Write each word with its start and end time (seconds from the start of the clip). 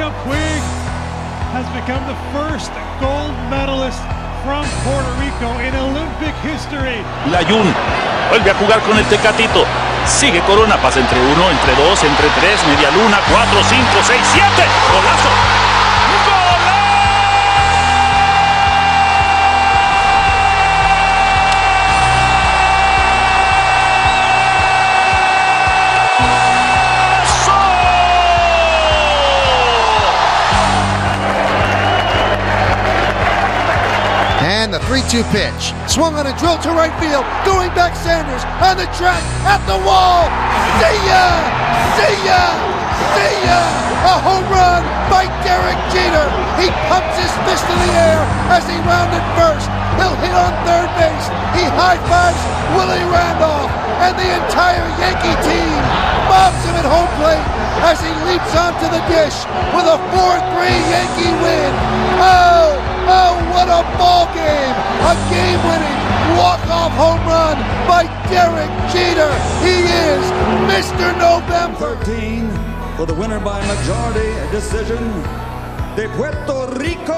Monica 0.00 0.16
Puig 0.24 0.64
has 1.52 1.66
become 1.76 2.00
the 2.08 2.16
first 2.32 2.72
gold 3.04 3.36
medalist 3.52 4.00
from 4.40 4.64
Puerto 4.80 5.12
Rico 5.20 5.50
in 5.60 5.76
Olympic 5.76 6.32
history. 6.40 7.04
Layun 7.28 7.68
vuelve 8.30 8.50
a 8.50 8.54
jugar 8.54 8.80
con 8.80 8.96
el 8.96 9.04
Tecatito. 9.04 9.66
Sigue 10.06 10.40
Corona, 10.48 10.80
pasa 10.80 11.00
entre 11.00 11.20
uno, 11.20 11.50
entre 11.50 11.74
dos, 11.76 12.02
entre 12.02 12.28
tres, 12.40 12.64
media 12.66 12.90
luna, 12.92 13.18
cuatro, 13.30 13.60
cinco, 13.68 14.00
seis, 14.02 14.24
siete. 14.32 14.64
Golazo. 14.88 15.69
3 34.90 35.06
2 35.06 35.22
pitch. 35.30 35.70
Swung 35.86 36.18
on 36.18 36.26
a 36.26 36.34
drill 36.34 36.58
to 36.66 36.74
right 36.74 36.90
field. 36.98 37.22
Going 37.46 37.70
back 37.78 37.94
Sanders 37.94 38.42
on 38.58 38.74
the 38.74 38.90
track 38.98 39.22
at 39.46 39.62
the 39.70 39.78
wall. 39.86 40.26
See 40.82 40.98
ya! 41.06 41.26
See 41.94 42.18
ya! 42.26 42.42
See 43.14 43.36
ya! 43.46 43.60
A 44.02 44.18
home 44.18 44.42
run 44.50 44.82
by 45.06 45.30
Derek 45.46 45.78
Jeter. 45.94 46.26
He 46.58 46.74
pumps 46.90 47.14
his 47.22 47.30
fist 47.46 47.62
in 47.70 47.78
the 47.86 47.92
air 48.02 48.18
as 48.50 48.66
he 48.66 48.74
rounded 48.82 49.22
first. 49.38 49.70
He'll 49.94 50.18
hit 50.18 50.34
on 50.34 50.50
third 50.66 50.90
base. 50.98 51.26
He 51.54 51.70
high 51.70 52.02
fives 52.10 52.42
Willie 52.74 53.06
Randolph 53.14 53.70
and 54.02 54.18
the 54.18 54.26
entire 54.42 54.90
Yankee 54.98 55.38
team 55.46 55.70
mobs 56.26 56.66
him 56.66 56.74
at 56.74 56.88
home 56.90 57.10
plate 57.14 57.46
as 57.86 58.02
he 58.02 58.10
leaps 58.26 58.50
onto 58.58 58.90
the 58.90 59.02
dish 59.06 59.38
with 59.70 59.86
a 59.86 60.02
4-3 60.10 60.66
Yankee 60.90 61.34
win. 61.46 61.70
Oh, 62.18 62.89
oh, 63.06 63.36
what 63.54 63.68
a 63.68 63.82
ball 63.96 64.26
game! 64.34 64.76
A 65.08 65.14
game-winning 65.32 66.00
walk-off 66.36 66.92
home 66.92 67.22
run 67.26 67.56
by 67.88 68.04
Derek 68.28 68.70
Jeter. 68.92 69.32
He 69.64 69.86
is 69.88 70.24
Mr. 70.68 71.16
November. 71.18 71.96
13 72.04 72.50
for 72.96 73.06
the 73.06 73.14
winner 73.14 73.40
by 73.40 73.64
majority 73.66 74.32
decision 74.50 75.00
de 75.96 76.08
Puerto 76.16 76.68
Rico 76.78 77.16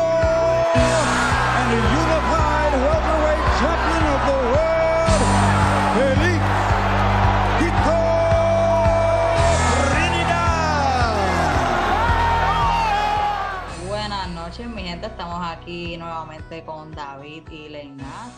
and 1.58 1.66
the 1.74 1.82
unified 2.02 2.72
welterweight 2.86 3.46
champion 3.60 4.04
of 4.14 4.20
the 4.30 4.38
world, 4.52 5.22
Felipe 5.96 6.41
Estamos 15.32 15.56
aquí 15.56 15.96
nuevamente 15.96 16.62
con 16.62 16.92
David 16.92 17.48
y 17.50 17.70
Leina 17.70 18.30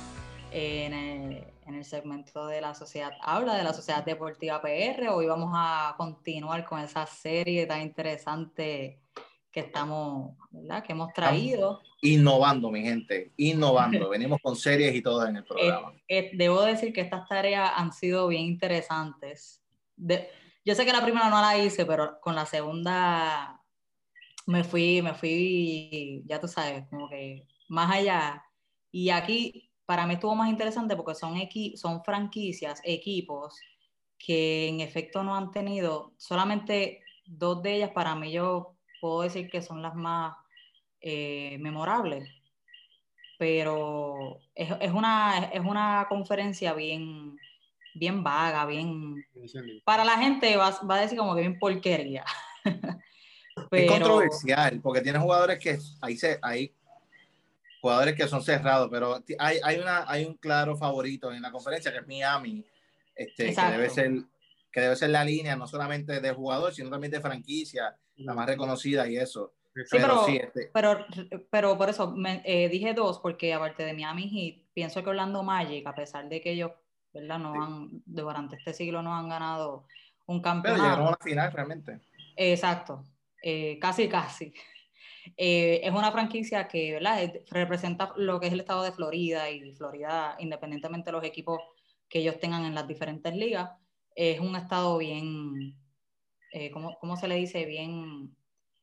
en 0.53 0.93
el, 0.93 1.45
en 1.67 1.75
el 1.75 1.85
segmento 1.85 2.47
de 2.47 2.61
la 2.61 2.73
sociedad 2.73 3.11
habla 3.21 3.57
de 3.57 3.65
la 3.65 3.73
sociedad 3.73 4.05
deportiva 4.05 4.63
PR. 4.63 5.09
Hoy 5.09 5.27
vamos 5.27 5.51
a 5.57 5.97
continuar 5.99 6.65
con 6.65 6.79
esa 6.79 7.05
serie 7.07 7.67
tan 7.67 7.83
interesante 7.83 9.01
que 9.51 9.59
estamos, 9.59 10.37
¿verdad? 10.53 10.85
Que 10.85 10.93
hemos 10.93 11.13
traído. 11.13 11.81
Innovando, 12.01 12.71
mi 12.71 12.83
gente, 12.83 13.33
innovando. 13.39 14.11
Venimos 14.11 14.39
con 14.41 14.55
series 14.55 14.95
y 14.95 15.03
todo 15.03 15.27
en 15.27 15.39
el 15.39 15.45
programa. 15.45 15.93
Eh, 16.07 16.19
eh, 16.19 16.31
debo 16.35 16.63
decir 16.63 16.93
que 16.93 17.01
estas 17.01 17.27
tareas 17.27 17.73
han 17.75 17.93
sido 17.93 18.29
bien 18.29 18.43
interesantes. 18.43 19.61
De- 19.97 20.29
yo 20.65 20.77
sé 20.77 20.87
que 20.87 20.93
la 20.93 21.03
primera 21.03 21.29
no 21.29 21.41
la 21.41 21.59
hice, 21.59 21.87
pero 21.87 22.21
con 22.21 22.37
la 22.37 22.47
segunda 22.47 23.64
me 24.47 24.65
fui, 24.65 25.03
me 25.03 25.15
fui, 25.15 26.23
ya 26.27 26.41
tú 26.41 26.49
sabes, 26.49 26.87
como 26.89 27.09
que 27.09 27.47
más 27.69 27.91
allá. 27.91 28.45
Y 28.91 29.11
aquí 29.11 29.71
para 29.87 30.07
mí 30.07 30.15
estuvo 30.15 30.35
más 30.35 30.49
interesante 30.49 30.97
porque 30.97 31.15
son, 31.15 31.37
equi 31.37 31.77
son 31.77 32.03
franquicias, 32.05 32.81
equipos 32.85 33.61
que 34.19 34.69
en 34.69 34.81
efecto 34.81 35.23
no 35.23 35.37
han 35.37 35.51
tenido, 35.51 36.15
solamente 36.17 37.03
dos 37.27 37.63
de 37.63 37.77
ellas 37.77 37.91
para 37.91 38.15
mí 38.15 38.33
yo 38.33 38.77
puedo 39.01 39.23
decir 39.23 39.51
que 39.51 39.61
son 39.61 39.83
las 39.83 39.95
más 39.95 40.35
eh, 41.01 41.59
memorables, 41.59 42.27
pero 43.39 44.39
es, 44.55 44.71
es, 44.81 44.93
una, 44.93 45.51
es 45.53 45.61
una 45.61 46.07
conferencia 46.09 46.73
bien, 46.73 47.37
bien 47.95 48.23
vaga, 48.23 48.65
bien... 48.65 49.27
Para 49.85 50.05
la 50.05 50.17
gente 50.17 50.57
va, 50.57 50.71
va 50.89 50.97
a 50.97 51.01
decir 51.01 51.19
como 51.19 51.35
que 51.35 51.43
bien 51.43 51.59
porquería. 51.59 52.25
Es 53.71 53.91
controversial, 53.91 54.81
porque 54.83 55.01
tiene 55.01 55.19
jugadores 55.19 55.59
que 55.59 55.79
ahí 56.01 56.17
se, 56.17 56.39
hay 56.43 56.73
jugadores 57.81 58.15
que 58.15 58.27
son 58.27 58.43
cerrados, 58.43 58.89
pero 58.91 59.23
hay, 59.39 59.59
hay, 59.63 59.79
una, 59.79 60.05
hay 60.11 60.25
un 60.25 60.35
claro 60.35 60.77
favorito 60.77 61.33
en 61.33 61.43
la 61.43 61.53
conferencia 61.53 61.93
que 61.93 61.99
es 61.99 62.07
Miami, 62.07 62.65
este, 63.15 63.55
que 63.55 63.63
debe 63.71 63.91
ser 63.91 64.13
que 64.73 64.81
debe 64.81 64.97
ser 64.97 65.11
la 65.11 65.23
línea 65.25 65.55
no 65.55 65.69
solamente 65.69 66.21
de 66.21 66.33
jugador, 66.33 66.75
sino 66.75 66.91
también 66.91 67.13
de 67.13 67.21
franquicia, 67.21 67.97
la 68.17 68.35
más 68.35 68.47
reconocida 68.47 69.07
y 69.09 69.17
eso. 69.17 69.53
Sí, 69.73 69.83
pero, 69.93 70.25
sí, 70.25 70.37
este, 70.37 70.71
pero, 70.75 71.07
pero 71.49 71.79
por 71.79 71.91
eso 71.91 72.11
me- 72.11 72.43
eh, 72.45 72.69
dije 72.69 72.93
dos, 72.93 73.21
porque 73.21 73.55
aparte 73.55 73.85
de 73.85 73.93
Miami 73.93 74.29
Heat, 74.29 74.73
pienso 74.75 75.01
que 75.05 75.11
Orlando 75.11 75.45
Magic, 75.45 75.87
a 75.87 75.95
pesar 75.95 76.29
de 76.29 76.41
que 76.41 76.51
ellos, 76.51 76.73
¿verdad? 77.13 77.39
No 77.39 77.53
Sí. 77.53 77.59
han, 77.63 78.03
durante 78.05 78.57
este 78.57 78.75
siglo 78.75 79.01
no 79.01 79.15
han 79.15 79.29
ganado 79.29 79.87
un 80.27 80.43
pero 80.43 80.55
campeonato. 80.55 80.83
llegaron 80.83 81.07
a 81.07 81.11
la 81.11 81.19
final 81.23 81.53
realmente. 81.53 82.01
Exacto, 82.37 83.05
eh, 83.47 83.79
casi, 83.79 84.09
casi. 84.09 84.55
Eh, 85.37 85.81
es 85.85 85.91
una 85.93 86.11
franquicia 86.13 86.67
que 86.67 86.99
representa 87.51 88.13
lo 88.17 88.41
que 88.41 88.47
es 88.47 88.53
el 88.55 88.61
estado 88.61 88.83
de 88.83 88.93
Florida 88.93 89.51
y 89.51 89.73
Florida, 89.75 90.37
independientemente 90.39 91.07
de 91.09 91.13
los 91.13 91.25
equipos 91.25 91.61
que 92.09 92.21
ellos 92.21 92.39
tengan 92.41 92.65
en 92.65 92.75
las 92.75 92.89
diferentes 92.89 93.35
ligas, 93.35 93.71
es 94.15 94.41
un 94.41 94.57
estado 94.57 94.97
bien, 94.99 95.77
eh, 96.53 96.71
¿cómo, 96.71 96.97
cómo 97.01 97.17
se 97.17 97.29
le 97.29 97.37
dice? 97.37 97.65
Bien, 97.67 98.35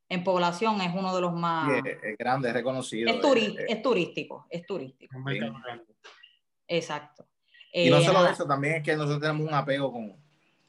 en 0.10 0.24
población 0.24 0.80
es 0.82 0.94
uno 0.94 1.16
de 1.16 1.22
los 1.22 1.34
más... 1.34 1.70
Y 1.84 1.90
es, 1.90 1.98
es 2.04 2.18
grande, 2.18 2.50
es 2.50 2.54
reconocido. 2.54 3.10
Es, 3.10 3.22
turi- 3.22 3.58
eh, 3.58 3.66
es 3.70 3.82
turístico, 3.82 4.46
es 4.50 4.66
turístico, 4.66 5.16
sí. 5.28 5.40
exacto. 6.68 7.28
Y 7.74 7.90
no 7.90 8.02
solo 8.02 8.28
eso, 8.28 8.46
también 8.46 8.76
es 8.76 8.84
que 8.84 8.96
nosotros 8.96 9.22
tenemos 9.22 9.48
un 9.48 9.54
apego 9.54 9.92
con, 9.92 10.21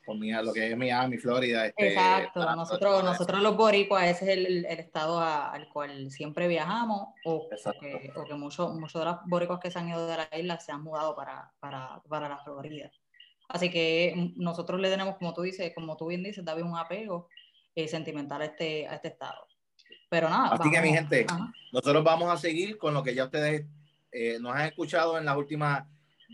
con 0.04 0.18
mi- 0.18 0.32
lo 0.32 0.52
que 0.52 0.70
es 0.70 0.76
Miami, 0.76 1.16
Florida. 1.18 1.66
Este, 1.66 1.88
Exacto, 1.88 2.44
nosotros, 2.56 2.94
eso. 2.98 3.02
nosotros 3.04 3.40
los 3.42 3.56
boricuas, 3.56 4.04
ese 4.04 4.24
es 4.24 4.30
el, 4.38 4.46
el- 4.46 4.80
estado 4.80 5.20
a- 5.20 5.50
al 5.52 5.68
cual 5.68 6.10
siempre 6.10 6.48
viajamos, 6.48 7.08
o, 7.24 7.48
Exacto. 7.52 7.80
que, 7.80 8.12
o 8.16 8.24
que 8.24 8.34
muchos 8.34 8.74
muchos 8.74 9.00
de 9.00 9.06
los 9.06 9.16
boricuas 9.26 9.60
que 9.60 9.70
se 9.70 9.78
han 9.78 9.88
ido 9.88 10.06
de 10.06 10.16
la 10.16 10.28
isla 10.38 10.58
se 10.60 10.72
han 10.72 10.82
mudado 10.82 11.14
para, 11.14 11.52
para, 11.60 12.00
para 12.08 12.28
la 12.28 12.38
Florida. 12.38 12.90
Así 13.48 13.70
que 13.70 14.12
mm, 14.16 14.42
nosotros 14.42 14.80
le 14.80 14.90
tenemos, 14.90 15.16
como 15.16 15.32
tú 15.34 15.42
dices, 15.42 15.72
como 15.74 15.96
tú 15.96 16.06
bien 16.06 16.22
dices, 16.22 16.44
David, 16.44 16.62
un 16.64 16.76
apego 16.76 17.28
eh, 17.74 17.86
sentimental 17.88 18.42
a 18.42 18.46
este, 18.46 18.86
a 18.88 18.94
este 18.94 19.08
estado. 19.08 19.46
Pero 20.08 20.28
nada. 20.28 20.48
Así 20.54 20.70
que, 20.70 20.80
mi 20.80 20.88
vamos- 20.88 20.94
gente, 21.10 21.26
ajá. 21.28 21.52
Nosotros 21.72 22.04
vamos 22.04 22.30
a 22.30 22.36
seguir 22.36 22.76
con 22.76 22.92
lo 22.94 23.02
que 23.02 23.14
ya 23.14 23.24
ustedes 23.24 23.64
eh, 24.10 24.38
nos 24.40 24.54
han 24.54 24.66
escuchado 24.66 25.16
en 25.16 25.24
las 25.24 25.36
últimas 25.36 25.84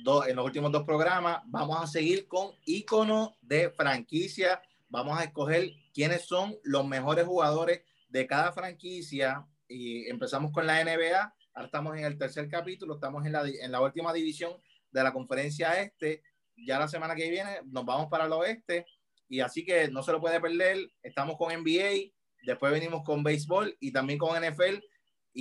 dos, 0.02 0.26
en 0.28 0.36
los 0.36 0.44
últimos 0.44 0.72
dos 0.72 0.84
programas. 0.84 1.42
Vamos 1.46 1.82
a 1.82 1.86
seguir 1.86 2.26
con 2.26 2.52
íconos 2.64 3.30
de 3.40 3.70
franquicia. 3.70 4.60
Vamos 4.88 5.18
a 5.18 5.24
escoger 5.24 5.70
quiénes 5.92 6.22
son 6.22 6.56
los 6.62 6.86
mejores 6.86 7.26
jugadores 7.26 7.82
de 8.08 8.26
cada 8.26 8.52
franquicia. 8.52 9.46
Y 9.68 10.08
empezamos 10.08 10.52
con 10.52 10.66
la 10.66 10.82
NBA. 10.82 11.34
Ahora 11.54 11.66
estamos 11.66 11.96
en 11.96 12.04
el 12.04 12.16
tercer 12.18 12.48
capítulo. 12.48 12.94
Estamos 12.94 13.24
en 13.26 13.32
la, 13.32 13.46
en 13.46 13.72
la 13.72 13.80
última 13.80 14.12
división 14.12 14.52
de 14.90 15.02
la 15.02 15.12
conferencia 15.12 15.80
este. 15.80 16.22
Ya 16.56 16.78
la 16.78 16.88
semana 16.88 17.14
que 17.14 17.30
viene 17.30 17.60
nos 17.66 17.84
vamos 17.84 18.08
para 18.08 18.26
el 18.26 18.32
oeste. 18.32 18.86
Y 19.28 19.40
así 19.40 19.64
que 19.64 19.88
no 19.88 20.02
se 20.02 20.12
lo 20.12 20.20
puede 20.20 20.40
perder. 20.40 20.90
Estamos 21.02 21.36
con 21.36 21.52
NBA. 21.52 22.12
Después 22.44 22.72
venimos 22.72 23.02
con 23.04 23.22
béisbol 23.22 23.76
y 23.80 23.92
también 23.92 24.18
con 24.18 24.40
NFL 24.40 24.78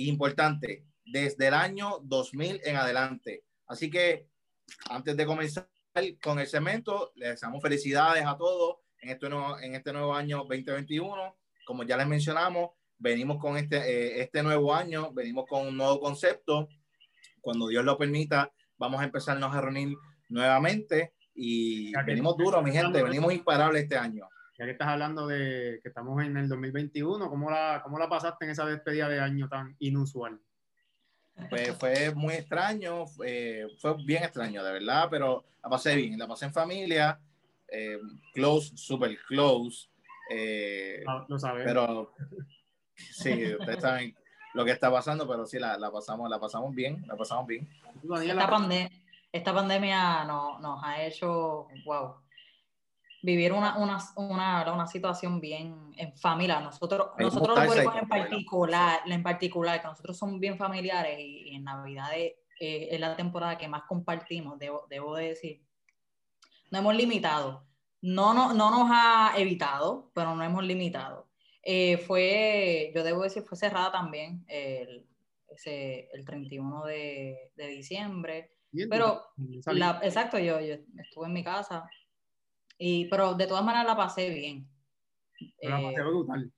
importante, 0.06 0.84
desde 1.04 1.48
el 1.48 1.54
año 1.54 1.98
2000 2.02 2.60
en 2.64 2.76
adelante. 2.76 3.44
Así 3.66 3.90
que 3.90 4.27
antes 4.90 5.16
de 5.16 5.26
comenzar 5.26 5.68
con 6.22 6.38
el 6.38 6.46
cemento, 6.46 7.12
les 7.16 7.30
deseamos 7.30 7.62
felicidades 7.62 8.24
a 8.24 8.36
todos 8.36 8.76
en 9.00 9.10
este 9.10 9.28
nuevo, 9.28 9.58
en 9.60 9.74
este 9.74 9.92
nuevo 9.92 10.14
año 10.14 10.38
2021. 10.38 11.36
Como 11.66 11.82
ya 11.84 11.96
les 11.96 12.06
mencionamos, 12.06 12.70
venimos 12.98 13.38
con 13.38 13.56
este, 13.56 13.76
eh, 13.76 14.22
este 14.22 14.42
nuevo 14.42 14.74
año, 14.74 15.12
venimos 15.12 15.46
con 15.46 15.66
un 15.66 15.76
nuevo 15.76 16.00
concepto. 16.00 16.68
Cuando 17.40 17.68
Dios 17.68 17.84
lo 17.84 17.96
permita, 17.96 18.52
vamos 18.76 19.00
a 19.00 19.04
empezarnos 19.04 19.54
a 19.54 19.60
reunir 19.60 19.96
nuevamente 20.28 21.14
y 21.34 21.92
Ya 21.92 22.02
venimos 22.02 22.36
duros, 22.36 22.62
mi 22.64 22.72
gente, 22.72 23.02
venimos 23.02 23.32
imparables 23.32 23.84
este 23.84 23.96
año. 23.96 24.28
Ya 24.58 24.64
que 24.64 24.72
estás 24.72 24.88
hablando 24.88 25.28
de 25.28 25.78
que 25.80 25.88
estamos 25.88 26.20
en 26.24 26.36
el 26.36 26.48
2021, 26.48 27.30
¿cómo 27.30 27.48
la, 27.48 27.80
cómo 27.84 27.96
la 27.96 28.08
pasaste 28.08 28.44
en 28.44 28.50
esa 28.50 28.66
despedida 28.66 29.08
de 29.08 29.20
año 29.20 29.48
tan 29.48 29.76
inusual? 29.78 30.40
Pues 31.48 31.76
fue 31.78 32.14
muy 32.14 32.34
extraño, 32.34 33.04
eh, 33.24 33.66
fue 33.78 33.94
bien 34.04 34.22
extraño, 34.24 34.62
de 34.64 34.72
verdad, 34.72 35.08
pero 35.10 35.44
la 35.62 35.70
pasé 35.70 35.94
bien, 35.96 36.18
la 36.18 36.26
pasé 36.26 36.46
en 36.46 36.52
familia 36.52 37.18
eh, 37.68 37.98
close, 38.32 38.76
super 38.76 39.16
close. 39.26 39.88
eh, 40.30 41.02
Ah, 41.06 41.24
Lo 41.28 41.38
sabemos. 41.38 41.64
pero 41.64 42.14
sí, 42.96 43.54
ustedes 43.54 43.80
saben 43.80 44.14
lo 44.54 44.64
que 44.64 44.72
está 44.72 44.90
pasando, 44.90 45.26
pero 45.28 45.46
sí 45.46 45.58
la, 45.58 45.78
la 45.78 45.90
pasamos, 45.90 46.28
la 46.28 46.38
pasamos 46.40 46.74
bien, 46.74 47.04
la 47.06 47.16
pasamos 47.16 47.46
bien. 47.46 47.68
Esta, 48.22 48.46
pande- 48.50 48.90
esta 49.32 49.54
pandemia 49.54 50.24
no- 50.24 50.58
nos 50.58 50.82
ha 50.82 51.02
hecho, 51.04 51.68
wow, 51.84 52.16
vivir 53.28 53.52
una, 53.52 53.76
una, 53.76 53.98
una, 54.16 54.72
una 54.72 54.86
situación 54.86 55.38
bien 55.38 55.92
en 55.98 56.16
familia. 56.16 56.60
Nosotros, 56.60 57.10
Hay 57.18 57.26
nosotros 57.26 57.58
los 57.58 57.76
hay 57.76 57.98
en 57.98 58.08
particular, 58.08 59.00
en 59.06 59.22
particular, 59.22 59.82
que 59.82 59.86
nosotros 59.88 60.16
somos 60.16 60.40
bien 60.40 60.56
familiares 60.56 61.18
y, 61.20 61.50
y 61.50 61.56
en 61.56 61.64
Navidad 61.64 62.08
es, 62.16 62.32
eh, 62.58 62.88
es 62.90 62.98
la 62.98 63.14
temporada 63.16 63.58
que 63.58 63.68
más 63.68 63.82
compartimos, 63.82 64.58
debo, 64.58 64.86
debo 64.88 65.14
de 65.14 65.28
decir. 65.28 65.62
No 66.70 66.78
hemos 66.78 66.96
limitado. 66.96 67.66
No, 68.00 68.32
no, 68.32 68.54
no 68.54 68.70
nos 68.70 68.88
ha 68.90 69.34
evitado, 69.36 70.10
pero 70.14 70.34
no 70.34 70.42
hemos 70.42 70.64
limitado. 70.64 71.28
Eh, 71.62 71.98
fue, 71.98 72.92
yo 72.94 73.02
debo 73.04 73.24
decir, 73.24 73.42
fue 73.42 73.58
cerrada 73.58 73.92
también 73.92 74.42
el, 74.48 75.06
ese, 75.50 76.08
el 76.14 76.24
31 76.24 76.84
de, 76.86 77.50
de 77.56 77.66
diciembre. 77.66 78.54
bien, 78.70 78.88
Pero. 78.88 79.22
La- 79.66 80.00
exacto, 80.02 80.38
yo, 80.38 80.60
yo 80.60 80.76
estuve 80.96 81.26
en 81.26 81.32
mi 81.34 81.44
casa, 81.44 81.90
y, 82.78 83.06
pero 83.06 83.34
de 83.34 83.46
todas 83.46 83.64
maneras 83.64 83.86
la 83.86 83.96
pasé 83.96 84.30
bien. 84.30 84.68
la 85.62 85.78
Eh, 85.78 85.82
pasé 85.82 86.02
brutal. 86.02 86.52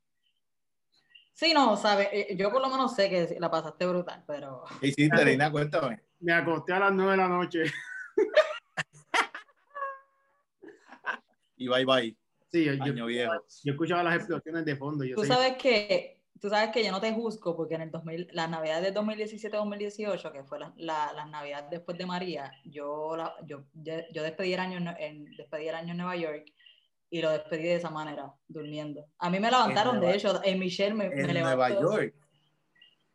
sí, 1.33 1.53
no, 1.55 1.77
sabes, 1.77 2.09
Eh, 2.13 2.37
yo 2.37 2.51
por 2.53 2.61
lo 2.61 2.69
menos 2.69 2.95
sé 2.95 3.09
que 3.09 3.37
la 3.41 3.51
pasaste 3.51 3.87
brutal, 3.87 4.23
pero 4.27 4.65
¿Qué 4.81 4.89
hiciste, 4.89 5.25
Reina? 5.25 5.51
Cuéntame. 5.51 6.03
Me 6.21 6.33
acosté 6.35 6.73
a 6.75 6.79
las 6.81 6.93
9 6.93 7.13
de 7.13 7.17
la 7.17 7.29
noche. 7.29 7.63
Y 11.57 11.69
bye 11.69 11.85
bye, 11.85 12.17
Sí, 12.51 12.65
yo, 12.65 12.73
yo, 12.75 12.83
año 12.85 13.07
viejo. 13.07 13.33
yo 13.65 13.73
escuchaba 13.73 14.03
las 14.03 14.17
explosiones 14.17 14.65
de 14.65 14.77
fondo. 14.77 15.05
Yo 15.05 15.15
tú 15.15 15.23
sé- 15.23 15.29
sabes 15.29 15.57
que 15.57 16.20
tú 16.41 16.49
sabes 16.49 16.71
que 16.71 16.83
yo 16.85 16.91
no 16.91 17.01
te 17.01 17.13
juzgo 17.13 17.57
porque 17.57 17.75
en 17.75 17.83
el 17.83 17.91
2000, 17.91 18.29
las 18.33 18.49
navidades 18.49 18.83
de 18.83 18.99
2017-2018, 19.01 20.33
que 20.33 20.45
fue 20.45 20.59
la, 20.59 20.73
la, 20.77 21.13
las 21.13 21.29
navidades 21.29 21.71
después 21.71 21.99
de 21.99 22.07
María, 22.07 22.53
yo, 22.65 23.17
la, 23.17 23.35
yo, 23.45 23.65
yo, 23.75 23.95
yo 24.13 24.23
despedí, 24.23 24.55
el 24.55 24.61
año 24.61 24.79
en, 24.79 24.89
en- 24.99 25.37
despedí 25.37 25.69
el 25.69 25.75
año 25.75 25.91
en 25.93 25.99
Nueva 25.99 26.17
York 26.17 26.47
y 27.11 27.21
lo 27.21 27.31
despedí 27.31 27.65
de 27.65 27.75
esa 27.75 27.91
manera, 27.91 28.33
durmiendo. 28.49 29.05
A 29.19 29.29
mí 29.31 29.41
me 29.41 29.51
levantaron, 29.51 30.01
de 30.01 30.15
hecho, 30.15 30.41
en 30.45 30.59
Michelle 30.59 30.95
me, 30.95 31.09
me 31.11 31.21
En 31.23 31.35
levantó. 31.35 31.81
Nueva 31.81 31.81
York. 31.81 32.15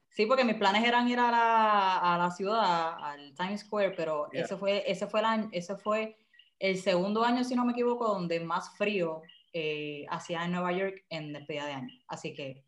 Sí, 0.09 0.25
porque 0.25 0.43
mis 0.45 0.55
planes 0.55 0.83
eran 0.85 1.07
ir 1.07 1.19
a 1.19 1.31
la, 1.31 2.13
a 2.15 2.17
la 2.17 2.31
ciudad, 2.31 2.95
al 3.01 3.33
Times 3.35 3.61
Square, 3.61 3.91
pero 3.97 4.29
Yeah. 4.31 4.43
ese 4.43 4.57
fue, 4.57 4.83
ese 4.89 5.07
fue 5.07 5.19
el 5.21 5.25
año, 5.25 5.49
ese 5.51 5.75
fue 5.77 6.17
el 6.59 6.77
segundo 6.77 7.23
año, 7.23 7.43
si 7.43 7.55
no 7.55 7.65
me 7.65 7.71
equivoco, 7.73 8.07
donde 8.07 8.39
más 8.39 8.77
frío 8.77 9.21
eh, 9.53 10.05
hacía 10.09 10.43
en 10.45 10.51
Nueva 10.51 10.71
York 10.73 11.03
en 11.09 11.31
despedida 11.33 11.65
de 11.65 11.73
año. 11.73 11.93
Así 12.07 12.33
que 12.33 12.64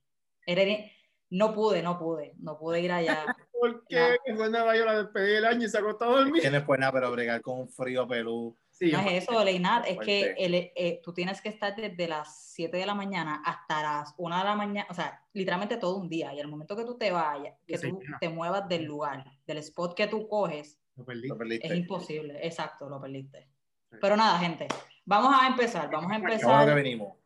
era- 0.47 0.85
no 1.29 1.53
pude, 1.53 1.83
no 1.83 1.99
pude, 1.99 2.33
no 2.39 2.57
pude 2.57 2.79
ir 2.81 2.91
allá. 2.91 3.25
¿Por 3.59 3.85
qué? 3.87 4.17
Que 4.25 4.35
fue 4.35 4.45
en 4.45 4.51
Nueva 4.53 4.77
York 4.77 4.89
a 4.89 4.97
despedir 5.03 5.35
el 5.37 5.45
año 5.45 5.65
y 5.65 5.69
se 5.69 5.77
acostó 5.77 6.05
a 6.05 6.19
dormir. 6.19 6.41
Tienes 6.41 6.63
pues 6.63 6.79
nada, 6.79 6.91
pero 6.93 7.11
bregar 7.11 7.41
con 7.41 7.59
un 7.61 7.69
frío 7.69 8.07
pelú. 8.07 8.55
Sí, 8.69 8.91
No 8.91 8.99
es 8.99 9.23
eso, 9.23 9.43
Leinar, 9.43 9.83
es 9.87 9.97
que 9.97 10.35
el- 10.37 10.53
eh, 10.53 11.01
tú 11.03 11.11
tienes 11.11 11.41
que 11.41 11.49
estar 11.49 11.75
desde 11.75 12.07
las 12.07 12.51
7 12.53 12.77
de 12.77 12.85
la 12.85 12.93
mañana 12.93 13.41
hasta 13.43 13.81
las 13.81 14.13
1 14.17 14.37
de 14.37 14.43
la 14.43 14.55
mañana, 14.55 14.87
o 14.89 14.93
sea, 14.93 15.19
literalmente 15.33 15.77
todo 15.77 15.97
un 15.97 16.07
día. 16.07 16.31
Y 16.35 16.39
el 16.39 16.47
momento 16.47 16.75
que 16.77 16.85
tú 16.85 16.95
te 16.97 17.11
vayas, 17.11 17.55
que 17.65 17.77
Sí, 17.79 17.89
tú 17.89 17.99
claro. 17.99 18.17
te 18.21 18.29
muevas 18.29 18.69
del 18.69 18.83
lugar, 18.85 19.25
del 19.47 19.57
spot 19.57 19.95
que 19.95 20.05
tú 20.07 20.27
coges, 20.27 20.79
lo 20.95 21.03
perdí. 21.03 21.27
Lo 21.27 21.37
perdiste. 21.37 21.67
Es 21.67 21.75
imposible, 21.75 22.39
exacto, 22.45 22.87
lo 22.87 23.01
perdiste. 23.01 23.49
Sí. 23.91 23.97
Pero 23.99 24.15
nada, 24.15 24.37
gente, 24.37 24.67
vamos 25.05 25.35
a 25.41 25.47
empezar, 25.47 25.89
vamos 25.91 26.11
a 26.11 26.15
Ahora 26.15 26.27
que 26.27 26.33
empezar, 26.33 26.75
venimos. 26.75 27.17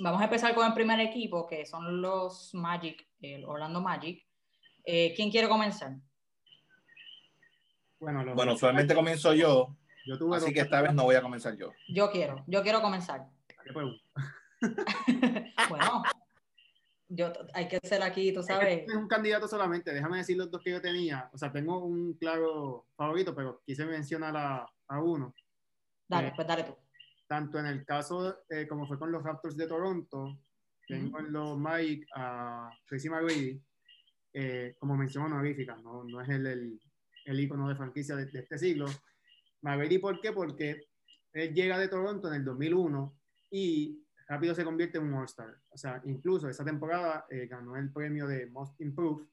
Vamos 0.00 0.20
a 0.20 0.24
empezar 0.24 0.54
con 0.54 0.66
el 0.66 0.72
primer 0.74 1.00
equipo, 1.00 1.46
que 1.46 1.64
son 1.66 2.00
los 2.00 2.54
Magic, 2.54 3.06
el 3.20 3.44
Orlando 3.44 3.80
Magic. 3.80 4.24
Eh, 4.84 5.12
¿Quién 5.14 5.30
quiere 5.30 5.48
comenzar? 5.48 5.92
Bueno, 8.00 8.24
lo- 8.24 8.34
Bueno, 8.34 8.54
usualmente 8.54 8.94
comienzo 8.94 9.32
yo, 9.32 9.76
yo 10.06 10.18
tuve 10.18 10.36
así 10.36 10.52
que 10.52 10.60
esta 10.60 10.82
vez 10.82 10.92
no 10.92 11.04
voy 11.04 11.14
a 11.14 11.22
comenzar 11.22 11.56
yo. 11.56 11.72
Yo 11.88 12.10
quiero, 12.10 12.42
yo 12.46 12.62
quiero 12.62 12.80
comenzar. 12.82 13.28
Bueno, 15.68 16.02
yo, 17.08 17.32
hay 17.54 17.66
que 17.68 17.78
ser 17.82 18.02
aquí, 18.02 18.32
tú 18.32 18.42
sabes. 18.42 18.88
Es 18.88 18.94
un 18.94 19.08
candidato 19.08 19.46
solamente, 19.48 19.92
déjame 19.92 20.18
decir 20.18 20.36
los 20.36 20.50
dos 20.50 20.62
que 20.62 20.70
yo 20.70 20.80
tenía. 20.80 21.28
O 21.32 21.38
sea, 21.38 21.50
tengo 21.52 21.78
un 21.84 22.14
claro 22.14 22.86
favorito, 22.96 23.34
pero 23.34 23.60
quise 23.66 23.84
mencionar 23.84 24.36
a, 24.36 24.66
a 24.88 25.00
uno. 25.02 25.34
Dale, 26.08 26.28
Eh, 26.28 26.32
pues 26.36 26.46
dale 26.46 26.62
tú. 26.64 26.76
Tanto 27.32 27.58
en 27.58 27.64
el 27.64 27.82
caso, 27.86 28.44
eh, 28.50 28.66
como 28.68 28.86
fue 28.86 28.98
con 28.98 29.10
los 29.10 29.22
Raptors 29.22 29.56
de 29.56 29.66
Toronto, 29.66 30.38
tengo 30.86 31.18
en 31.18 31.32
los 31.32 31.58
Mike 31.58 32.04
a 32.14 32.70
Tracy 32.86 33.08
McGrady, 33.08 33.58
eh, 34.34 34.76
como 34.78 34.98
mención 34.98 35.24
honorífica, 35.24 35.76
no, 35.76 36.04
no 36.04 36.20
es 36.20 36.28
el, 36.28 36.46
el, 36.46 36.80
el 37.24 37.40
ícono 37.40 37.70
de 37.70 37.74
franquicia 37.74 38.16
de, 38.16 38.26
de 38.26 38.40
este 38.40 38.58
siglo. 38.58 38.84
McGrady, 39.62 39.96
¿por 39.96 40.20
qué? 40.20 40.32
Porque 40.32 40.88
él 41.32 41.54
llega 41.54 41.78
de 41.78 41.88
Toronto 41.88 42.28
en 42.28 42.34
el 42.34 42.44
2001 42.44 43.18
y 43.50 44.04
rápido 44.28 44.54
se 44.54 44.64
convierte 44.64 44.98
en 44.98 45.04
un 45.04 45.14
All-Star. 45.14 45.56
O 45.70 45.78
sea, 45.78 46.02
incluso 46.04 46.50
esa 46.50 46.66
temporada 46.66 47.24
eh, 47.30 47.46
ganó 47.46 47.78
el 47.78 47.90
premio 47.90 48.26
de 48.26 48.44
Most 48.44 48.78
Improved 48.82 49.26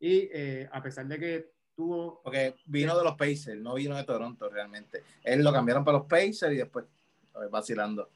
y 0.00 0.30
eh, 0.32 0.66
a 0.72 0.82
pesar 0.82 1.06
de 1.06 1.18
que 1.18 1.52
tuvo... 1.76 2.22
Porque 2.22 2.54
vino 2.64 2.96
de 2.96 3.04
los 3.04 3.16
Pacers, 3.16 3.60
no 3.60 3.74
vino 3.74 3.94
de 3.94 4.04
Toronto 4.04 4.48
realmente. 4.48 5.02
Él 5.22 5.44
lo 5.44 5.52
cambiaron 5.52 5.84
para 5.84 5.98
los 5.98 6.06
Pacers 6.06 6.54
y 6.54 6.56
después 6.56 6.86
vacilando. 7.50 8.08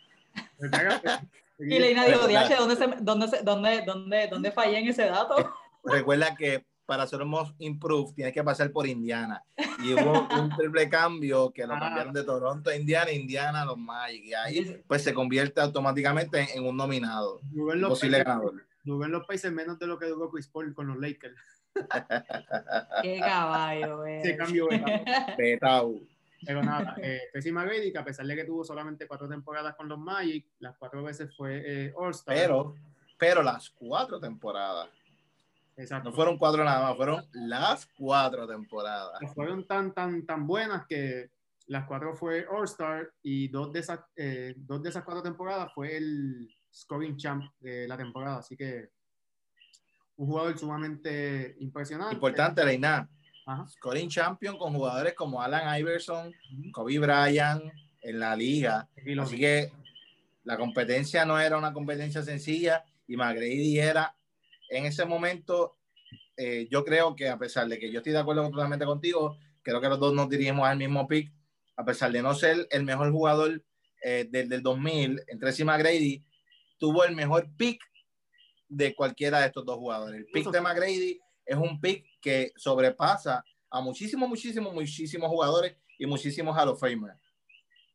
Y 1.59 1.79
Leina 1.79 2.07
dijo, 2.07 2.27
DH, 2.27 2.57
¿dónde, 2.59 2.77
se, 2.77 2.87
dónde, 3.03 3.29
se- 3.29 3.43
dónde, 3.45 3.83
dónde, 3.87 4.27
¿dónde 4.27 4.51
fallé 4.51 4.79
en 4.79 4.89
ese 4.89 5.05
dato? 5.05 5.37
Recuerda 5.85 6.35
que 6.35 6.65
para 6.87 7.05
hacer 7.05 7.23
un 7.23 7.55
improve 7.59 8.13
tienes 8.15 8.35
que 8.35 8.43
pasar 8.43 8.73
por 8.73 8.87
Indiana. 8.87 9.45
Y 9.85 9.93
hubo 9.95 10.27
un 10.41 10.51
triple 10.57 10.89
cambio 10.89 11.53
que 11.53 11.67
lo 11.67 11.75
Ah. 11.75 11.79
cambiaron 11.81 12.13
de 12.15 12.25
Toronto 12.25 12.71
a 12.71 12.75
Indiana, 12.75 13.13
Indiana 13.13 13.63
a 13.63 13.65
los 13.67 13.79
Magic. 13.79 14.25
Y 14.25 14.35
ahí 14.35 14.83
pues 14.89 15.05
se 15.05 15.15
convierte 15.15 15.61
automáticamente 15.61 16.49
en, 16.57 16.67
un 16.67 16.77
nominado. 16.77 17.41
Duró 17.45 17.75
en 17.75 17.81
los 17.83 17.91
Posible 17.91 18.25
ganador. 18.25 18.65
los 18.85 19.27
países 19.27 19.53
menos 19.53 19.79
de 19.79 19.87
lo 19.87 19.99
que 19.99 20.07
duró 20.07 20.31
Chris 20.31 20.49
Paul 20.49 20.75
con 20.75 20.89
los 20.89 20.99
Lakers. 20.99 21.37
Qué 23.03 23.21
caballo, 23.21 24.05
Ese 24.07 24.31
eh. 24.31 24.37
cambio 24.37 24.67
de 24.67 25.05
Petau. 25.37 26.01
Pero 26.45 26.63
nada, 26.63 26.97
eh, 27.03 27.29
Tracy 27.33 27.53
McGrady, 27.53 27.93
que 27.93 27.99
a 27.99 28.05
pesar 28.05 28.27
de 28.27 28.35
que 28.35 28.45
tuvo 28.45 28.65
solamente 28.65 29.07
cuatro 29.07 29.29
temporadas 29.29 29.75
con 29.77 29.89
los 29.89 29.99
Magic, 29.99 30.47
las 30.59 30.77
cuatro 30.77 31.03
veces 31.03 31.35
fue 31.37 31.63
eh, 31.65 31.93
All-Star. 31.97 32.35
Pero, 32.35 32.75
pero 33.19 33.43
las 33.43 33.71
cuatro 33.71 34.19
temporadas. 34.19 34.89
Exacto. 35.77 36.11
No 36.11 36.15
fueron 36.15 36.39
cuatro 36.39 36.65
nada 36.65 36.89
más, 36.89 36.97
fueron 36.97 37.25
las 37.33 37.87
cuatro 37.97 38.47
temporadas. 38.47 39.13
fueron 39.35 39.67
tan, 39.67 39.95
tan, 39.95 40.27
tan 40.27 40.47
buenas 40.47 40.87
que 40.87 41.31
las 41.69 41.87
cuatro 41.87 42.15
fue 42.15 42.47
All-Star 42.47 43.13
y 43.23 43.49
dos 43.49 43.73
de, 43.73 43.81
esas, 43.81 44.01
eh, 44.17 44.55
dos 44.57 44.83
de 44.83 44.91
esas 44.91 45.05
cuatro 45.05 45.23
temporadas 45.23 45.73
fue 45.73 45.97
el 45.97 46.49
scoring 46.73 47.17
champ 47.17 47.45
de 47.61 47.87
la 47.87 47.97
temporada. 47.97 48.39
Así 48.39 48.57
que 48.57 48.91
un 50.17 50.27
jugador 50.27 50.59
sumamente 50.59 51.57
impresionante. 51.61 52.15
Importante, 52.15 52.65
Reina. 52.65 53.09
Ajá. 53.47 53.67
Scoring 53.69 54.09
champion 54.09 54.57
con 54.57 54.75
jugadores 54.75 55.15
como 55.15 55.43
Alan 55.43 55.79
Iverson. 55.79 56.33
Kobe 56.73 56.99
Bryant 56.99 57.63
en 58.03 58.19
la 58.19 58.37
liga. 58.37 58.89
Así 59.21 59.39
que 59.39 59.73
la 60.45 60.57
competencia 60.57 61.25
no 61.25 61.39
era 61.39 61.57
una 61.57 61.73
competencia 61.73 62.23
sencilla 62.23 62.85
y 63.07 63.17
McGrady 63.17 63.79
era 63.79 64.15
en 64.69 64.87
ese 64.87 65.05
momento, 65.05 65.77
eh, 66.37 66.67
yo 66.71 66.85
creo 66.85 67.15
que 67.15 67.29
a 67.29 67.39
pesar 67.39 67.69
de 67.69 67.79
que 67.79 67.93
yo 67.93 67.99
estoy 67.99 68.13
de 68.13 68.19
acuerdo 68.19 68.49
totalmente 68.51 68.87
contigo, 68.87 69.37
creo 69.63 69.81
que 69.81 69.89
los 69.89 70.01
dos 70.01 70.15
nos 70.15 70.29
dirigimos 70.29 70.67
al 70.67 70.79
mismo 70.79 71.07
pick, 71.07 71.31
a 71.77 71.85
pesar 71.85 72.11
de 72.11 72.23
no 72.23 72.35
ser 72.35 72.67
el 72.71 72.85
mejor 72.85 73.13
jugador 73.13 73.63
eh, 74.03 74.27
del, 74.31 74.49
del 74.49 74.63
2000, 74.63 75.21
entre 75.27 75.37
Tracy 75.39 75.65
McGrady 75.65 76.25
tuvo 76.79 77.05
el 77.05 77.15
mejor 77.15 77.49
pick 77.57 77.81
de 78.69 78.95
cualquiera 78.95 79.41
de 79.41 79.47
estos 79.47 79.65
dos 79.65 79.77
jugadores. 79.77 80.21
El 80.21 80.27
pick 80.27 80.51
de 80.51 80.61
McGrady 80.61 81.21
es 81.45 81.57
un 81.57 81.81
pick 81.81 82.07
que 82.23 82.53
sobrepasa 82.57 83.45
a 83.71 83.81
muchísimos, 83.83 84.29
muchísimos, 84.29 84.73
muchísimos 84.73 85.29
jugadores 85.29 85.77
y 85.99 86.07
muchísimos 86.07 86.57
Hall 86.57 86.69
of 86.69 86.81
Famers. 86.81 87.19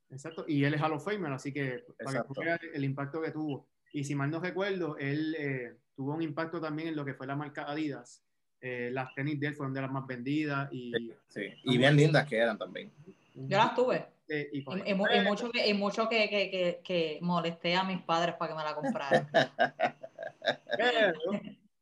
Exacto, 0.10 0.46
y 0.48 0.63
él 0.63 0.74
es 0.74 0.81
Hall 0.81 0.93
of 0.93 1.03
Famer, 1.03 1.31
así 1.34 1.51
que 1.51 1.84
para 2.03 2.24
que 2.24 2.31
Exacto. 2.41 2.41
el 2.74 2.84
impacto 2.84 3.22
que 3.22 3.31
tuvo. 3.31 3.67
Y 3.91 4.03
si 4.03 4.15
mal 4.15 4.29
no 4.29 4.39
recuerdo, 4.39 4.98
él 4.98 5.36
eh, 5.38 5.75
tuvo 5.96 6.13
un 6.13 6.22
impacto 6.22 6.62
también 6.62 6.89
en 6.89 6.96
lo 6.96 7.03
que 7.03 7.13
fue 7.13 7.25
la 7.27 7.36
marca 7.36 7.63
Adidas. 7.63 8.24
Eh, 8.62 8.89
las 8.91 9.13
tenis 9.13 9.39
de 9.39 9.48
él 9.48 9.55
fueron 9.55 9.74
de 9.74 9.81
las 9.81 9.91
más 9.91 10.05
vendidas 10.07 10.67
y, 10.72 10.91
Sí, 11.27 11.41
y 11.63 11.77
bien 11.77 11.96
lindas 11.96 12.25
que 12.27 12.38
eran 12.38 12.57
también. 12.57 12.91
Yo 13.36 13.57
las 13.57 13.75
tuve. 13.75 14.05
eh, 14.29 14.50
y 14.51 14.60
Y, 14.60 14.91
y 14.91 14.93
mu- 14.93 15.07
y 15.13 15.19
mucho, 15.22 15.51
que, 15.51 15.67
y 15.67 15.74
mucho 15.74 16.10
que, 16.10 16.27
que, 16.29 16.50
que, 16.50 16.81
que 16.84 17.19
molesté 17.22 17.75
a 17.75 17.84
mis 17.84 18.01
padres 18.01 18.36
para 18.36 18.51
que 18.53 18.57
me 18.57 18.63
la 18.63 18.75
compraran. 18.75 19.27
Pero, 20.77 21.19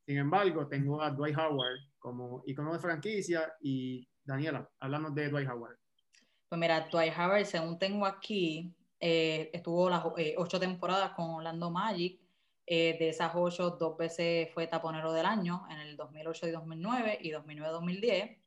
sin 0.06 0.18
embargo, 0.18 0.68
tengo 0.68 1.02
a 1.02 1.10
Dwight 1.12 1.38
Howard 1.38 1.80
como 2.06 2.44
icono 2.46 2.72
de 2.72 2.78
franquicia 2.78 3.56
y 3.60 4.08
Daniela, 4.24 4.70
háblanos 4.80 5.16
de 5.16 5.28
Dwight 5.28 5.50
Howard. 5.50 5.76
Pues 6.48 6.60
mira, 6.60 6.88
Dwight 6.92 7.12
Howard, 7.18 7.46
según 7.46 7.80
tengo 7.80 8.06
aquí, 8.06 8.72
eh, 9.00 9.50
estuvo 9.52 9.90
las 9.90 10.06
eh, 10.16 10.36
ocho 10.38 10.60
temporadas 10.60 11.14
con 11.14 11.32
Orlando 11.32 11.72
Magic. 11.72 12.22
Eh, 12.68 12.96
de 13.00 13.10
esas 13.10 13.32
ocho, 13.34 13.72
dos 13.72 13.98
veces 13.98 14.50
fue 14.54 14.68
taponero 14.68 15.14
del 15.14 15.26
año, 15.26 15.66
en 15.72 15.80
el 15.80 15.98
2008 15.98 16.48
y 16.48 16.52
2009 16.52 17.18
y 17.22 17.32
2009-2010. 17.32 18.38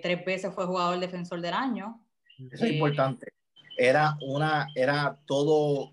tres 0.00 0.24
veces 0.24 0.54
fue 0.54 0.64
jugador 0.64 0.98
defensor 0.98 1.42
del 1.42 1.52
año. 1.52 2.06
Eso 2.50 2.64
es 2.64 2.72
importante. 2.72 3.34
Era 3.76 4.16
una, 4.22 4.68
era 4.74 5.18
todo 5.26 5.92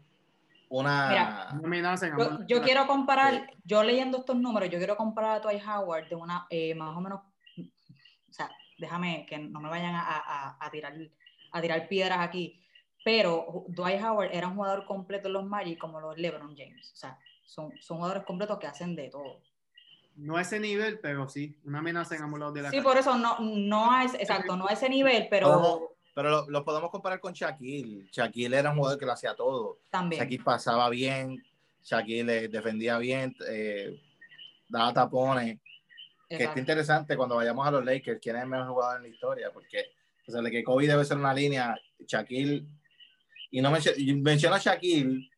una... 0.69 1.49
Mira, 1.63 1.81
nacen, 1.91 2.13
yo, 2.17 2.39
yo 2.47 2.61
quiero 2.61 2.87
comparar, 2.87 3.51
yo 3.63 3.83
leyendo 3.83 4.19
estos 4.19 4.35
números, 4.37 4.69
yo 4.69 4.77
quiero 4.77 4.95
comparar 4.95 5.37
a 5.37 5.39
Dwight 5.39 5.63
Howard 5.67 6.07
de 6.09 6.15
una, 6.15 6.45
eh, 6.49 6.73
más 6.75 6.95
o 6.95 7.01
menos, 7.01 7.21
o 7.57 8.31
sea, 8.33 8.49
déjame 8.77 9.25
que 9.27 9.37
no 9.39 9.59
me 9.59 9.69
vayan 9.69 9.95
a, 9.95 10.01
a- 10.01 10.57
a 10.59 10.71
tirar, 10.71 10.93
a 11.51 11.61
tirar 11.61 11.87
piedras 11.87 12.19
aquí, 12.19 12.63
pero 13.03 13.65
Dwight 13.67 14.01
Howard 14.03 14.29
era 14.33 14.47
un 14.47 14.55
jugador 14.55 14.85
completo 14.85 15.27
en 15.27 15.33
los 15.33 15.45
Magic 15.45 15.79
como 15.79 15.99
los 15.99 16.17
LeBron 16.17 16.55
James, 16.55 16.91
o 16.93 16.95
sea, 16.95 17.17
son, 17.43 17.71
son 17.81 17.97
jugadores 17.97 18.23
completos 18.23 18.59
que 18.59 18.67
hacen 18.67 18.95
de 18.95 19.09
todo. 19.09 19.41
No 20.15 20.35
a 20.37 20.41
ese 20.41 20.59
nivel, 20.59 20.99
pero 20.99 21.29
sí, 21.29 21.57
una 21.63 21.79
amenaza 21.79 22.15
en 22.15 22.23
ambos 22.23 22.39
lados 22.39 22.53
de 22.53 22.61
la 22.61 22.71
Sí, 22.71 22.81
por 22.81 22.97
eso 22.97 23.17
no, 23.17 23.39
no 23.39 23.91
a 23.91 24.03
ese, 24.03 24.17
exacto, 24.17 24.55
no 24.57 24.67
a 24.67 24.73
ese 24.73 24.89
nivel, 24.89 25.27
pero 25.29 25.95
pero 26.19 26.31
lo, 26.31 26.49
lo 26.49 26.65
podemos 26.65 26.91
comparar 26.91 27.21
con 27.21 27.31
Shaquille. 27.31 28.09
Shaquille 28.11 28.57
era 28.57 28.71
un 28.71 28.75
jugador 28.75 28.99
que 28.99 29.05
lo 29.05 29.13
hacía 29.13 29.33
todo. 29.35 29.79
también. 29.89 30.21
Shaquille 30.21 30.43
pasaba 30.43 30.89
bien, 30.89 31.41
Shaquille 31.81 32.49
defendía 32.49 32.97
bien, 32.97 33.33
eh, 33.47 33.97
daba 34.67 34.91
tapones. 34.91 35.61
Que 36.27 36.35
está 36.35 36.43
exacto. 36.43 36.59
interesante 36.59 37.15
cuando 37.15 37.37
vayamos 37.37 37.65
a 37.65 37.71
los 37.71 37.85
Lakers, 37.85 38.19
quién 38.21 38.35
es 38.35 38.43
el 38.43 38.49
mejor 38.49 38.67
jugador 38.67 38.97
en 38.97 39.03
la 39.03 39.07
historia, 39.07 39.49
porque 39.53 39.93
o 40.27 40.31
sea, 40.31 40.41
de 40.41 40.51
que 40.51 40.61
Kobe 40.61 40.87
debe 40.87 41.05
ser 41.05 41.15
una 41.15 41.33
línea, 41.33 41.73
Shaquille, 42.05 42.67
y 43.49 43.61
no 43.61 43.71
menciono 43.71 44.55
a 44.57 44.59
Shaquille 44.59 45.31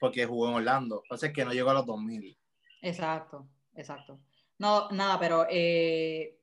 porque 0.00 0.24
jugó 0.24 0.48
en 0.48 0.54
Orlando, 0.54 1.02
entonces 1.04 1.30
que 1.30 1.44
no 1.44 1.52
llegó 1.52 1.68
a 1.70 1.74
los 1.74 1.84
2000. 1.84 2.38
Exacto, 2.80 3.46
exacto. 3.76 4.18
No, 4.56 4.88
nada, 4.92 5.20
pero 5.20 5.46
eh, 5.50 6.38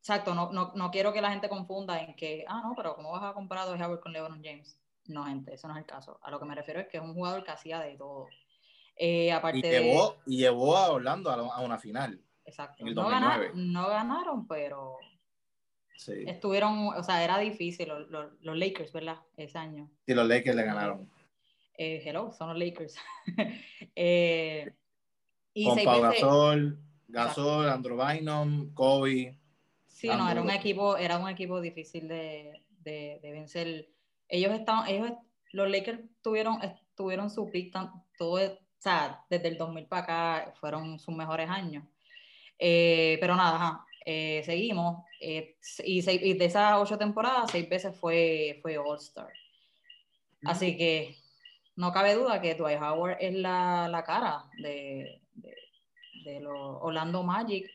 exacto, 0.00 0.34
no, 0.34 0.50
no, 0.52 0.72
no 0.74 0.90
quiero 0.90 1.12
que 1.12 1.20
la 1.22 1.30
gente 1.30 1.48
confunda 1.48 2.02
en 2.02 2.14
que, 2.16 2.44
ah, 2.48 2.60
no, 2.64 2.74
pero 2.76 2.94
¿cómo 2.96 3.12
vas 3.12 3.22
a 3.22 3.32
comparar 3.34 3.68
a 3.68 3.86
Howard 3.86 4.00
con 4.00 4.12
LeBron 4.12 4.42
James? 4.42 4.76
No, 5.06 5.24
gente, 5.24 5.54
eso 5.54 5.66
no 5.68 5.74
es 5.74 5.80
el 5.80 5.86
caso. 5.86 6.18
A 6.22 6.30
lo 6.30 6.38
que 6.38 6.46
me 6.46 6.54
refiero 6.54 6.80
es 6.80 6.88
que 6.88 6.96
es 6.98 7.02
un 7.02 7.14
jugador 7.14 7.42
que 7.44 7.50
hacía 7.50 7.80
de 7.80 7.96
todo. 7.96 8.26
Eh, 8.96 9.32
aparte 9.32 9.58
Y 9.58 9.62
de- 9.62 9.80
llevó, 9.82 10.16
y 10.26 10.36
llevó 10.38 10.76
a 10.76 10.90
Orlando 10.90 11.30
a, 11.30 11.36
la- 11.36 11.54
a 11.54 11.60
una 11.60 11.78
final. 11.78 12.20
exacto. 12.44 12.82
en 12.82 12.88
el 12.88 12.94
No, 12.94 13.08
gana- 13.08 13.36
2009. 13.38 13.52
no 13.72 13.88
ganaron, 13.88 14.46
pero 14.48 14.98
Sí. 15.96 16.24
estuvieron, 16.26 16.88
o 16.88 17.02
sea, 17.02 17.22
era 17.22 17.38
difícil 17.38 17.88
los, 17.88 18.08
los- 18.08 18.32
los 18.40 18.56
Lakers, 18.56 18.92
¿verdad? 18.92 19.18
Ese 19.36 19.56
año. 19.58 19.90
Y 20.06 20.14
los 20.14 20.26
Lakers 20.26 20.56
le 20.56 20.64
ganaron. 20.64 21.10
Eh, 21.78 22.02
hello, 22.04 22.32
son 22.32 22.48
los 22.50 22.58
Lakers. 22.58 22.96
Eh, 23.96 24.72
y 25.54 25.64
Con 25.66 25.82
Pau 25.84 26.00
Gasol, 26.02 26.78
Gasol, 27.08 27.68
Andrew 27.68 27.96
Bynum, 27.96 28.72
Kobe. 28.74 29.36
Sí, 30.00 30.08
no, 30.08 30.30
era 30.30 30.40
un 30.40 30.50
equipo, 30.50 30.96
era 30.96 31.18
un 31.18 31.28
equipo 31.28 31.60
difícil 31.60 32.08
de, 32.08 32.64
de, 32.70 33.20
de 33.22 33.32
vencer. 33.32 33.88
Ellos 34.28 34.52
estaban, 34.52 34.88
ellos, 34.88 35.12
los 35.52 35.68
Lakers 35.70 36.00
tuvieron, 36.22 36.58
tuvieron 36.96 37.28
su 37.30 37.50
pick 37.50 37.72
tan- 37.72 38.04
todo, 38.16 38.34
o 38.54 38.58
sea, 38.78 39.24
desde 39.28 39.48
el 39.48 39.58
2000 39.58 39.86
para 39.86 40.02
acá 40.02 40.52
fueron 40.54 40.98
sus 40.98 41.14
mejores 41.14 41.48
años. 41.50 41.84
Eh, 42.58 43.18
pero 43.20 43.36
nada, 43.36 43.56
ajá, 43.56 43.84
eh, 44.06 44.42
seguimos. 44.44 45.04
eh, 45.20 45.56
y, 45.84 46.00
seis- 46.02 46.22
y 46.22 46.32
de 46.34 46.44
esas 46.46 46.78
ocho 46.78 46.96
temporadas, 46.96 47.50
seis 47.50 47.68
veces 47.68 47.94
fue, 47.98 48.58
fue 48.62 48.78
All-Star. 48.78 49.28
Así 50.44 50.76
que 50.78 51.16
no 51.76 51.92
cabe 51.92 52.14
duda 52.14 52.40
que 52.40 52.54
Dwight 52.54 52.80
Howard 52.80 53.18
es 53.20 53.34
la, 53.34 53.88
la 53.88 54.02
cara 54.04 54.44
de, 54.62 55.20
de, 55.34 55.54
de 56.24 56.40
los 56.40 56.78
Orlando 56.80 57.22
Magic. 57.22 57.66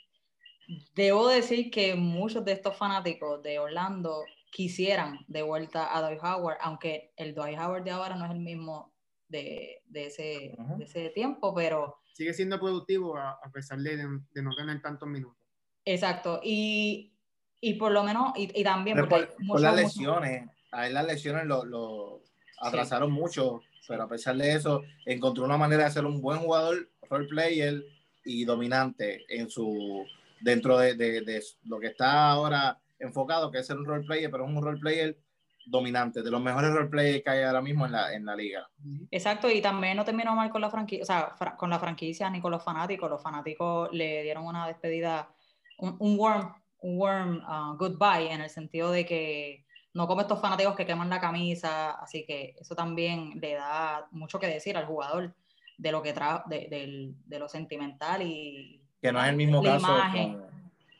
Debo 0.96 1.28
decir 1.28 1.70
que 1.72 1.96
muchos 1.96 2.44
de 2.46 2.54
estos 2.54 2.76
fanáticos 2.76 3.42
de 3.44 3.60
Orlando 3.60 4.24
quisieran 4.52 5.20
de 5.28 5.42
vuelta 5.42 5.96
a 5.96 6.02
Dwight 6.02 6.24
Howard, 6.24 6.58
aunque 6.62 7.12
el 7.18 7.36
Dwight 7.36 7.60
Howard 7.60 7.84
de 7.84 7.92
ahora 7.92 8.16
no 8.16 8.26
es 8.26 8.32
el 8.32 8.40
mismo 8.40 8.94
de, 9.28 9.82
de 9.86 10.06
ese, 10.08 10.56
de 10.78 10.86
ese 10.86 11.10
tiempo, 11.10 11.54
pero 11.54 11.98
Sigue 12.14 12.34
siendo 12.34 12.58
productivo 12.60 13.18
a, 13.18 13.32
a 13.44 13.50
pesar 13.52 13.78
de, 13.80 13.98
de 13.98 14.42
no 14.42 14.56
tener 14.56 14.82
tantos 14.82 15.08
minutos. 15.10 15.38
exacto. 15.84 16.40
Y, 16.44 17.12
y 17.60 17.74
por 17.74 17.92
lo 17.92 18.04
menos, 18.04 18.32
y, 18.38 18.50
y 18.60 18.64
también 18.64 18.98
porque 18.98 19.16
por, 19.16 19.48
por 19.48 19.62
las 19.62 19.74
muchos- 19.76 19.98
lesiones, 19.98 20.50
a 20.72 20.88
él 20.88 20.94
las 20.94 21.06
lesiones 21.06 21.46
lo, 21.46 21.66
lo 21.66 22.22
atrasaron 22.62 23.12
mucho, 23.12 23.62
pero 23.88 24.04
a 24.04 24.08
pesar 24.08 24.38
de 24.38 24.54
eso, 24.54 24.84
encontró 25.06 25.44
una 25.44 25.58
manera 25.58 25.84
de 25.84 25.92
ser 25.92 26.06
un 26.06 26.22
buen 26.22 26.40
jugador, 26.40 26.90
role 27.10 27.28
player 27.28 27.84
y 28.24 28.46
dominante 28.46 29.26
en 29.28 29.50
su 29.50 30.06
dentro 30.42 30.78
de, 30.78 30.96
de- 30.96 31.22
de 31.22 31.44
lo 31.64 31.80
que 31.80 31.88
está 31.88 32.30
ahora 32.32 32.80
enfocado, 33.00 33.52
que 33.52 33.60
es 33.60 33.68
ser 33.68 33.78
un 33.78 33.86
role 33.86 34.06
player, 34.06 34.30
pero 34.32 34.46
es 34.46 34.50
un 34.50 34.62
role 34.64 34.80
player 34.80 35.18
dominante, 35.68 36.22
de 36.22 36.30
los 36.30 36.42
mejores 36.42 36.72
role 36.72 36.90
players 36.90 37.24
que 37.24 37.30
hay 37.32 37.44
ahora 37.44 37.62
mismo 37.62 37.86
en 37.88 37.92
la, 37.94 38.14
en 38.14 38.24
la 38.26 38.36
liga. 38.36 38.70
Exacto, 39.10 39.50
y 39.50 39.62
también 39.62 39.98
no 39.98 40.06
terminó 40.06 40.36
mal 40.36 40.50
con 40.52 40.62
la 40.62 40.70
franquicia, 40.70 41.04
o 41.04 41.06
sea, 41.38 41.56
con 41.58 41.70
la 41.72 41.80
franquicia 41.80 42.30
ni 42.30 42.40
con 42.40 42.52
los 42.52 42.64
fanáticos. 42.64 43.10
Los 43.10 43.22
fanáticos 43.24 43.90
le 43.92 44.22
dieron 44.24 44.46
una 44.46 44.68
despedida, 44.68 45.28
un, 45.80 45.96
un 46.00 46.20
warm, 46.20 46.54
un 46.82 47.00
warm 47.00 47.38
uh, 47.38 47.76
goodbye, 47.78 48.32
en 48.32 48.42
el 48.42 48.50
sentido 48.50 48.92
de 48.92 49.06
que 49.08 49.66
no 49.96 50.08
como 50.08 50.22
estos 50.22 50.40
fanáticos 50.40 50.76
que 50.76 50.86
queman 50.86 51.10
la 51.10 51.20
camisa, 51.20 51.92
así 51.94 52.26
que 52.28 52.54
eso 52.60 52.76
también 52.76 53.32
le 53.42 53.54
da 53.54 54.08
mucho 54.12 54.38
que 54.40 54.48
decir 54.48 54.78
al 54.78 54.86
jugador 54.86 55.34
de 55.78 55.92
lo 55.92 56.02
que 56.04 56.14
tra 56.14 56.44
de, 56.48 56.68
del- 56.70 57.16
de 57.26 57.40
lo 57.40 57.50
sentimental 57.50 58.22
y 58.22 58.84
Que 59.02 59.12
no 59.12 59.22
es 59.22 59.30
el 59.30 59.36
mismo 59.36 59.62
la 59.62 59.74
caso 59.74 59.94
con- 60.12 60.46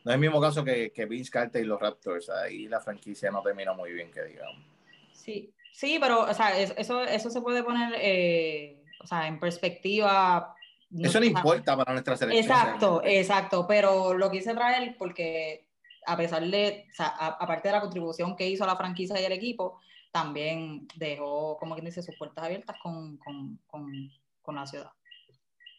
no 0.04 0.12
es 0.12 0.16
el 0.16 0.20
mismo 0.20 0.40
caso 0.40 0.64
que, 0.64 0.92
que 0.92 1.06
Vince 1.08 1.32
Carter 1.32 1.64
y 1.64 1.66
los 1.66 1.80
Raptors, 1.82 2.30
ahí 2.30 2.68
la 2.68 2.80
franquicia 2.80 3.32
no 3.32 3.42
terminó 3.42 3.74
muy 3.74 3.92
bien, 3.92 4.12
que 4.12 4.24
digamos. 4.24 4.64
Sí, 5.12 5.52
sí, 5.72 5.98
pero 6.00 6.22
o 6.22 6.34
sea, 6.34 6.58
es- 6.60 6.74
eso, 6.78 7.02
eso 7.04 7.30
se 7.32 7.42
puede 7.42 7.64
poner 7.64 7.94
eh, 7.98 8.84
o 9.02 9.08
sea, 9.08 9.28
en 9.28 9.40
perspectiva. 9.40 10.56
Eso 10.92 11.20
no 11.20 11.26
o 11.26 11.30
sea, 11.30 11.40
importa 11.40 11.76
para 11.76 11.94
nuestra 11.94 12.16
selección. 12.18 12.46
Exacto, 12.56 13.02
exacto, 13.04 13.66
pero 13.68 14.14
lo 14.14 14.30
quise 14.30 14.54
traer 14.54 14.96
porque 14.98 15.68
a 16.06 16.16
pesar 16.16 16.46
de, 16.46 16.86
o 16.92 16.94
sea, 16.94 17.08
aparte 17.08 17.70
de 17.70 17.74
la 17.74 17.82
contribución 17.82 18.36
que 18.36 18.48
hizo 18.48 18.64
a 18.64 18.68
la 18.68 18.76
franquicia 18.76 19.20
y 19.20 19.26
el 19.26 19.32
equipo, 19.32 19.80
también 20.12 20.88
dejó, 20.96 21.58
como 21.58 21.74
quien 21.74 21.86
dice, 21.86 22.04
sus 22.04 22.16
puertas 22.16 22.46
abiertas 22.46 22.78
con, 22.78 23.18
con, 23.18 23.58
con, 23.66 24.12
con 24.44 24.56
la 24.56 24.68
ciudad. 24.68 24.92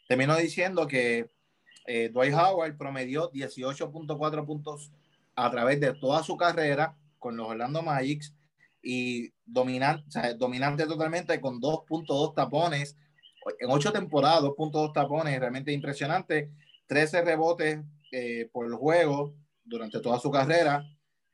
terminó 0.09 0.37
diciendo 0.37 0.87
que 0.89 1.31
eh, 1.87 2.11
Dwight 2.13 2.35
Howard 2.35 2.77
promedió 2.77 3.31
18.4 3.33 4.45
puntos 4.45 4.91
a 5.35 5.51
través 5.51 5.81
de 5.81 5.95
toda 5.95 6.23
su 6.23 6.37
carrera 6.37 6.97
con 7.19 7.37
los 7.37 7.49
Orlando 7.49 7.83
Magic 7.83 8.23
y 8.83 9.31
dominante, 9.45 10.05
o 10.09 10.11
sea, 10.11 10.35
dominante 10.35 10.87
totalmente 10.87 11.41
con 11.41 11.61
2.2 11.61 12.35
tapones 12.35 12.97
en 13.61 13.71
ocho 13.71 13.93
temporadas, 13.93 14.43
2.2 14.43 14.93
tapones, 14.93 15.39
realmente 15.39 15.73
impresionante, 15.73 16.51
13 16.87 17.23
rebotes 17.23 17.81
eh, 18.13 18.49
por 18.53 18.67
el 18.67 18.75
juego 18.75 19.35
durante 19.65 20.01
toda 20.01 20.19
su 20.19 20.31
carrera 20.31 20.85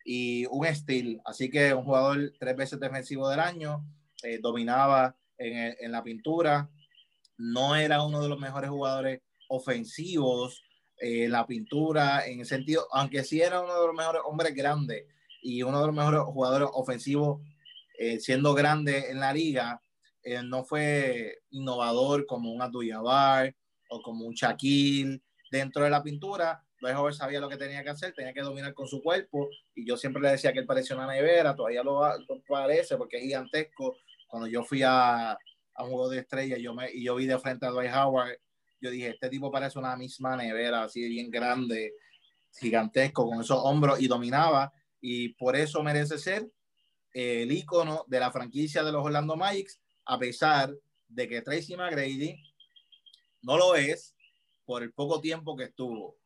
y 0.05 0.47
un 0.47 0.67
steal, 0.67 1.21
así 1.25 1.49
que 1.49 1.73
un 1.73 1.85
jugador 1.85 2.33
tres 2.39 2.57
veces 2.57 2.81
defensivo 2.81 3.29
del 3.29 3.41
año, 3.41 3.85
eh, 4.25 4.39
dominaba 4.43 5.17
en, 5.39 5.75
en 5.79 5.93
la 5.93 6.03
pintura, 6.03 6.69
no 7.39 7.77
era 7.77 8.03
uno 8.05 8.21
de 8.21 8.29
los 8.29 8.39
mejores 8.39 8.71
jugadores 8.71 9.21
ofensivos 9.53 10.63
eh, 10.97 11.29
la 11.29 11.47
pintura 11.47 12.27
en 12.27 12.41
el 12.41 12.47
sentido, 12.47 12.87
aunque 12.93 13.25
sí 13.25 13.41
era 13.41 13.61
uno 13.61 13.79
de 13.79 13.87
los 13.87 13.95
mejores 13.95 14.23
hombres 14.25 14.55
grandes 14.55 15.05
y 15.43 15.63
uno 15.63 15.81
de 15.81 15.87
los 15.87 15.95
mejores 15.95 16.21
jugadores 16.23 16.69
ofensivos 16.73 17.41
eh, 17.99 18.19
siendo 18.19 18.55
grande 18.55 19.11
en 19.11 19.21
la 19.21 19.33
liga, 19.33 19.83
eh, 20.23 20.43
no 20.43 20.65
fue 20.65 21.41
innovador 21.51 22.25
como 22.27 22.53
un 22.53 22.63
Abdul-Jabbar 22.63 23.55
o 23.91 24.01
como 24.01 24.25
un 24.25 24.35
Shaquille 24.35 25.21
dentro 25.51 25.85
de 25.85 25.91
la 25.91 26.03
pintura. 26.03 26.65
Howard 26.81 27.15
sabía 27.15 27.41
lo 27.41 27.49
que 27.49 27.57
tenía 27.57 27.85
que 27.85 27.91
hacer, 27.91 28.13
tenía 28.13 28.33
que 28.33 28.41
dominar 28.41 28.75
con 28.75 28.89
su 28.89 29.03
cuerpo 29.03 29.49
y 29.75 29.87
yo 29.87 29.97
siempre 29.97 30.23
le 30.23 30.31
decía 30.31 30.53
que 30.53 30.61
él 30.61 30.67
parecía 30.67 30.97
una 30.97 31.07
nevera, 31.07 31.55
todavía 31.55 31.83
lo, 31.83 32.01
lo 32.19 32.43
parece 32.49 32.97
porque 32.97 33.19
es 33.19 33.25
gigantesco. 33.25 33.97
Cuando 34.27 34.49
yo 34.49 34.65
fui 34.65 34.83
a, 34.83 35.33
a 35.33 35.85
un 35.85 35.91
juego 35.91 36.09
de 36.09 36.21
estrella 36.21 36.57
yo 36.59 36.75
me, 36.75 36.91
y 36.93 37.05
yo 37.05 37.15
vi 37.15 37.27
de 37.27 37.39
frente 37.39 37.67
a 37.67 37.71
Dwight 37.71 37.93
Howard, 37.93 38.39
yo 38.83 38.91
dije, 38.91 39.11
este 39.11 39.29
tipo 39.29 39.51
parece 39.51 39.79
una 39.79 39.97
misma 39.97 40.37
nevera, 40.37 40.83
así 40.83 41.09
bien 41.09 41.31
grande, 41.31 41.95
gigantesco, 42.59 43.27
con 43.27 43.41
esos 43.41 43.59
hombros 43.63 44.01
y 44.01 44.09
dominaba 44.09 44.73
y 45.01 45.31
por 45.31 45.55
eso 45.55 45.83
merece 45.85 46.19
ser 46.19 46.51
eh, 47.15 47.43
el 47.43 47.53
ícono 47.53 48.05
de 48.09 48.19
la 48.19 48.33
franquicia 48.33 48.83
de 48.83 48.91
los 48.91 49.05
Orlando 49.05 49.37
Magic, 49.37 49.71
a 50.05 50.19
pesar 50.19 50.75
de 51.07 51.29
que 51.29 51.43
Tracy 51.43 51.77
McGrady 51.77 52.37
no 53.43 53.57
lo 53.57 53.77
es 53.77 54.17
por 54.65 54.83
el 54.83 54.93
poco 54.93 55.21
tiempo 55.21 55.57
que 55.57 55.65
estuvo. 55.65 56.17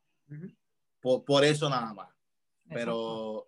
Por, 1.01 1.25
por 1.25 1.45
eso 1.45 1.69
nada 1.69 1.93
más. 1.93 2.09
Pero 2.69 3.45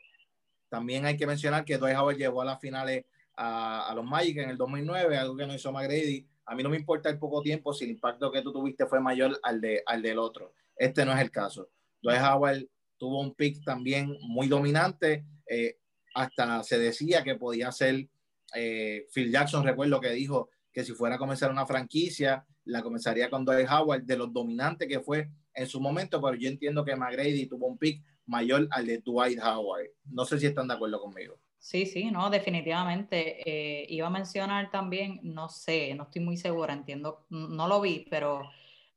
también 0.68 1.06
hay 1.06 1.16
que 1.16 1.26
mencionar 1.26 1.64
que 1.64 1.78
Dwight 1.78 1.96
Howard 1.96 2.16
llegó 2.16 2.42
a 2.42 2.44
las 2.44 2.60
finales 2.60 3.06
a, 3.36 3.88
a 3.88 3.94
los 3.94 4.04
Magic 4.04 4.36
en 4.36 4.50
el 4.50 4.56
2009, 4.58 5.16
algo 5.16 5.36
que 5.36 5.46
no 5.46 5.54
hizo 5.54 5.72
McGrady. 5.72 6.26
A 6.48 6.54
mí 6.54 6.62
no 6.62 6.70
me 6.70 6.78
importa 6.78 7.10
el 7.10 7.18
poco 7.18 7.42
tiempo 7.42 7.74
si 7.74 7.84
el 7.84 7.90
impacto 7.90 8.32
que 8.32 8.40
tú 8.40 8.52
tuviste 8.52 8.86
fue 8.86 9.00
mayor 9.00 9.38
al, 9.42 9.60
de, 9.60 9.82
al 9.84 10.00
del 10.00 10.18
otro. 10.18 10.54
Este 10.74 11.04
no 11.04 11.12
es 11.12 11.20
el 11.20 11.30
caso. 11.30 11.68
Dwight 12.00 12.22
Howard 12.22 12.66
tuvo 12.96 13.20
un 13.20 13.34
pick 13.34 13.62
también 13.62 14.16
muy 14.22 14.48
dominante. 14.48 15.26
Eh, 15.46 15.76
hasta 16.14 16.62
se 16.62 16.78
decía 16.78 17.22
que 17.22 17.34
podía 17.34 17.70
ser 17.70 18.08
eh, 18.54 19.06
Phil 19.12 19.30
Jackson, 19.30 19.62
recuerdo 19.62 20.00
que 20.00 20.10
dijo 20.10 20.48
que 20.72 20.84
si 20.84 20.92
fuera 20.92 21.16
a 21.16 21.18
comenzar 21.18 21.50
una 21.50 21.66
franquicia, 21.66 22.46
la 22.64 22.82
comenzaría 22.82 23.28
con 23.28 23.44
Dwight 23.44 23.68
Howard, 23.70 24.04
de 24.04 24.16
los 24.16 24.32
dominantes 24.32 24.88
que 24.88 25.00
fue 25.00 25.30
en 25.54 25.66
su 25.66 25.80
momento, 25.80 26.20
pero 26.20 26.34
yo 26.34 26.48
entiendo 26.48 26.84
que 26.84 26.96
McGrady 26.96 27.46
tuvo 27.46 27.66
un 27.66 27.78
pick 27.78 28.02
mayor 28.26 28.68
al 28.70 28.86
de 28.86 28.98
Dwight 28.98 29.38
Howard. 29.42 29.90
No 30.04 30.24
sé 30.24 30.38
si 30.38 30.46
están 30.46 30.68
de 30.68 30.74
acuerdo 30.74 31.00
conmigo. 31.00 31.38
Sí, 31.68 31.84
sí, 31.84 32.10
no, 32.10 32.30
definitivamente. 32.30 33.42
Eh, 33.44 33.84
iba 33.90 34.06
a 34.06 34.10
mencionar 34.10 34.70
también, 34.70 35.20
no 35.22 35.50
sé, 35.50 35.94
no 35.94 36.04
estoy 36.04 36.22
muy 36.22 36.38
segura, 36.38 36.72
entiendo, 36.72 37.26
no 37.28 37.68
lo 37.68 37.82
vi, 37.82 38.06
pero 38.08 38.50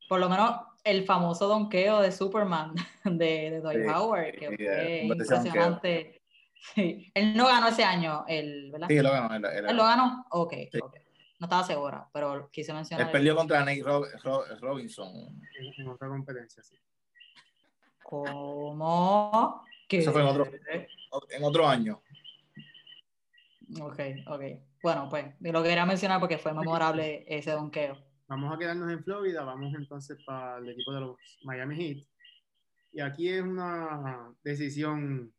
por 0.07 0.21
lo 0.21 0.29
menos 0.29 0.55
el 0.85 1.03
famoso 1.03 1.49
donqueo 1.49 1.99
de 1.99 2.13
Superman 2.13 2.73
de, 3.03 3.51
de 3.51 3.59
Dwight 3.59 3.89
Howard, 3.89 4.31
que 4.39 4.55
fue 4.55 5.01
impresionante. 5.03 6.21
Sí. 6.73 7.11
Él 7.13 7.35
no 7.35 7.47
ganó 7.47 7.67
ese 7.67 7.83
año, 7.83 8.23
él, 8.29 8.69
¿verdad? 8.71 8.87
Sí, 8.87 8.99
lo 9.01 9.11
ganó. 9.11 9.35
Él, 9.35 9.65
él, 9.67 9.75
lo 9.75 9.83
ganó? 9.83 10.25
Ok, 10.29 10.53
sí. 10.71 10.79
ok. 10.81 10.95
No 11.39 11.47
estaba 11.47 11.65
segura, 11.65 12.07
pero 12.13 12.49
quise 12.51 12.71
mencionar. 12.71 13.07
Él 13.07 13.11
perdió 13.11 13.35
contra 13.35 13.65
Nate 13.65 13.83
Rob, 13.83 14.05
Rob, 14.23 14.45
Robinson. 14.61 15.09
En, 15.59 15.73
en, 15.77 15.87
otra 15.89 16.07
competencia, 16.07 16.63
sí. 16.63 16.77
¿Cómo? 18.01 19.65
¿Qué? 19.89 19.97
Eso 19.97 20.13
fue 20.13 20.21
en 20.21 20.27
otro, 20.27 20.47
en 21.31 21.43
otro 21.43 21.67
año. 21.67 22.01
Ok, 23.79 23.99
ok. 24.27 24.41
Bueno, 24.83 25.07
pues 25.09 25.25
lo 25.39 25.63
quería 25.63 25.85
mencionar 25.85 26.19
porque 26.19 26.37
fue 26.37 26.53
memorable 26.53 27.23
ese 27.27 27.51
donqueo. 27.51 27.97
Vamos 28.27 28.53
a 28.53 28.57
quedarnos 28.57 28.91
en 28.91 29.03
Florida, 29.03 29.43
vamos 29.43 29.73
entonces 29.75 30.17
para 30.25 30.57
el 30.57 30.69
equipo 30.69 30.93
de 30.93 31.01
los 31.01 31.17
Miami 31.43 31.75
Heat. 31.75 32.05
Y 32.93 33.01
aquí 33.01 33.29
es 33.29 33.41
una 33.41 34.33
decisión, 34.43 35.33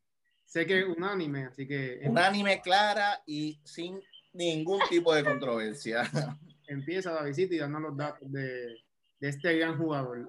sé 0.45 0.67
que 0.67 0.85
unánime, 0.85 1.47
así 1.47 1.67
que... 1.67 2.01
Unánime, 2.05 2.61
clara 2.61 3.23
y 3.27 3.61
sin 3.65 4.01
ningún 4.33 4.81
tipo 4.89 5.15
de 5.15 5.25
controversia. 5.25 6.03
Empieza 6.69 7.13
la 7.13 7.25
visita 7.25 7.55
y 7.55 7.59
danos 7.59 7.83
los 7.83 7.97
datos 7.97 8.31
de, 8.31 8.77
de 9.19 9.29
este 9.29 9.59
gran 9.59 9.77
jugador. 9.77 10.27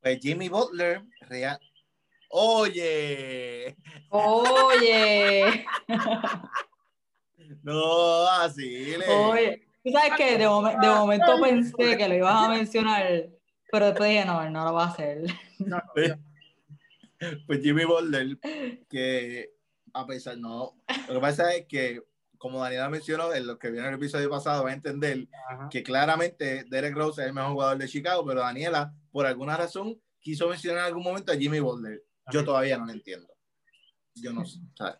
Pues 0.00 0.18
Jimmy 0.20 0.48
Butler, 0.48 1.02
real. 1.22 1.58
Oye. 2.30 3.76
Oye. 4.10 5.66
No, 7.62 8.26
así. 8.28 8.96
Le... 8.96 9.08
Oye, 9.08 9.66
tú 9.84 9.90
sabes 9.90 10.12
que 10.16 10.38
de, 10.38 10.48
mom 10.48 10.64
de, 10.64 10.88
momento 10.88 11.40
pensé 11.42 11.96
que 11.96 12.08
lo 12.08 12.14
ibas 12.14 12.44
a 12.44 12.48
mencionar, 12.48 13.28
pero 13.70 13.86
después 13.86 14.10
dije, 14.10 14.24
no, 14.24 14.42
él 14.42 14.52
no 14.52 14.64
lo 14.64 14.74
va 14.74 14.84
a 14.84 14.88
hacer. 14.88 15.24
No, 15.58 15.82
pues 17.46 17.62
Jimmy 17.62 17.84
Butler, 17.84 18.38
que 18.88 19.50
a 19.94 20.06
pesar, 20.06 20.36
no, 20.38 20.76
lo 21.08 21.14
que 21.14 21.20
pasa 21.20 21.54
es 21.54 21.66
que, 21.66 22.02
como 22.36 22.60
Daniela 22.60 22.90
mencionó, 22.90 23.32
en 23.32 23.46
lo 23.46 23.58
que 23.58 23.70
viene 23.70 23.86
en 23.88 23.94
el 23.94 23.98
episodio 23.98 24.28
pasado, 24.28 24.64
va 24.64 24.70
a 24.70 24.74
entender 24.74 25.26
Ajá. 25.48 25.68
que 25.70 25.82
claramente 25.82 26.64
Derek 26.68 26.94
Rose 26.94 27.22
es 27.22 27.28
el 27.28 27.32
mejor 27.32 27.52
jugador 27.52 27.78
de 27.78 27.88
Chicago, 27.88 28.24
pero 28.26 28.40
Daniela, 28.40 28.94
por 29.10 29.24
alguna 29.24 29.56
razón, 29.56 29.98
quiso 30.20 30.48
mencionar 30.48 30.80
en 30.80 30.86
algún 30.86 31.04
momento 31.04 31.32
a 31.32 31.36
Jimmy 31.36 31.60
Butler. 31.60 32.02
Yo 32.30 32.44
todavía 32.44 32.76
no 32.76 32.86
lo 32.86 32.92
entiendo. 32.92 33.28
Yo 34.14 34.32
no 34.32 34.44
sé, 34.44 34.60
¿sabes? 34.76 34.98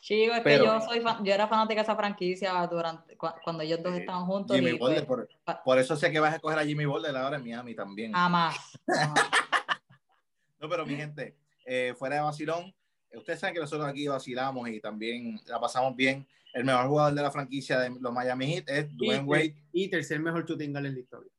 Chico, 0.00 0.34
es 0.34 0.40
pero, 0.40 0.64
que 0.64 0.70
yo 0.70 0.80
soy 0.80 1.00
fan, 1.00 1.22
yo 1.22 1.34
era 1.34 1.46
fanática 1.46 1.80
de 1.80 1.82
esa 1.82 1.94
franquicia 1.94 2.66
durante 2.66 3.16
cuando 3.16 3.62
ellos 3.62 3.82
dos 3.82 3.94
estaban 3.94 4.24
juntos. 4.24 4.56
Jimmy 4.56 4.70
y, 4.70 4.78
Butler, 4.78 5.06
pues, 5.06 5.28
por, 5.44 5.62
por, 5.62 5.78
eso 5.78 5.94
sé 5.94 6.10
que 6.10 6.18
vas 6.18 6.34
a 6.34 6.38
coger 6.38 6.58
a 6.58 6.64
Jimmy 6.64 6.86
Butler 6.86 7.14
ahora 7.14 7.36
en 7.36 7.44
Miami 7.44 7.74
también. 7.74 8.12
Jamás. 8.12 8.56
no, 10.58 10.68
pero 10.70 10.86
mi 10.86 10.96
gente, 10.96 11.36
eh, 11.66 11.94
fuera 11.98 12.16
de 12.16 12.22
vacilón, 12.22 12.74
ustedes 13.12 13.40
saben 13.40 13.54
que 13.54 13.60
nosotros 13.60 13.86
aquí 13.86 14.08
vacilamos 14.08 14.68
y 14.70 14.80
también 14.80 15.38
la 15.46 15.60
pasamos 15.60 15.94
bien. 15.94 16.26
El 16.54 16.64
mejor 16.64 16.88
jugador 16.88 17.14
de 17.14 17.22
la 17.22 17.30
franquicia 17.30 17.78
de 17.78 17.90
los 18.00 18.12
Miami 18.12 18.54
Heat 18.54 18.68
es 18.68 18.96
Dwayne 18.96 19.24
Wade. 19.24 19.54
Y 19.72 19.88
tercer 19.88 20.18
mejor 20.18 20.46
shooting 20.46 20.72
guard 20.72 20.86
en 20.86 20.94
la 20.94 21.00
historia. 21.00 21.30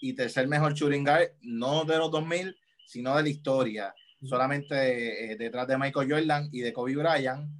Y 0.00 0.14
tercer 0.14 0.48
mejor 0.48 0.72
shooting 0.72 1.04
guard, 1.04 1.32
no 1.42 1.84
de 1.84 1.98
los 1.98 2.10
2000, 2.10 2.56
sino 2.86 3.16
de 3.16 3.22
la 3.22 3.28
historia. 3.28 3.94
Solamente 4.22 5.32
eh, 5.32 5.36
detrás 5.36 5.66
de 5.66 5.78
Michael 5.78 6.10
Jordan 6.10 6.48
y 6.52 6.60
de 6.60 6.72
Kobe 6.72 6.96
Bryant. 6.96 7.50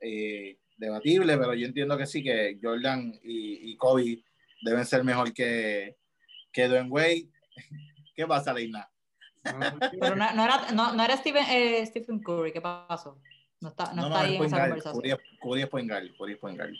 Eh, 0.00 0.58
debatible, 0.76 1.36
pero 1.38 1.54
yo 1.54 1.66
entiendo 1.66 1.96
que 1.96 2.06
sí, 2.06 2.22
que 2.22 2.58
Jordan 2.62 3.12
y, 3.22 3.70
y 3.72 3.76
Kobe 3.76 4.22
deben 4.62 4.84
ser 4.84 5.04
mejor 5.04 5.32
que, 5.32 5.96
que 6.52 6.68
Dwayne 6.68 6.90
Wade. 6.90 7.28
¿Qué 8.14 8.26
pasa, 8.26 8.52
Leina? 8.52 8.88
Pero 10.00 10.16
no, 10.16 10.32
no, 10.32 10.44
era, 10.44 10.70
no, 10.72 10.94
no 10.94 11.04
era 11.04 11.16
Stephen, 11.16 11.44
eh, 11.50 11.84
Stephen, 11.84 12.22
Curry, 12.22 12.52
¿qué 12.52 12.62
pasó? 12.62 13.20
No 13.60 13.68
está, 13.68 13.92
no, 13.92 14.06
está 14.06 14.20
ahí 14.20 14.36
en 14.36 14.44
esa 14.44 14.60
conversación. 14.60 15.02
Curry, 15.02 15.38
Curry 15.42 15.62
es 15.62 15.68
point 15.68 15.90
guard, 15.90 16.04
Curry 16.16 16.32
es 16.32 16.38
point 16.38 16.58
guard. 16.58 16.74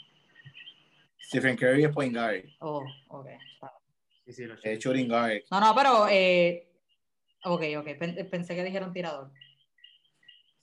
Stephen 1.21 1.57
Curry 1.57 1.85
es 1.85 1.93
point 1.93 2.15
guard. 2.15 2.45
Oh, 2.61 2.85
ok. 3.09 3.27
Sí, 4.27 4.33
sí, 4.33 4.47
shooting 4.79 5.09
guard. 5.09 5.43
No, 5.51 5.61
no, 5.61 5.75
pero 5.75 6.07
eh, 6.09 6.67
ok, 7.45 7.63
ok, 7.79 7.89
pensé 8.31 8.55
que 8.55 8.65
dijeron 8.65 8.93
tirador. 8.93 9.31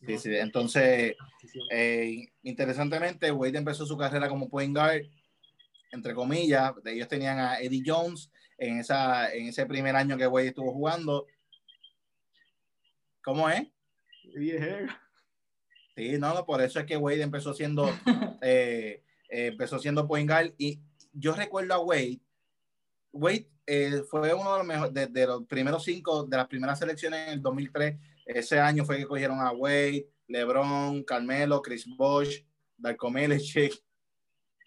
Sí, 0.06 0.17
sí, 0.17 0.36
entonces, 0.36 1.15
eh, 1.70 2.28
interesantemente, 2.41 3.32
Wade 3.32 3.60
empezó 3.60 3.86
su 3.86 3.98
carrera 3.98 4.28
como 4.28 4.50
point 4.50 4.76
guard, 4.76 5.04
entre 5.91 6.15
comillas, 6.15 6.74
de 6.84 6.94
ellos 6.94 7.08
tenían 7.08 7.38
a 7.38 7.60
Eddie 7.60 7.84
Jones 7.86 8.32
en, 8.58 8.80
esa, 8.80 9.32
en 9.32 9.48
ese 9.48 9.65
primer 9.65 9.96
año 9.96 10.17
que 10.17 10.28
Wade 10.28 10.48
estuvo 10.48 10.74
jugando. 10.74 11.28
¿Cómo 13.24 13.48
es? 13.50 13.67
Sí, 15.96 16.17
no, 16.17 16.34
no, 16.34 16.46
por 16.46 16.62
eso 16.62 16.80
es 16.80 16.86
que 16.86 16.98
Wade 16.98 17.22
empezó 17.22 17.54
siendo, 17.54 17.86
eh, 18.41 19.04
eh, 19.30 19.48
empezó 19.48 19.78
siendo 19.78 20.08
point 20.08 20.30
guard 20.30 20.54
y 20.58 20.80
yo 21.13 21.34
recuerdo 21.34 21.74
a 21.76 21.80
Wade, 21.80 22.22
Wade 23.12 23.50
eh, 23.65 24.04
fue 24.10 24.34
uno 24.34 24.54
de 24.54 24.58
los, 24.60 24.67
mejores, 24.67 24.93
de, 24.93 25.08
de, 25.08 25.28
los 25.28 25.45
primeros 25.45 25.84
cinco, 25.84 26.24
de 26.24 26.38
las 26.38 26.47
primeras 26.47 26.80
selecciones 26.80 27.28
en 27.28 27.34
el 27.34 27.41
2003, 27.41 27.97
ese 28.26 28.60
año 28.60 28.86
fue 28.86 28.97
que 28.97 29.06
cogieron 29.06 29.39
a 29.39 29.52
Wade, 29.52 30.08
LeBron, 30.28 31.04
Carmelo, 31.04 31.62
Chris 31.62 31.86
Bosh, 31.86 32.43
Darko 32.78 33.10
Milicic. 33.10 33.74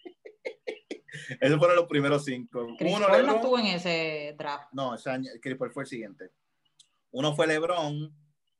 Esos 1.41 1.57
fueron 1.57 1.75
los 1.75 1.87
primeros 1.87 2.25
cinco. 2.25 2.75
Chris 2.77 2.93
Uno, 2.95 3.07
Paul 3.07 3.25
no 3.25 3.35
estuvo 3.35 3.59
en 3.59 3.65
ese 3.67 4.35
draft. 4.37 4.69
No, 4.73 4.93
ese 4.93 5.09
año, 5.09 5.31
Chris 5.41 5.57
Paul 5.57 5.71
fue 5.71 5.83
el 5.83 5.89
siguiente. 5.89 6.29
Uno 7.11 7.35
fue 7.35 7.47
LeBron, 7.47 8.13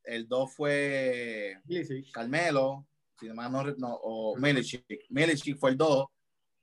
el 0.04 0.26
dos 0.26 0.54
fue 0.54 1.60
Milicic. 1.64 2.10
Carmelo, 2.10 2.86
si 3.20 3.28
no, 3.28 3.34
no, 3.78 3.94
o 4.02 4.36
Milicic. 4.36 4.84
Milicic 5.10 5.56
fue 5.58 5.70
el 5.70 5.76
dos, 5.76 6.06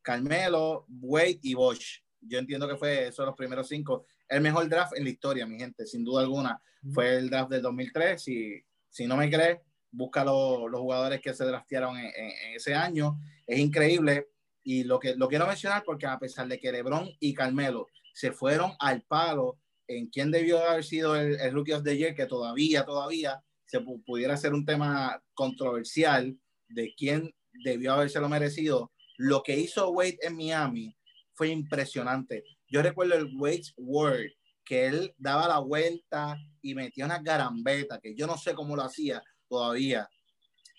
Carmelo, 0.01 0.85
Wade 0.89 1.39
y 1.43 1.53
Bosch. 1.53 2.02
Yo 2.27 2.39
entiendo 2.39 2.67
que 2.67 2.77
fue 2.77 3.07
esos 3.07 3.25
los 3.25 3.35
primeros 3.35 3.67
cinco. 3.67 4.05
El 4.27 4.41
mejor 4.41 4.67
draft 4.69 4.93
en 4.95 5.03
la 5.03 5.09
historia, 5.09 5.45
mi 5.45 5.57
gente, 5.57 5.85
sin 5.85 6.03
duda 6.03 6.21
alguna. 6.21 6.61
Fue 6.93 7.15
el 7.17 7.29
draft 7.29 7.51
del 7.51 7.61
2003. 7.61 8.21
Si, 8.21 8.63
si 8.89 9.07
no 9.07 9.17
me 9.17 9.29
crees, 9.29 9.59
busca 9.91 10.23
lo, 10.23 10.67
los 10.67 10.81
jugadores 10.81 11.21
que 11.21 11.33
se 11.33 11.45
draftearon 11.45 11.97
en, 11.97 12.05
en, 12.05 12.31
en, 12.47 12.55
ese 12.55 12.73
año. 12.73 13.19
Es 13.45 13.59
increíble. 13.59 14.27
Y 14.63 14.83
lo 14.83 14.99
que 14.99 15.15
lo 15.15 15.27
quiero 15.27 15.45
mencionar 15.45 15.83
porque 15.85 16.05
a 16.05 16.17
pesar 16.17 16.47
de 16.47 16.59
que 16.59 16.71
LeBron 16.71 17.09
y 17.19 17.33
Carmelo 17.33 17.87
se 18.13 18.31
fueron 18.31 18.71
al 18.79 19.01
palo 19.03 19.59
en 19.87 20.07
quién 20.07 20.31
debió 20.31 20.59
haber 20.65 20.83
sido 20.83 21.15
el, 21.15 21.39
el 21.39 21.53
Rookie 21.53 21.73
of 21.73 21.83
the 21.83 21.97
Year, 21.97 22.15
que 22.15 22.25
todavía, 22.25 22.85
todavía 22.85 23.43
se 23.65 23.81
pudiera 23.81 24.37
ser 24.37 24.53
un 24.53 24.65
tema 24.65 25.21
controversial 25.33 26.37
de 26.69 26.93
quién 26.95 27.33
debió 27.63 27.93
habérselo 27.93 28.29
merecido. 28.29 28.91
Lo 29.17 29.43
que 29.43 29.57
hizo 29.57 29.89
Wade 29.89 30.19
en 30.21 30.35
Miami 30.35 30.95
fue 31.33 31.49
impresionante. 31.49 32.43
Yo 32.67 32.81
recuerdo 32.81 33.15
el 33.15 33.35
Wade's 33.35 33.73
Word, 33.77 34.31
que 34.63 34.87
él 34.87 35.13
daba 35.17 35.47
la 35.47 35.59
vuelta 35.59 36.37
y 36.61 36.73
metía 36.73 37.05
una 37.05 37.19
garambeta, 37.19 37.99
que 37.99 38.15
yo 38.15 38.27
no 38.27 38.37
sé 38.37 38.53
cómo 38.53 38.75
lo 38.75 38.83
hacía 38.83 39.21
todavía, 39.47 40.09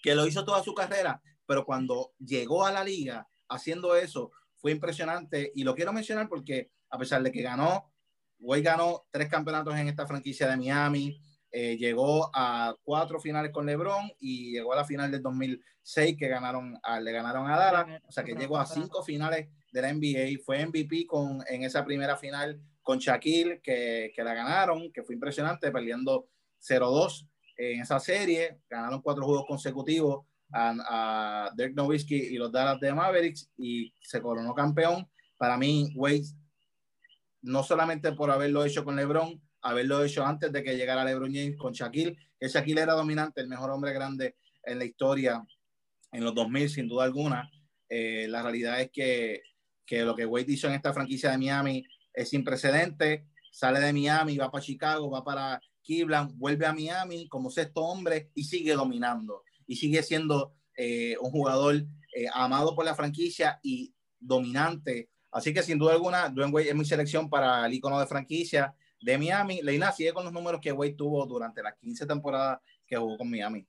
que 0.02 0.14
lo 0.14 0.26
hizo 0.26 0.44
toda 0.44 0.62
su 0.62 0.74
carrera, 0.74 1.20
pero 1.46 1.64
cuando 1.64 2.12
llegó 2.18 2.64
a 2.64 2.72
la 2.72 2.82
liga 2.82 3.28
haciendo 3.48 3.94
eso, 3.94 4.32
fue 4.56 4.72
impresionante 4.72 5.52
y 5.54 5.62
lo 5.64 5.74
quiero 5.74 5.92
mencionar 5.92 6.28
porque 6.28 6.70
a 6.88 6.98
pesar 6.98 7.22
de 7.22 7.30
que 7.30 7.42
ganó, 7.42 7.92
Wade 8.38 8.62
ganó 8.62 9.06
tres 9.10 9.28
campeonatos 9.28 9.76
en 9.76 9.88
esta 9.88 10.06
franquicia 10.06 10.48
de 10.48 10.56
Miami, 10.56 11.20
eh, 11.50 11.76
llegó 11.76 12.30
a 12.34 12.74
cuatro 12.82 13.20
finales 13.20 13.52
con 13.52 13.66
LeBron 13.66 14.10
y 14.18 14.52
llegó 14.52 14.72
a 14.72 14.76
la 14.76 14.84
final 14.84 15.10
del 15.10 15.22
2006 15.22 16.16
que 16.18 16.28
ganaron 16.28 16.78
a, 16.82 17.00
le 17.00 17.12
ganaron 17.12 17.48
a 17.50 17.56
Dallas, 17.56 18.02
o 18.08 18.12
sea 18.12 18.24
que 18.24 18.34
llegó 18.34 18.58
a 18.58 18.66
cinco 18.66 19.02
finales 19.02 19.48
de 19.74 19.82
la 19.82 19.92
NBA, 19.92 20.40
fue 20.44 20.64
MVP 20.64 21.04
con, 21.04 21.42
en 21.48 21.64
esa 21.64 21.84
primera 21.84 22.16
final 22.16 22.60
con 22.80 22.98
Shaquille 22.98 23.60
que, 23.60 24.12
que 24.14 24.22
la 24.22 24.32
ganaron, 24.32 24.92
que 24.92 25.02
fue 25.02 25.16
impresionante, 25.16 25.72
perdiendo 25.72 26.28
0-2 26.62 27.28
en 27.56 27.80
esa 27.80 27.98
serie, 27.98 28.60
ganaron 28.70 29.02
cuatro 29.02 29.24
juegos 29.24 29.46
consecutivos 29.48 30.26
a, 30.52 31.46
a 31.48 31.50
Dirk 31.56 31.74
Nowitzki 31.74 32.14
y 32.14 32.36
los 32.36 32.52
Dallas 32.52 32.78
de 32.78 32.94
Mavericks 32.94 33.50
y 33.56 33.92
se 34.00 34.22
coronó 34.22 34.54
campeón. 34.54 35.08
Para 35.36 35.58
mí, 35.58 35.92
Wade, 35.96 36.22
no 37.42 37.64
solamente 37.64 38.12
por 38.12 38.30
haberlo 38.30 38.64
hecho 38.64 38.84
con 38.84 38.94
LeBron, 38.94 39.42
haberlo 39.62 40.04
hecho 40.04 40.24
antes 40.24 40.52
de 40.52 40.62
que 40.62 40.76
llegara 40.76 41.04
LeBron 41.04 41.34
James 41.34 41.56
con 41.56 41.72
Shaquille, 41.72 42.16
que 42.38 42.46
Shaquille 42.46 42.82
era 42.82 42.94
dominante, 42.94 43.40
el 43.40 43.48
mejor 43.48 43.70
hombre 43.70 43.92
grande 43.92 44.36
en 44.62 44.78
la 44.78 44.84
historia 44.84 45.44
en 46.12 46.22
los 46.22 46.32
2000, 46.32 46.70
sin 46.70 46.86
duda 46.86 47.04
alguna. 47.04 47.50
Eh, 47.88 48.26
la 48.28 48.42
realidad 48.42 48.80
es 48.80 48.90
que, 48.92 49.42
que 49.86 50.04
lo 50.04 50.14
que 50.14 50.26
Wade 50.26 50.52
hizo 50.52 50.68
en 50.68 50.74
esta 50.74 50.92
franquicia 50.92 51.30
de 51.30 51.38
Miami 51.38 51.84
es 52.12 52.30
sin 52.30 52.44
precedente. 52.44 53.26
Sale 53.50 53.80
de 53.80 53.92
Miami, 53.92 54.36
va 54.36 54.50
para 54.50 54.64
Chicago, 54.64 55.10
va 55.10 55.24
para 55.24 55.60
Cleveland, 55.84 56.32
vuelve 56.36 56.66
a 56.66 56.72
Miami 56.72 57.28
como 57.28 57.50
sexto 57.50 57.82
hombre 57.82 58.30
y 58.34 58.44
sigue 58.44 58.74
dominando. 58.74 59.42
Y 59.66 59.76
sigue 59.76 60.02
siendo 60.02 60.54
eh, 60.76 61.16
un 61.20 61.30
jugador 61.30 61.76
eh, 62.14 62.26
amado 62.32 62.74
por 62.74 62.84
la 62.84 62.94
franquicia 62.94 63.60
y 63.62 63.94
dominante. 64.18 65.10
Así 65.30 65.52
que 65.52 65.62
sin 65.62 65.78
duda 65.78 65.92
alguna, 65.92 66.28
Dwayne 66.28 66.52
Wade 66.52 66.68
es 66.70 66.74
mi 66.74 66.84
selección 66.84 67.28
para 67.28 67.66
el 67.66 67.74
icono 67.74 68.00
de 68.00 68.06
franquicia 68.06 68.74
de 69.00 69.18
Miami. 69.18 69.60
Leina 69.62 69.92
sigue 69.92 70.12
con 70.12 70.24
los 70.24 70.32
números 70.32 70.60
que 70.60 70.72
Wade 70.72 70.94
tuvo 70.94 71.26
durante 71.26 71.62
las 71.62 71.74
15 71.74 72.06
temporadas 72.06 72.60
que 72.86 72.96
jugó 72.96 73.18
con 73.18 73.30
Miami. 73.30 73.66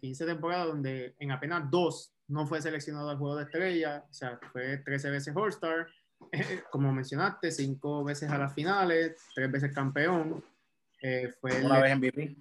15 0.00 0.24
temporadas 0.24 0.66
donde 0.68 1.14
en 1.18 1.30
apenas 1.30 1.70
dos 1.70 2.12
no 2.28 2.46
fue 2.46 2.60
seleccionado 2.62 3.10
al 3.10 3.18
juego 3.18 3.36
de 3.36 3.44
estrella, 3.44 4.04
o 4.08 4.12
sea, 4.12 4.38
fue 4.52 4.78
13 4.78 5.10
veces 5.10 5.34
All-Star, 5.34 5.86
como 6.70 6.92
mencionaste, 6.92 7.50
cinco 7.50 8.04
veces 8.04 8.30
a 8.30 8.38
las 8.38 8.54
finales, 8.54 9.16
tres 9.34 9.50
veces 9.50 9.74
campeón. 9.74 10.44
Eh, 11.00 11.32
fue 11.40 11.64
Una 11.64 11.76
el, 11.76 11.82
vez 11.82 11.96
MVP. 11.96 12.36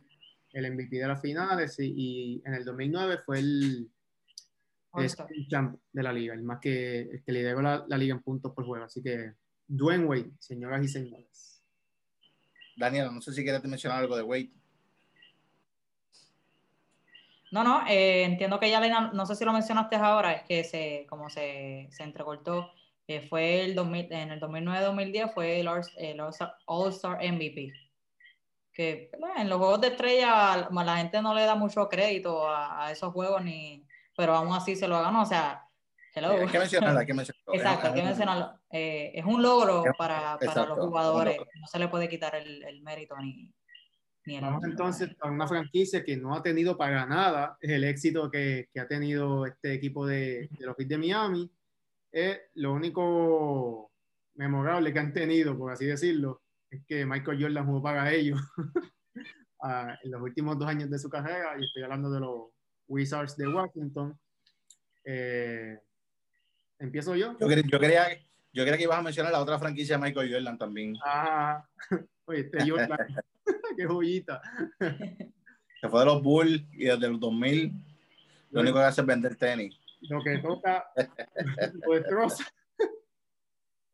El 0.54 0.73
MVP 0.73 0.97
de 0.97 1.08
las 1.08 1.21
finales 1.21 1.80
y, 1.80 1.93
y 1.95 2.41
en 2.45 2.56
el 2.56 2.65
2009 2.65 3.19
fue 3.26 3.39
el, 3.39 3.91
champ 5.47 5.80
de 5.91 6.04
la 6.04 6.12
liga, 6.12 6.34
el 6.34 6.43
más 6.43 6.60
que, 6.60 7.02
el 7.02 7.23
que 7.23 7.32
lideró 7.32 7.62
la, 7.62 7.86
la, 7.88 7.97
liga 7.97 8.15
en 8.15 8.21
puntos 8.21 8.54
por 8.54 8.65
juego. 8.65 8.86
Así 8.86 9.02
que, 9.02 9.34
Dwayne 9.67 10.06
Wade, 10.06 10.32
señoras 10.39 10.84
y 10.84 10.88
señores. 10.88 11.63
Daniel, 12.76 13.10
no 13.13 13.21
sé 13.21 13.34
si 13.34 13.43
quieres 13.43 13.63
mencionar 13.63 14.00
algo 14.00 14.17
de 14.17 14.23
Wade. 14.23 14.52
No, 17.51 17.63
no, 17.63 17.88
eh, 17.88 18.23
entiendo 18.23 18.60
que 18.60 18.69
ya 18.69 18.81
no 19.12 19.25
sé 19.25 19.36
si 19.36 19.45
lo 19.45 19.53
mencionaste 19.53 19.95
ahora, 19.95 20.33
es 20.33 20.43
que 20.43 20.63
se, 20.63 21.05
como 21.10 21.29
se, 21.29 21.88
se 21.91 22.03
entrecortó, 22.03 22.71
eh, 23.07 23.21
fue 23.21 23.63
el 23.63 23.73
2000, 23.73 24.12
en 24.12 24.31
el 24.31 24.41
2009-2010 24.41 25.33
fue 25.33 25.60
el 25.62 25.67
All-Star 25.67 27.17
MVP. 27.23 27.73
Que 28.73 29.10
en 29.38 29.49
los 29.49 29.57
juegos 29.57 29.81
de 29.81 29.88
estrella 29.88 30.67
la 30.69 30.97
gente 30.97 31.21
no 31.21 31.33
le 31.33 31.45
da 31.45 31.55
mucho 31.55 31.88
crédito 31.88 32.47
a, 32.47 32.86
a, 32.86 32.91
esos 32.91 33.13
juegos, 33.13 33.41
ni, 33.43 33.88
pero 34.15 34.36
aún 34.36 34.53
así 34.53 34.75
se 34.75 34.88
lo 34.88 35.01
ganó, 35.01 35.21
o 35.21 35.25
sea, 35.25 35.65
hello. 36.13 36.31
Hay 36.31 36.47
que 36.47 36.60
mencionarlo, 36.60 36.99
hay 36.99 37.05
que 37.05 37.13
mencionarlo. 37.13 37.53
Exacto, 37.53 37.88
hay 37.88 37.93
que 37.93 38.03
mencionarlo. 38.03 38.60
Eh, 38.71 39.12
es 39.15 39.25
un 39.25 39.41
logro 39.41 39.86
para, 39.97 40.38
para 40.38 40.65
los 40.65 40.79
jugadores, 40.79 41.39
no 41.60 41.67
se 41.67 41.79
le 41.79 41.88
puede 41.88 42.10
quitar 42.10 42.36
el, 42.36 42.62
el 42.63 42.81
mérito 42.81 43.15
ni, 43.17 43.51
Vamos 44.41 44.63
entonces 44.65 45.15
a 45.21 45.29
una 45.29 45.47
franquicia 45.47 46.03
que 46.03 46.17
no 46.17 46.35
ha 46.35 46.43
tenido 46.43 46.77
para 46.77 47.05
nada 47.05 47.57
el 47.61 47.83
éxito 47.85 48.29
que, 48.29 48.67
que 48.73 48.79
ha 48.79 48.87
tenido 48.87 49.45
este 49.45 49.73
equipo 49.73 50.05
de, 50.05 50.49
de 50.51 50.65
los 50.65 50.75
Heat 50.75 50.89
de 50.89 50.97
Miami. 50.97 51.51
Es 52.11 52.39
lo 52.55 52.73
único 52.73 53.91
memorable 54.35 54.91
que 54.91 54.99
han 54.99 55.13
tenido, 55.13 55.57
por 55.57 55.71
así 55.71 55.85
decirlo, 55.85 56.41
es 56.69 56.83
que 56.85 57.05
Michael 57.05 57.41
Jordan 57.41 57.65
jugó 57.65 57.81
para 57.81 58.11
ellos 58.11 58.39
en 60.03 60.11
los 60.11 60.21
últimos 60.21 60.57
dos 60.59 60.67
años 60.67 60.89
de 60.89 60.99
su 60.99 61.09
carrera, 61.09 61.55
y 61.57 61.65
estoy 61.65 61.83
hablando 61.83 62.11
de 62.11 62.19
los 62.19 62.49
Wizards 62.87 63.37
de 63.37 63.47
Washington. 63.47 64.17
Eh, 65.03 65.79
¿Empiezo 66.79 67.15
yo? 67.15 67.37
Yo, 67.39 67.49
yo, 67.49 67.79
creía, 67.79 68.07
yo 68.53 68.63
creía 68.63 68.77
que 68.77 68.83
ibas 68.83 68.99
a 68.99 69.01
mencionar 69.01 69.31
la 69.31 69.41
otra 69.41 69.57
franquicia 69.57 69.97
de 69.97 70.03
Michael 70.03 70.31
Jordan 70.31 70.57
también. 70.57 70.95
Ah, 71.03 71.65
oye, 72.25 72.41
este 72.41 72.69
Jordan. 72.69 72.99
qué 73.77 73.86
joyita. 73.86 74.41
Se 75.81 75.89
fue 75.89 75.99
de 75.99 76.05
los 76.05 76.23
Bulls 76.23 76.63
y 76.73 76.86
desde 76.86 77.07
los 77.07 77.19
2000 77.19 77.71
lo 78.51 78.62
único 78.62 78.77
que 78.77 78.83
hace 78.83 79.01
es 79.01 79.07
vender 79.07 79.36
tenis. 79.36 79.77
Lo 80.01 80.23
que 80.23 80.38
toca 80.39 80.88
lo 81.86 81.93
destroza. 81.93 82.45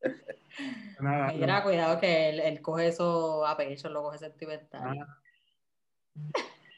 Nada, 1.00 1.34
Mira, 1.34 1.58
no. 1.58 1.64
cuidado 1.64 2.00
que 2.00 2.30
él, 2.30 2.40
él, 2.40 2.62
coge 2.62 2.88
eso 2.88 3.46
a 3.46 3.58
pecho, 3.58 3.90
lo 3.90 4.04
coge 4.04 4.20
sentimental. 4.20 5.00
Ah. 5.00 5.20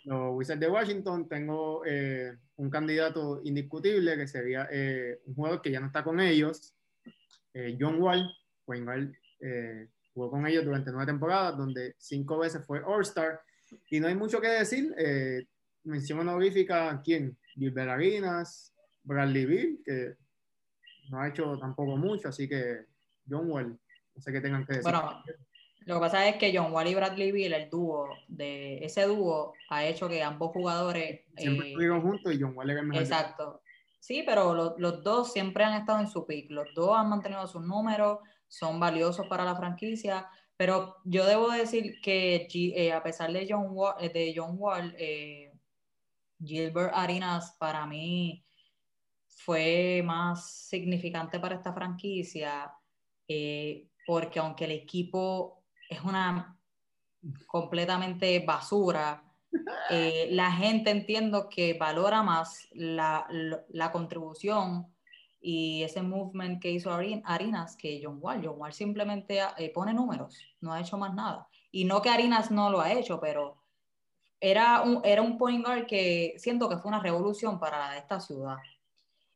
Los 0.05 0.35
Wizards 0.35 0.59
de 0.59 0.69
Washington, 0.69 1.27
tengo 1.27 1.83
eh, 1.85 2.37
un 2.57 2.69
candidato 2.69 3.41
indiscutible 3.43 4.15
que 4.15 4.27
sería 4.27 4.67
eh, 4.71 5.19
un 5.25 5.35
jugador 5.35 5.61
que 5.61 5.71
ya 5.71 5.79
no 5.79 5.87
está 5.87 6.03
con 6.03 6.19
ellos, 6.19 6.73
eh, 7.53 7.75
John 7.79 8.01
Wall. 8.01 8.31
Pues 8.63 8.79
igual 8.79 9.17
eh, 9.41 9.87
jugó 10.15 10.31
con 10.31 10.47
ellos 10.47 10.65
durante 10.65 10.91
nueve 10.91 11.05
temporadas, 11.05 11.57
donde 11.57 11.93
cinco 11.99 12.39
veces 12.39 12.65
fue 12.65 12.81
All-Star. 12.81 13.41
Y 13.89 13.99
no 13.99 14.07
hay 14.07 14.15
mucho 14.15 14.39
que 14.39 14.47
decir. 14.47 14.95
Eh, 14.97 15.45
mención 15.83 16.19
honorífica, 16.19 16.99
¿quién? 17.03 17.37
Gilbert 17.53 17.91
Arenas, 17.91 18.73
Bradley 19.03 19.45
Bill, 19.45 19.81
que 19.85 20.15
no 21.09 21.19
ha 21.19 21.27
hecho 21.27 21.57
tampoco 21.59 21.97
mucho, 21.97 22.29
así 22.29 22.47
que 22.47 22.85
John 23.29 23.51
Wall, 23.51 23.77
no 24.15 24.21
sé 24.21 24.31
qué 24.31 24.41
tengan 24.41 24.65
que 24.65 24.77
decir. 24.77 24.83
Bueno, 24.83 25.21
lo 25.81 25.95
que 25.95 25.99
pasa 25.99 26.27
es 26.27 26.37
que 26.37 26.57
John 26.57 26.71
Wall 26.71 26.87
y 26.87 26.95
Bradley 26.95 27.31
Bill, 27.31 27.53
el 27.53 27.69
dúo, 27.69 28.09
de 28.27 28.77
ese 28.83 29.03
dúo 29.03 29.53
ha 29.69 29.85
hecho 29.85 30.09
que 30.09 30.23
ambos 30.23 30.51
jugadores... 30.51 31.21
Siempre 31.37 31.67
eh, 31.67 31.69
estuvieron 31.69 32.01
juntos 32.01 32.33
y 32.33 32.41
John 32.41 32.55
Wall 32.55 32.71
era 32.71 32.79
el 32.79 32.87
mejor. 32.87 33.03
Exacto. 33.03 33.61
Sí, 33.99 34.23
pero 34.25 34.53
lo, 34.53 34.75
los 34.77 35.03
dos 35.03 35.33
siempre 35.33 35.63
han 35.63 35.79
estado 35.79 35.99
en 35.99 36.07
su 36.07 36.25
pick. 36.25 36.49
Los 36.49 36.73
dos 36.73 36.97
han 36.97 37.09
mantenido 37.09 37.45
sus 37.47 37.61
números, 37.63 38.19
son 38.47 38.79
valiosos 38.79 39.27
para 39.27 39.43
la 39.43 39.55
franquicia, 39.55 40.29
pero 40.57 40.97
yo 41.03 41.25
debo 41.25 41.49
decir 41.49 41.99
que 42.01 42.47
eh, 42.53 42.93
a 42.93 43.03
pesar 43.03 43.31
de 43.31 43.45
John 43.49 43.67
Wall, 43.69 43.95
eh, 43.99 44.09
de 44.09 44.33
John 44.35 44.55
Wall 44.57 44.95
eh, 44.97 45.51
Gilbert 46.43 46.93
Arenas 46.93 47.55
para 47.59 47.85
mí 47.85 48.45
fue 49.27 50.01
más 50.03 50.49
significante 50.69 51.39
para 51.39 51.55
esta 51.55 51.73
franquicia, 51.73 52.71
eh, 53.27 53.89
porque 54.07 54.39
aunque 54.39 54.65
el 54.65 54.71
equipo 54.71 55.63
es 55.89 56.01
una 56.01 56.57
completamente 57.47 58.39
basura, 58.39 59.23
la 60.29 60.51
gente 60.51 60.89
entiendo 60.89 61.49
que 61.49 61.73
valora 61.73 62.23
más 62.23 62.67
la, 62.71 63.27
la 63.69 63.91
contribución 63.91 64.94
y 65.47 65.83
ese 65.83 66.01
movement 66.01 66.59
que 66.59 66.71
hizo 66.71 66.91
Arinas 66.91 67.75
que 67.77 68.01
John 68.03 68.17
Wall. 68.19 68.41
John 68.43 68.55
Wall 68.57 68.73
simplemente 68.73 69.39
eh, 69.57 69.71
pone 69.71 69.93
números, 69.93 70.39
no 70.59 70.73
ha 70.73 70.81
hecho 70.81 70.97
más 70.97 71.13
nada. 71.13 71.47
Y 71.71 71.85
no 71.85 72.01
que 72.01 72.09
Arinas 72.09 72.49
no 72.49 72.71
lo 72.71 72.81
ha 72.81 72.91
hecho, 72.91 73.19
pero 73.19 73.61
era 74.39 74.81
un, 74.81 75.01
era 75.05 75.21
un 75.21 75.37
point 75.37 75.63
guard 75.63 75.85
que 75.85 76.33
siento 76.37 76.67
que 76.67 76.77
fue 76.77 76.89
una 76.89 76.99
revolución 76.99 77.59
para 77.59 77.95
esta 77.95 78.19
ciudad. 78.19 78.57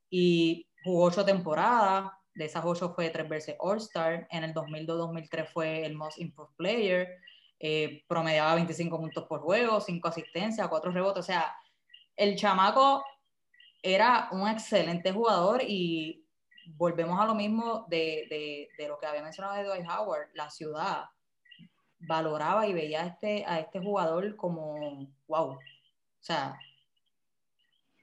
Y 0.09 0.65
jugó 0.83 1.03
ocho 1.03 1.23
temporadas, 1.23 2.11
de 2.33 2.45
esas 2.45 2.65
ocho 2.65 2.91
fue 2.95 3.11
tres 3.11 3.29
veces 3.29 3.55
All-Star, 3.59 4.27
en 4.31 4.43
el 4.43 4.53
2002-2003 4.55 5.47
fue 5.53 5.85
el 5.85 5.93
Most 5.93 6.17
Improved 6.17 6.55
Player, 6.55 7.07
eh, 7.59 8.03
promediaba 8.07 8.55
25 8.55 8.97
puntos 8.97 9.25
por 9.27 9.41
juego, 9.41 9.79
cinco 9.79 10.07
asistencias, 10.07 10.67
cuatro 10.69 10.91
rebotes, 10.91 11.19
o 11.19 11.23
sea, 11.23 11.53
el 12.15 12.35
chamaco 12.35 13.03
era 13.81 14.29
un 14.31 14.47
excelente 14.47 15.11
jugador 15.11 15.61
y 15.65 16.25
volvemos 16.75 17.19
a 17.19 17.25
lo 17.25 17.35
mismo 17.35 17.85
de, 17.89 18.67
de, 18.77 18.87
lo 18.87 18.99
que 18.99 19.05
había 19.05 19.23
mencionado 19.23 19.55
de 19.55 19.63
Dwight 19.63 19.89
Howard, 19.89 20.29
la 20.33 20.49
ciudad 20.49 21.05
valoraba 21.99 22.67
y 22.67 22.73
veía 22.73 23.03
a 23.03 23.07
este, 23.07 23.43
a 23.45 23.59
este 23.59 23.79
jugador 23.79 24.35
como, 24.35 25.11
wow, 25.27 25.51
o 25.51 25.59
sea, 26.19 26.57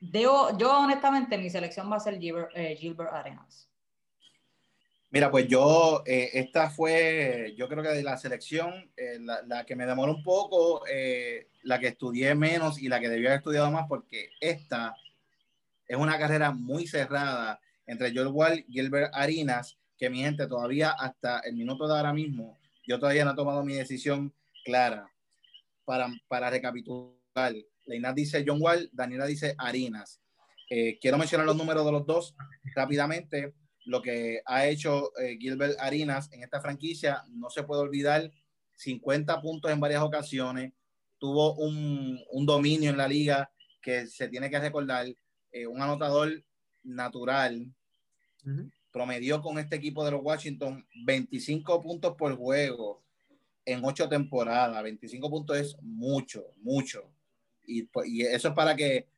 yo, 0.01 0.57
yo 0.59 0.79
honestamente 0.79 1.39
mi 1.39 1.49
selección 1.49 1.91
va 1.91 1.97
a 1.97 2.01
ser 2.01 2.19
Gilbert, 2.19 2.51
eh, 2.55 2.77
Gilbert 2.77 3.13
Arenas. 3.13 3.71
Mira, 5.09 5.31
pues 5.31 5.47
yo, 5.49 6.03
eh, 6.05 6.31
esta 6.35 6.69
fue, 6.69 7.55
yo 7.57 7.69
creo 7.69 7.83
que 7.83 7.91
de 7.91 8.03
la 8.03 8.19
selección, 8.19 8.91
eh, 8.97 9.19
la, 9.21 9.41
la, 9.43 9.65
que 9.65 9.77
me 9.77 9.87
demoró 9.87 10.13
un 10.13 10.23
poco, 10.23 10.83
la 11.63 11.79
que 11.79 11.87
estudié 11.87 12.35
menos 12.35 12.83
y 12.83 12.89
la 12.89 13.01
que 13.01 13.09
debía 13.09 13.31
haber 13.31 13.39
estudiado 13.39 13.71
más, 13.71 13.87
porque 13.89 14.31
esta 14.41 14.95
es 15.89 15.97
una 15.97 16.19
carrera 16.19 16.51
muy 16.51 16.87
cerrada 16.87 17.61
entre 17.87 18.13
Joel 18.15 18.29
Wall 18.29 18.65
y 18.67 18.73
Gilbert 18.73 19.11
Arenas, 19.15 19.79
que 19.97 20.11
mi 20.11 20.21
gente 20.21 20.47
todavía 20.47 20.91
hasta 20.91 21.41
el 21.41 21.55
minuto 21.55 21.87
de 21.87 21.95
ahora 21.95 22.13
mismo, 22.13 22.59
yo 22.87 22.99
todavía 22.99 23.25
no 23.25 23.33
he 23.33 23.37
tomado 23.37 23.65
mi 23.65 23.75
decisión 23.75 24.35
clara. 24.65 25.11
Para, 25.85 26.09
para 26.29 26.51
recapitular, 26.51 27.55
Leina 27.85 28.13
dice 28.13 28.45
John 28.47 28.61
Wall, 28.61 28.91
Daniela 28.93 29.27
dice 29.27 29.55
Arenas. 29.59 30.21
Eh, 30.69 30.99
quiero 31.01 31.17
mencionar 31.19 31.47
los 31.47 31.57
números 31.57 31.85
de 31.85 31.93
los 31.93 32.07
dos 32.07 32.35
rápidamente. 32.75 33.55
Lo 33.85 34.03
que 34.03 34.41
ha 34.45 34.67
hecho 34.67 35.17
eh, 35.19 35.37
Gilbert 35.39 35.79
Arenas 35.79 36.29
en 36.33 36.43
esta 36.43 36.61
franquicia, 36.61 37.23
no 37.29 37.51
se 37.51 37.63
puede 37.63 37.83
olvidar, 37.83 38.31
50 38.75 39.41
puntos 39.41 39.71
en 39.71 39.81
varias 39.81 40.03
ocasiones, 40.03 40.73
tuvo 41.19 41.55
un, 41.55 42.21
un 42.31 42.47
dominio 42.47 42.91
en 42.91 42.97
la 42.97 43.09
liga 43.09 43.51
que 43.81 44.07
se 44.07 44.29
tiene 44.29 44.51
que 44.51 44.59
recordar, 44.59 45.07
eh, 45.57 45.67
un 45.67 45.81
anotador 45.81 46.43
natural, 46.83 47.73
promedió 48.93 49.43
con 49.43 49.59
este 49.59 49.77
equipo 49.77 50.05
de 50.05 50.13
los 50.13 50.23
Washington 50.23 50.87
25 51.05 51.83
puntos 51.83 52.15
por 52.17 52.37
juego 52.37 53.03
en 53.65 53.85
ocho 53.85 54.09
temporadas. 54.09 54.83
25 54.83 55.29
puntos 55.29 55.57
es 55.57 55.77
mucho, 55.83 56.45
mucho. 56.59 57.11
Y, 57.65 57.83
pues, 57.85 58.09
y 58.09 58.23
eso 58.23 58.49
es 58.49 58.55
para 58.55 58.77
que 58.77 59.09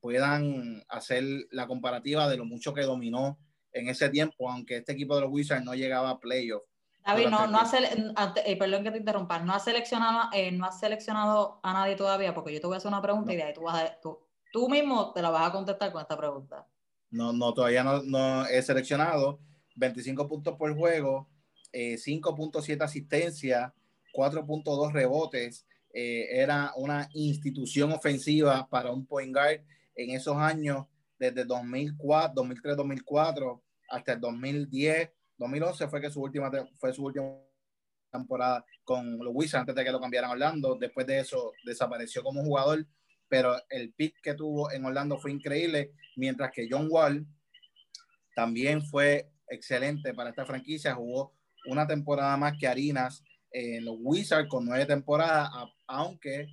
puedan 0.00 0.82
hacer 0.88 1.24
la 1.50 1.66
comparativa 1.66 2.28
de 2.28 2.38
lo 2.38 2.44
mucho 2.44 2.72
que 2.72 2.82
dominó 2.82 3.38
en 3.72 3.88
ese 3.88 4.08
tiempo, 4.08 4.50
aunque 4.50 4.78
este 4.78 4.92
equipo 4.92 5.14
de 5.14 5.22
los 5.22 5.30
Wizards 5.30 5.64
no 5.64 5.74
llegaba 5.74 6.10
a 6.10 6.20
playoff. 6.20 6.62
David, 7.04 7.28
no, 7.28 7.46
no 7.46 7.58
ha 7.58 8.34
eh, 8.44 8.56
perdón 8.56 8.84
que 8.84 8.90
te 8.90 8.98
interrumpa, 8.98 9.38
no 9.38 9.54
has 9.54 9.64
seleccionado, 9.64 10.28
eh, 10.32 10.52
no 10.52 10.66
has 10.66 10.78
seleccionado 10.78 11.60
a 11.62 11.72
nadie 11.72 11.96
todavía, 11.96 12.34
porque 12.34 12.52
yo 12.52 12.60
te 12.60 12.66
voy 12.66 12.74
a 12.74 12.76
hacer 12.78 12.88
una 12.88 13.02
pregunta 13.02 13.32
y 13.32 13.36
de 13.36 13.42
ahí 13.42 13.54
tú, 13.54 13.62
vas 13.62 13.82
a, 13.82 14.00
tú, 14.00 14.18
tú 14.52 14.68
mismo 14.68 15.12
te 15.12 15.22
la 15.22 15.30
vas 15.30 15.48
a 15.48 15.52
contestar 15.52 15.92
con 15.92 16.02
esta 16.02 16.16
pregunta. 16.16 16.66
No, 17.10 17.32
no 17.32 17.52
todavía 17.52 17.82
no, 17.82 18.02
no 18.02 18.46
he 18.46 18.62
seleccionado. 18.62 19.40
25 19.76 20.28
puntos 20.28 20.56
por 20.56 20.74
juego, 20.76 21.28
eh, 21.72 21.96
5.7 21.96 22.82
asistencias, 22.82 23.72
4.2 24.12 24.92
rebotes. 24.92 25.66
Eh, 25.92 26.28
era 26.30 26.72
una 26.76 27.08
institución 27.14 27.92
ofensiva 27.92 28.68
para 28.68 28.92
un 28.92 29.06
point 29.06 29.34
guard 29.34 29.60
en 29.94 30.10
esos 30.10 30.36
años, 30.36 30.86
desde 31.18 31.44
2004, 31.44 32.32
2003, 32.34 32.76
2004 32.76 33.62
hasta 33.88 34.12
el 34.12 34.20
2010, 34.20 35.10
2011 35.36 35.88
fue 35.88 36.00
que 36.00 36.10
su 36.10 36.22
última 36.22 36.50
fue 36.78 36.92
su 36.92 37.04
última 37.04 37.34
temporada 38.10 38.64
con 38.84 39.18
los 39.18 39.32
Wizards 39.34 39.60
antes 39.60 39.74
de 39.74 39.84
que 39.84 39.92
lo 39.92 40.00
cambiaran 40.00 40.30
a 40.30 40.32
Orlando. 40.34 40.76
Después 40.76 41.06
de 41.06 41.20
eso 41.20 41.52
desapareció 41.64 42.22
como 42.22 42.42
jugador, 42.42 42.86
pero 43.30 43.56
el 43.70 43.94
pick 43.94 44.20
que 44.20 44.34
tuvo 44.34 44.72
en 44.72 44.84
Orlando 44.84 45.16
fue 45.18 45.30
increíble, 45.30 45.92
mientras 46.16 46.50
que 46.50 46.66
John 46.68 46.88
Wall 46.90 47.24
también 48.34 48.82
fue 48.82 49.30
excelente 49.48 50.12
para 50.12 50.30
esta 50.30 50.44
franquicia. 50.44 50.96
Jugó 50.96 51.32
una 51.66 51.86
temporada 51.86 52.36
más 52.36 52.58
que 52.58 52.66
Harinas 52.66 53.22
en 53.52 53.84
los 53.84 53.96
Wizards 54.00 54.48
con 54.48 54.64
nueve 54.64 54.84
temporadas, 54.84 55.48
aunque 55.86 56.48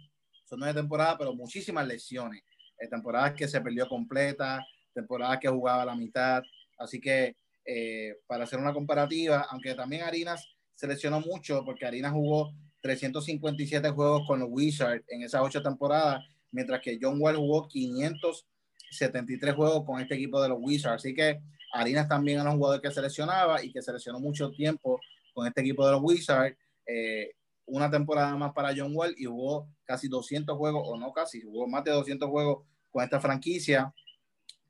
son 0.45 0.59
nueve 0.59 0.79
temporadas, 0.79 1.15
pero 1.17 1.33
muchísimas 1.33 1.85
lesiones. 1.87 2.43
Eh, 2.79 2.87
temporadas 2.87 3.33
que 3.33 3.47
se 3.47 3.59
perdió 3.59 3.87
completa, 3.89 4.63
temporadas 4.93 5.39
que 5.39 5.49
jugaba 5.49 5.81
a 5.81 5.85
la 5.85 5.95
mitad. 5.95 6.43
Así 6.77 7.01
que 7.01 7.35
eh, 7.65 8.15
para 8.27 8.43
hacer 8.43 8.59
una 8.59 8.73
comparativa, 8.73 9.47
aunque 9.49 9.73
también 9.73 10.03
Harinas 10.03 10.47
se 10.75 10.87
lesionó 10.87 11.19
mucho, 11.21 11.65
porque 11.65 11.87
Harinas 11.87 12.11
jugó 12.11 12.53
357 12.81 13.89
juegos 13.89 14.27
con 14.27 14.39
los 14.39 14.49
Wizards 14.51 15.03
en 15.07 15.23
esas 15.23 15.41
ocho 15.41 15.63
temporadas, 15.63 16.23
mientras 16.51 16.81
que 16.81 16.97
John 17.01 17.19
Wall 17.19 17.35
jugó 17.35 17.67
573 17.67 19.55
juegos 19.55 19.85
con 19.85 19.99
este 19.99 20.15
equipo 20.15 20.41
de 20.41 20.49
los 20.49 20.57
Wizards. 20.59 20.95
Así 20.95 21.13
que 21.13 21.41
Harinas 21.73 22.07
también 22.07 22.39
era 22.39 22.49
un 22.49 22.57
jugador 22.57 22.81
que 22.81 22.91
se 22.91 23.01
lesionaba 23.01 23.63
y 23.63 23.71
que 23.71 23.81
se 23.81 23.93
lesionó 23.93 24.19
mucho 24.19 24.51
tiempo 24.51 24.99
con 25.33 25.47
este 25.47 25.61
equipo 25.61 25.85
de 25.85 25.91
los 25.91 26.01
Wizards. 26.01 26.57
Eh, 26.85 27.33
una 27.65 27.91
temporada 27.91 28.35
más 28.35 28.53
para 28.53 28.73
John 28.75 28.95
Wall 28.95 29.13
y 29.17 29.25
jugó 29.25 29.67
casi 29.83 30.07
200 30.07 30.57
juegos, 30.57 30.83
o 30.85 30.97
no 30.97 31.11
casi, 31.11 31.41
jugó 31.41 31.67
más 31.67 31.83
de 31.83 31.91
200 31.91 32.29
juegos 32.29 32.65
con 32.89 33.03
esta 33.03 33.19
franquicia. 33.19 33.93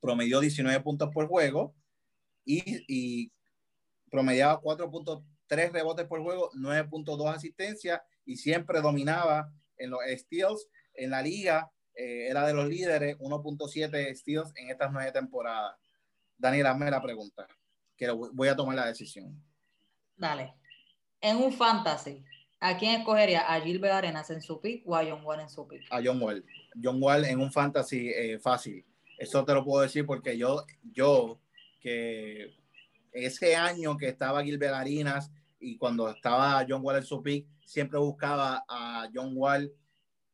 Promedió 0.02 0.40
19 0.40 0.80
puntos 0.82 1.10
por 1.14 1.28
juego 1.28 1.76
y, 2.44 2.84
y 2.88 3.32
promediaba 4.10 4.62
4.3 4.62 5.72
rebotes 5.72 6.06
por 6.08 6.22
juego, 6.22 6.50
9.2 6.54 7.36
asistencias 7.36 8.02
y 8.26 8.38
siempre 8.38 8.82
dominaba 8.82 9.52
en 9.78 9.92
los 9.92 10.02
steals 10.18 10.68
en 10.98 11.10
la 11.12 11.22
liga. 11.22 11.72
eh, 11.96 12.28
era 12.30 12.46
de 12.46 12.54
los 12.54 12.68
líderes, 12.68 13.18
1.7 13.18 14.16
steals 14.16 14.52
en 14.56 14.70
estas 14.70 14.92
nueve 14.92 15.12
temporadas. 15.12 15.76
Daniel, 16.38 16.68
hazme 16.68 16.92
la 16.92 17.02
pregunta, 17.02 17.48
que 17.96 18.10
voy 18.12 18.48
a 18.48 18.56
tomar 18.56 18.76
la 18.76 18.86
decisión. 18.86 19.42
Dale. 20.16 20.54
En 21.20 21.38
un 21.38 21.52
fantasy, 21.52 22.24
¿a 22.60 22.78
quién 22.78 23.00
escogería? 23.00 23.52
¿A 23.52 23.60
Gilbert 23.62 23.96
Arenas 23.96 24.30
en 24.30 24.42
su 24.42 24.62
pick 24.62 24.84
o 24.86 24.96
a 24.96 25.04
John 25.04 25.26
Wall 25.26 25.40
en 25.40 25.50
su 25.50 25.68
pick? 25.68 25.88
a 25.90 26.00
John 26.04 26.22
Wall. 26.22 26.46
John 26.82 27.02
Wall 27.02 27.26
en 27.26 27.40
un 27.40 27.52
fantasy 27.52 28.10
eh, 28.10 28.38
fácil. 28.40 28.86
Eso 29.18 29.44
te 29.44 29.54
lo 29.56 29.66
puedo 29.66 29.82
decir 29.82 30.06
porque 30.06 30.38
yo, 30.38 30.64
yo, 30.94 31.40
que 31.82 32.56
ese 33.12 33.56
año 33.56 33.98
que 33.98 34.10
estaba 34.10 34.44
Gilbert 34.44 34.76
Arenas 34.76 35.32
y 35.60 35.78
cuando 35.78 36.08
estaba 36.10 36.64
John 36.70 36.82
Wall 36.84 36.98
en 36.98 37.04
su 37.04 37.24
pick, 37.24 37.48
siempre 37.66 37.98
buscaba 37.98 38.64
a 38.70 39.10
John 39.12 39.32
Wall 39.36 39.74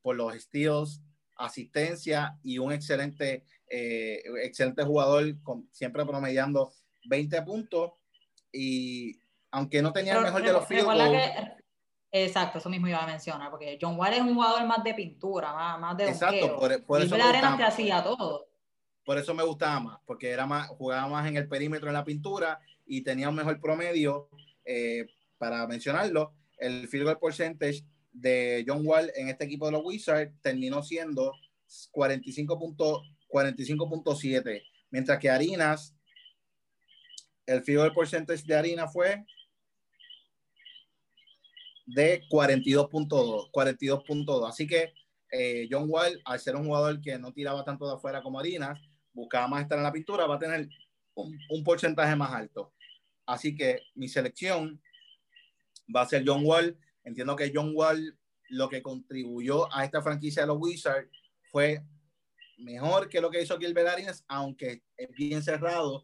por 0.04 0.16
los 0.16 0.36
steals, 0.36 1.02
asistencia 1.38 2.38
y 2.44 2.60
un 2.60 2.72
excelente, 2.72 3.46
eh, 3.68 4.22
excelente 4.44 4.84
jugador, 4.84 5.42
con, 5.42 5.68
siempre 5.72 6.06
promediando 6.06 6.72
20 7.06 7.42
puntos. 7.42 7.94
Y 8.52 9.18
aunque 9.50 9.82
no 9.82 9.92
tenía 9.92 10.18
el 10.18 10.24
mejor 10.24 10.44
de 10.44 10.54
los 10.54 10.68
field 10.68 10.84
goals, 10.84 11.18
Exacto, 12.16 12.60
eso 12.60 12.70
mismo 12.70 12.88
iba 12.88 13.02
a 13.02 13.08
mencionar, 13.08 13.50
porque 13.50 13.80
John 13.82 13.98
Wall 13.98 14.14
es 14.14 14.22
un 14.22 14.36
jugador 14.36 14.68
más 14.68 14.84
de 14.84 14.94
pintura, 14.94 15.52
más, 15.52 15.80
más 15.80 15.98
de 15.98 16.10
Exacto, 16.10 16.60
por- 16.60 16.84
por 16.84 17.02
eso 17.02 17.18
me 17.18 17.24
gusta 17.24 17.58
te 17.58 17.64
hacía 17.64 18.04
todo. 18.04 18.46
por 19.04 19.18
eso 19.18 19.34
me 19.34 19.42
gustaba 19.42 19.80
más, 19.80 20.00
porque 20.06 20.30
era 20.30 20.46
más, 20.46 20.68
jugaba 20.68 21.08
más 21.08 21.28
en 21.28 21.38
el 21.38 21.48
perímetro 21.48 21.88
en 21.88 21.96
la 21.96 22.04
pintura 22.04 22.60
y 22.86 23.02
tenía 23.02 23.30
un 23.30 23.36
mejor 23.36 23.60
promedio. 23.60 24.30
eh, 24.66 25.08
para 25.40 25.66
mencionarlo, 25.68 26.36
el 26.58 26.88
field 26.88 27.04
goal 27.06 27.20
percentage 27.20 27.84
de 28.14 28.64
John 28.66 28.86
Wall 28.86 29.12
en 29.16 29.28
este 29.30 29.46
equipo 29.46 29.66
de 29.66 29.72
los 29.74 29.84
Wizards 29.84 30.32
terminó 30.42 30.82
siendo 30.84 31.34
45.7, 31.92 34.64
mientras 34.92 35.20
que 35.20 35.30
Harinas, 35.30 35.94
el 37.46 37.62
field 37.64 37.94
percentage 37.94 38.44
de 38.46 38.56
Harinas 38.56 38.94
fue 38.94 39.26
de 41.86 42.22
42.2, 42.30 43.52
42.2. 43.52 44.48
Así 44.48 44.66
que 44.68 44.94
eh, 45.32 45.68
John 45.70 45.88
Wall, 45.90 46.22
al 46.26 46.40
ser 46.40 46.56
un 46.56 46.66
jugador 46.66 47.02
que 47.02 47.18
no 47.18 47.34
tiraba 47.34 47.66
tanto 47.66 47.88
de 47.88 47.96
afuera 47.96 48.22
como 48.22 48.40
Harinas, 48.40 48.80
buscaba 49.12 49.48
más 49.48 49.64
estar 49.64 49.78
en 49.78 49.84
la 49.84 49.92
pintura, 49.92 50.28
va 50.28 50.36
a 50.36 50.40
tener 50.40 50.70
un, 51.16 51.38
un 51.50 51.64
porcentaje 51.64 52.16
más 52.16 52.32
alto. 52.32 52.74
Así 53.26 53.56
que 53.56 53.82
mi 53.96 54.08
selección 54.08 54.80
va 55.94 56.02
a 56.02 56.08
ser 56.08 56.24
John 56.26 56.46
Wall. 56.46 56.78
Entiendo 57.04 57.36
que 57.36 57.52
John 57.54 57.72
Wall 57.74 58.18
lo 58.50 58.70
que 58.70 58.82
contribuyó 58.82 59.74
a 59.74 59.84
esta 59.86 60.02
franquicia 60.02 60.44
de 60.44 60.48
los 60.48 60.58
Wizards 60.60 61.10
fue 61.52 61.84
mejor 62.58 63.10
que 63.10 63.22
lo 63.22 63.30
que 63.30 63.42
hizo 63.42 63.58
Gilbert 63.58 63.88
Arenas, 63.88 64.24
aunque 64.28 64.84
es 64.98 65.10
bien 65.12 65.42
cerrado. 65.42 66.04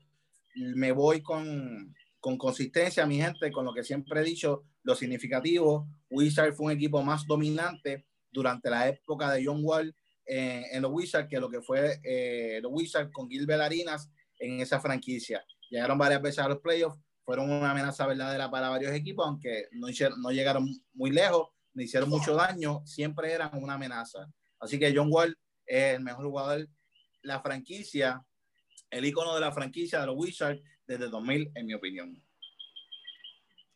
Me 0.56 0.92
voy 0.92 1.22
con, 1.22 1.96
con 2.20 2.38
consistencia, 2.38 3.06
mi 3.06 3.18
gente, 3.18 3.52
con 3.52 3.66
lo 3.66 3.74
que 3.74 3.84
siempre 3.84 4.22
he 4.22 4.24
dicho, 4.24 4.66
lo 4.84 4.96
significativo. 4.96 5.88
Wizards 6.10 6.58
fue 6.58 6.68
un 6.68 6.72
equipo 6.72 7.02
más 7.04 7.26
dominante 7.26 8.06
durante 8.32 8.70
la 8.70 8.90
época 8.90 9.32
de 9.32 9.46
John 9.46 9.62
Wall 9.64 9.96
eh, 10.26 10.64
en 10.72 10.82
los 10.82 10.92
Wizards 10.92 11.28
que 11.28 11.40
lo 11.40 11.50
que 11.50 11.62
fue 11.62 12.00
eh, 12.04 12.60
los 12.62 12.72
Wizards 12.72 13.12
con 13.12 13.30
Gilbert 13.30 13.62
Arenas 13.62 14.10
en 14.38 14.60
esa 14.60 14.80
franquicia. 14.80 15.44
Llegaron 15.70 15.98
varias 15.98 16.22
veces 16.22 16.40
a 16.40 16.50
los 16.50 16.60
playoffs, 16.60 17.00
fueron 17.30 17.52
una 17.52 17.70
amenaza 17.70 18.08
verdadera 18.08 18.50
para 18.50 18.70
varios 18.70 18.92
equipos, 18.92 19.24
aunque 19.28 19.68
no, 19.74 19.88
hicieron, 19.88 20.20
no 20.20 20.32
llegaron 20.32 20.68
muy 20.94 21.12
lejos, 21.12 21.50
no 21.76 21.84
hicieron 21.84 22.10
mucho 22.10 22.34
daño, 22.34 22.82
siempre 22.88 23.32
eran 23.32 23.52
una 23.54 23.76
amenaza. 23.76 24.28
Así 24.60 24.80
que 24.80 24.92
John 24.96 25.10
Wall 25.12 25.38
es 25.68 25.94
el 25.94 26.02
mejor 26.02 26.26
jugador, 26.26 26.68
la 27.22 27.39
franquicia, 27.39 28.26
el 28.89 29.06
icono 29.06 29.36
de 29.36 29.42
la 29.42 29.52
franquicia 29.52 30.00
de 30.00 30.08
los 30.08 30.15
Wizards 30.18 30.60
desde 30.88 31.08
2000, 31.08 31.52
en 31.54 31.68
mi 31.68 31.76
opinión. 31.76 32.20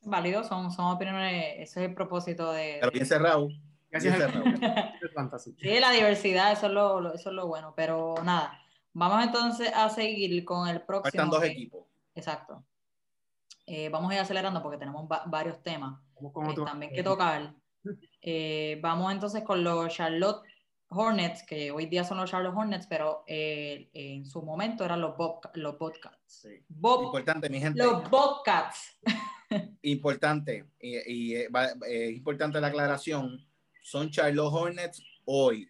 Válido, 0.02 0.44
son, 0.44 0.72
son 0.72 0.86
opiniones, 0.88 1.54
ese 1.58 1.84
es 1.84 1.90
el 1.90 1.94
propósito 1.94 2.52
de... 2.52 2.78
Pero 2.80 2.92
bien 2.92 3.06
cerrado. 3.06 3.50
Gracias. 3.92 4.18
Sí, 5.62 5.80
la 5.80 5.92
diversidad, 5.92 6.54
eso 6.54 6.66
es 6.66 6.72
lo, 6.74 7.00
lo- 7.00 7.14
eso 7.14 7.30
es 7.30 7.36
lo 7.36 7.46
bueno, 7.46 7.76
pero 7.78 8.16
nada, 8.24 8.60
vamos 8.94 9.24
entonces 9.24 9.72
a 9.76 9.92
seguir 9.92 10.44
con 10.44 10.68
el 10.68 10.82
próximo. 10.82 11.12
Faltan 11.12 11.30
dos 11.30 11.44
equipos. 11.44 11.86
Exacto. 12.16 12.66
Eh, 13.66 13.90
vamos 13.90 14.12
a 14.12 14.16
ir 14.16 14.20
acelerando 14.20 14.62
porque 14.62 14.78
tenemos 14.78 15.08
va- 15.10 15.24
varios 15.28 15.62
temas 15.64 16.00
eh, 16.22 16.56
también 16.66 16.92
que 16.94 17.04
tocar. 17.04 17.54
Eh, 18.22 18.80
vamos 18.82 19.12
entonces 19.12 19.44
con 19.44 19.64
los 19.64 19.94
Charlotte 19.94 20.42
Hornets, 20.90 21.44
que 21.46 21.72
hoy 21.72 21.88
día 21.88 22.04
son 22.04 22.18
los 22.18 22.30
Charlotte 22.30 22.56
Hornets, 22.56 22.88
pero 22.88 23.24
eh, 23.28 23.90
en 23.94 24.26
su 24.26 24.42
momento 24.42 24.86
eran 24.86 25.02
los, 25.02 25.18
Bob, 25.18 25.40
los 25.56 25.78
Bobcats. 25.80 26.18
Sí. 26.28 26.50
Bob- 26.70 27.06
Importante, 27.06 27.50
mi 27.50 27.60
gente. 27.60 27.84
los 27.84 28.10
Bobcats. 28.10 29.00
importante, 29.82 30.70
y, 30.80 30.98
y, 31.12 31.36
eh, 31.36 31.50
eh, 31.88 32.12
importante 32.16 32.60
la 32.62 32.68
aclaración, 32.68 33.40
son 33.82 34.10
Charlotte 34.12 34.54
Hornets 34.54 35.04
hoy, 35.26 35.68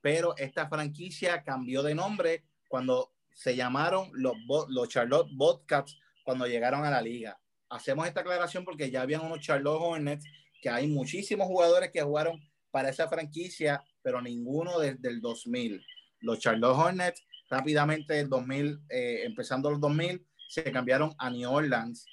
pero 0.00 0.36
esta 0.36 0.68
franquicia 0.68 1.42
cambió 1.42 1.82
de 1.82 1.94
nombre 1.94 2.44
cuando 2.68 3.12
se 3.32 3.56
llamaron 3.56 4.10
los, 4.12 4.34
los 4.68 4.88
Charlotte 4.88 5.28
Bobcats 5.32 5.98
cuando 6.28 6.46
llegaron 6.46 6.84
a 6.84 6.90
la 6.90 7.00
liga. 7.00 7.40
Hacemos 7.70 8.06
esta 8.06 8.20
aclaración 8.20 8.62
porque 8.62 8.90
ya 8.90 9.00
habían 9.00 9.22
unos 9.24 9.40
Charlotte 9.40 9.80
Hornets, 9.80 10.26
que 10.60 10.68
hay 10.68 10.86
muchísimos 10.86 11.46
jugadores 11.46 11.90
que 11.90 12.02
jugaron 12.02 12.38
para 12.70 12.90
esa 12.90 13.08
franquicia, 13.08 13.82
pero 14.02 14.20
ninguno 14.20 14.78
desde 14.78 15.08
el 15.08 15.22
2000. 15.22 15.82
Los 16.20 16.38
Charlotte 16.40 16.76
Hornets 16.76 17.24
rápidamente 17.48 18.20
el 18.20 18.28
2000, 18.28 18.78
eh, 18.90 19.22
empezando 19.24 19.70
los 19.70 19.80
2000, 19.80 20.22
se 20.50 20.64
cambiaron 20.70 21.14
a 21.16 21.30
New 21.30 21.50
Orleans 21.50 22.04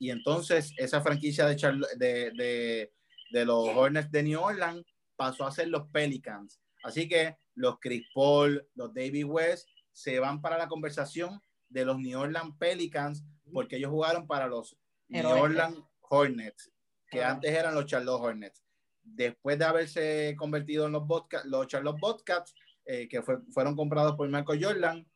y 0.00 0.10
entonces 0.10 0.72
esa 0.76 1.00
franquicia 1.00 1.46
de, 1.46 1.54
Charlo- 1.54 1.86
de, 1.96 2.32
de, 2.32 2.92
de 3.30 3.44
los 3.44 3.68
Hornets 3.68 4.10
de 4.10 4.24
New 4.24 4.40
Orleans 4.40 4.84
pasó 5.14 5.46
a 5.46 5.52
ser 5.52 5.68
los 5.68 5.86
Pelicans. 5.92 6.60
Así 6.82 7.08
que 7.08 7.36
los 7.54 7.78
Chris 7.80 8.02
Paul, 8.12 8.66
los 8.74 8.92
David 8.92 9.26
West 9.26 9.68
se 9.92 10.18
van 10.18 10.40
para 10.42 10.58
la 10.58 10.66
conversación 10.66 11.40
de 11.68 11.84
los 11.84 12.00
New 12.00 12.18
Orleans 12.18 12.56
Pelicans 12.58 13.22
porque 13.52 13.76
ellos 13.76 13.90
jugaron 13.90 14.26
para 14.26 14.46
los 14.46 14.76
New. 15.08 15.26
Orleans 15.26 15.78
Hornets, 16.08 16.70
que 17.08 17.22
Ah. 17.22 17.30
antes 17.32 17.50
eran 17.52 17.74
los 17.74 17.86
Charlotte 17.86 18.20
Hornets. 18.20 18.62
Después 19.02 19.58
de 19.58 19.64
haberse 19.64 20.34
convertido 20.38 20.86
en 20.86 20.92
los, 20.92 21.02
los 21.44 21.66
Charlotte 21.66 21.98
Bobcats, 22.00 22.54
eh, 22.84 23.08
que 23.08 23.22
fue- 23.22 23.40
fueron 23.52 23.74
comprados 23.76 24.16
por 24.16 24.28
Michael 24.28 24.64
Jordan, 24.64 25.10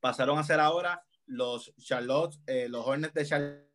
pasaron 0.00 0.38
a 0.38 0.44
ser 0.44 0.60
ahora 0.60 1.04
los 1.26 1.74
Charlotte, 1.78 2.36
eh, 2.46 2.68
los 2.68 2.86
Hornets 2.86 3.14
de 3.14 3.24
Charlotte. 3.26 3.68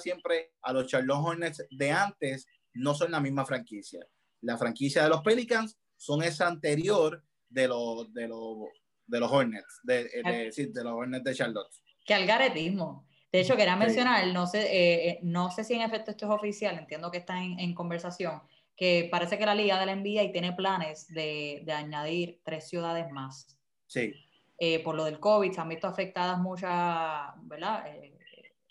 Siempre 0.00 0.52
a 0.62 0.72
los 0.72 0.86
Charlotte 0.86 1.18
Hornets 1.24 1.66
de 1.70 1.90
antes 1.90 2.46
no 2.74 2.94
son 2.94 3.10
la 3.10 3.20
misma 3.20 3.44
franquicia. 3.46 4.06
La 4.42 4.58
franquicia 4.58 5.02
de 5.02 5.08
los 5.08 5.22
Pelicans 5.22 5.78
son 5.96 6.22
esa 6.22 6.46
anterior 6.46 7.24
de 7.48 7.68
los, 7.68 8.12
de 8.12 8.28
los, 8.28 8.56
de 9.06 9.20
los 9.20 9.30
Hornets, 9.30 9.80
de, 9.82 10.04
de- 10.04 10.52
sí, 10.52 10.66
de 10.66 10.84
los 10.84 10.92
Hornets 10.92 11.24
de 11.24 11.34
Charlotte. 11.34 11.70
Que 12.04 12.14
algaretismo. 12.14 13.06
De 13.30 13.40
hecho, 13.40 13.56
quería 13.56 13.76
mencionar, 13.76 14.26
no 14.28 14.46
sé, 14.46 14.60
eh, 14.62 15.08
eh, 15.08 15.18
no 15.22 15.50
sé 15.50 15.64
si 15.64 15.74
en 15.74 15.80
efecto 15.82 16.10
esto 16.10 16.26
es 16.26 16.32
oficial, 16.32 16.78
entiendo 16.78 17.10
que 17.10 17.18
está 17.18 17.42
en, 17.42 17.58
en 17.58 17.74
conversación, 17.74 18.42
que 18.76 19.08
parece 19.10 19.38
que 19.38 19.46
la 19.46 19.54
liga 19.54 19.78
de 19.80 19.86
la 19.86 19.92
NBA 19.96 20.32
tiene 20.32 20.52
planes 20.52 21.06
de, 21.08 21.62
de 21.64 21.72
añadir 21.72 22.40
tres 22.44 22.68
ciudades 22.68 23.10
más. 23.10 23.58
Sí, 23.86 24.12
Eh, 24.58 24.80
por 24.84 24.94
lo 24.94 25.04
del 25.04 25.18
COVID, 25.18 25.50
se 25.52 25.60
han 25.60 25.68
visto 25.70 25.86
afectadas 25.86 26.38
muchas, 26.38 27.32
¿verdad? 27.42 27.86
Eh, 27.88 28.18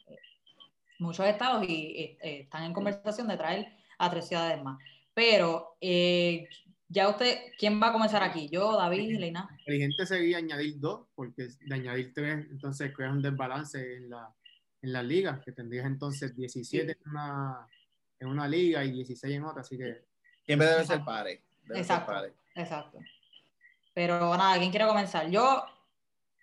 eh, 0.08 0.18
muchos 1.00 1.26
estados 1.26 1.68
y 1.68 1.74
eh, 1.98 2.18
eh, 2.22 2.40
están 2.42 2.64
en 2.64 2.74
conversación 2.74 3.28
de 3.28 3.38
traer 3.38 3.68
a 3.98 4.10
tres 4.10 4.28
ciudades 4.28 4.62
más. 4.64 4.78
Pero 5.14 5.76
eh, 5.82 6.48
ya 6.92 7.10
usted, 7.10 7.38
¿quién 7.58 7.82
va 7.82 7.88
a 7.90 7.94
comenzar 7.94 8.22
aquí? 8.24 8.50
Yo, 8.50 8.76
David, 8.78 9.18
Leina. 9.18 9.48
inteligente 9.60 10.06
sería 10.06 10.38
añadir 10.38 10.80
dos, 10.80 11.08
porque 11.16 11.48
de 11.60 11.76
añadir 11.76 12.14
tres, 12.14 12.46
entonces 12.50 12.94
crea 12.94 13.12
un 13.12 13.22
desbalance 13.22 13.96
en 13.98 14.10
la, 14.10 14.34
en 14.82 14.94
la 14.94 15.02
liga, 15.04 15.42
que 15.44 15.52
tendrías 15.52 15.86
entonces 15.86 16.36
17 16.36 16.92
en, 16.92 17.10
una, 17.12 17.68
en 18.20 18.28
una 18.28 18.48
liga 18.48 18.84
y 18.84 18.92
16 18.92 19.36
en 19.36 19.44
otra, 19.46 19.62
así 19.62 19.78
que 19.78 20.06
siempre 20.46 20.68
debe 20.68 20.86
ser 20.86 21.04
pare. 21.04 21.44
Debe 21.64 21.76
ser 21.76 21.78
Exacto. 21.82 22.12
pare. 22.12 22.34
Exacto. 22.56 23.00
Pero 23.94 24.36
nada, 24.38 24.58
¿quién 24.58 24.72
quiere 24.72 24.86
comenzar? 24.88 25.30
Yo 25.30 25.64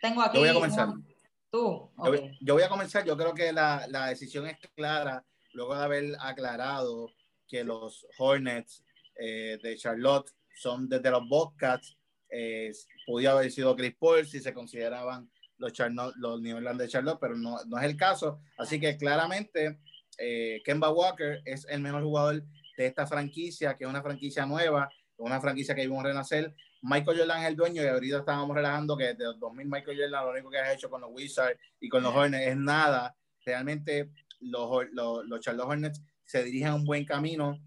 tengo 0.01 0.23
aquí. 0.23 0.37
Yo 0.37 0.41
voy 0.41 0.49
a 0.51 0.55
comenzar. 0.55 0.89
un- 0.89 1.07
Tú. 1.51 1.91
Yo, 1.97 2.11
Ok. 2.11 2.17
yo 2.43 2.55
voy 2.55 2.63
a 2.63 2.69
comenzar. 2.69 3.07
Yo 3.07 3.17
creo 3.17 3.33
que 3.33 3.53
la, 3.55 3.87
la 3.89 4.09
decisión 4.09 4.47
es 4.47 4.59
clara 4.77 5.25
luego 5.55 5.75
de 5.75 5.83
haber 5.83 6.17
aclarado 6.21 7.11
que 7.47 7.65
los 7.65 8.07
Hornets 8.19 8.85
eh, 9.19 9.59
de 9.63 9.77
Charlotte 9.77 10.31
son 10.55 10.89
desde 10.89 11.11
los 11.11 11.29
Bobcats. 11.29 11.97
Eh, 12.31 12.73
podía 13.07 13.33
haber 13.33 13.51
sido 13.51 13.75
Chris 13.75 13.95
Paul 13.99 14.27
si 14.27 14.41
se 14.41 14.55
consideraban 14.55 15.31
los, 15.57 15.73
los 16.17 16.41
New 16.41 16.57
Orleans 16.57 16.79
de 16.79 16.89
Charlotte, 16.89 17.19
pero 17.21 17.37
no, 17.37 17.57
no 17.67 17.79
es 17.79 17.85
el 17.85 17.97
caso. 17.97 18.41
Así 18.57 18.79
que 18.81 18.97
claramente 18.97 19.81
eh, 20.19 20.63
Kemba 20.65 20.91
Walker 20.91 21.41
es 21.45 21.67
el 21.69 21.81
mejor 21.81 22.03
jugador 22.03 22.43
de 22.77 22.87
esta 22.87 23.07
franquicia, 23.07 23.77
que 23.77 23.85
es 23.85 23.91
una 23.91 24.03
franquicia 24.03 24.47
nueva, 24.47 24.89
una 25.17 25.41
franquicia 25.41 25.75
que 25.75 25.83
vimos 25.83 26.05
renacer. 26.05 26.55
Michael 26.83 27.19
Jordan 27.19 27.43
es 27.43 27.49
el 27.49 27.57
dueño 27.57 27.83
y 27.83 27.87
ahorita 27.87 28.19
estábamos 28.19 28.55
relajando 28.55 28.97
que 28.97 29.05
desde 29.05 29.25
los 29.25 29.41
2000 29.41 29.67
Michael 29.67 29.99
Jordan 30.01 30.25
lo 30.25 30.31
único 30.31 30.51
que 30.51 30.59
ha 30.59 30.73
hecho 30.73 30.89
con 30.89 31.01
los 31.01 31.11
Wizards 31.13 31.59
y 31.81 31.89
con 31.89 32.03
los 32.03 32.15
Hornets 32.15 32.47
es 32.47 32.57
nada. 32.57 33.17
Realmente 33.45 34.11
los, 34.41 34.87
los, 34.93 35.27
los 35.27 35.41
Charlotte 35.41 35.69
Hornets 35.69 36.03
se 36.25 36.45
dirigen 36.45 36.69
a 36.69 36.75
un 36.75 36.85
buen 36.85 37.05
camino. 37.05 37.59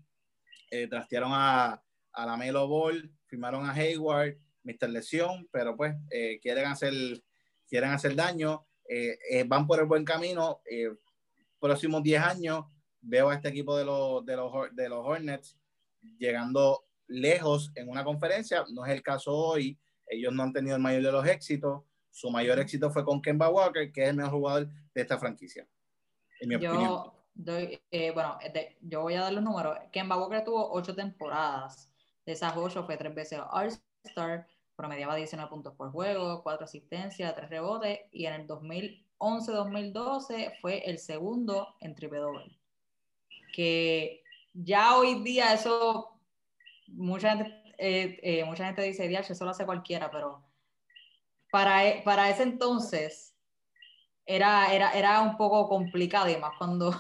Eh, 0.72 0.88
trastearon 0.88 1.32
a, 1.34 1.84
a 2.14 2.26
la 2.26 2.38
Melo 2.38 2.68
Ball, 2.68 3.12
firmaron 3.28 3.66
a 3.66 3.74
Hayward, 3.74 4.38
Mr. 4.64 4.90
Lesión, 4.90 5.48
pero 5.52 5.76
pues 5.76 5.96
eh, 6.10 6.40
quieren, 6.42 6.66
hacer, 6.66 6.94
quieren 7.68 7.92
hacer 7.92 8.16
daño. 8.16 8.66
Eh, 8.88 9.18
eh, 9.30 9.44
van 9.46 9.68
por 9.68 9.80
el 9.80 9.86
buen 9.86 10.04
camino. 10.04 10.62
Próximos 11.60 12.04
10 12.04 12.22
años 12.22 12.66
veo 13.00 13.30
a 13.30 13.36
este 13.36 13.50
equipo 13.50 13.78
de 13.78 13.86
los, 13.86 14.26
de 14.26 14.36
los, 14.36 14.52
de 14.74 14.90
los 14.90 15.06
Hornets 15.06 15.58
llegando 16.18 16.86
lejos 17.08 17.72
en 17.76 17.90
una 17.90 18.04
conferencia. 18.04 18.66
No 18.72 18.86
es 18.86 18.92
el 18.92 19.02
caso 19.02 19.34
hoy. 19.34 19.80
Ellos 20.08 20.34
no 20.34 20.44
han 20.44 20.54
tenido 20.54 20.76
el 20.76 20.82
mayor 20.82 21.04
de 21.04 21.12
los 21.12 21.26
éxitos. 21.26 21.84
Su 22.10 22.30
mayor 22.30 22.60
éxito 22.60 22.92
fue 22.92 23.06
con 23.06 23.22
Kemba 23.22 23.50
Walker, 23.50 23.92
que 23.92 24.04
es 24.04 24.10
el 24.10 24.18
mejor 24.18 24.32
jugador 24.32 24.68
de 24.94 25.02
esta 25.02 25.18
franquicia. 25.18 25.68
En 26.42 26.50
mi 26.50 26.56
opinión. 26.56 27.21
Doy, 27.34 27.82
eh, 27.92 28.12
bueno, 28.12 28.38
de- 28.54 28.78
yo 28.82 29.02
voy 29.02 29.16
a 29.16 29.22
dar 29.22 29.34
los 29.34 29.44
números. 29.44 29.78
Kemba 29.92 30.18
Walker 30.18 30.44
tuvo 30.44 30.72
ocho 30.72 30.94
temporadas. 30.96 31.90
De 32.26 32.34
esas 32.34 32.56
ocho 32.56 32.84
fue 32.86 32.98
tres 32.98 33.16
veces 33.16 33.40
All-Star, 33.50 34.48
promediaba 34.76 35.16
19 35.16 35.50
puntos 35.50 35.74
por 35.76 35.92
juego, 35.92 36.42
cuatro 36.44 36.66
asistencias, 36.66 37.36
tres 37.36 37.50
rebotes, 37.50 38.00
y 38.12 38.26
en 38.26 38.34
el 38.34 38.48
2011-2012 38.48 40.54
fue 40.62 40.80
el 40.90 41.00
segundo 41.00 41.76
en 41.80 41.96
triple 41.96 42.20
doble. 42.20 42.60
Que 43.54 44.24
ya 44.54 44.98
hoy 44.98 45.24
día 45.24 45.54
eso, 45.54 46.20
mucha 46.88 47.32
gente, 47.38 47.52
eh, 47.80 48.20
eh, 48.24 48.46
mucha 48.46 48.66
gente 48.66 48.82
dice, 48.84 49.08
"Diache, 49.08 49.34
eso 49.34 49.46
lo 49.46 49.52
hace 49.52 49.66
cualquiera, 49.66 50.12
pero 50.12 50.44
para, 51.52 51.86
e- 51.88 52.02
para 52.04 52.30
ese 52.30 52.44
entonces 52.44 53.36
era, 54.26 54.74
era, 54.74 54.92
era 54.94 55.22
un 55.22 55.38
poco 55.38 55.68
complicado 55.70 56.30
y 56.30 56.38
más 56.38 56.54
cuando 56.58 56.92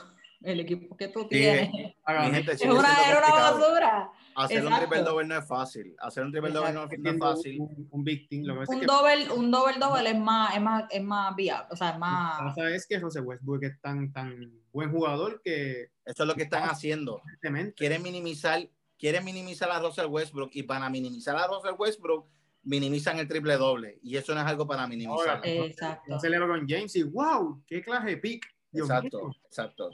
el 0.43 0.59
equipo 0.61 0.95
que 0.97 1.07
tú 1.09 1.27
tienes 1.27 1.69
gente, 1.71 2.51
es 2.53 2.61
una, 2.63 2.89
era 3.09 3.21
basura. 3.21 4.11
Hacer 4.33 4.61
un 4.61 4.67
Exacto. 4.67 4.87
triple 4.89 5.03
doble 5.09 5.27
no 5.27 5.37
es 5.37 5.47
fácil. 5.47 5.95
Hacer 5.99 6.23
un 6.23 6.31
triple 6.31 6.51
doble 6.51 6.71
no, 6.73 6.79
no 6.85 6.85
es 6.91 6.97
haciendo 6.99 7.25
fácil. 7.25 7.59
un, 7.59 7.87
un 7.91 8.03
big 8.03 8.29
team. 8.29 8.43
Lo 8.45 8.53
que 8.53 8.59
Un 8.59 8.79
que 8.79 9.33
un 9.33 9.51
doble 9.51 9.73
doble 9.79 10.09
es 10.09 10.17
más, 10.19 10.55
es 10.55 10.61
más, 10.61 10.83
es 10.89 11.03
más 11.03 11.35
viable, 11.35 11.67
o 11.71 11.75
sea, 11.75 11.89
es 11.89 11.93
lo 11.95 11.99
que 11.99 11.99
más. 11.99 12.39
pasa 12.55 12.69
es 12.69 12.87
que 12.87 12.99
José 12.99 13.19
Westbrook 13.21 13.63
es 13.63 13.79
tan, 13.81 14.11
tan 14.13 14.51
buen 14.71 14.91
jugador 14.91 15.41
que 15.43 15.89
Eso 16.05 16.23
es 16.23 16.27
lo 16.27 16.35
que 16.35 16.43
están 16.43 16.63
haciendo. 16.63 17.21
evidentemente, 17.25 17.73
Quieren 17.75 18.01
minimizar, 18.01 18.67
quieren 18.97 19.25
minimizar 19.25 19.69
a 19.69 19.79
Russell 19.79 20.05
Westbrook 20.07 20.51
y 20.53 20.63
para 20.63 20.89
minimizar 20.89 21.35
a 21.35 21.47
Russell 21.47 21.75
Westbrook 21.77 22.27
minimizan 22.63 23.19
el 23.19 23.27
triple 23.27 23.57
doble 23.57 23.99
y 24.03 24.15
eso 24.17 24.33
no 24.33 24.41
es 24.41 24.47
algo 24.47 24.65
para 24.67 24.87
minimizar. 24.87 25.37
Ahora, 25.37 25.41
Exacto. 25.43 26.03
no 26.07 26.19
se 26.19 26.29
le 26.29 26.39
con 26.39 26.67
James 26.67 26.95
y 26.95 27.03
wow, 27.03 27.61
qué 27.67 27.81
clase 27.81 28.07
de 28.07 28.17
pick. 28.17 28.45
Dios 28.71 28.87
Exacto, 28.89 29.19
mío. 29.19 29.35
exacto. 29.45 29.89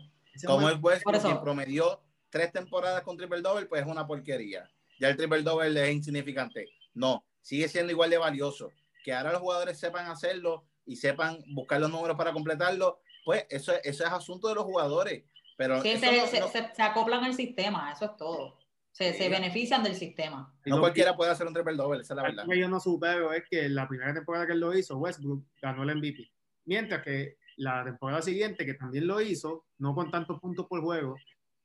Como 0.45 0.69
es 0.69 0.77
Westbrook 0.81 1.21
quien 1.21 1.41
promedió 1.41 2.01
tres 2.29 2.51
temporadas 2.51 3.01
con 3.03 3.17
triple 3.17 3.41
doble, 3.41 3.65
pues 3.65 3.81
es 3.81 3.87
una 3.87 4.05
porquería. 4.05 4.69
Ya 4.99 5.09
el 5.09 5.17
triple 5.17 5.41
doble 5.41 5.87
es 5.89 5.95
insignificante. 5.95 6.67
No, 6.93 7.25
sigue 7.41 7.67
siendo 7.67 7.91
igual 7.91 8.09
de 8.09 8.17
valioso. 8.17 8.71
Que 9.03 9.13
ahora 9.13 9.31
los 9.31 9.41
jugadores 9.41 9.79
sepan 9.79 10.07
hacerlo 10.07 10.65
y 10.85 10.95
sepan 10.97 11.39
buscar 11.47 11.79
los 11.79 11.89
números 11.89 12.17
para 12.17 12.33
completarlo, 12.33 12.99
pues 13.23 13.45
eso, 13.49 13.73
eso 13.83 14.03
es 14.05 14.11
asunto 14.11 14.47
de 14.49 14.55
los 14.55 14.63
jugadores. 14.65 15.23
Pero 15.55 15.81
Sí, 15.81 15.97
se, 15.97 16.17
no- 16.19 16.27
se- 16.27 16.39
no- 16.39 16.47
se- 16.49 16.73
se 16.75 16.81
acoplan 16.81 17.23
al 17.23 17.33
sistema, 17.33 17.91
eso 17.91 18.05
es 18.05 18.15
todo. 18.17 18.57
Se, 18.91 19.11
Sí. 19.13 19.19
se 19.19 19.29
benefician 19.29 19.83
del 19.83 19.95
sistema. 19.95 20.53
no 20.65 20.79
cualquiera 20.79 21.15
puede 21.15 21.31
hacer 21.31 21.45
un 21.47 21.53
triple 21.53 21.75
doble, 21.75 22.01
esa 22.01 22.13
es 22.13 22.17
la 22.17 22.23
verdad. 22.23 22.39
Algo 22.41 22.51
que 22.53 22.59
yo 22.59 22.67
no 22.67 22.79
supero 22.79 23.31
es 23.31 23.43
que 23.49 23.69
la 23.69 23.87
primera 23.87 24.13
temporada 24.13 24.45
que 24.47 24.53
él 24.53 24.59
lo 24.59 24.75
hizo, 24.75 24.97
Westbrook 24.97 25.43
ganó 25.61 25.83
el 25.83 25.91
MVP. 25.97 26.29
Mientras 26.65 27.03
que 27.03 27.37
la 27.57 27.83
temporada 27.83 28.21
siguiente, 28.23 28.65
que 28.65 28.73
también 28.73 29.05
lo 29.07 29.21
hizo, 29.21 29.65
no 29.79 29.93
con 29.95 30.09
tantos 30.11 30.39
puntos 30.39 30.65
por 30.67 30.81
juego, 30.81 31.15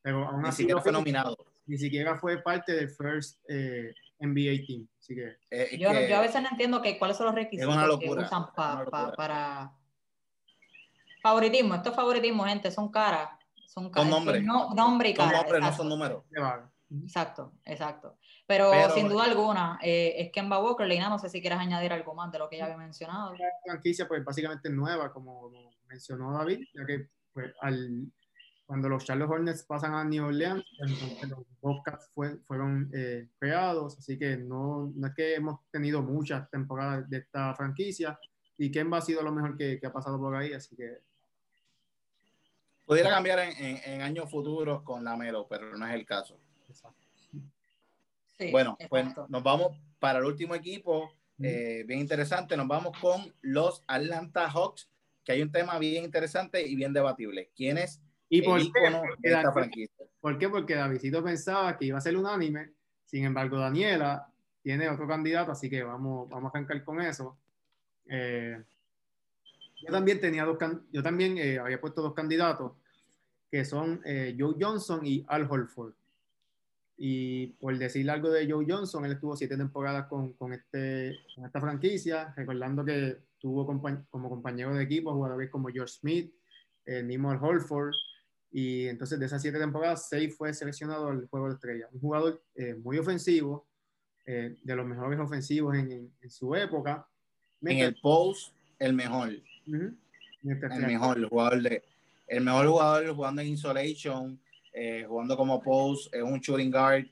pero 0.03 0.27
aún 0.29 0.43
Ni 0.43 0.49
así 0.49 0.63
siquiera 0.63 0.81
fue 0.81 0.93
nominado. 0.93 1.37
ni 1.67 1.79
siquiera 1.79 2.17
fue 2.19 2.43
parte 2.43 2.73
del 2.75 2.91
first 2.91 3.39
eh, 3.49 3.95
NBA 4.19 4.65
team. 4.67 4.87
Así 4.99 5.15
que 5.15 5.37
Eh, 5.51 5.79
Yo, 5.79 5.91
que- 5.91 6.09
yo 6.09 6.17
a 6.17 6.21
veces 6.21 6.43
no 6.43 6.49
entiendo 6.51 6.81
que, 6.83 6.99
cuáles 6.99 7.17
son 7.17 7.27
los 7.27 7.35
requisitos 7.35 7.73
una 7.75 7.87
que 7.99 8.09
usan 8.11 8.53
pa- 8.55 8.73
es 8.73 8.81
una 8.81 8.85
pa- 8.91 9.01
locura. 9.03 9.17
para. 9.17 9.73
Favoritismo, 11.23 11.75
esto 11.75 11.91
es 11.91 11.97
favoritismo, 11.97 12.45
gente, 12.45 12.71
son 12.71 12.91
caras. 12.91 13.31
Son, 13.67 13.91
caras. 13.91 14.11
nombres. 14.11 14.43
No, 14.45 14.75
nombre 14.75 15.11
y 15.11 15.17
son 15.17 15.27
cara. 15.27 15.39
nombres, 15.39 15.61
no 15.61 15.67
exacto. 15.67 15.83
son 15.83 15.89
números. 15.89 16.25
Exacto, 17.05 17.53
exacto. 17.65 18.19
Pero, 18.47 18.71
Pero- 18.71 18.91
sin 18.95 19.09
duda 19.09 19.25
alguna, 19.25 19.79
eh, 19.83 20.15
es 20.19 20.33
Kemba 20.33 20.59
Walker, 20.63 20.87
Leina, 20.87 21.09
no 21.09 21.19
sé 21.19 21.29
si 21.31 21.41
quieres 21.41 21.59
añadir 21.59 21.93
algo 21.93 22.15
más 22.15 22.31
de 22.33 22.39
lo 22.39 22.51
que 22.51 22.59
ya 22.59 22.65
había 22.65 22.77
mencionado. 22.77 23.33
La 23.35 23.47
franquicia, 23.65 24.07
pues 24.07 24.23
básicamente 24.25 24.69
nueva, 24.69 25.11
como 25.13 25.51
mencionó 25.87 26.33
David, 26.37 26.67
ya 26.75 26.85
que 26.85 27.09
pues, 27.33 27.53
al, 27.61 28.07
cuando 28.67 28.89
los 28.89 29.05
Charlotte 29.05 29.31
Hornets 29.31 29.65
pasan 29.65 29.95
a 29.95 30.05
New 30.05 30.25
Orleans, 30.27 30.65
entonces 30.79 31.29
los 31.29 31.41
Bobcats 31.61 32.09
fue- 32.15 32.39
fueron 32.47 32.91
eh, 32.95 33.29
creados, 33.39 33.99
así 33.99 34.19
que 34.19 34.37
no, 34.37 34.93
no 34.95 35.07
es 35.09 35.15
que 35.15 35.35
hemos 35.35 35.61
tenido 35.71 36.03
muchas 36.03 36.49
temporadas 36.51 37.09
de 37.11 37.19
esta 37.19 37.55
franquicia, 37.55 38.19
y 38.59 38.71
Kemba 38.71 38.99
ha 38.99 39.03
sido 39.03 39.23
lo 39.23 39.33
mejor 39.33 39.57
que, 39.57 39.79
que 39.81 39.87
ha 39.87 39.93
pasado 39.93 40.19
por 40.19 40.35
ahí, 40.37 40.53
así 40.53 40.77
que 40.77 40.99
Pudiera 42.85 43.11
cambiar 43.11 43.39
en, 43.39 43.57
en- 43.65 43.81
en 43.85 44.03
años 44.03 44.31
futuros 44.31 44.83
con 44.83 45.05
la 45.05 45.17
Melo, 45.17 45.47
pero 45.49 45.77
no 45.77 45.87
es 45.87 45.95
el 45.95 46.05
caso. 46.05 46.39
exacto. 46.69 46.99
Sí, 48.39 48.51
bueno, 48.51 48.77
pues 48.89 49.03
exacto. 49.07 49.27
nos 49.29 49.43
vamos 49.43 49.77
para 49.99 50.19
el 50.19 50.25
último 50.25 50.55
equipo, 50.55 51.13
Mm. 51.39 51.45
eh, 51.47 51.85
bien 51.87 52.01
interesante, 52.01 52.57
nos 52.59 52.69
vamos 52.69 52.97
con 53.01 53.33
los 53.41 53.83
Atlanta 53.87 54.51
Hawks, 54.51 54.89
que 55.25 55.33
hay 55.33 55.43
un 55.43 55.53
tema 55.53 55.79
bien 55.79 56.05
interesante 56.05 56.67
y 56.67 56.75
bien 56.75 56.93
debatible. 56.93 57.51
¿Quién 57.57 57.79
es 57.79 58.01
¿Y 58.29 58.39
el 58.39 58.45
por 58.45 58.59
qué? 58.59 58.65
ícono 58.67 59.03
de 59.19 59.29
esta 59.29 59.43
David- 59.43 59.53
franquicia? 59.53 60.07
¿Por 60.21 60.39
qué? 60.39 60.49
Porque 60.49 60.75
Davidito 60.75 61.23
pensaba 61.23 61.77
que 61.77 61.87
iba 61.87 61.99
a 61.99 62.01
ser 62.01 62.17
unánime, 62.17 62.71
sin 63.05 63.25
embargo 63.25 63.59
Daniela 63.59 64.29
tiene 64.63 64.89
otro 64.89 65.07
candidato, 65.09 65.51
así 65.53 65.69
que 65.69 65.83
vamos, 65.83 66.29
vamos 66.29 66.53
a 66.55 66.57
arrancar 66.59 66.85
con 66.85 67.01
eso. 67.01 67.37
Eh, 68.07 68.63
yo 69.81 69.93
también 69.93 70.21
tenía 70.21 70.45
dos, 70.45 70.57
yo 70.93 71.03
también 71.03 71.37
eh, 71.39 71.59
había 71.59 71.81
puesto 71.81 72.01
dos 72.03 72.15
candidatos, 72.15 72.73
que 73.51 73.65
son 73.65 74.01
eh, 74.05 74.35
Joe 74.39 74.55
Johnson 74.59 75.05
y 75.05 75.25
Al 75.29 75.51
Holford. 75.51 75.93
Y 77.05 77.49
por 77.59 77.77
decir 77.77 78.09
algo 78.09 78.31
de 78.31 78.49
Joe 78.49 78.65
Johnson, 78.69 79.05
él 79.05 79.11
estuvo 79.13 79.37
siete 79.37 79.57
temporadas 79.57 80.07
con, 80.07 80.35
con 80.35 80.53
este, 80.53 81.19
con 81.35 81.45
esta 81.45 81.61
franquicia, 81.61 82.33
recordando 82.37 82.85
que 82.85 83.17
tuvo 83.41 83.67
compa- 83.67 84.07
como 84.09 84.29
compañero 84.29 84.73
de 84.73 84.85
equipo 84.85 85.13
jugadores 85.13 85.51
como 85.51 85.67
George 85.69 85.95
Smith, 85.95 86.33
el 86.85 87.05
mismo 87.07 87.33
Al 87.33 87.43
Holford, 87.43 87.93
y 88.53 88.87
entonces 88.87 89.19
de 89.19 89.27
esas 89.27 89.43
siete 89.43 89.59
temporadas, 89.59 90.09
seis 90.09 90.33
fue 90.37 90.55
seleccionado 90.55 91.09
al 91.09 91.27
juego 91.27 91.49
de 91.49 91.55
estrella. 91.55 91.89
Un 91.91 91.99
jugador 92.01 92.41
eh, 92.55 92.75
muy 92.75 92.99
ofensivo, 92.99 93.67
eh, 94.25 94.55
de 94.63 94.77
los 94.77 94.87
mejores 94.87 95.19
ofensivos 95.19 95.75
en, 95.75 95.91
en- 95.91 96.13
en 96.21 96.31
su 96.31 96.55
época. 96.55 97.05
En 97.63 97.79
el 97.79 97.97
post, 98.01 98.55
el 98.79 98.93
mejor, 98.93 99.31
Ujú. 99.67 99.93
Mientras 100.43 100.79
el 100.79 100.87
mejor 100.87 101.29
jugador 101.29 101.63
de, 101.63 101.83
el 102.29 102.45
mejor 102.45 102.67
jugador 102.69 103.13
jugando 103.13 103.43
en 103.43 103.49
isolation, 103.49 104.41
eh, 104.73 105.05
jugando 105.07 105.37
como 105.37 105.63
post, 105.63 106.15
es 106.15 106.23
un 106.23 106.41
shooting 106.41 106.71
guard, 106.71 107.05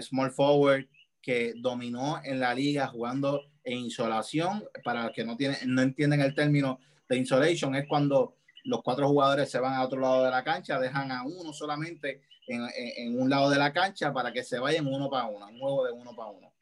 small 0.00 0.30
forward, 0.30 0.86
que 1.22 1.52
dominó 1.56 2.20
en 2.24 2.40
la 2.40 2.54
liga 2.54 2.86
jugando 2.86 3.42
en 3.64 3.78
insolación. 3.78 4.64
Para 4.84 5.04
los 5.04 5.12
que 5.12 5.24
no, 5.24 5.36
tienen, 5.36 5.58
no 5.66 5.82
entienden 5.82 6.20
el 6.20 6.34
término 6.34 6.78
de 7.08 7.16
insolation, 7.16 7.74
es 7.74 7.86
cuando 7.88 8.36
los 8.64 8.82
cuatro 8.82 9.08
jugadores 9.08 9.50
se 9.50 9.58
van 9.58 9.74
a 9.74 9.82
otro 9.84 10.00
lado 10.00 10.24
de 10.24 10.30
la 10.30 10.44
cancha, 10.44 10.78
dejan 10.78 11.10
a 11.10 11.24
uno 11.24 11.52
solamente 11.52 12.22
en, 12.46 12.62
en- 12.62 12.92
en 13.14 13.20
un 13.20 13.28
lado 13.30 13.50
de 13.50 13.58
la 13.58 13.72
cancha 13.72 14.12
para 14.12 14.32
que 14.32 14.42
se 14.42 14.58
vayan 14.58 14.86
uno 14.86 15.08
para 15.10 15.26
uno, 15.26 15.46
un 15.48 15.58
juego 15.58 15.84
de 15.86 15.92
uno 15.92 16.14
para 16.14 16.30
uno. 16.30 16.52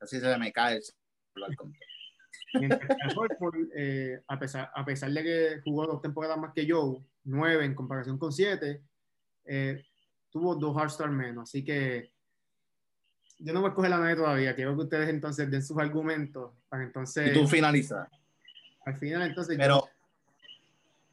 Así 0.00 0.20
se 0.20 0.36
me 0.38 0.52
cae 0.52 0.76
el 0.76 0.82
celular 0.82 1.56
con 1.56 1.72
Horford, 3.16 3.68
eh, 3.76 4.20
a, 4.28 4.38
pesar, 4.38 4.70
a 4.74 4.84
pesar 4.84 5.10
de 5.10 5.22
que 5.22 5.60
jugó 5.64 5.86
dos 5.86 6.00
temporadas 6.02 6.38
más 6.38 6.52
que 6.54 6.66
Joe, 6.68 7.00
nueve 7.24 7.64
en 7.64 7.74
comparación 7.74 8.18
con 8.18 8.32
siete, 8.32 8.82
eh, 9.46 9.84
tuvo 10.30 10.54
dos 10.54 10.76
All-Star 10.76 11.10
menos. 11.10 11.48
Así 11.48 11.64
que 11.64 12.12
yo 13.38 13.52
no 13.52 13.60
voy 13.60 13.68
a 13.68 13.70
escoger 13.70 13.90
la 13.90 13.98
nadie 13.98 14.16
todavía. 14.16 14.54
Quiero 14.54 14.74
que 14.76 14.82
ustedes 14.84 15.08
entonces 15.08 15.50
den 15.50 15.62
sus 15.62 15.78
argumentos 15.78 16.52
para 16.68 16.82
entonces, 16.84 17.30
Y 17.30 17.34
tú 17.38 17.46
finalizas. 17.46 18.08
al 18.84 18.96
final, 18.96 19.22
entonces, 19.22 19.56
Pero, 19.58 19.88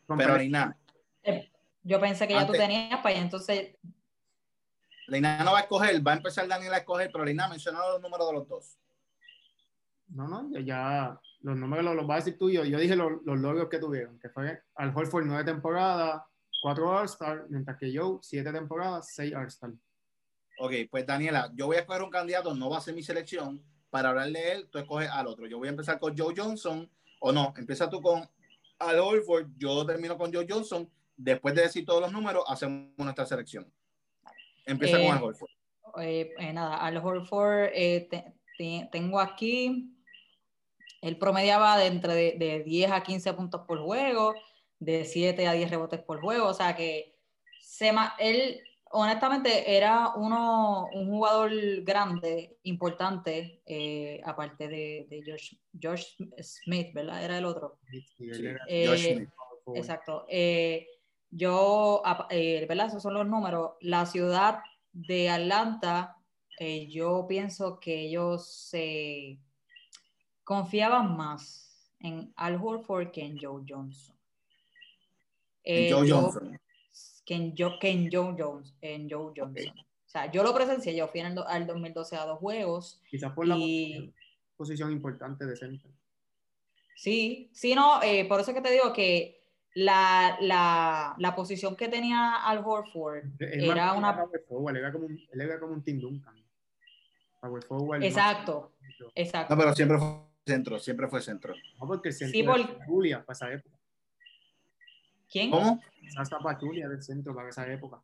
yo- 0.08 0.16
pero 0.18 0.38
Leina, 0.38 0.78
Eh, 1.24 1.50
Yo 1.86 2.00
pensé 2.00 2.28
que 2.28 2.34
ya 2.34 2.46
tú 2.46 2.54
Antes- 2.54 2.62
tenías, 2.62 3.00
pues 3.02 3.16
y 3.16 3.20
entonces 3.20 3.76
Leina 5.08 5.44
no 5.44 5.52
va 5.52 5.60
a 5.60 5.62
escoger, 5.64 6.06
va 6.06 6.14
a 6.14 6.16
empezar 6.16 6.48
Daniel 6.48 6.74
a 6.74 6.78
escoger, 6.78 7.10
pero 7.12 7.26
Leina 7.26 7.48
mencionó 7.50 7.80
los 7.92 8.02
números 8.02 8.28
de 8.28 8.34
los 8.34 8.48
dos. 8.48 8.78
No, 10.08 10.28
no, 10.28 10.50
ya, 10.52 10.60
ya 10.62 11.20
los 11.42 11.58
números 11.58 11.84
los, 11.84 11.96
los 11.96 12.08
vas 12.08 12.16
a 12.22 12.26
decir 12.26 12.38
tú. 12.40 12.50
Yo, 12.50 12.64
yo 12.64 12.78
dije 12.80 12.96
los, 12.96 13.22
los 13.26 13.38
logros 13.38 13.68
que 13.70 13.80
tuvieron, 13.80 14.18
que 14.20 14.30
fue 14.30 14.62
Al 14.76 14.96
Horford 14.96 15.26
nueve 15.26 15.44
temporadas, 15.44 16.22
cuatro 16.64 16.90
All-Star, 16.98 17.46
mientras 17.50 17.78
que 17.78 17.92
Joe 17.94 18.20
siete 18.22 18.52
temporadas, 18.54 19.14
seis 19.14 19.34
All-Star. 19.36 19.72
Ok, 20.60 20.72
pues 20.90 21.06
Daniela, 21.06 21.52
yo 21.56 21.66
voy 21.66 21.76
a 21.76 21.80
escoger 21.82 22.02
un 22.04 22.10
candidato, 22.10 22.54
no 22.56 22.70
va 22.70 22.78
a 22.78 22.82
ser 22.82 22.94
mi 22.96 23.04
selección. 23.04 23.62
Para 23.90 24.10
hablar 24.10 24.30
de 24.30 24.52
él, 24.54 24.70
tú 24.72 24.80
escoges 24.80 25.10
al 25.10 25.28
otro. 25.28 25.46
Yo 25.46 25.58
voy 25.58 25.68
a 25.68 25.72
empezar 25.72 26.00
con 26.00 26.18
Joe 26.18 26.34
Johnson, 26.36 26.90
o 27.20 27.32
no, 27.34 27.54
empieza 27.58 27.90
tú 27.90 28.02
con 28.02 28.28
Al 28.80 29.00
Horford, 29.00 29.48
yo 29.58 29.86
termino 29.86 30.18
con 30.18 30.34
Joe 30.34 30.46
Johnson. 30.50 30.90
Después 31.18 31.54
de 31.54 31.64
decir 31.64 31.86
todos 31.86 32.02
los 32.02 32.12
números, 32.12 32.44
hacemos 32.48 32.92
nuestra 32.98 33.26
selección. 33.26 33.72
Empieza 34.66 35.00
Eh, 35.00 35.06
con 35.08 35.18
Al 35.18 35.24
Horford. 35.24 35.50
eh, 36.02 36.34
eh, 36.40 36.54
nada, 36.54 36.78
Al 36.78 36.98
Horford 36.98 37.70
eh, 37.74 38.08
te- 38.10 38.34
te- 38.58 38.88
tengo 38.92 39.20
aquí, 39.20 39.94
él 41.02 41.18
promediaba 41.18 41.78
de 41.78 41.88
entre 41.88 42.14
de, 42.14 42.36
de 42.40 42.64
10 42.64 42.92
a 42.92 43.04
15 43.04 43.34
puntos 43.34 43.62
por 43.68 43.80
juego, 43.80 44.34
de 44.84 45.06
7 45.06 45.48
a 45.48 45.54
10 45.54 45.70
rebotes 45.70 46.02
por 46.02 46.20
juego, 46.22 46.48
o 46.48 46.54
sea 46.54 46.76
que 46.76 47.16
se 47.60 47.92
ma- 47.94 48.16
él 48.20 48.62
honestamente 48.92 49.76
era 49.76 50.14
uno, 50.16 50.90
un 50.94 51.08
jugador 51.08 51.52
grande, 51.84 52.58
importante, 52.64 53.62
eh, 53.66 54.22
aparte 54.24 54.68
de, 54.68 55.08
de 55.10 55.24
George, 55.24 55.58
George 55.80 56.16
Smith, 56.42 56.94
¿verdad? 56.94 57.24
Era 57.24 57.38
el 57.38 57.46
otro. 57.46 57.80
Sí, 58.18 58.30
era 58.30 58.60
Eh, 58.68 58.88
Josh 58.88 59.14
Smith. 59.16 59.30
Exacto. 59.76 60.26
Eh, 60.30 60.88
yo, 61.32 62.04
eh, 62.30 62.66
¿verdad? 62.68 62.88
Esos 62.88 63.02
son 63.02 63.16
los 63.16 63.26
números. 63.26 63.72
La 63.82 64.06
ciudad 64.06 64.60
de 64.92 65.30
Atlanta, 65.30 66.18
eh, 66.60 66.88
yo 66.88 67.26
pienso 67.28 67.80
que 67.80 68.02
ellos 68.02 68.46
se 68.48 69.40
confiaban 70.44 71.16
más 71.18 71.96
en 72.00 72.34
Al 72.36 72.60
Horford 72.62 73.12
que 73.12 73.26
en 73.26 73.40
Joe 73.40 73.64
Johnson. 73.68 74.13
En 75.64 75.86
Eh, 75.86 75.92
Joe 75.92 76.08
yo- 76.08 76.22
Johnson. 76.22 76.60
Que 77.26 77.36
en, 77.36 77.56
Joe, 77.58 77.80
que 77.80 77.90
en 77.90 78.10
Joe 78.12 78.36
Jones, 78.38 78.74
en 78.82 79.10
Joe 79.10 79.32
Johnson. 79.36 79.74
O 79.80 80.10
sea, 80.14 80.30
yo 80.32 80.44
lo 80.44 80.54
presencié, 80.54 80.96
yo 80.96 81.08
fui 81.08 81.22
en 81.22 81.28
el 81.28 81.40
al 81.48 81.66
2012 81.66 82.16
a 82.18 82.26
dos 82.26 82.38
juegos 82.40 83.02
Quizás 83.10 83.32
por 83.34 83.48
la 83.48 83.56
y 83.58 84.14
posición 84.58 84.92
importante 84.92 85.46
de 85.46 85.56
centro. 85.56 85.90
Sí, 86.96 87.50
sí, 87.54 87.74
no, 87.76 88.02
eh, 88.04 88.26
por 88.26 88.40
eso 88.40 88.52
es 88.52 88.56
que 88.58 88.62
te 88.62 88.72
digo 88.72 88.94
que 88.94 89.42
la, 89.74 90.38
la, 90.42 91.16
la 91.18 91.36
posición 91.36 91.76
que 91.76 91.88
tenía 91.88 92.36
Al 92.46 92.60
Horford 92.64 93.24
Es 93.40 93.66
más, 93.66 93.76
era 93.76 93.94
una... 93.94 94.16
power 94.16 94.42
forward, 94.48 94.78
era 94.78 94.92
como 94.92 95.06
un, 95.08 95.20
él 95.32 95.42
era 95.42 95.60
como 95.60 95.74
un 95.74 95.84
Tim 95.84 96.00
Duncan. 96.00 96.36
Power 97.42 97.64
forward. 97.64 98.04
Exacto, 98.04 98.74
más- 98.82 99.12
exacto. 99.16 99.56
No, 99.56 99.60
pero 99.62 99.76
siempre 99.76 99.98
fue 99.98 100.08
centro, 100.46 100.80
siempre 100.80 101.08
fue 101.08 101.22
centro. 101.22 101.54
No, 101.80 101.88
porque 101.88 102.10
el 102.10 102.14
centro 102.14 102.32
Sí, 102.34 102.42
era 102.42 102.52
por- 102.54 102.86
Julia 102.86 103.26
para 103.26 103.54
época. 103.54 103.73
¿Quién? 105.34 105.50
¿Cómo? 105.50 105.82
Hasta 106.16 106.38
Pachulia 106.38 106.88
del 106.88 107.02
centro 107.02 107.34
para 107.34 107.50
esa 107.50 107.66
época. 107.68 108.00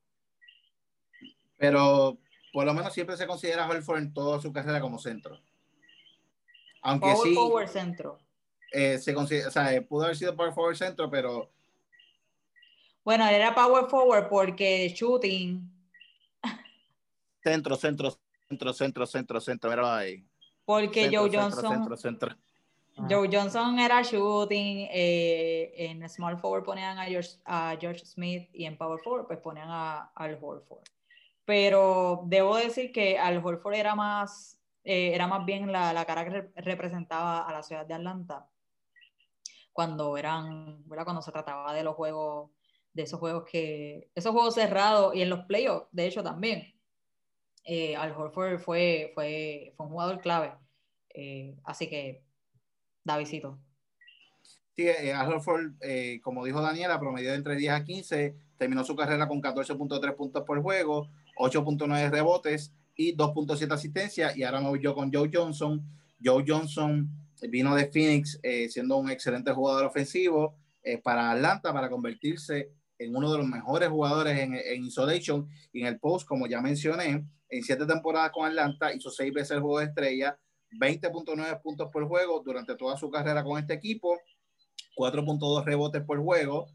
Pero 1.57 2.17
por 2.51 2.65
lo 2.65 2.73
menos 2.73 2.91
siempre 2.91 3.15
se 3.17 3.27
considera 3.27 3.65
a 3.65 3.69
Horford 3.69 3.99
en 3.99 4.13
toda 4.15 4.41
su 4.41 4.51
carrera 4.51 4.81
como 4.81 4.97
centro. 4.97 5.39
Aunque 6.81 7.11
Power 7.11 7.27
sí, 7.29 7.35
forward 7.35 7.67
centro. 7.67 8.19
eh, 8.71 8.97
se 8.97 9.13
considera, 9.13 9.49
o 9.49 9.51
sea, 9.51 9.71
eh, 9.75 9.81
pudo 9.83 10.05
haber 10.05 10.15
sido 10.15 10.35
power 10.35 10.53
forward 10.53 10.75
centro, 10.75 11.07
pero 11.07 11.51
Bueno, 13.03 13.27
era 13.27 13.53
power 13.53 13.85
forward 13.87 14.27
porque 14.27 14.89
shooting, 14.89 15.69
centro, 17.43 17.75
centro, 17.75 18.17
centro, 18.49 18.73
centro, 18.73 19.05
centro, 19.05 19.39
centro, 19.39 19.69
míralo 19.69 19.91
ahí. 19.91 20.25
porque 20.65 21.03
Centro, 21.03 21.21
Joe 21.21 21.29
centro, 21.29 21.41
Johnson, 21.61 21.71
Centro, 21.77 21.97
centro. 21.97 22.37
Joe 23.07 23.29
Johnson 23.31 23.79
era 23.79 24.01
shooting, 24.01 24.87
eh, 24.91 25.71
en 25.75 26.07
small 26.09 26.37
forward 26.39 26.63
ponían 26.63 26.97
a 26.97 27.05
George, 27.05 27.29
a 27.45 27.77
George 27.79 28.05
Smith 28.05 28.49
y 28.53 28.65
en 28.65 28.77
power 28.77 28.99
forward 28.99 29.27
pues 29.27 29.39
ponían 29.39 29.69
a 29.69 30.11
Al 30.15 30.37
Horford. 30.41 30.83
Pero 31.45 32.23
debo 32.25 32.57
decir 32.57 32.91
que 32.91 33.17
Al 33.17 33.43
Horford 33.43 33.73
era 33.75 33.95
más, 33.95 34.59
eh, 34.83 35.11
era 35.13 35.27
más 35.27 35.45
bien 35.45 35.71
la, 35.71 35.93
la 35.93 36.05
cara 36.05 36.23
que 36.23 36.29
re- 36.29 36.51
representaba 36.57 37.47
a 37.47 37.51
la 37.51 37.63
ciudad 37.63 37.85
de 37.85 37.93
Atlanta 37.93 38.47
cuando 39.73 40.17
eran, 40.17 40.87
¿verdad? 40.87 41.05
cuando 41.05 41.21
se 41.21 41.31
trataba 41.31 41.73
de 41.73 41.83
los 41.83 41.95
juegos, 41.95 42.51
de 42.93 43.03
esos 43.03 43.19
juegos 43.19 43.45
que, 43.49 44.09
esos 44.15 44.31
juegos 44.31 44.55
cerrados 44.55 45.15
y 45.15 45.21
en 45.21 45.29
los 45.29 45.45
playoffs, 45.45 45.87
de 45.91 46.05
hecho 46.07 46.23
también. 46.23 46.73
Eh, 47.63 47.95
Al 47.95 48.11
Horford 48.11 48.59
fue, 48.59 49.09
fue, 49.13 49.73
fue 49.77 49.85
un 49.85 49.91
jugador 49.91 50.19
clave. 50.21 50.53
Eh, 51.13 51.55
así 51.63 51.87
que, 51.89 52.23
Davidito. 53.09 53.59
Sí, 54.75 54.87
eh, 54.87 55.13
eh, 55.81 56.19
como 56.23 56.45
dijo 56.45 56.61
Daniela, 56.61 56.99
promedió 56.99 57.33
entre 57.33 57.55
10 57.55 57.73
a 57.73 57.83
15, 57.83 58.35
terminó 58.57 58.83
su 58.83 58.95
carrera 58.95 59.27
con 59.27 59.41
14.3 59.41 60.15
puntos 60.15 60.43
por 60.43 60.61
juego, 60.61 61.09
8.9 61.37 62.09
rebotes 62.09 62.71
y 62.95 63.15
2.7 63.15 63.73
asistencias. 63.73 64.37
Y 64.37 64.43
ahora 64.43 64.61
me 64.61 64.69
voy 64.69 64.81
yo 64.81 64.93
con 64.93 65.11
Joe 65.11 65.29
Johnson. 65.33 65.81
Joe 66.23 66.43
Johnson 66.47 67.09
vino 67.49 67.75
de 67.75 67.87
Phoenix 67.87 68.39
eh, 68.43 68.69
siendo 68.69 68.97
un 68.97 69.09
excelente 69.09 69.51
jugador 69.51 69.85
ofensivo 69.85 70.55
eh, 70.83 70.97
para 70.97 71.31
Atlanta 71.31 71.73
para 71.73 71.89
convertirse 71.89 72.71
en 72.97 73.15
uno 73.15 73.31
de 73.31 73.37
los 73.37 73.47
mejores 73.47 73.89
jugadores 73.89 74.37
en, 74.37 74.53
en 74.53 74.85
isolation 74.85 75.47
y 75.71 75.81
en 75.81 75.87
el 75.87 75.99
post, 75.99 76.27
como 76.27 76.47
ya 76.47 76.61
mencioné, 76.61 77.25
en 77.49 77.63
siete 77.63 77.85
temporadas 77.85 78.31
con 78.31 78.45
Atlanta, 78.45 78.93
hizo 78.93 79.09
seis 79.09 79.33
veces 79.33 79.51
el 79.51 79.61
juego 79.61 79.79
de 79.79 79.85
estrella, 79.85 80.37
20.9 80.71 81.61
puntos 81.61 81.89
por 81.91 82.07
juego 82.07 82.41
durante 82.45 82.75
toda 82.75 82.97
su 82.97 83.09
carrera 83.09 83.43
con 83.43 83.59
este 83.59 83.73
equipo, 83.73 84.19
4.2 84.95 85.63
rebotes 85.65 86.03
por 86.03 86.19
juego, 86.21 86.67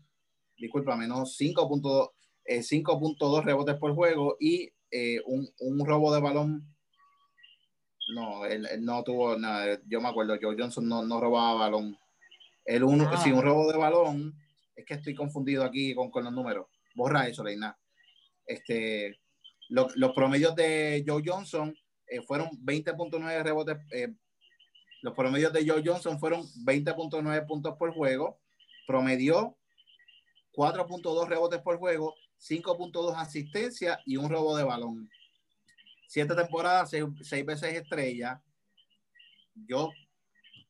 disculpa, 0.57 0.97
menos 0.97 1.37
5.2 1.41 2.11
eh, 2.47 2.59
5.2 2.61 3.43
rebotes 3.45 3.77
por 3.77 3.95
juego 3.95 4.37
y 4.39 4.71
eh, 4.91 5.21
un, 5.27 5.49
un 5.61 5.87
robo 5.87 6.15
de 6.15 6.21
balón 6.21 6.75
No, 8.15 8.45
él, 8.45 8.67
él 8.71 8.85
no 8.85 9.03
tuvo 9.03 9.37
nada. 9.39 9.81
Yo 9.87 10.01
me 10.01 10.09
acuerdo, 10.09 10.37
Joe 10.41 10.55
Johnson 10.59 10.87
no, 10.87 11.03
no 11.05 11.21
robaba 11.21 11.55
balón. 11.55 11.97
El 12.67 12.85
uno, 12.85 13.09
Ah. 13.11 13.17
si 13.17 13.33
un 13.33 13.43
robo 13.43 13.71
de 13.73 13.79
balón, 13.79 14.35
es 14.77 14.85
que 14.85 14.95
estoy 14.95 15.15
confundido 15.15 15.65
aquí 15.65 15.95
con, 15.95 16.11
con 16.11 16.25
los 16.25 16.33
números. 16.33 16.67
Borra 16.95 17.27
eso, 17.27 17.43
Reina. 17.43 17.77
Este, 18.47 19.21
lo- 19.71 19.89
los 19.95 20.13
promedios 20.13 20.55
de 20.55 21.03
Joe 21.07 21.23
Johnson 21.25 21.75
eh, 22.15 22.23
fueron 22.23 22.49
20.9 22.65 23.43
rebotes. 23.43 23.77
eh, 23.93 24.13
los 25.03 25.13
promedios 25.15 25.53
de 25.53 25.69
Joe 25.69 25.83
Johnson 25.85 26.19
fueron 26.19 26.43
20.9 26.65 27.47
puntos 27.47 27.77
por 27.77 27.93
juego. 27.93 28.41
Promedió 28.87 29.57
4.2 30.55 31.29
rebotes 31.29 31.61
por 31.61 31.79
juego, 31.79 32.15
5.2 32.39 33.15
asistencias 33.17 33.99
y 34.07 34.17
un 34.17 34.31
robo 34.31 34.57
de 34.57 34.65
balón. 34.65 35.11
Siete 36.07 36.35
temporadas, 36.35 36.91
seis, 36.91 37.05
seis 37.23 37.45
veces 37.45 37.75
estrella. 37.75 38.43
Yo, 39.55 39.91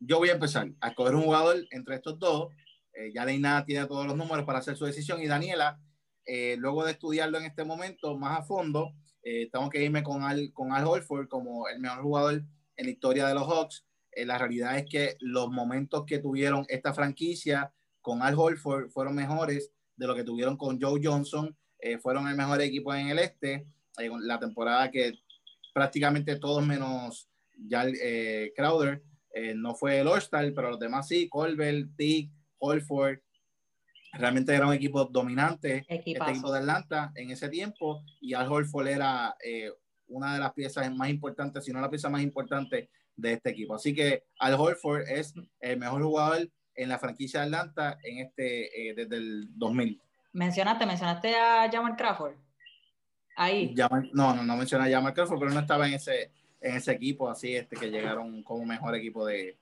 yo 0.01 0.19
voy 0.19 0.31
a 0.31 0.35
empezar 0.35 0.69
a 0.81 0.89
escoger 0.89 1.15
un 1.15 1.23
jugador 1.23 1.57
entre 1.71 1.97
estos 1.97 2.19
dos. 2.19 2.53
Eh, 2.95 3.13
ya 3.15 3.25
Leina 3.25 3.65
tiene 3.65 3.87
todos 3.87 4.07
los 4.07 4.17
números 4.17 4.45
para 4.45 4.61
hacer 4.61 4.77
su 4.77 4.85
decisión 4.85 5.21
y 5.23 5.27
Daniela, 5.27 5.79
eh, 6.25 6.57
luego 6.59 6.85
de 6.85 6.93
estudiarlo 6.93 7.39
en 7.39 7.45
este 7.45 7.65
momento 7.65 8.17
más 8.17 8.41
a 8.41 8.43
fondo, 8.43 8.93
eh, 9.25 9.49
tengo 9.51 9.71
que 9.71 9.83
irme 9.83 10.03
con 10.03 10.23
Al, 10.23 10.53
con 10.53 10.73
Al 10.73 10.87
Horford 10.87 11.29
como 11.29 11.67
el 11.69 11.81
mejor 11.81 12.03
jugador 12.03 12.45
en 12.77 12.87
la 12.87 12.91
historia 12.91 13.27
de 13.27 13.35
los 13.35 13.49
Hawks. 13.49 13.87
Eh, 14.13 14.25
la 14.25 14.39
realidad 14.39 14.79
es 14.79 14.87
que 14.87 15.17
los 15.21 15.51
momentos 15.51 16.05
que 16.07 16.19
tuvieron 16.19 16.65
esta 16.69 16.93
franquicia 16.93 17.73
con 18.01 18.23
Al 18.23 18.39
Horford 18.39 18.91
fueron 18.91 19.15
mejores 19.15 19.73
de 19.97 20.07
lo 20.07 20.15
que 20.15 20.25
tuvieron 20.25 20.57
con 20.57 20.81
Joe 20.81 21.01
Johnson. 21.03 21.57
Eh, 21.79 21.99
fueron 21.99 22.29
el 22.29 22.37
mejor 22.37 22.61
equipo 22.61 22.95
en 22.95 23.09
el 23.09 23.19
este. 23.19 23.67
Eh, 23.99 24.11
la 24.21 24.39
temporada 24.39 24.91
que 24.91 25.15
prácticamente 25.73 26.37
todos 26.37 26.65
menos 26.65 27.29
ya 27.57 27.87
Crowder 28.57 29.03
no 29.57 29.75
fue 29.75 29.99
el 29.99 30.07
All-Star, 30.07 30.53
pero 30.55 30.71
los 30.71 30.79
demás 30.79 31.09
sí, 31.09 31.29
Colbert, 31.29 31.89
Tick, 31.97 32.31
Holford. 32.59 33.19
Realmente 34.19 34.55
era 34.55 34.67
un 34.67 34.73
equipo 34.73 35.05
dominante 35.05 35.79
este 35.79 35.95
Equipazo. 35.97 36.31
equipo 36.31 36.53
de 36.53 36.59
Atlanta 36.61 37.13
en 37.15 37.31
ese 37.31 37.49
tiempo 37.49 38.03
y 38.21 38.35
Al 38.35 38.51
Horford 38.51 38.89
era 38.89 39.37
eh, 39.45 39.71
una 40.09 40.35
de 40.35 40.41
las 40.41 40.53
piezas 40.53 40.95
más 40.95 41.09
importantes, 41.09 41.65
si 41.65 41.73
no 41.73 41.81
la 41.81 41.91
pieza 41.91 42.09
más 42.09 42.23
importante 42.23 42.91
de 43.17 43.33
este 43.33 43.51
equipo. 43.51 43.75
Así 43.75 43.95
que 43.95 44.25
Al 44.39 44.55
Horford 44.55 45.03
es 45.09 45.35
el 45.61 45.79
mejor 45.79 46.03
jugador 46.03 46.49
en 46.75 46.89
la 46.89 46.99
franquicia 46.99 47.41
de 47.41 47.47
Atlanta 47.47 47.99
en 48.03 48.19
este 48.19 48.89
eh, 48.91 48.95
desde 48.95 49.17
el 49.17 49.49
2000. 49.59 50.01
Mencionaste, 50.33 50.87
mencionaste 50.87 51.35
a 51.37 51.71
Jamal 51.71 51.97
Crawford. 51.97 52.35
Ahí. 53.37 53.75
Jamal- 53.77 54.11
no, 54.13 54.35
no, 54.35 54.43
no 54.43 54.57
menciona 54.57 54.85
a 54.85 54.91
Jamal 54.91 55.15
Crawford, 55.15 55.39
pero 55.39 55.51
no 55.53 55.61
estaba 55.61 55.87
en 55.89 55.95
ese 55.95 56.31
en 56.61 56.77
ese 56.77 56.93
equipo 56.93 57.29
así 57.29 57.55
este 57.55 57.77
que 57.77 57.91
llegaron 57.91 58.43
como 58.43 58.65
mejor 58.65 58.95
equipo 58.95 59.27
de 59.27 59.59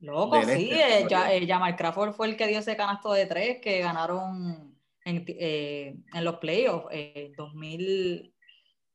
Loco, 0.00 0.36
del 0.36 0.56
sí, 0.56 0.70
este, 0.70 1.00
eh, 1.00 1.06
ya, 1.08 1.32
eh, 1.34 1.46
Jamal 1.46 1.76
Crawford 1.76 2.12
fue 2.12 2.28
el 2.28 2.36
que 2.36 2.46
dio 2.46 2.58
ese 2.58 2.76
canasto 2.76 3.12
de 3.12 3.26
tres 3.26 3.60
que 3.60 3.80
ganaron 3.80 4.74
en, 5.04 5.24
eh, 5.28 5.94
en 6.14 6.24
los 6.24 6.36
playoffs, 6.36 6.86
eh, 6.90 7.32
2000, 7.36 8.32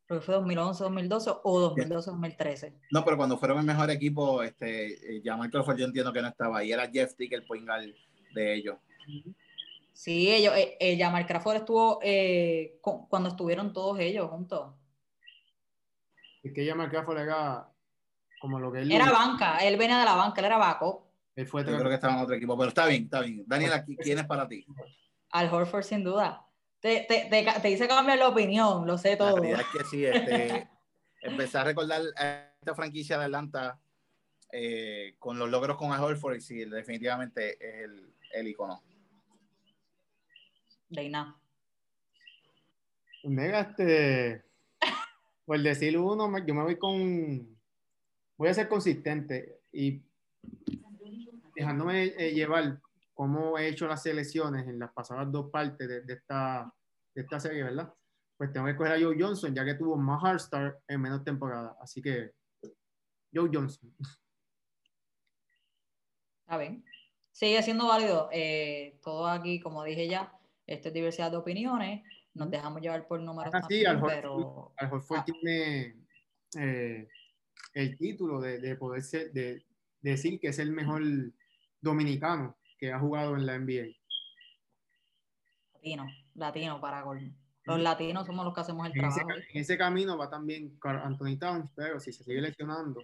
creo 0.07 0.19
que 0.19 0.25
fue 0.25 0.35
2011, 0.35 0.83
2012 0.83 1.31
o 1.43 1.59
2012, 1.59 2.09
2013. 2.09 2.73
No, 2.91 3.05
pero 3.05 3.17
cuando 3.17 3.37
fueron 3.37 3.59
el 3.59 3.65
mejor 3.65 3.91
equipo, 3.91 4.41
este, 4.41 5.17
eh, 5.17 5.21
Jamal 5.23 5.51
Crawford 5.51 5.77
yo 5.77 5.85
entiendo 5.85 6.11
que 6.11 6.21
no 6.21 6.27
estaba 6.27 6.59
ahí. 6.59 6.71
Era 6.71 6.89
Jeff 6.89 7.15
Tick 7.15 7.33
el 7.33 7.45
point 7.45 7.65
guard 7.65 7.85
de 8.33 8.55
ellos. 8.55 8.77
Sí, 9.93 10.33
ellos, 10.33 10.53
eh, 10.57 10.75
eh, 10.79 10.97
Jamal 10.97 11.25
Crawford 11.25 11.57
estuvo 11.57 11.99
eh, 12.01 12.77
cu- 12.81 13.07
cuando 13.07 13.29
estuvieron 13.29 13.71
todos 13.73 13.99
ellos 13.99 14.29
juntos. 14.29 14.73
Es 16.43 16.51
que 16.53 16.63
ella 16.63 16.89
Crawford 16.89 17.19
era 17.19 17.69
como 18.45 18.59
lo 18.59 18.71
que 18.71 18.81
él 18.81 18.91
Era 18.91 19.11
banca, 19.11 19.57
él 19.57 19.75
venía 19.75 19.97
de 19.97 20.05
la 20.05 20.13
banca, 20.13 20.39
él 20.39 20.45
era 20.45 20.57
backup. 20.57 21.03
Él 21.35 21.47
fue 21.47 21.63
Yo 21.65 21.75
creo 21.75 21.89
que 21.89 21.95
estaba 21.95 22.13
en 22.13 22.19
otro 22.19 22.35
equipo, 22.35 22.55
pero 22.55 22.69
está 22.69 22.85
bien, 22.85 23.05
está 23.05 23.21
bien. 23.21 23.43
Daniela, 23.47 23.83
¿qui- 23.83 23.97
¿quién 23.99 24.19
es 24.19 24.25
para 24.25 24.47
ti? 24.47 24.63
Al 25.31 25.51
Horford 25.51 25.81
sin 25.83 26.03
duda. 26.03 26.45
Te, 26.79 27.05
te, 27.09 27.25
te, 27.27 27.59
te 27.59 27.69
hice 27.71 27.87
cambiar 27.87 28.19
la 28.19 28.27
opinión, 28.27 28.85
lo 28.85 28.99
sé 28.99 29.11
La 29.11 29.17
todo. 29.17 29.41
realidad 29.41 29.61
es 29.61 29.67
que 29.79 29.83
sí, 29.89 30.05
este, 30.05 30.67
empecé 31.23 31.57
a 31.57 31.63
recordar 31.63 32.03
a 32.17 32.51
esta 32.59 32.75
franquicia 32.75 33.17
de 33.17 33.25
Atlanta 33.25 33.79
eh, 34.51 35.15
con 35.17 35.39
los 35.39 35.49
logros 35.49 35.75
con 35.77 35.91
Al 35.91 36.03
Horford 36.03 36.35
y 36.35 36.41
sí, 36.41 36.65
definitivamente 36.65 37.53
es 37.59 37.83
el, 37.85 38.13
el 38.31 38.47
icono. 38.47 38.83
Reina. 40.91 41.35
Mira, 43.23 43.61
este, 43.61 44.45
por 45.45 45.59
decir 45.59 45.97
uno, 45.97 46.31
yo 46.45 46.53
me 46.53 46.61
voy 46.63 46.77
con, 46.77 47.54
voy 48.37 48.49
a 48.49 48.53
ser 48.53 48.67
consistente 48.67 49.61
y 49.71 50.01
dejándome 51.55 52.13
eh, 52.17 52.33
llevar 52.33 52.79
cómo 53.13 53.57
he 53.57 53.67
hecho 53.69 53.87
las 53.87 54.03
selecciones 54.03 54.67
en 54.67 54.77
las 54.79 54.91
pasadas 54.91 55.31
dos 55.31 55.49
partes 55.49 55.87
de, 55.87 56.01
de 56.01 56.13
esta, 56.13 56.71
de 57.13 57.21
esta 57.21 57.39
serie, 57.39 57.63
¿verdad? 57.63 57.93
Pues 58.37 58.51
tengo 58.51 58.65
que 58.65 58.75
coger 58.75 58.91
a 58.93 58.99
Joe 58.99 59.15
Johnson, 59.17 59.55
ya 59.55 59.63
que 59.63 59.75
tuvo 59.75 59.95
más 59.95 60.21
All-Star 60.23 60.79
en 60.87 61.01
menos 61.01 61.23
temporada. 61.23 61.77
Así 61.79 62.01
que, 62.01 62.31
Joe 63.33 63.49
Johnson. 63.51 63.93
Está 66.41 66.57
bien. 66.57 66.83
Sigue 67.31 67.61
siendo 67.63 67.87
válido. 67.87 68.29
Eh, 68.31 68.99
todo 69.01 69.27
aquí, 69.27 69.59
como 69.59 69.83
dije 69.83 70.07
ya, 70.07 70.33
esto 70.67 70.89
es 70.89 70.93
diversidad 70.93 71.31
de 71.31 71.37
opiniones. 71.37 72.03
Nos 72.33 72.51
dejamos 72.51 72.81
llevar 72.81 73.07
por 73.07 73.19
números 73.21 73.53
Ah, 73.55 73.61
sí, 73.69 73.85
al 73.85 73.95
Horford. 73.97 74.13
pero 74.13 74.73
Al 74.77 74.91
Horford 74.93 75.19
Ah. 75.19 75.25
tiene 75.25 75.95
eh, 76.57 77.07
el 77.73 77.97
título 77.97 78.39
de, 78.39 78.59
de 78.59 78.75
poder 78.75 79.01
ser, 79.03 79.31
de, 79.31 79.63
de 80.01 80.11
decir 80.11 80.39
que 80.39 80.47
es 80.49 80.59
el 80.59 80.71
mejor 80.71 81.01
dominicano 81.81 82.57
que 82.77 82.91
ha 82.91 82.99
jugado 82.99 83.35
en 83.35 83.45
la 83.45 83.57
NBA. 83.57 83.95
latino, 85.73 86.05
latino 86.33 86.81
para 86.81 87.01
gol. 87.01 87.31
Los 87.63 87.79
latinos 87.79 88.27
somos 88.27 88.45
los 88.45 88.53
que 88.53 88.61
hacemos 88.61 88.85
el 88.87 88.93
En 88.97 89.05
ese, 89.05 89.19
trabajo. 89.21 89.39
en 89.53 89.61
ese 89.61 89.77
camino 89.77 90.17
va 90.17 90.29
también 90.29 90.77
Carl 90.79 90.99
Anthony 90.99 91.37
Towns, 91.39 91.71
pero 91.75 91.99
si 91.99 92.11
se 92.13 92.23
sigue 92.23 92.41
lesionando, 92.41 93.01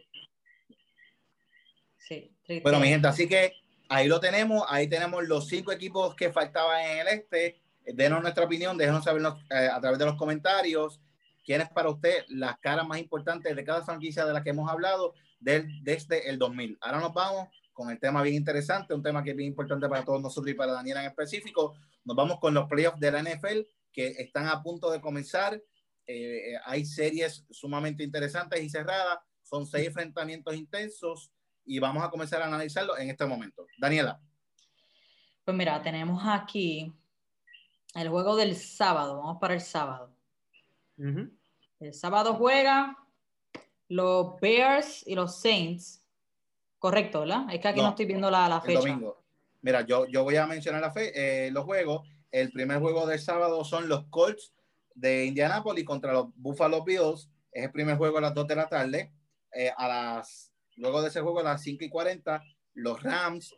Sí, 1.97 2.35
triste. 2.43 2.63
Bueno, 2.63 2.79
mi 2.79 2.87
gente, 2.87 3.07
así 3.07 3.27
que 3.27 3.53
ahí 3.87 4.07
lo 4.07 4.19
tenemos. 4.19 4.63
Ahí 4.67 4.87
tenemos 4.89 5.23
los 5.27 5.47
cinco 5.47 5.71
equipos 5.71 6.15
que 6.15 6.31
faltaban 6.31 6.81
en 6.81 6.99
el 6.99 7.07
este. 7.07 7.61
Denos 7.85 8.21
nuestra 8.21 8.43
opinión, 8.45 8.77
déjenos 8.77 9.03
saber 9.03 9.21
eh, 9.49 9.69
a 9.71 9.79
través 9.79 9.97
de 9.99 10.05
los 10.05 10.15
comentarios 10.15 10.99
quién 11.43 11.61
es 11.61 11.69
para 11.69 11.89
usted 11.89 12.23
las 12.29 12.57
caras 12.59 12.87
más 12.87 12.99
importantes 12.99 13.55
de 13.55 13.63
cada 13.63 13.83
franquicia 13.83 14.25
de 14.25 14.33
la 14.33 14.43
que 14.43 14.51
hemos 14.51 14.69
hablado 14.69 15.13
del- 15.39 15.83
desde 15.83 16.29
el 16.29 16.37
2000. 16.37 16.77
Ahora 16.81 16.99
nos 16.99 17.13
vamos 17.13 17.47
con 17.73 17.89
el 17.89 17.99
tema 17.99 18.21
bien 18.21 18.35
interesante, 18.35 18.93
un 18.93 19.01
tema 19.01 19.23
que 19.23 19.31
es 19.31 19.35
bien 19.35 19.49
importante 19.49 19.87
para 19.89 20.03
todos 20.05 20.21
nosotros 20.21 20.51
y 20.51 20.55
para 20.55 20.73
Daniela 20.73 21.01
en 21.03 21.09
específico. 21.09 21.75
Nos 22.03 22.15
vamos 22.15 22.39
con 22.39 22.53
los 22.53 22.67
playoffs 22.67 22.99
de 22.99 23.11
la 23.11 23.19
NFL 23.23 23.61
que 23.91 24.07
están 24.19 24.47
a 24.47 24.61
punto 24.61 24.91
de 24.91 25.01
comenzar. 25.01 25.61
Eh, 26.05 26.53
hay 26.65 26.85
series 26.85 27.45
sumamente 27.49 28.03
interesantes 28.03 28.61
y 28.61 28.69
cerradas. 28.69 29.19
Son 29.41 29.65
seis 29.65 29.87
enfrentamientos 29.87 30.55
intensos 30.55 31.31
y 31.65 31.79
vamos 31.79 32.03
a 32.03 32.09
comenzar 32.09 32.41
a 32.41 32.45
analizarlo 32.47 32.97
en 32.97 33.09
este 33.09 33.25
momento. 33.25 33.65
Daniela. 33.79 34.19
Pues 35.43 35.57
mira, 35.57 35.81
tenemos 35.81 36.21
aquí 36.25 36.93
el 37.95 38.09
juego 38.09 38.35
del 38.35 38.55
sábado. 38.55 39.17
Vamos 39.19 39.37
para 39.39 39.53
el 39.55 39.61
sábado. 39.61 40.15
El 41.79 41.93
sábado 41.93 42.35
juega 42.35 42.97
los 43.87 44.39
Bears 44.39 45.05
y 45.07 45.15
los 45.15 45.39
Saints. 45.39 46.03
Correcto, 46.79 47.21
¿verdad? 47.21 47.45
Es 47.51 47.59
que 47.59 47.67
aquí 47.67 47.77
no, 47.79 47.85
No, 47.85 47.89
estoy 47.89 48.05
viendo 48.05 48.31
la, 48.31 48.47
la 48.47 48.57
el 48.57 48.61
fecha. 48.61 48.79
domingo. 48.79 49.23
Mira, 49.61 49.81
yo, 49.81 50.07
yo 50.07 50.23
voy 50.23 50.35
a 50.37 50.47
mencionar 50.47 50.81
la 50.81 50.91
fe, 50.91 51.11
eh, 51.47 51.51
los 51.51 51.65
juegos. 51.65 52.07
El 52.31 52.51
primer 52.51 52.79
juego 52.79 53.05
del 53.05 53.19
sábado 53.19 53.63
son 53.63 53.89
los 53.89 54.05
Colts 54.05 54.53
de 54.95 55.25
Indianapolis 55.25 55.85
contra 55.85 56.13
los 56.13 56.27
Buffalo 56.35 56.83
Bills. 56.83 57.29
Es 57.51 57.65
el 57.65 57.71
primer 57.71 57.97
juego 57.97 58.17
a 58.17 58.21
las 58.21 58.33
2 58.33 58.47
de 58.47 58.55
la 58.55 58.67
tarde. 58.67 59.11
Eh, 59.53 59.71
a 59.75 59.87
las, 59.87 60.51
luego 60.77 61.01
de 61.01 61.09
ese 61.09 61.21
juego, 61.21 61.39
a 61.41 61.43
las 61.43 61.61
5 61.61 61.83
y 61.83 61.89
40, 61.89 62.43
los 62.75 63.03
Rams 63.03 63.53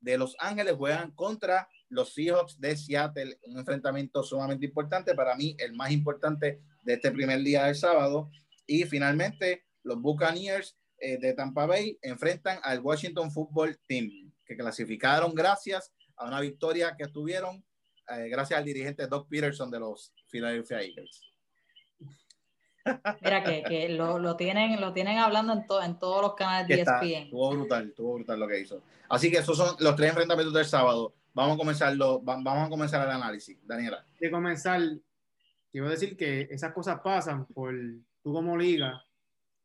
de 0.00 0.18
Los 0.18 0.36
Ángeles 0.38 0.74
juegan 0.76 1.12
contra 1.12 1.68
los 1.88 2.12
Seahawks 2.14 2.60
de 2.60 2.76
Seattle. 2.76 3.38
Un 3.44 3.58
enfrentamiento 3.58 4.22
sumamente 4.22 4.66
importante. 4.66 5.14
Para 5.14 5.36
mí, 5.36 5.54
el 5.58 5.72
más 5.72 5.90
importante 5.90 6.60
de 6.86 6.94
este 6.94 7.10
primer 7.10 7.40
día 7.40 7.64
del 7.64 7.74
sábado. 7.74 8.30
Y 8.66 8.84
finalmente, 8.84 9.64
los 9.82 10.00
Buccaneers 10.00 10.78
eh, 10.98 11.18
de 11.18 11.34
Tampa 11.34 11.66
Bay 11.66 11.98
enfrentan 12.00 12.58
al 12.62 12.80
Washington 12.80 13.30
Football 13.30 13.78
Team, 13.86 14.32
que 14.46 14.56
clasificaron 14.56 15.34
gracias 15.34 15.92
a 16.16 16.26
una 16.26 16.40
victoria 16.40 16.94
que 16.96 17.08
tuvieron 17.08 17.62
eh, 18.08 18.28
gracias 18.28 18.58
al 18.58 18.64
dirigente 18.64 19.06
Doug 19.08 19.28
Peterson 19.28 19.70
de 19.70 19.80
los 19.80 20.14
Philadelphia 20.30 20.80
Eagles. 20.80 21.22
Mira 23.20 23.42
que, 23.42 23.64
que 23.64 23.88
lo, 23.88 24.20
lo 24.20 24.36
tienen, 24.36 24.80
lo 24.80 24.92
tienen 24.92 25.18
hablando 25.18 25.52
en, 25.54 25.66
to- 25.66 25.82
en 25.82 25.98
todos 25.98 26.22
los 26.22 26.34
canales 26.36 26.68
de 26.68 26.74
E 26.76 26.80
ESPN. 26.82 27.24
estuvo 27.24 27.50
brutal, 27.50 27.88
estuvo 27.88 28.14
brutal 28.14 28.38
lo 28.38 28.46
que 28.46 28.60
hizo. 28.60 28.80
Así 29.08 29.28
que 29.30 29.38
esos 29.38 29.56
son 29.56 29.74
los 29.80 29.96
tres 29.96 30.10
enfrentamientos 30.10 30.54
del 30.54 30.64
sábado. 30.66 31.12
Vamos 31.34 31.56
a 31.56 31.58
comenzarlo, 31.58 32.22
va- 32.24 32.38
vamos 32.40 32.66
a 32.66 32.68
comenzar 32.70 33.02
el 33.04 33.10
análisis. 33.12 33.58
Daniela. 33.66 34.06
de 34.20 34.30
comenzar, 34.30 34.80
quiero 35.76 35.90
decir 35.90 36.16
que 36.16 36.48
esas 36.50 36.72
cosas 36.72 37.00
pasan 37.04 37.44
por 37.48 37.74
tú 38.22 38.32
como 38.32 38.56
liga 38.56 39.04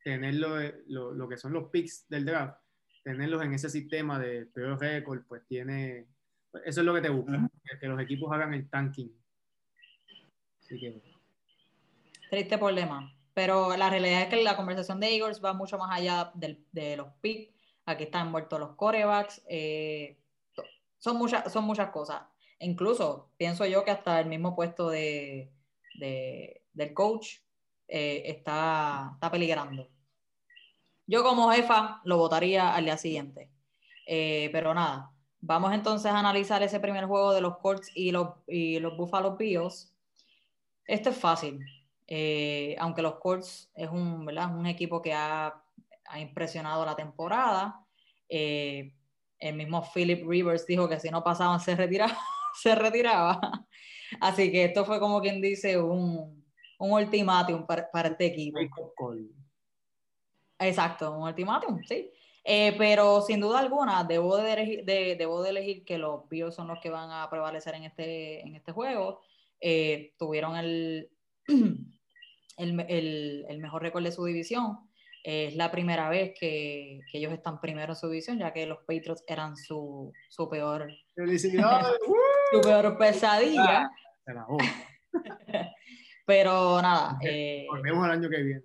tenerlo, 0.04 0.58
lo, 0.88 1.14
lo 1.14 1.30
que 1.30 1.38
son 1.38 1.54
los 1.54 1.70
picks 1.70 2.06
del 2.10 2.26
draft, 2.26 2.58
tenerlos 3.02 3.42
en 3.44 3.54
ese 3.54 3.70
sistema 3.70 4.20
de 4.20 4.46
peor 4.48 4.78
récord, 4.78 5.24
pues 5.26 5.46
tiene, 5.48 6.08
eso 6.66 6.82
es 6.82 6.86
lo 6.86 6.94
que 6.94 7.00
te 7.00 7.08
busca, 7.10 7.50
que, 7.64 7.80
que 7.80 7.88
los 7.88 8.02
equipos 8.02 8.30
hagan 8.34 8.54
el 8.54 8.70
tanking. 8.70 9.10
Así 10.60 10.78
que, 10.82 11.02
Triste 12.30 12.58
problema. 12.58 13.10
Pero 13.34 13.78
la 13.78 13.90
realidad 13.90 14.24
es 14.24 14.28
que 14.28 14.44
la 14.44 14.58
conversación 14.58 15.00
de 15.00 15.16
Eagles 15.16 15.42
va 15.42 15.54
mucho 15.54 15.78
más 15.78 15.98
allá 15.98 16.32
del- 16.36 16.66
de 16.74 16.98
los 16.98 17.08
picks. 17.22 17.54
Aquí 17.86 18.04
están 18.04 18.28
envueltos 18.28 18.60
los 18.60 18.76
corebacks. 18.76 19.42
eh, 19.48 20.18
son, 20.98 21.16
muchas, 21.16 21.54
son 21.54 21.64
muchas 21.64 21.90
cosas. 21.92 22.24
Incluso 22.60 23.32
pienso 23.38 23.66
yo 23.66 23.86
que 23.86 23.92
hasta 23.92 24.20
el 24.20 24.28
mismo 24.28 24.58
puesto 24.58 24.90
de, 24.90 25.54
de- 25.96 26.64
del 26.74 26.94
coach 26.94 27.38
eh, 27.88 28.24
está, 28.26 29.12
está 29.14 29.30
peligrando. 29.32 29.90
Yo 31.08 31.24
como 31.24 31.52
jefa 31.52 32.02
lo 32.06 32.18
votaría 32.18 32.74
al 32.74 32.86
día 32.86 32.98
siguiente. 32.98 33.50
Eh, 34.08 34.50
pero 34.52 34.74
nada, 34.74 35.12
vamos 35.40 35.74
entonces 35.74 36.12
a 36.12 36.20
analizar 36.20 36.64
ese 36.64 36.80
primer 36.80 37.06
juego 37.06 37.34
de 37.34 37.42
los 37.42 37.58
Colts 37.58 37.92
y 37.96 38.12
los, 38.12 38.30
y 38.48 38.80
los 38.80 38.96
Buffalo 38.98 39.36
Bills. 39.36 39.94
Esto 40.86 41.10
es 41.10 41.18
fácil. 41.18 41.60
Eh, 42.08 42.76
aunque 42.80 43.02
los 43.02 43.16
Colts 43.16 43.72
es 43.76 43.90
un, 43.90 44.26
¿verdad? 44.26 44.56
un 44.56 44.66
equipo 44.66 45.02
que 45.02 45.14
ha, 45.14 45.62
ha 46.06 46.20
impresionado 46.20 46.86
la 46.86 46.96
temporada. 46.96 47.86
eh, 48.30 48.94
el 49.40 49.56
mismo 49.56 49.82
Philip 49.92 50.24
Rivers 50.28 50.68
dijo 50.68 50.88
que 50.88 51.00
si 51.00 51.10
no 51.10 51.24
pasaban 51.24 51.60
se 51.60 51.76
retiraba. 51.76 52.16
se 52.62 52.76
retiraba. 52.76 53.66
Así 54.20 54.52
que 54.52 54.66
esto 54.66 54.86
fue 54.86 55.00
como 55.00 55.22
quien 55.22 55.42
dice 55.42 55.80
un, 55.80 56.44
un 56.80 56.92
ultimátum 56.92 57.66
para, 57.66 57.90
para 57.92 58.10
este 58.10 58.26
equipo. 58.28 58.60
Exacto, 60.60 61.12
un 61.18 61.24
ultimátum, 61.24 61.82
sí. 61.84 62.12
Eh, 62.44 62.76
pero 62.78 63.22
sin 63.22 63.40
duda 63.40 63.60
alguna, 63.60 64.04
debo 64.04 64.38
de, 64.38 64.54
elegir, 64.54 64.84
de- 64.86 65.16
debo 65.16 65.42
de 65.44 65.52
elegir 65.52 65.86
que 65.86 65.98
los 65.98 66.28
Bills 66.28 66.56
son 66.56 66.68
los 66.68 66.80
que 66.80 66.90
van 66.90 67.10
a 67.12 67.30
prevalecer 67.30 67.76
en 67.76 67.84
este, 67.84 68.42
en 68.42 68.56
este 68.56 68.72
juego. 68.72 69.22
Eh, 69.60 70.14
tuvieron 70.18 70.56
el, 70.58 71.10
el, 72.58 72.80
el- 72.90 73.46
el 73.48 73.58
mejor 73.60 73.82
récord 73.84 74.04
de 74.04 74.12
su 74.12 74.26
división. 74.26 74.78
Eh, 75.24 75.48
es 75.50 75.56
la 75.56 75.70
primera 75.72 76.10
vez 76.10 76.34
que, 76.40 77.00
que 77.12 77.18
ellos 77.20 77.32
están 77.34 77.62
primero 77.62 77.94
en 77.94 77.96
su 77.96 78.10
división, 78.10 78.40
ya 78.40 78.54
que 78.54 78.66
los 78.66 78.80
Patriots 78.80 79.24
eran 79.28 79.56
su, 79.56 80.12
su, 80.30 80.50
peor, 80.50 80.92
¡Felicidades! 81.16 81.88
¡Uh! 82.08 82.16
su 82.52 82.62
peor 82.62 82.98
pesadilla. 82.98 83.92
Se 84.26 84.34
la 84.34 84.44
joda. 84.44 84.66
Pero 86.26 86.82
nada, 86.82 87.18
eh, 87.24 87.66
Volvemos 87.70 88.06
el 88.06 88.12
año 88.12 88.30
que 88.30 88.42
viene. 88.42 88.64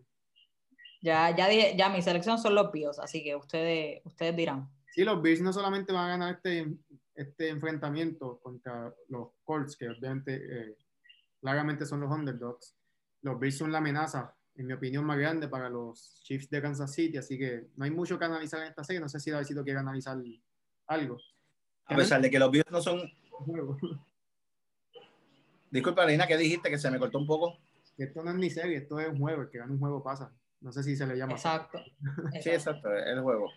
ya, 1.01 1.34
ya, 1.34 1.49
dije, 1.49 1.74
ya 1.76 1.88
mi 1.88 2.03
selección 2.03 2.38
son 2.38 2.55
los 2.55 2.70
Bills, 2.70 2.99
así 2.99 3.24
que 3.24 3.34
ustedes, 3.34 4.01
ustedes 4.05 4.36
dirán. 4.36 4.68
Sí, 4.92 5.05
los 5.05 5.20
Bills 5.20 5.40
no 5.40 5.53
solamente 5.53 5.92
van 5.92 6.05
a 6.05 6.09
ganar 6.09 6.34
este, 6.34 6.66
este 7.14 7.49
enfrentamiento 7.49 8.38
contra 8.40 8.92
los 9.09 9.30
Colts, 9.42 9.76
que 9.76 9.88
obviamente 9.88 10.36
eh, 10.36 10.76
claramente 11.40 11.86
son 11.86 12.01
los 12.01 12.11
underdogs. 12.11 12.76
Los 13.22 13.40
Bills 13.40 13.59
son 13.59 13.72
la 13.72 13.78
amenaza, 13.78 14.34
en 14.55 14.66
mi 14.66 14.72
opinión, 14.74 15.05
más 15.05 15.18
grande 15.18 15.49
para 15.49 15.68
los 15.68 16.20
Chiefs 16.22 16.49
de 16.51 16.62
Kansas 16.62 16.92
City, 16.92 17.16
así 17.16 17.38
que 17.38 17.68
no 17.76 17.84
hay 17.84 17.90
mucho 17.90 18.18
que 18.18 18.24
analizar 18.24 18.61
en 18.61 18.68
esta 18.68 18.84
serie. 18.84 19.01
No 19.01 19.09
sé 19.09 19.18
si 19.18 19.30
Davidito 19.30 19.64
quiere 19.64 19.80
analizar 19.80 20.16
algo. 20.86 21.18
A 21.87 21.97
pesar 21.97 22.20
de 22.20 22.30
que 22.30 22.39
los 22.39 22.51
Bills 22.51 22.70
no 22.70 22.80
son. 22.80 23.01
Disculpa, 25.70 26.05
Reina, 26.05 26.26
¿qué 26.26 26.37
dijiste? 26.37 26.70
Que 26.70 26.78
se 26.78 26.91
me 26.91 26.99
cortó 26.99 27.18
un 27.18 27.26
poco. 27.26 27.59
Esto 27.97 28.22
no 28.22 28.30
es 28.30 28.37
ni 28.37 28.51
serie, 28.51 28.76
esto 28.76 29.01
es 29.01 29.09
un 29.09 29.18
juego, 29.18 29.43
el 29.43 29.49
que 29.49 29.59
gana 29.59 29.72
un 29.72 29.78
juego 29.78 30.03
pasa. 30.03 30.32
No 30.61 30.72
sé 30.72 30.82
si 30.82 30.97
se 30.97 31.07
le 31.07 31.16
llama. 31.16 31.32
Exacto. 31.32 31.78
Sí, 32.43 32.51
exacto, 32.51 32.95
es 32.95 33.07
el 33.07 33.20
juego. 33.20 33.51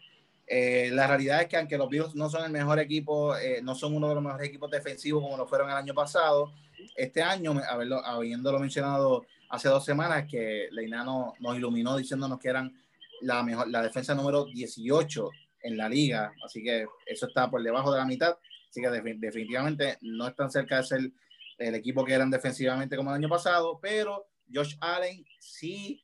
Eh, 0.47 0.89
la 0.91 1.05
realidad 1.05 1.41
es 1.41 1.47
que 1.47 1.57
aunque 1.57 1.77
los 1.77 1.89
Bills 1.89 2.15
no 2.15 2.29
son 2.29 2.43
el 2.43 2.51
mejor 2.51 2.79
equipo, 2.79 3.35
eh, 3.37 3.61
no 3.61 3.75
son 3.75 3.95
uno 3.95 4.09
de 4.09 4.15
los 4.15 4.23
mejores 4.23 4.47
equipos 4.47 4.71
defensivos 4.71 5.21
como 5.21 5.37
lo 5.37 5.45
fueron 5.45 5.69
el 5.69 5.75
año 5.75 5.93
pasado, 5.93 6.53
este 6.95 7.21
año, 7.21 7.61
haberlo, 7.69 8.03
habiéndolo 8.03 8.59
mencionado 8.59 9.25
hace 9.49 9.69
dos 9.69 9.85
semanas, 9.85 10.25
que 10.27 10.67
Leinano 10.71 11.33
nos 11.39 11.55
iluminó 11.55 11.95
diciéndonos 11.95 12.39
que 12.39 12.49
eran 12.49 12.73
la, 13.21 13.43
mejor, 13.43 13.67
la 13.69 13.83
defensa 13.83 14.15
número 14.15 14.45
18 14.45 15.29
en 15.61 15.77
la 15.77 15.89
liga, 15.89 16.31
así 16.45 16.63
que 16.63 16.85
eso 17.05 17.27
está 17.27 17.49
por 17.49 17.61
debajo 17.63 17.91
de 17.91 17.99
la 17.99 18.05
mitad, 18.05 18.37
así 18.69 18.81
que 18.81 18.87
defin- 18.89 19.19
definitivamente 19.19 19.97
no 20.01 20.27
están 20.27 20.49
cerca 20.51 20.77
de 20.77 20.83
ser 20.83 21.11
el 21.57 21.75
equipo 21.75 22.05
que 22.05 22.13
eran 22.13 22.31
defensivamente 22.31 22.95
como 22.95 23.09
el 23.09 23.17
año 23.17 23.29
pasado, 23.29 23.79
pero 23.81 24.27
Josh 24.51 24.75
Allen 24.79 25.25
sí 25.39 26.03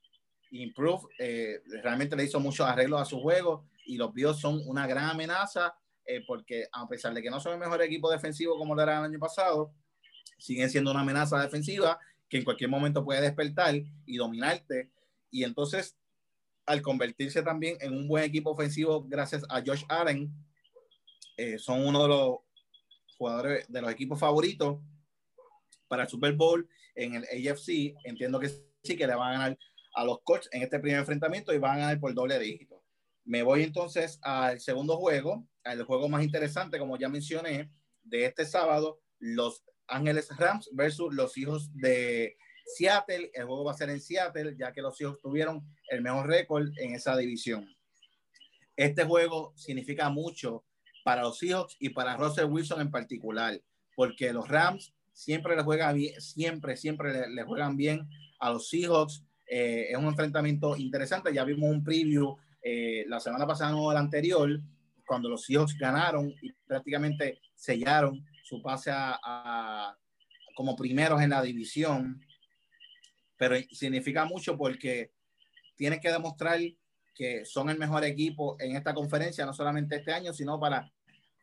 improve, 0.52 1.08
eh, 1.20 1.62
realmente 1.84 2.16
le 2.16 2.24
hizo 2.26 2.40
muchos 2.40 2.68
arreglos 2.68 3.02
a 3.02 3.06
su 3.06 3.20
juego 3.20 3.66
y 3.86 3.98
los 3.98 4.14
Bills 4.14 4.38
son 4.40 4.62
una 4.66 4.86
gran 4.88 5.10
amenaza 5.10 5.76
eh, 6.06 6.24
porque 6.28 6.68
a 6.72 6.88
pesar 6.88 7.14
de 7.14 7.22
que 7.22 7.30
no 7.30 7.40
son 7.40 7.54
el 7.54 7.60
mejor 7.60 7.82
equipo 7.82 8.12
defensivo 8.12 8.58
como 8.58 8.76
lo 8.76 8.82
era 8.84 9.00
el 9.00 9.06
año 9.06 9.20
pasado, 9.20 9.74
siguen 10.38 10.70
siendo 10.70 10.92
una 10.92 11.02
amenaza 11.02 11.42
defensiva 11.42 11.98
que 12.30 12.38
en 12.38 12.44
cualquier 12.44 12.70
momento 12.70 13.04
puede 13.04 13.22
despertar 13.22 13.76
y 14.06 14.18
dominarte. 14.18 14.92
Y 15.32 15.44
entonces 15.44 15.98
al 16.66 16.82
convertirse 16.82 17.44
también 17.44 17.78
en 17.80 17.94
un 17.94 18.08
buen 18.08 18.24
equipo 18.24 18.52
ofensivo 18.52 19.04
gracias 19.08 19.44
a 19.50 19.62
Josh 19.66 19.84
Allen, 19.88 20.32
eh, 21.38 21.58
son 21.60 21.86
uno 21.86 22.04
de 22.04 22.08
los 22.10 22.38
jugadores 23.18 23.66
de 23.68 23.82
los 23.82 23.92
equipos 23.92 24.20
favoritos 24.20 24.80
para 25.88 26.04
el 26.04 26.10
Super 26.10 26.34
Bowl 26.34 26.68
en 26.96 27.16
el 27.16 27.24
AFC. 27.24 27.96
Entiendo 28.04 28.40
que 28.40 28.50
sí 28.84 28.96
que 28.96 29.08
le 29.08 29.16
van 29.16 29.30
a 29.30 29.34
ganar 29.34 29.58
a 29.96 30.06
los 30.06 30.20
Colts 30.24 30.50
en 30.52 30.64
este 30.64 30.80
primer 30.80 31.00
enfrentamiento 31.00 31.54
y 31.54 31.58
van 31.58 31.78
a 31.78 31.82
ganar 31.82 32.00
por 32.00 32.14
doble 32.14 32.40
dígito. 32.40 32.84
Me 33.24 33.44
voy 33.44 33.64
entonces 33.64 34.20
al 34.22 34.60
segundo 34.60 34.98
juego, 34.98 35.48
al 35.64 35.84
juego 35.84 36.10
más 36.10 36.24
interesante, 36.24 36.78
como 36.78 36.98
ya 36.98 37.10
mencioné, 37.10 37.72
de 38.04 38.26
este 38.26 38.46
sábado, 38.46 39.00
los 39.20 39.64
Ángeles 39.88 40.30
Rams 40.38 40.70
versus 40.74 41.14
los 41.14 41.38
hijos 41.38 41.70
de 41.74 42.38
Seattle. 42.66 43.32
El 43.34 43.46
juego 43.46 43.64
va 43.64 43.72
a 43.72 43.78
ser 43.78 43.90
en 43.90 44.02
Seattle, 44.02 44.56
ya 44.58 44.74
que 44.74 44.82
los 44.82 45.00
hijos 45.00 45.20
tuvieron 45.22 45.64
el 45.90 46.02
mejor 46.02 46.28
récord 46.28 46.68
en 46.78 46.96
esa 46.96 47.16
división. 47.16 47.70
Este 48.76 49.06
juego 49.06 49.54
significa 49.56 50.10
mucho 50.10 50.66
para 51.04 51.22
los 51.22 51.38
Seahawks 51.38 51.78
y 51.80 51.90
para 51.90 52.18
Russell 52.18 52.46
Wilson 52.46 52.82
en 52.82 52.92
particular, 52.92 53.62
porque 53.96 54.34
los 54.34 54.48
Rams 54.48 54.94
siempre 55.14 55.56
le 55.56 55.64
juegan 55.64 55.96
bien, 55.96 56.20
siempre, 56.20 56.76
siempre 56.76 57.30
le, 57.30 57.44
juegan 57.44 57.78
bien 57.78 58.10
a 58.40 58.52
los 58.52 58.70
Seahawks. 58.70 59.24
Eh, 59.48 59.88
es 59.92 59.98
un 59.98 60.06
enfrentamiento 60.06 60.76
interesante. 60.76 61.34
Ya 61.34 61.44
vimos 61.44 61.70
un 61.70 61.84
preview 61.84 62.36
eh, 62.62 63.06
la 63.08 63.20
semana 63.20 63.46
pasada 63.46 63.76
o 63.76 63.94
la 63.94 64.00
anterior, 64.00 64.60
cuando 65.06 65.30
los 65.30 65.46
Seahawks 65.46 65.78
ganaron 65.78 66.34
y 66.42 66.52
prácticamente 66.66 67.40
sellaron 67.54 68.26
su 68.44 68.62
pase 68.62 68.90
a 68.92 69.96
como 70.56 70.76
primeros 70.76 71.22
en 71.22 71.30
la 71.30 71.44
división. 71.44 72.25
Pero 73.38 73.56
significa 73.72 74.26
mucho 74.26 74.58
porque 74.58 75.12
tienen 75.76 76.00
que 76.00 76.12
demostrar 76.12 76.60
que 77.14 77.46
son 77.46 77.70
el 77.70 77.78
mejor 77.78 78.04
equipo 78.04 78.58
en 78.60 78.76
esta 78.76 78.94
conferencia, 78.94 79.46
no 79.46 79.54
solamente 79.54 79.96
este 79.96 80.12
año, 80.12 80.34
sino 80.34 80.60
para 80.60 80.92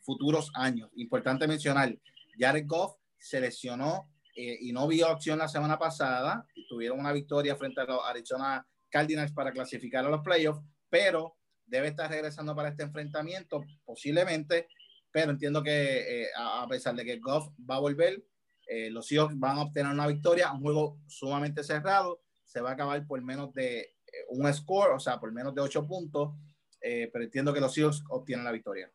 futuros 0.03 0.51
años. 0.55 0.91
Importante 0.97 1.47
mencionar, 1.47 1.97
Jared 2.39 2.67
Goff 2.67 2.97
se 3.19 3.41
lesionó 3.41 4.11
eh, 4.35 4.59
y 4.61 4.73
no 4.73 4.87
vio 4.89 5.09
acción 5.09 5.39
la 5.39 5.49
semana 5.49 5.79
pasada 5.79 6.47
y 6.55 6.67
tuvieron 6.67 6.99
una 6.99 7.13
victoria 7.13 7.57
frente 7.57 7.81
a 7.81 7.85
los 7.85 8.01
Arizona 8.05 8.67
Cardinals 8.91 9.33
para 9.33 9.53
clasificar 9.53 10.05
a 10.05 10.11
los 10.11 10.23
playoffs, 10.23 10.63
pero 10.89 11.37
debe 11.67 11.89
estar 11.89 12.11
regresando 12.11 12.55
para 12.55 12.69
este 12.69 12.83
enfrentamiento 12.83 13.65
posiblemente, 13.85 14.69
pero 15.11 15.31
entiendo 15.31 15.63
que 15.63 16.23
eh, 16.23 16.29
a, 16.37 16.67
pesar 16.69 16.95
de 16.95 17.05
que 17.05 17.19
Goff 17.19 17.49
va 17.69 17.77
a 17.77 17.81
volver, 17.81 18.23
eh, 18.67 18.91
los 18.91 19.07
Seahawks 19.07 19.39
van 19.39 19.59
a 19.59 19.63
obtener 19.63 19.93
una 19.93 20.07
victoria, 20.07 20.53
un 20.53 20.61
juego 20.63 20.99
sumamente 21.07 21.63
cerrado, 21.65 22.21
se 22.45 22.61
va 22.61 22.71
a 22.71 22.73
acabar 22.75 23.07
por 23.07 23.21
menos 23.23 23.53
de 23.55 23.81
eh, 23.81 24.27
un 24.29 24.53
score, 24.53 24.93
o 24.93 25.01
sea, 25.01 25.19
por 25.19 25.33
menos 25.33 25.55
de 25.55 25.63
ocho 25.63 25.87
puntos, 25.87 26.35
eh, 26.81 27.09
pero 27.13 27.25
entiendo 27.25 27.55
que 27.55 27.61
los 27.61 27.73
Seahawks 27.73 28.05
obtienen 28.11 28.45
la 28.45 28.53
victoria. 28.53 28.91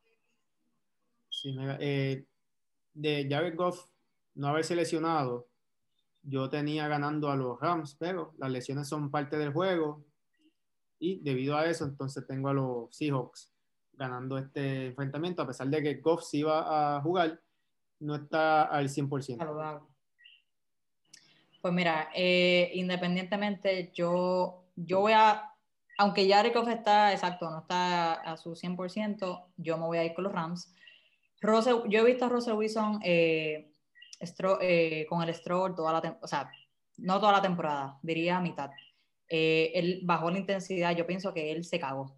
Sí, 1.29 1.55
eh, 1.79 2.25
de 2.93 3.27
Jared 3.29 3.55
Goff 3.55 3.85
no 4.35 4.47
haberse 4.47 4.75
lesionado, 4.75 5.47
yo 6.21 6.49
tenía 6.49 6.87
ganando 6.87 7.29
a 7.31 7.35
los 7.35 7.59
Rams, 7.59 7.95
pero 7.95 8.33
las 8.37 8.51
lesiones 8.51 8.87
son 8.87 9.09
parte 9.09 9.37
del 9.37 9.53
juego 9.53 10.05
y 10.99 11.19
debido 11.19 11.55
a 11.55 11.65
eso 11.67 11.85
entonces 11.85 12.25
tengo 12.27 12.49
a 12.49 12.53
los 12.53 12.95
Seahawks 12.95 13.53
ganando 13.93 14.37
este 14.37 14.87
enfrentamiento, 14.87 15.41
a 15.41 15.47
pesar 15.47 15.67
de 15.67 15.81
que 15.81 15.95
Goff 15.95 16.23
sí 16.23 16.39
iba 16.39 16.97
a 16.97 17.01
jugar, 17.01 17.41
no 17.99 18.15
está 18.15 18.63
al 18.63 18.89
100%. 18.89 19.37
Saludable. 19.37 19.81
Pues 21.61 21.73
mira, 21.73 22.09
eh, 22.13 22.71
independientemente, 22.75 23.91
yo, 23.93 24.65
yo 24.75 25.01
voy 25.01 25.13
a, 25.13 25.51
aunque 25.97 26.27
Goff 26.53 26.69
está, 26.69 27.11
exacto, 27.11 27.49
no 27.49 27.59
está 27.59 28.13
a 28.13 28.37
su 28.37 28.51
100%, 28.51 29.45
yo 29.57 29.77
me 29.77 29.85
voy 29.85 29.97
a 29.97 30.05
ir 30.05 30.13
con 30.13 30.23
los 30.23 30.33
Rams. 30.33 30.73
Russell, 31.41 31.81
yo 31.89 31.99
he 31.99 32.05
visto 32.05 32.25
a 32.25 32.29
Russell 32.29 32.53
Wilson 32.53 32.99
eh, 33.03 33.71
eh, 34.61 35.05
con 35.09 35.21
el 35.21 35.33
stroll 35.33 35.75
toda 35.75 35.93
la 35.93 36.17
o 36.21 36.27
sea, 36.27 36.49
no 36.97 37.19
toda 37.19 37.33
la 37.33 37.41
temporada, 37.41 37.99
diría 38.01 38.39
mitad. 38.39 38.71
él 39.27 40.01
bajó 40.03 40.31
la 40.31 40.39
intensidad, 40.39 40.95
yo 40.95 41.05
pienso 41.05 41.33
que 41.33 41.51
él 41.51 41.63
se 41.63 41.79
cagó. 41.79 42.15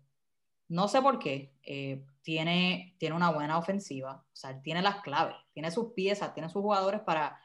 No 0.70 0.88
sé 0.88 1.02
por 1.02 1.20
qué. 1.20 1.54
eh, 1.64 2.06
tiene, 2.22 2.96
tiene 3.00 3.16
una 3.16 3.32
buena 3.32 3.58
ofensiva, 3.58 4.24
o 4.32 4.36
sea, 4.36 4.62
tiene 4.62 4.82
las 4.84 5.02
claves, 5.02 5.36
tiene 5.52 5.72
sus 5.72 5.94
piezas, 5.94 6.34
tiene 6.34 6.48
sus 6.50 6.62
jugadores 6.62 7.02
para, 7.02 7.40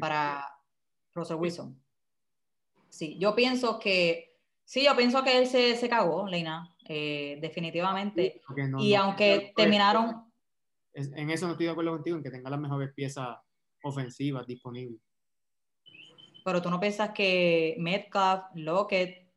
para 0.00 0.42
Russell 1.14 1.36
Wilson. 1.36 1.78
Sí, 2.88 3.18
yo 3.18 3.34
pienso 3.34 3.78
que, 3.78 4.38
sí, 4.64 4.84
yo 4.84 4.96
pienso 4.96 5.22
que 5.22 5.36
él 5.36 5.46
se, 5.46 5.76
se 5.76 5.88
cagó, 5.90 6.26
Leina, 6.26 6.74
eh, 6.88 7.38
definitivamente. 7.42 8.40
No- 8.68 8.82
y 8.82 8.92
no- 8.94 9.02
aunque 9.02 9.52
terminaron, 9.54 10.32
es- 10.94 11.12
en 11.12 11.28
eso 11.30 11.46
no 11.46 11.52
estoy 11.52 11.66
de 11.66 11.72
acuerdo 11.72 11.90
contigo, 11.92 12.16
en 12.16 12.22
que 12.22 12.30
tenga 12.30 12.48
las 12.48 12.60
mejores 12.60 12.92
piezas 12.94 13.36
ofensivas 13.82 14.46
disponibles. 14.46 15.00
pero 16.44 16.62
tú 16.62 16.70
no 16.70 16.80
piensas 16.80 17.10
que 17.10 17.76
Metcalf, 17.78 18.44
Lockett 18.54 19.28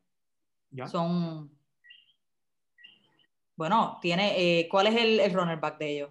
¿Ya? 0.72 0.88
son... 0.88 1.52
Bueno, 3.56 4.00
tiene, 4.02 4.60
eh, 4.60 4.68
¿cuál 4.70 4.88
es 4.88 4.96
el, 4.96 5.20
el 5.20 5.34
runner 5.34 5.60
back 5.60 5.78
de 5.78 5.92
ellos? 5.92 6.10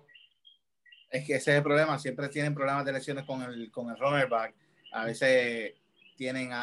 Es 1.10 1.26
que 1.26 1.34
ese 1.34 1.50
es 1.52 1.56
el 1.58 1.62
problema. 1.62 1.98
Siempre 1.98 2.28
tienen 2.28 2.54
problemas 2.54 2.84
de 2.84 2.92
lesiones 2.92 3.24
con 3.24 3.42
el, 3.42 3.70
con 3.70 3.90
el 3.90 3.98
runner 3.98 4.28
back. 4.28 4.54
A 4.92 5.04
veces 5.04 5.74
tienen 6.16 6.52
a, 6.52 6.62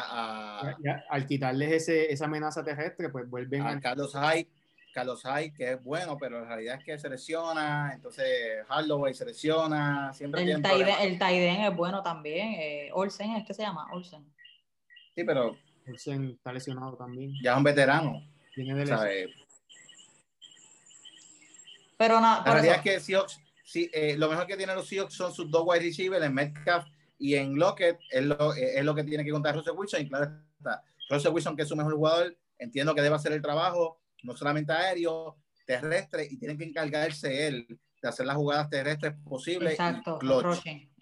a, 0.60 0.62
Ya- 0.64 0.76
ya, 0.82 1.04
al 1.10 1.26
quitarles 1.26 1.72
ese, 1.72 2.12
esa 2.12 2.24
amenaza 2.24 2.64
terrestre, 2.64 3.08
pues 3.10 3.28
vuelven 3.28 3.62
a 3.62 3.70
a... 3.70 3.80
Carlos 3.80 4.12
Hyde. 4.14 4.48
Carlos 4.92 5.22
Hyde, 5.22 5.52
que 5.54 5.72
es 5.72 5.84
bueno, 5.84 6.18
pero 6.18 6.38
en 6.40 6.48
realidad 6.48 6.78
es 6.80 6.84
que 6.84 6.98
se 6.98 7.08
lesiona. 7.08 7.92
Entonces, 7.94 8.64
Holloway 8.68 9.14
se 9.14 9.24
lesiona. 9.24 10.12
Siempre 10.12 10.40
El 10.40 10.46
tienen 10.46 10.64
el 10.66 11.42
end 11.48 11.64
es 11.70 11.76
bueno 11.76 12.02
también. 12.02 12.54
eh, 12.58 12.90
Olsen, 12.92 13.36
¿es 13.36 13.46
que 13.46 13.54
se 13.54 13.62
llama? 13.62 13.86
Olsen. 13.92 14.24
Sí, 15.14 15.22
pero 15.22 15.56
Olsen 15.86 16.30
está 16.30 16.52
lesionado 16.52 16.96
también. 16.96 17.32
ya 17.40 17.52
es 17.52 17.56
un 17.58 17.62
veterano. 17.62 18.20
Viene 18.56 18.74
de. 18.84 19.30
Pero 22.00 22.18
nada, 22.18 22.42
La 22.46 22.54
realidad 22.54 22.76
eso- 22.76 22.88
es 22.88 22.94
que 22.94 23.00
Seahawks, 23.00 23.40
sí, 23.62 23.90
eh, 23.92 24.16
lo 24.16 24.30
mejor 24.30 24.46
que 24.46 24.56
tienen 24.56 24.74
los 24.74 24.88
Seahawks 24.88 25.12
son 25.12 25.34
sus 25.34 25.50
dos 25.50 25.64
wide 25.66 25.80
receivers, 25.80 26.24
en 26.24 26.32
Metcalf 26.32 26.86
y 27.18 27.34
en 27.34 27.58
Lockett, 27.58 27.98
es 28.10 28.24
lo, 28.24 28.54
eh, 28.54 28.78
es 28.78 28.84
lo 28.86 28.94
que 28.94 29.04
tiene 29.04 29.22
que 29.22 29.30
contar 29.30 29.54
Russell 29.54 29.76
Wilson. 29.76 30.00
Y 30.00 30.08
claro 30.08 30.32
está, 30.56 30.82
Russell 31.10 31.30
Wilson, 31.34 31.56
que 31.56 31.62
es 31.64 31.68
su 31.68 31.76
mejor 31.76 31.94
jugador, 31.94 32.34
entiendo 32.58 32.94
que 32.94 33.02
debe 33.02 33.16
hacer 33.16 33.32
el 33.32 33.42
trabajo, 33.42 34.00
no 34.22 34.34
solamente 34.34 34.72
aéreo, 34.72 35.36
terrestre, 35.66 36.26
y 36.30 36.38
tiene 36.38 36.56
que 36.56 36.64
encargarse 36.64 37.46
él 37.46 37.66
de 38.00 38.08
hacer 38.08 38.24
las 38.24 38.36
jugadas 38.36 38.70
terrestres 38.70 39.12
posibles. 39.22 39.72
Exacto, 39.74 40.18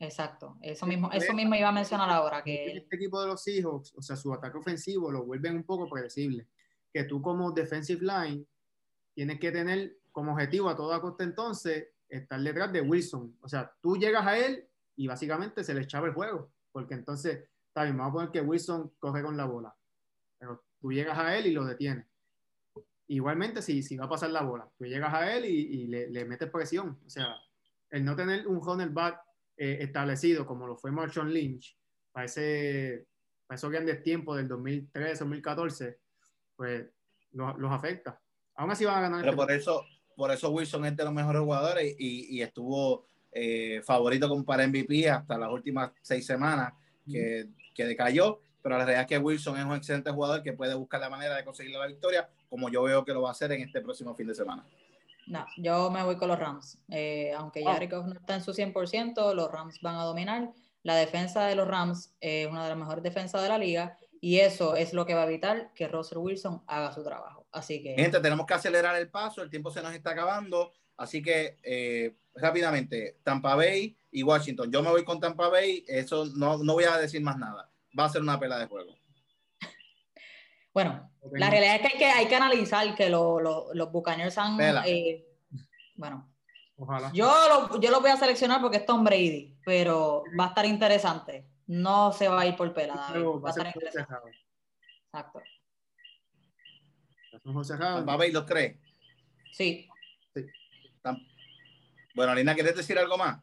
exacto. 0.01 0.57
Eso 0.61 0.85
mismo, 0.85 1.13
eso 1.13 1.33
mismo 1.33 1.55
iba 1.55 1.69
a 1.69 1.73
mencionar 1.73 2.11
ahora, 2.11 2.43
que 2.43 2.77
Este 2.77 2.97
equipo 2.97 3.21
de 3.21 3.29
los 3.29 3.41
Seahawks, 3.45 3.95
o 3.97 4.03
sea, 4.03 4.17
su 4.17 4.35
ataque 4.35 4.59
ofensivo 4.59 5.13
lo 5.13 5.25
vuelven 5.25 5.55
un 5.55 5.63
poco 5.63 5.89
predecible. 5.89 6.49
Que 6.93 7.05
tú 7.05 7.23
como 7.23 7.53
defensive 7.53 8.01
line 8.05 8.45
tienes 9.15 9.39
que 9.39 9.53
tener 9.53 9.98
como 10.19 10.33
objetivo 10.33 10.69
a 10.69 10.75
toda 10.75 11.01
costa 11.01 11.23
entonces 11.23 11.91
estar 12.09 12.41
detrás 12.41 12.73
de 12.73 12.81
Wilson. 12.81 13.39
O 13.41 13.49
sea, 13.49 13.73
tú 13.81 13.97
llegas 13.97 14.27
a 14.27 14.37
él 14.37 14.69
y 14.97 15.07
básicamente 15.07 15.63
se 15.63 15.73
le 15.73 15.83
echaba 15.83 16.09
el 16.09 16.13
juego. 16.13 16.51
Porque 16.73 16.95
entonces, 16.95 17.49
está 17.69 17.85
bien, 17.85 17.97
vamos 17.97 18.11
a 18.11 18.15
poner 18.15 18.31
que 18.33 18.41
Wilson 18.41 18.95
coge 18.99 19.23
con 19.23 19.37
la 19.37 19.45
bola. 19.45 19.73
Pero 20.37 20.65
tú 20.81 20.91
llegas 20.91 21.17
a 21.17 21.37
él 21.37 21.47
y 21.47 21.53
lo 21.53 21.65
detienes. 21.65 22.05
Igualmente, 23.07 23.63
si, 23.63 23.81
si 23.81 23.97
va 23.97 24.07
a 24.07 24.09
pasar 24.09 24.31
la 24.31 24.43
bola, 24.43 24.69
tú 24.77 24.87
llegas 24.87 25.15
a 25.15 25.33
él 25.37 25.45
y, 25.45 25.83
y 25.83 25.87
le, 25.87 26.11
le 26.11 26.25
metes 26.25 26.51
presión. 26.51 26.99
O 27.07 27.09
sea, 27.09 27.37
el 27.89 28.05
no 28.05 28.17
tener 28.17 28.45
un 28.49 28.61
runner 28.61 28.89
back 28.89 29.23
eh, 29.57 29.79
establecido 29.83 30.45
como 30.45 30.67
lo 30.67 30.77
fue 30.77 30.91
Marshawn 30.91 31.33
Lynch 31.33 31.79
para, 32.11 32.27
ese, 32.27 33.07
para 33.47 33.55
esos 33.55 33.71
grandes 33.71 34.03
tiempos 34.03 34.37
del 34.37 34.49
2013, 34.49 35.21
2014, 35.21 36.01
pues 36.57 36.89
los, 37.31 37.57
los 37.57 37.71
afecta. 37.71 38.21
Aún 38.57 38.73
así 38.73 38.85
van 38.85 38.97
a 38.97 39.01
ganar. 39.03 39.21
Pero 39.21 39.31
este 39.31 39.37
por 39.37 39.53
eso, 39.53 39.85
por 40.19 40.33
eso 40.33 40.51
Wilson 40.51 40.85
es 40.85 40.97
de 40.97 41.05
los 41.05 41.13
mejores 41.13 41.41
jugadores 41.41 41.95
y, 41.97 42.37
y 42.37 42.43
estuvo 42.43 43.05
eh, 43.31 43.81
favorito 43.85 44.29
como 44.29 44.45
para 44.45 44.67
MVP 44.67 45.09
hasta 45.09 45.39
las 45.39 45.49
últimas 45.49 45.93
seis 46.03 46.27
semanas 46.27 46.73
que, 47.09 47.47
que 47.73 47.85
decayó. 47.85 48.41
Pero 48.61 48.77
la 48.77 48.85
realidad 48.85 49.03
es 49.03 49.07
que 49.07 49.19
Wilson 49.19 49.57
es 49.59 49.65
un 49.65 49.77
excelente 49.77 50.11
jugador 50.11 50.43
que 50.43 50.53
puede 50.53 50.75
buscar 50.75 51.01
la 51.01 51.09
manera 51.09 51.37
de 51.37 51.45
conseguir 51.45 51.77
la 51.77 51.87
victoria, 51.87 52.29
como 52.51 52.69
yo 52.69 52.83
veo 52.83 53.05
que 53.05 53.13
lo 53.13 53.23
va 53.23 53.29
a 53.29 53.33
hacer 53.33 53.53
en 53.53 53.63
este 53.63 53.81
próximo 53.81 54.13
fin 54.17 54.27
de 54.27 54.35
semana. 54.35 54.67
no, 55.29 55.47
yo 55.57 55.89
me 55.89 56.03
voy 56.03 56.17
con 56.17 56.27
los 56.27 56.39
Rams. 56.39 56.79
Eh, 56.89 57.33
aunque 57.37 57.63
Ah. 57.65 57.75
Jared 57.75 57.89
Goff 57.89 58.07
no 58.07 58.15
está 58.15 58.35
en 58.35 58.43
su 58.43 58.53
100%, 58.53 59.35
los 59.35 59.53
Rams 59.53 59.81
van 59.83 59.95
a 59.95 60.03
dominar. 60.03 60.51
La 60.83 60.97
defensa 60.97 61.47
de 61.47 61.55
los 61.55 61.69
Rams 61.69 62.13
es 62.21 62.49
una 62.49 62.65
de 62.65 62.71
las 62.71 62.79
mejores 62.79 63.05
defensas 63.05 63.41
de 63.41 63.49
la 63.49 63.59
liga 63.59 63.97
y 64.21 64.41
eso 64.41 64.75
es 64.75 64.93
lo 64.93 65.07
que 65.07 65.15
va 65.15 65.23
a 65.23 65.27
evitar 65.27 65.73
que 65.75 65.87
Russell 65.87 66.19
Wilson 66.19 66.63
haga 66.67 66.93
su 66.93 67.05
trabajo. 67.05 67.38
Así 67.53 67.83
que 67.83 67.95
Gente, 67.95 68.21
tenemos 68.21 68.47
que 68.47 68.55
acelerar 68.55 68.95
el 68.97 69.11
paso, 69.11 69.43
el 69.43 69.51
tiempo 69.51 69.71
se 69.71 69.83
nos 69.83 69.93
está 69.95 70.11
acabando, 70.11 70.73
así 70.97 71.23
que 71.23 71.59
eh, 71.63 72.17
rápidamente, 72.35 73.19
Tampa 73.23 73.55
Bay 73.55 73.97
y 74.11 74.23
Washington. 74.23 74.71
Yo 74.71 74.83
me 74.83 74.91
voy 74.91 75.05
con 75.05 75.19
Tampa 75.21 75.49
Bay, 75.49 75.85
eso 75.89 76.27
no, 76.37 76.59
no 76.59 76.75
voy 76.75 76.85
a 76.85 76.97
decir 76.99 77.21
más 77.23 77.39
nada. 77.39 77.71
Va 77.99 78.05
a 78.05 78.09
ser 78.11 78.23
una 78.23 78.39
pela 78.39 78.59
de 78.59 78.67
juego. 78.67 78.95
Bueno, 80.75 81.11
la 81.33 81.51
realidad 81.51 81.75
es 81.77 81.81
que 81.81 81.87
hay 81.89 81.99
que, 81.99 82.05
hay 82.07 82.29
que 82.29 82.37
analizar 82.37 82.95
que 82.95 83.09
lo- 83.11 83.41
lo- 83.41 83.75
los 83.75 83.91
Buccaneers 83.91 84.39
han... 84.39 84.57
Eh, 84.87 85.27
bueno, 85.97 86.33
Ojalá. 86.77 87.11
yo 87.13 87.27
lo, 87.49 87.81
yo 87.81 87.91
lo 87.91 88.01
voy 88.01 88.11
a 88.11 88.17
seleccionar 88.17 88.61
porque 88.61 88.77
es 88.77 88.87
Tom 88.87 89.03
Brady, 89.03 89.57
pero 89.65 90.23
va 90.39 90.45
a 90.45 90.49
estar 90.49 90.65
interesante. 90.67 91.49
No 91.67 92.13
se 92.13 92.29
va 92.29 92.43
a 92.43 92.47
ir 92.47 92.55
por 92.55 92.73
pela, 92.73 92.95
David. 92.95 93.25
Va 93.45 93.51
a 93.51 93.53
ser 93.53 93.67
estar 93.67 93.83
interesante. 93.83 94.31
Exacto. 95.13 95.41
Juego 97.53 97.65
cerrado. 97.65 97.97
Tampa 97.99 98.17
Bay 98.17 98.33
los 98.33 98.47
tres. 98.47 98.77
Sí. 99.53 99.87
Tam- 101.03 101.27
Bueno, 102.15 102.35
Lina, 102.35 102.55
¿quieres 102.55 102.77
decir 102.77 102.99
algo 102.99 103.17
más? 103.17 103.41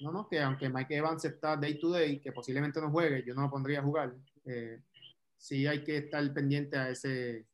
No, 0.00 0.12
no, 0.12 0.28
que 0.28 0.40
aunque 0.40 0.68
Mike 0.68 0.96
Evans 0.96 1.24
está 1.24 1.56
day 1.56 1.78
to 1.78 1.90
day, 1.90 2.18
que 2.20 2.32
posiblemente 2.32 2.80
no 2.80 2.90
juegue, 2.90 3.24
yo 3.26 3.34
no 3.34 3.42
lo 3.42 3.50
pondría 3.50 3.80
a 3.80 3.82
jugar. 3.82 4.14
Eh, 4.44 4.80
sí 5.38 5.66
hay 5.66 5.82
que 5.84 5.98
estar 5.98 6.32
pendiente 6.34 6.76
a 6.78 6.90
ese 6.90 7.46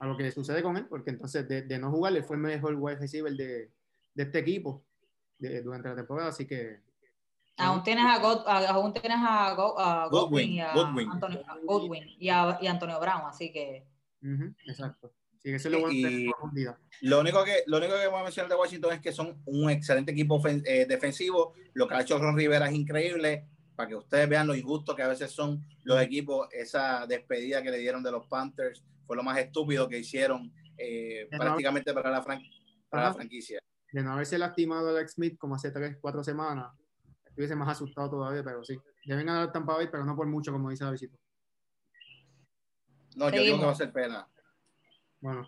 a 0.00 0.06
lo 0.06 0.16
que 0.16 0.30
sucede 0.32 0.62
con 0.62 0.76
él, 0.76 0.86
porque 0.86 1.10
entonces 1.10 1.48
de, 1.48 1.62
de 1.62 1.78
no 1.78 1.90
jugar, 1.90 2.14
él 2.14 2.24
fue 2.24 2.36
el 2.36 2.42
mejor 2.42 2.74
wide 2.74 2.96
receiver 2.98 3.32
de, 3.32 3.70
de 4.14 4.22
este 4.22 4.40
equipo 4.40 4.84
de- 5.38 5.62
durante 5.62 5.88
la 5.88 5.94
temporada, 5.96 6.28
así 6.28 6.46
que 6.46 6.80
Aún 7.56 7.82
tienes 7.84 8.04
a, 8.04 8.18
God- 8.18 8.44
a- 8.46 8.68
aún 8.70 8.92
tienes 8.92 9.16
a, 9.22 9.54
Go- 9.54 9.78
a 9.78 10.08
Godwin, 10.08 10.48
Godwin, 10.48 10.52
y 10.56 10.60
a 10.60 10.72
Godwin. 10.74 11.10
Antonio, 11.10 11.42
Godwin 11.62 12.04
y 12.18 12.28
a, 12.28 12.58
y 12.60 12.66
a 12.66 12.70
Antonio 12.72 12.98
Brown, 13.00 13.22
así 13.26 13.50
que 13.52 13.86
exacto. 14.66 15.12
Sí, 15.42 15.50
eso 15.50 15.68
es 15.68 15.72
lo 15.72 15.90
Y- 15.90 16.30
único 17.18 17.44
que 17.44 17.62
lo 17.66 17.76
único 17.78 17.92
que 17.94 18.06
voy 18.08 18.20
a 18.20 18.22
mencionar 18.22 18.50
de 18.50 18.56
Washington 18.56 18.94
es 18.94 19.00
que 19.00 19.12
son 19.12 19.42
un 19.44 19.68
excelente 19.70 20.12
equipo 20.12 20.42
eh, 20.46 20.86
defensivo. 20.88 21.52
Lo 21.74 21.86
que 21.86 21.94
ha 21.94 22.00
hecho 22.00 22.18
Ron 22.18 22.36
Rivera 22.36 22.68
es 22.68 22.74
increíble 22.74 23.46
para 23.76 23.88
que 23.90 23.96
ustedes 23.96 24.26
vean 24.28 24.46
lo 24.46 24.54
injusto 24.54 24.96
que 24.96 25.02
a 25.02 25.08
veces 25.08 25.30
son 25.30 25.62
los 25.82 26.00
equipos. 26.00 26.48
Esa 26.50 27.06
despedida 27.06 27.62
que 27.62 27.70
le 27.70 27.78
dieron 27.78 28.02
de 28.02 28.10
los 28.12 28.26
Panthers 28.26 28.82
fue 29.04 29.16
lo 29.16 29.22
más 29.22 29.36
estúpido 29.38 29.86
que 29.88 29.98
hicieron 29.98 30.50
eh, 30.78 31.28
no- 31.30 31.38
prácticamente 31.38 31.92
para 31.92 32.10
la, 32.10 32.22
fran- 32.24 32.42
para 32.88 33.04
la 33.04 33.14
franquicia. 33.14 33.58
De 33.92 34.02
no 34.02 34.12
haberse 34.14 34.38
lastimado 34.38 34.88
a 34.88 34.90
Alex 34.98 35.12
Smith 35.12 35.36
como 35.38 35.56
hace 35.56 35.70
3, 35.70 35.98
4 36.00 36.24
semanas, 36.24 36.72
estuviese 37.26 37.54
más 37.54 37.68
asustado 37.68 38.08
todavía, 38.10 38.42
pero 38.42 38.64
sí. 38.64 38.76
Deben 39.04 39.26
ganar 39.26 39.52
Tampa 39.52 39.74
Bay, 39.74 39.88
pero 39.92 40.04
no 40.06 40.16
por 40.16 40.26
mucho, 40.26 40.50
como 40.52 40.70
dice 40.70 40.84
la 40.84 40.90
visita. 40.92 41.16
No, 43.14 43.30
yo 43.30 43.42
digo 43.42 43.58
que 43.58 43.64
va 43.66 43.72
a 43.72 43.76
ser 43.76 43.92
pena. 43.92 44.28
Bueno, 45.20 45.46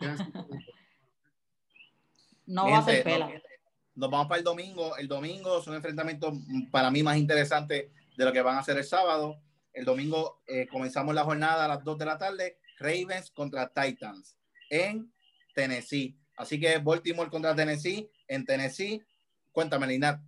no 2.46 2.70
va 2.70 2.78
a 2.78 2.82
ser 2.84 3.02
pela. 3.04 3.26
no- 3.28 3.40
Nos 3.96 4.10
vamos 4.10 4.26
para 4.28 4.38
el 4.38 4.44
domingo. 4.44 4.96
El 4.96 5.08
domingo 5.08 5.62
son 5.62 5.74
enfrentamientos 5.74 6.32
mm, 6.34 6.70
para 6.70 6.90
mí 6.90 7.02
más 7.02 7.16
interesantes 7.16 7.90
de 8.16 8.24
lo 8.24 8.32
que 8.32 8.42
van 8.42 8.58
a 8.58 8.62
ser 8.62 8.76
el 8.76 8.84
sábado. 8.84 9.40
El 9.72 9.84
domingo 9.84 10.42
eh, 10.46 10.66
comenzamos 10.68 11.14
la 11.14 11.24
jornada 11.24 11.64
a 11.64 11.68
las 11.68 11.84
2 11.84 11.98
de 11.98 12.04
la 12.04 12.18
tarde. 12.18 12.58
Ravens 12.78 13.30
contra 13.30 13.68
Titans 13.72 14.36
en 14.70 15.10
Tennessee. 15.54 16.16
Así 16.36 16.60
que 16.60 16.78
Baltimore 16.78 17.30
contra 17.30 17.54
Tennessee 17.54 18.10
en 18.28 18.44
Tennessee. 18.44 19.02
Cuéntame, 19.50 19.86
Linat. 19.86 20.20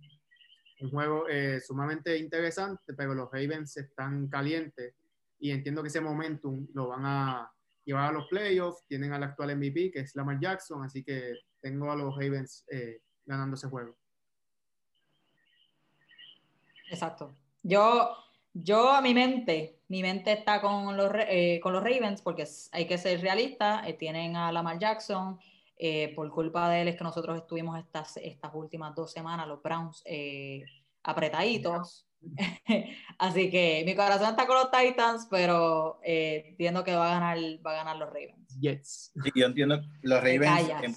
un 0.81 0.89
juego 0.89 1.27
eh, 1.29 1.61
sumamente 1.61 2.17
interesante, 2.17 2.93
pero 2.95 3.13
los 3.13 3.29
Ravens 3.31 3.77
están 3.77 4.27
calientes 4.27 4.95
y 5.39 5.51
entiendo 5.51 5.81
que 5.81 5.87
ese 5.87 6.01
momentum 6.01 6.67
lo 6.73 6.87
van 6.87 7.05
a 7.05 7.51
llevar 7.85 8.09
a 8.09 8.11
los 8.11 8.27
playoffs. 8.27 8.85
Tienen 8.87 9.13
al 9.13 9.23
actual 9.23 9.55
MVP, 9.55 9.91
que 9.91 9.99
es 10.01 10.15
Lamar 10.15 10.39
Jackson, 10.39 10.83
así 10.83 11.03
que 11.03 11.33
tengo 11.61 11.91
a 11.91 11.95
los 11.95 12.15
Ravens 12.15 12.65
eh, 12.69 13.01
ganando 13.25 13.55
ese 13.55 13.67
juego. 13.67 13.95
Exacto. 16.89 17.35
Yo, 17.63 18.15
yo 18.53 18.89
a 18.89 19.01
mi 19.01 19.13
mente, 19.13 19.79
mi 19.87 20.01
mente 20.01 20.31
está 20.31 20.61
con 20.61 20.97
los, 20.97 21.11
eh, 21.15 21.59
con 21.61 21.73
los 21.73 21.83
Ravens 21.83 22.21
porque 22.21 22.47
hay 22.71 22.87
que 22.87 22.97
ser 22.97 23.21
realista. 23.21 23.87
eh, 23.87 23.93
tienen 23.93 24.35
a 24.35 24.51
Lamar 24.51 24.79
Jackson. 24.79 25.39
eh, 25.81 26.13
por 26.13 26.29
culpa 26.29 26.69
de 26.69 26.81
él 26.81 26.87
es 26.89 26.97
que 26.97 27.05
nosotros 27.05 27.37
estuvimos 27.37 27.79
estas, 27.79 28.17
estas 28.17 28.51
últimas 28.53 28.93
dos 28.95 29.13
semanas, 29.13 29.47
los 29.47 29.63
Browns, 29.63 30.03
apretaditos. 31.03 32.08
Así 33.17 33.49
que 33.49 33.83
mi 33.85 33.95
corazón 33.95 34.29
está 34.29 34.47
con 34.47 34.55
los 34.57 34.71
Titans, 34.71 35.27
pero 35.29 35.99
eh, 36.03 36.45
entiendo 36.49 36.83
que 36.83 36.95
va 36.95 37.09
a 37.09 37.19
ganar, 37.19 37.37
va 37.65 37.71
a 37.71 37.75
ganar 37.75 37.97
los 37.97 38.09
Ravens. 38.09 38.59
Jets. 38.59 39.11
Sí, 39.23 39.31
yo 39.35 39.45
entiendo 39.45 39.81
los 40.01 40.21
Ravens. 40.21 40.69
em- 40.83 40.95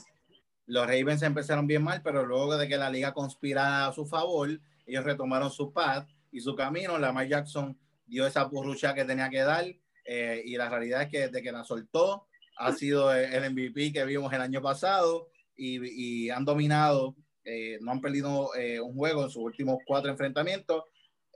los 0.67 0.87
Ravens 0.87 1.23
empezaron 1.23 1.67
bien 1.67 1.83
mal, 1.83 2.03
pero 2.03 2.25
luego 2.25 2.57
de 2.57 2.69
que 2.69 2.77
la 2.77 2.89
liga 2.89 3.13
conspirara 3.13 3.89
a 3.89 3.93
su 3.93 4.07
favor, 4.07 4.49
ellos 4.87 5.05
retomaron 5.05 5.51
su 5.51 5.73
path 5.73 6.09
y 6.31 6.41
su 6.41 6.55
camino. 6.55 6.99
Lamar 6.99 7.27
Jackson 7.27 7.79
dio 8.07 8.27
esa 8.27 8.45
burrucha 8.45 8.95
que 8.95 9.05
tenía 9.05 9.29
que 9.29 9.41
dar 9.41 9.65
eh, 10.05 10.43
y 10.45 10.57
la 10.57 10.69
realidad 10.69 11.03
es 11.03 11.09
que 11.09 11.21
desde 11.27 11.43
que 11.43 11.53
la 11.53 11.65
soltó 11.65 12.27
ha 12.57 12.73
sido 12.73 13.13
el 13.15 13.51
MVP 13.53 13.93
que 13.93 14.05
vimos 14.05 14.33
el 14.33 14.41
año 14.41 14.63
pasado 14.63 15.29
y, 15.57 16.27
y 16.27 16.31
han 16.31 16.45
dominado, 16.45 17.17
eh, 17.45 17.79
no 17.81 17.91
han 17.93 18.01
perdido 18.01 18.55
eh, 18.55 18.81
un 18.81 18.95
juego 18.95 19.25
en 19.25 19.31
sus 19.31 19.43
últimos 19.43 19.79
cuatro 19.87 20.11
enfrentamientos. 20.11 20.85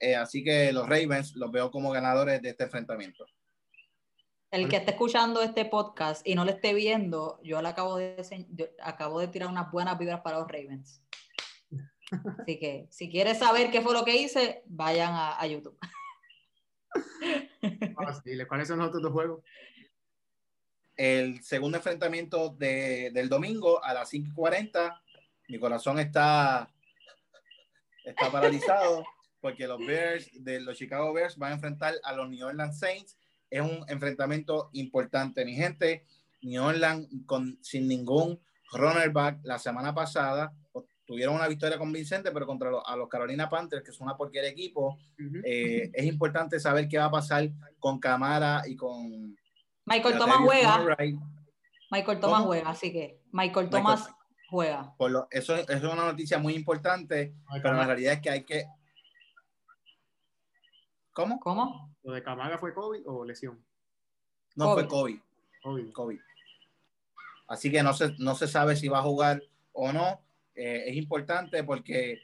Eh, 0.00 0.14
así 0.14 0.44
que 0.44 0.72
los 0.72 0.88
Ravens 0.88 1.34
los 1.36 1.50
veo 1.50 1.70
como 1.70 1.90
ganadores 1.90 2.42
de 2.42 2.50
este 2.50 2.64
enfrentamiento. 2.64 3.24
El 4.50 4.68
que 4.68 4.76
esté 4.76 4.92
escuchando 4.92 5.42
este 5.42 5.64
podcast 5.64 6.26
y 6.26 6.34
no 6.34 6.44
lo 6.44 6.50
esté 6.52 6.72
viendo, 6.72 7.40
yo 7.42 7.60
le 7.60 7.68
acabo 7.68 7.96
de, 7.96 8.16
yo 8.50 8.66
acabo 8.82 9.20
de 9.20 9.28
tirar 9.28 9.48
unas 9.48 9.70
buenas 9.72 9.98
vibras 9.98 10.20
para 10.20 10.38
los 10.38 10.48
Ravens. 10.48 11.02
Así 12.40 12.58
que 12.58 12.86
si 12.90 13.10
quieres 13.10 13.38
saber 13.38 13.70
qué 13.70 13.80
fue 13.82 13.92
lo 13.92 14.04
que 14.04 14.16
hice, 14.16 14.62
vayan 14.66 15.12
a, 15.12 15.38
a 15.40 15.46
YouTube. 15.46 15.78
Ah, 17.98 18.14
sí, 18.24 18.30
¿Cuáles 18.46 18.68
son 18.68 18.78
los 18.78 18.88
otros 18.88 19.02
dos 19.02 19.12
juegos? 19.12 19.42
el 20.96 21.42
segundo 21.42 21.76
enfrentamiento 21.76 22.50
de- 22.50 23.10
del 23.12 23.28
domingo 23.28 23.82
a 23.84 23.92
las 23.92 24.10
5:40. 24.12 24.98
Mi 25.48 25.58
corazón 25.58 25.98
está, 25.98 26.72
está 28.04 28.30
paralizado 28.32 29.04
porque 29.40 29.66
los 29.66 29.78
Bears 29.84 30.28
de 30.34 30.60
los 30.60 30.76
Chicago 30.78 31.12
Bears 31.12 31.36
van 31.36 31.52
a 31.52 31.54
enfrentar 31.54 31.94
a 32.02 32.12
los 32.14 32.28
New 32.28 32.46
Orleans 32.46 32.78
Saints. 32.78 33.16
Es 33.50 33.60
un 33.60 33.84
enfrentamiento 33.88 34.70
importante, 34.72 35.44
mi 35.44 35.54
gente. 35.54 36.04
New 36.42 36.62
Orleans 36.62 37.08
con, 37.26 37.58
sin 37.62 37.88
ningún 37.88 38.40
runner 38.72 39.10
back 39.10 39.38
la 39.44 39.58
semana 39.58 39.94
pasada 39.94 40.52
tuvieron 41.04 41.36
una 41.36 41.46
victoria 41.46 41.78
convincente, 41.78 42.32
pero 42.32 42.46
contra 42.46 42.68
los, 42.70 42.82
a 42.84 42.96
los 42.96 43.08
Carolina 43.08 43.48
Panthers, 43.48 43.84
que 43.84 43.92
son 43.92 44.08
una 44.08 44.16
porquería 44.16 44.42
de 44.42 44.48
equipo, 44.48 44.98
Ujú. 45.18 45.40
eh, 45.44 45.90
es 45.94 46.04
importante 46.04 46.58
saber 46.58 46.88
qué 46.88 46.98
va 46.98 47.04
a 47.04 47.10
pasar 47.12 47.48
con 47.78 48.00
Camara 48.00 48.62
y 48.66 48.74
con 48.74 49.36
Michael 49.84 50.18
Thomas 50.18 50.38
juega. 50.38 50.78
Murray. 50.78 51.16
Michael 51.92 52.18
Thomas 52.18 52.38
¿Cómo? 52.40 52.46
juega, 52.48 52.70
así 52.70 52.92
que 52.92 53.20
Michael 53.30 53.70
Thomas 53.70 54.08
juega. 54.50 54.92
Por 54.98 55.12
lo- 55.12 55.28
eso, 55.30 55.54
eso 55.54 55.72
es 55.72 55.82
una 55.84 56.06
noticia 56.06 56.38
muy 56.38 56.54
importante, 56.54 57.32
pero 57.62 57.74
la 57.74 57.86
realidad 57.86 58.14
es 58.14 58.20
que 58.20 58.30
hay 58.30 58.42
que. 58.44 58.64
¿Cómo? 61.16 61.40
¿Cómo? 61.40 61.96
¿Lo 62.02 62.12
de 62.12 62.22
Camaga 62.22 62.58
fue 62.58 62.74
COVID 62.74 63.00
o 63.06 63.24
lesión? 63.24 63.64
No 64.54 64.74
fue 64.74 64.86
COVID. 64.86 65.18
COVID, 65.62 65.90
COVID. 65.90 65.92
COVID. 65.92 66.20
Así 67.48 67.72
que 67.72 67.82
no 67.82 67.94
se, 67.94 68.14
no 68.18 68.34
se 68.34 68.46
sabe 68.46 68.76
si 68.76 68.88
va 68.88 68.98
a 68.98 69.02
jugar 69.02 69.42
o 69.72 69.94
no. 69.94 70.20
Eh, 70.54 70.84
es 70.88 70.96
importante 70.96 71.64
porque, 71.64 72.20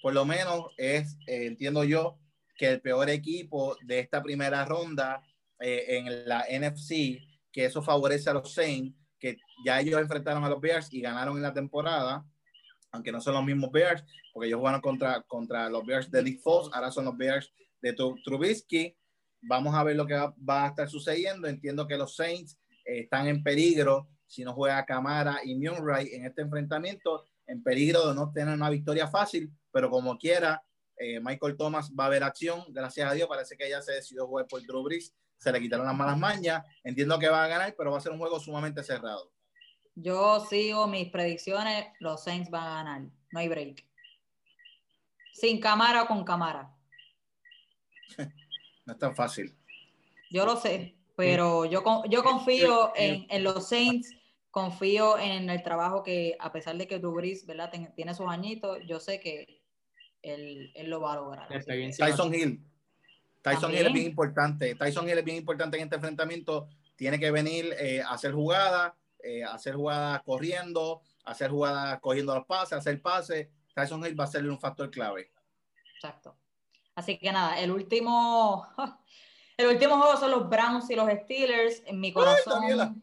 por 0.00 0.14
lo 0.14 0.24
menos, 0.24 0.66
es, 0.76 1.16
eh, 1.26 1.46
entiendo 1.46 1.82
yo, 1.82 2.16
que 2.56 2.68
el 2.68 2.80
peor 2.80 3.10
equipo 3.10 3.76
de 3.82 3.98
esta 3.98 4.22
primera 4.22 4.64
ronda 4.66 5.20
eh, 5.58 5.84
en 5.88 6.28
la 6.28 6.44
NFC, 6.48 7.20
que 7.50 7.64
eso 7.64 7.82
favorece 7.82 8.30
a 8.30 8.34
los 8.34 8.54
Saints, 8.54 8.96
que 9.18 9.36
ya 9.66 9.80
ellos 9.80 10.00
enfrentaron 10.00 10.44
a 10.44 10.48
los 10.48 10.60
Bears 10.60 10.92
y 10.92 11.00
ganaron 11.00 11.38
en 11.38 11.42
la 11.42 11.52
temporada, 11.52 12.24
aunque 12.92 13.10
no 13.10 13.20
son 13.20 13.34
los 13.34 13.44
mismos 13.44 13.72
Bears, 13.72 14.04
porque 14.32 14.46
ellos 14.46 14.60
jugaron 14.60 14.80
contra, 14.80 15.22
contra 15.22 15.68
los 15.68 15.84
Bears 15.84 16.08
de 16.08 16.22
Nick 16.22 16.40
Foles, 16.40 16.70
ahora 16.72 16.92
son 16.92 17.06
los 17.06 17.16
Bears 17.16 17.52
de 17.82 17.94
Tru- 17.94 18.18
Trubisky. 18.24 18.96
Vamos 19.42 19.74
a 19.74 19.82
ver 19.82 19.96
lo 19.96 20.06
que 20.06 20.14
va, 20.14 20.64
a 20.64 20.68
estar 20.68 20.88
sucediendo. 20.88 21.48
Entiendo 21.48 21.86
que 21.86 21.98
los 21.98 22.14
Saints 22.16 22.58
eh, 22.84 23.00
están 23.00 23.26
en 23.26 23.42
peligro 23.42 24.08
si 24.26 24.44
no 24.44 24.54
juega 24.54 24.86
Camara 24.86 25.40
y 25.44 25.54
Murray 25.56 26.14
en 26.14 26.24
este 26.24 26.40
enfrentamiento, 26.40 27.26
en 27.46 27.62
peligro 27.62 28.08
de 28.08 28.14
no 28.14 28.32
tener 28.32 28.54
una 28.54 28.70
victoria 28.70 29.06
fácil, 29.06 29.52
pero 29.70 29.90
como 29.90 30.16
quiera, 30.16 30.64
eh, 30.96 31.20
Michael 31.20 31.56
Thomas 31.58 31.92
va 31.92 32.06
a 32.06 32.08
ver 32.08 32.22
acción, 32.24 32.64
gracias 32.70 33.10
a 33.10 33.12
Dios, 33.12 33.28
parece 33.28 33.58
que 33.58 33.68
ya 33.68 33.82
se 33.82 33.92
decidió 33.92 34.26
jugar 34.26 34.46
por 34.46 34.62
Drew 34.62 34.82
Brees, 34.84 35.14
se 35.36 35.52
le 35.52 35.60
quitaron 35.60 35.84
las 35.84 35.94
malas 35.94 36.16
mañas, 36.16 36.62
entiendo 36.82 37.18
que 37.18 37.28
va 37.28 37.44
a 37.44 37.48
ganar, 37.48 37.74
pero 37.76 37.90
va 37.90 37.98
a 37.98 38.00
ser 38.00 38.12
un 38.12 38.18
juego 38.18 38.40
sumamente 38.40 38.82
cerrado. 38.82 39.30
Yo 39.94 40.40
sigo 40.48 40.86
mis 40.86 41.10
predicciones, 41.10 41.88
los 42.00 42.24
Saints 42.24 42.48
van 42.48 42.66
a 42.66 42.74
ganar, 42.76 43.02
no 43.32 43.38
hay 43.38 43.48
break. 43.48 43.84
Sin 45.34 45.60
cámara 45.60 46.04
o 46.04 46.06
con 46.06 46.24
cámara. 46.24 46.70
No 48.84 48.94
es 48.94 48.98
tan 48.98 49.14
fácil. 49.14 49.54
Yo 50.30 50.44
lo 50.44 50.56
sé, 50.56 50.96
pero 51.14 51.64
yo, 51.66 51.84
con- 51.84 52.10
yo 52.10 52.24
confío 52.24 52.92
en, 52.96 53.26
en 53.30 53.44
los 53.44 53.68
Saints, 53.68 54.12
confío 54.50 55.18
en 55.18 55.48
el 55.50 55.62
trabajo 55.62 56.02
que, 56.02 56.36
a 56.40 56.50
pesar 56.50 56.76
de 56.76 56.88
que 56.88 56.98
Drew 56.98 57.12
Brees, 57.12 57.46
¿verdad? 57.46 57.70
ten- 57.70 57.94
tiene 57.94 58.12
sus 58.12 58.26
añitos, 58.26 58.78
yo 58.88 58.98
sé 58.98 59.20
que 59.20 59.62
él, 60.20 60.72
él 60.74 60.90
lo 60.90 61.00
va 61.00 61.12
a 61.12 61.16
lograr. 61.16 61.48
Tyson 61.48 62.34
Hill. 62.34 62.60
Tyson 63.40 63.60
También. 63.62 63.80
Hill 63.82 63.86
es 63.86 63.92
bien 63.92 64.06
importante. 64.06 64.74
Tyson 64.74 65.08
Hill 65.08 65.18
es 65.18 65.24
bien 65.24 65.36
importante 65.36 65.76
en 65.76 65.84
este 65.84 65.96
enfrentamiento. 65.96 66.68
Tiene 66.96 67.18
que 67.20 67.30
venir 67.30 67.74
eh, 67.78 68.02
a 68.02 68.14
hacer 68.14 68.32
jugadas, 68.32 68.92
eh, 69.22 69.44
a 69.44 69.54
hacer 69.54 69.74
jugadas 69.74 70.22
corriendo, 70.22 71.02
a 71.24 71.30
hacer 71.32 71.50
jugadas 71.50 72.00
cogiendo 72.00 72.34
los 72.34 72.46
pases, 72.46 72.72
a 72.72 72.76
hacer 72.78 73.00
pases. 73.00 73.48
Tyson 73.74 74.04
Hill 74.04 74.18
va 74.18 74.24
a 74.24 74.28
ser 74.28 74.48
un 74.48 74.58
factor 74.58 74.90
clave. 74.90 75.30
Exacto. 75.94 76.36
Así 76.94 77.18
que 77.18 77.32
nada, 77.32 77.58
el 77.60 77.70
último, 77.70 78.66
el 79.56 79.66
último 79.68 79.96
juego 79.98 80.16
son 80.18 80.30
los 80.30 80.48
Browns 80.48 80.90
y 80.90 80.94
los 80.96 81.08
Steelers. 81.10 81.82
En 81.86 82.00
mi 82.00 82.12
corazón, 82.12 83.02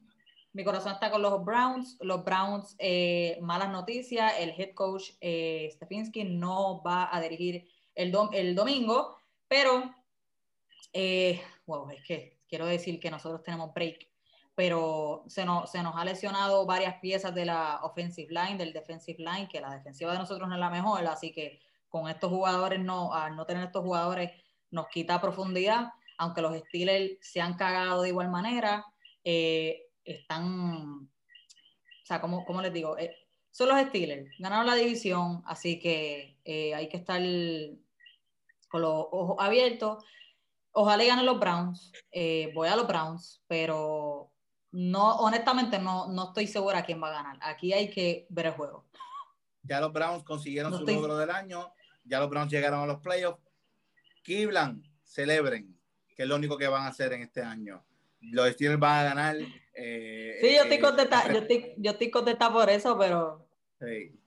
mi 0.54 0.64
corazón 0.64 0.94
está 0.94 1.10
con 1.12 1.22
los 1.22 1.44
Browns. 1.44 1.98
Los 2.02 2.24
Browns, 2.24 2.76
eh, 2.80 3.38
malas 3.42 3.70
noticias. 3.70 4.34
El 4.40 4.50
head 4.52 4.74
coach 4.74 5.12
eh, 5.22 5.70
Stefanski 5.74 6.24
no 6.24 6.82
va 6.84 7.10
a 7.16 7.20
dirigir 7.22 7.68
el, 7.96 8.12
dom- 8.12 8.30
el 8.34 8.56
domingo, 8.56 9.18
pero, 9.48 9.94
eh, 10.94 11.42
wow, 11.66 11.90
es 11.92 12.04
que 12.04 12.40
quiero 12.48 12.66
decir 12.66 13.00
que 13.00 13.12
nosotros 13.12 13.44
tenemos 13.44 13.74
break, 13.74 14.08
pero 14.56 15.24
se 15.28 15.46
nos, 15.46 15.72
se 15.72 15.82
nos 15.84 15.96
ha 15.96 16.06
lesionado 16.06 16.66
varias 16.66 16.96
piezas 17.00 17.34
de 17.36 17.46
la 17.46 17.80
offensive 17.84 18.30
line, 18.34 18.58
del 18.58 18.74
defensive 18.74 19.20
line, 19.20 19.48
que 19.48 19.62
la 19.62 19.72
defensiva 19.76 20.12
de 20.12 20.18
nosotros 20.20 20.48
no 20.48 20.56
es 20.56 20.60
la 20.60 20.70
mejor, 20.70 21.06
así 21.08 21.32
que 21.32 21.60
con 21.90 22.08
estos 22.10 22.30
jugadores, 22.30 22.80
no, 22.80 23.14
al 23.14 23.36
no 23.36 23.46
tener 23.46 23.66
estos 23.66 23.84
jugadores, 23.84 24.32
nos 24.72 24.88
quita 24.88 25.20
profundidad, 25.20 25.90
aunque 26.18 26.42
los 26.42 26.56
Steelers 26.58 27.18
se 27.22 27.42
han 27.42 27.56
cagado 27.56 28.04
de 28.04 28.10
igual 28.10 28.30
manera, 28.30 28.86
eh, 29.24 29.88
están, 30.04 31.10
o 31.10 32.06
sea, 32.06 32.22
¿cómo, 32.22 32.46
cómo 32.46 32.62
les 32.62 32.72
digo? 32.74 32.98
Eh, 32.98 33.16
son 33.52 33.70
los 33.70 33.80
Steelers, 33.88 34.30
ganaron 34.38 34.68
la 34.68 34.76
división, 34.76 35.42
así 35.46 35.80
que 35.80 36.38
eh, 36.46 36.74
hay 36.76 36.88
que 36.88 36.98
estar 36.98 37.22
con 38.70 38.82
los 38.82 39.06
ojos 39.12 39.36
abiertos. 39.40 40.04
Ojalá 40.72 41.04
y 41.04 41.08
ganen 41.08 41.26
los 41.26 41.40
Browns, 41.40 41.92
voy 42.54 42.68
a 42.68 42.76
los 42.76 42.88
Browns, 42.88 43.44
pero 43.48 44.32
no, 44.72 45.16
honestamente 45.18 45.80
no, 45.80 46.08
no 46.08 46.26
estoy 46.28 46.46
segura 46.46 46.86
quién 46.86 47.02
va 47.02 47.08
a 47.10 47.24
ganar. 47.24 47.40
Aquí 47.42 47.74
hay 47.74 47.90
que 47.90 48.28
ver 48.30 48.46
el 48.48 48.52
juego. 48.54 48.86
Ya 49.64 49.82
los 49.82 49.92
Browns 49.92 50.24
consiguieron 50.24 50.72
No 50.72 50.78
su 50.78 50.84
estoy- 50.84 50.96
logro 50.96 51.18
del 51.18 51.32
año. 51.32 51.74
Ya 52.10 52.20
los 52.20 52.30
Browns 52.30 52.52
llegaron 52.52 52.82
a 52.82 52.86
los 52.88 53.00
playoffs. 53.00 53.42
Cleveland, 54.24 54.84
celebren, 55.04 55.78
que 56.16 56.24
es 56.24 56.30
lo 56.30 56.36
único 56.36 56.58
que 56.58 56.68
van 56.68 56.84
a 56.84 56.88
hacer 56.88 57.14
en 57.14 57.22
este 57.22 57.42
año. 57.42 57.84
Los 58.22 58.50
Steelers 58.52 58.80
van 58.80 59.00
a 59.00 59.04
ganar. 59.04 59.38
eh, 59.74 60.38
Sí, 60.42 60.56
yo 60.56 60.64
estoy 60.64 60.78
eh, 60.78 60.82
contenta, 60.82 61.32
yo 61.32 61.40
estoy, 61.40 61.74
yo 61.78 61.92
estoy 61.92 62.10
contenta 62.12 62.52
por 62.52 62.70
eso, 62.70 62.98
pero 62.98 63.48
Sí. 63.80 64.20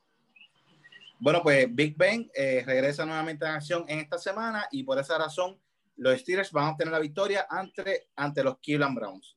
Bueno, 1.19 1.43
pues 1.43 1.67
Big 1.73 1.97
Ben 1.97 2.31
eh, 2.35 2.63
regresa 2.67 3.05
nuevamente 3.05 3.45
en 3.45 3.53
acción 3.53 3.85
en 3.87 4.01
esta 4.01 4.19
semana 4.19 4.67
y 4.73 4.83
por 4.83 4.99
esa 4.99 5.19
razón 5.19 5.59
los 5.97 6.19
Steelers 6.19 6.51
van 6.51 6.65
a 6.65 6.71
obtener 6.71 6.93
la 6.93 6.99
victoria 6.99 7.47
ante, 7.49 8.09
ante 8.17 8.43
los 8.43 8.59
Cleveland 8.59 8.97
Browns. 8.97 9.37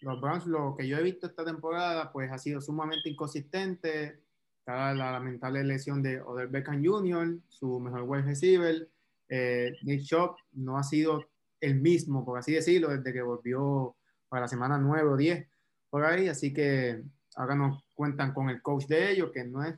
Los 0.00 0.20
Browns, 0.20 0.46
lo 0.46 0.74
que 0.76 0.88
yo 0.88 0.96
he 0.96 1.02
visto 1.02 1.26
esta 1.26 1.44
temporada, 1.44 2.10
pues 2.10 2.32
ha 2.32 2.38
sido 2.38 2.60
sumamente 2.60 3.08
inconsistente. 3.08 4.21
Está 4.62 4.94
la 4.94 5.10
lamentable 5.10 5.64
lesión 5.64 6.04
de 6.04 6.20
Odell 6.20 6.46
Beckham 6.46 6.84
Jr., 6.84 7.36
su 7.48 7.80
mejor 7.80 8.02
wide 8.02 8.22
receiver. 8.22 8.88
Eh, 9.28 9.72
Nick 9.82 10.04
Chop 10.04 10.38
no 10.52 10.78
ha 10.78 10.84
sido 10.84 11.24
el 11.60 11.80
mismo, 11.80 12.24
por 12.24 12.38
así 12.38 12.52
decirlo, 12.52 12.90
desde 12.90 13.12
que 13.12 13.22
volvió 13.22 13.96
para 14.28 14.42
la 14.42 14.48
semana 14.48 14.78
9 14.78 15.08
o 15.08 15.16
10 15.16 15.48
por 15.90 16.04
ahí. 16.04 16.28
Así 16.28 16.52
que 16.52 17.02
ahora 17.34 17.56
nos 17.56 17.82
cuentan 17.92 18.32
con 18.32 18.50
el 18.50 18.62
coach 18.62 18.86
de 18.86 19.10
ellos, 19.10 19.32
que 19.32 19.42
no 19.42 19.64
es, 19.64 19.74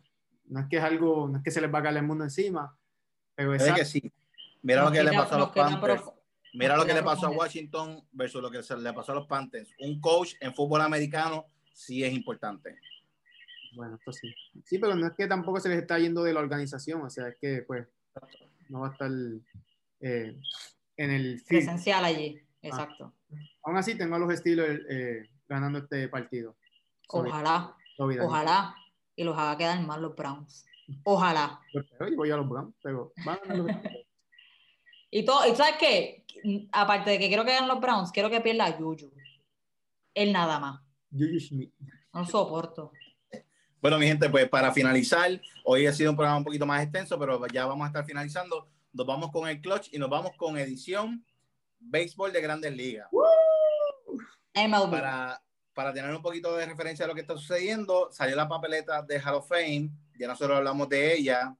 no 0.48 0.60
es 0.60 0.66
que 0.68 0.76
es 0.76 0.84
algo, 0.84 1.28
no 1.28 1.38
es 1.38 1.42
que 1.42 1.50
se 1.50 1.62
les 1.62 1.72
va 1.72 1.78
a 1.78 1.82
caer 1.84 1.96
el 1.96 2.02
mundo 2.02 2.24
encima, 2.24 2.76
pero 3.34 3.54
Es 3.54 3.72
que 3.72 3.86
sí. 3.86 4.12
Mira 4.60 4.84
lo 4.84 4.92
que 4.92 5.02
le 5.02 5.12
pasó 5.12 5.36
a 5.36 5.38
los 5.38 5.50
Panthers. 5.50 6.02
Mira 6.52 6.76
nos 6.76 6.84
lo 6.84 6.88
que 6.88 6.94
le 6.94 7.02
pasó 7.02 7.28
a. 7.28 7.30
Washington 7.30 8.06
versus 8.12 8.42
lo 8.42 8.50
que 8.50 8.62
se 8.62 8.76
le 8.76 8.92
pasó 8.92 9.12
a 9.12 9.14
los 9.14 9.26
Panthers. 9.26 9.70
Un 9.80 9.98
coach 9.98 10.34
en 10.40 10.54
fútbol 10.54 10.82
americano 10.82 11.46
sí 11.72 12.04
es 12.04 12.12
importante. 12.12 12.78
Bueno, 13.74 13.96
esto 13.96 14.12
sí. 14.12 14.32
Sí, 14.64 14.78
pero 14.78 14.94
no 14.94 15.06
es 15.06 15.12
que 15.14 15.26
tampoco 15.26 15.60
se 15.60 15.68
les 15.68 15.78
está 15.78 15.98
yendo 15.98 16.22
de 16.22 16.32
la 16.32 16.40
organización, 16.40 17.02
o 17.02 17.10
sea, 17.10 17.28
es 17.28 17.36
que 17.40 17.62
pues 17.62 17.86
no 18.68 18.80
va 18.80 18.88
a 18.88 18.92
estar 18.92 19.10
eh, 20.00 20.40
en 20.96 21.10
el 21.10 21.40
field. 21.40 21.64
Presencial 21.64 22.04
allí, 22.04 22.40
exacto. 22.62 23.14
Aún 23.62 23.76
así, 23.76 23.96
tengo 23.96 24.16
a 24.16 24.18
los 24.18 24.32
Steelers 24.34 24.82
eh, 24.88 25.30
ganando 25.48 25.78
este 25.78 26.08
partido. 26.08 26.56
Ojalá, 27.08 27.76
sobre 27.96 28.20
ojalá. 28.20 28.74
Y 29.16 29.24
los 29.24 29.36
haga 29.36 29.56
quedar 29.56 29.80
mal 29.86 30.02
los 30.02 30.14
Browns. 30.14 30.66
Ojalá. 31.04 31.60
Yo 31.72 31.82
voy 32.16 32.30
a 32.30 32.36
los 32.36 32.48
Browns, 32.48 32.74
pero 32.82 33.12
van 33.24 33.38
a 33.38 33.40
ganar 33.40 33.58
los 33.58 33.70
Steelers. 33.70 34.06
Y 35.16 35.24
todo, 35.24 35.46
y 35.46 35.54
sabes 35.54 35.76
qué, 35.78 36.24
aparte 36.72 37.10
de 37.10 37.20
que 37.20 37.28
quiero 37.28 37.44
que 37.44 37.52
ganen 37.52 37.68
los 37.68 37.80
Browns, 37.80 38.10
quiero 38.10 38.28
que 38.30 38.40
pierda 38.40 38.66
a 38.66 38.72
Juju. 38.72 39.12
Él 40.12 40.32
nada 40.32 40.58
más. 40.58 40.80
Juju 41.12 41.38
Smith. 41.38 41.72
No 42.12 42.26
soporto. 42.26 42.90
Bueno, 43.84 43.98
mi 43.98 44.06
gente, 44.06 44.30
pues 44.30 44.48
para 44.48 44.72
finalizar, 44.72 45.38
hoy 45.62 45.86
ha 45.86 45.92
sido 45.92 46.10
un 46.10 46.16
programa 46.16 46.38
un 46.38 46.44
poquito 46.44 46.64
más 46.64 46.82
extenso, 46.82 47.18
pero 47.18 47.46
ya 47.48 47.66
vamos 47.66 47.84
a 47.84 47.88
estar 47.88 48.06
finalizando. 48.06 48.66
Nos 48.94 49.06
vamos 49.06 49.30
con 49.30 49.46
el 49.46 49.60
clutch 49.60 49.92
y 49.92 49.98
nos 49.98 50.08
vamos 50.08 50.32
con 50.38 50.56
edición 50.56 51.22
béisbol 51.80 52.32
de 52.32 52.40
grandes 52.40 52.74
ligas. 52.74 53.08
Para, 54.90 55.42
para 55.74 55.92
tener 55.92 56.14
un 56.14 56.22
poquito 56.22 56.56
de 56.56 56.64
referencia 56.64 57.04
a 57.04 57.08
lo 57.08 57.14
que 57.14 57.20
está 57.20 57.34
sucediendo, 57.34 58.08
salió 58.10 58.34
la 58.36 58.48
papeleta 58.48 59.02
de 59.02 59.20
Hall 59.20 59.34
of 59.34 59.48
Fame, 59.48 59.90
ya 60.18 60.28
nosotros 60.28 60.56
hablamos 60.56 60.88
de 60.88 61.18
ella 61.18 61.54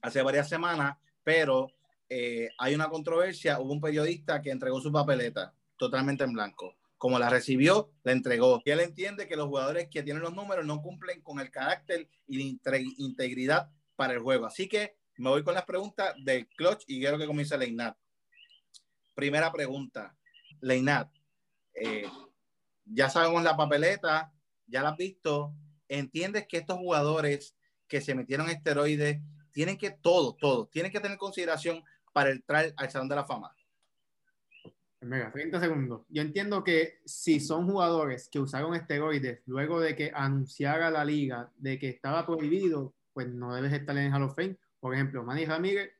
hace 0.00 0.22
varias 0.22 0.48
semanas, 0.48 0.96
pero 1.22 1.70
eh, 2.08 2.48
hay 2.56 2.74
una 2.74 2.88
controversia, 2.88 3.60
hubo 3.60 3.70
un 3.70 3.82
periodista 3.82 4.40
que 4.40 4.50
entregó 4.50 4.80
su 4.80 4.90
papeleta 4.90 5.52
totalmente 5.76 6.24
en 6.24 6.32
blanco. 6.32 6.74
Como 7.00 7.18
la 7.18 7.30
recibió, 7.30 7.90
la 8.02 8.12
entregó. 8.12 8.60
Y 8.62 8.72
él 8.72 8.80
entiende 8.80 9.26
que 9.26 9.34
los 9.34 9.46
jugadores 9.46 9.88
que 9.88 10.02
tienen 10.02 10.22
los 10.22 10.34
números 10.34 10.66
no 10.66 10.82
cumplen 10.82 11.22
con 11.22 11.40
el 11.40 11.50
carácter 11.50 12.06
y 12.26 12.58
la 12.62 12.78
integridad 12.98 13.70
para 13.96 14.12
el 14.12 14.18
juego. 14.18 14.44
Así 14.44 14.68
que 14.68 14.98
me 15.16 15.30
voy 15.30 15.42
con 15.42 15.54
las 15.54 15.64
preguntas 15.64 16.14
del 16.22 16.46
clutch 16.48 16.84
y 16.86 17.00
quiero 17.00 17.16
que 17.16 17.26
comience 17.26 17.56
Leinat. 17.56 17.96
Primera 19.14 19.50
pregunta, 19.50 20.14
Leinat. 20.60 21.10
eh, 21.72 22.04
ya 22.84 23.08
sabemos 23.08 23.42
la 23.44 23.56
papeleta, 23.56 24.30
ya 24.66 24.82
la 24.82 24.90
has 24.90 24.98
visto. 24.98 25.54
¿Entiendes 25.88 26.46
que 26.46 26.58
estos 26.58 26.76
jugadores 26.76 27.56
que 27.88 28.02
se 28.02 28.14
metieron 28.14 28.50
esteroides 28.50 29.22
tienen 29.52 29.78
que 29.78 29.90
todo, 29.90 30.34
todo, 30.34 30.66
tienen 30.66 30.92
que 30.92 31.00
tener 31.00 31.16
consideración 31.16 31.82
para 32.12 32.28
entrar 32.28 32.74
al 32.76 32.90
Salón 32.90 33.08
de 33.08 33.16
la 33.16 33.24
Fama? 33.24 33.56
Mega, 35.02 35.32
30 35.32 35.60
segundos. 35.60 36.02
Yo 36.10 36.20
entiendo 36.20 36.62
que 36.62 37.00
si 37.06 37.40
son 37.40 37.66
jugadores 37.66 38.28
que 38.30 38.38
usaron 38.38 38.74
esteroides 38.74 39.40
luego 39.46 39.80
de 39.80 39.96
que 39.96 40.12
anunciara 40.14 40.90
la 40.90 41.04
liga 41.04 41.50
de 41.56 41.78
que 41.78 41.88
estaba 41.88 42.26
prohibido, 42.26 42.94
pues 43.14 43.28
no 43.28 43.54
debes 43.54 43.72
estar 43.72 43.96
en 43.96 44.12
Hall 44.12 44.24
of 44.24 44.34
Fame. 44.34 44.58
Por 44.78 44.94
ejemplo, 44.94 45.24
Manny 45.24 45.46
Ramírez, 45.46 45.90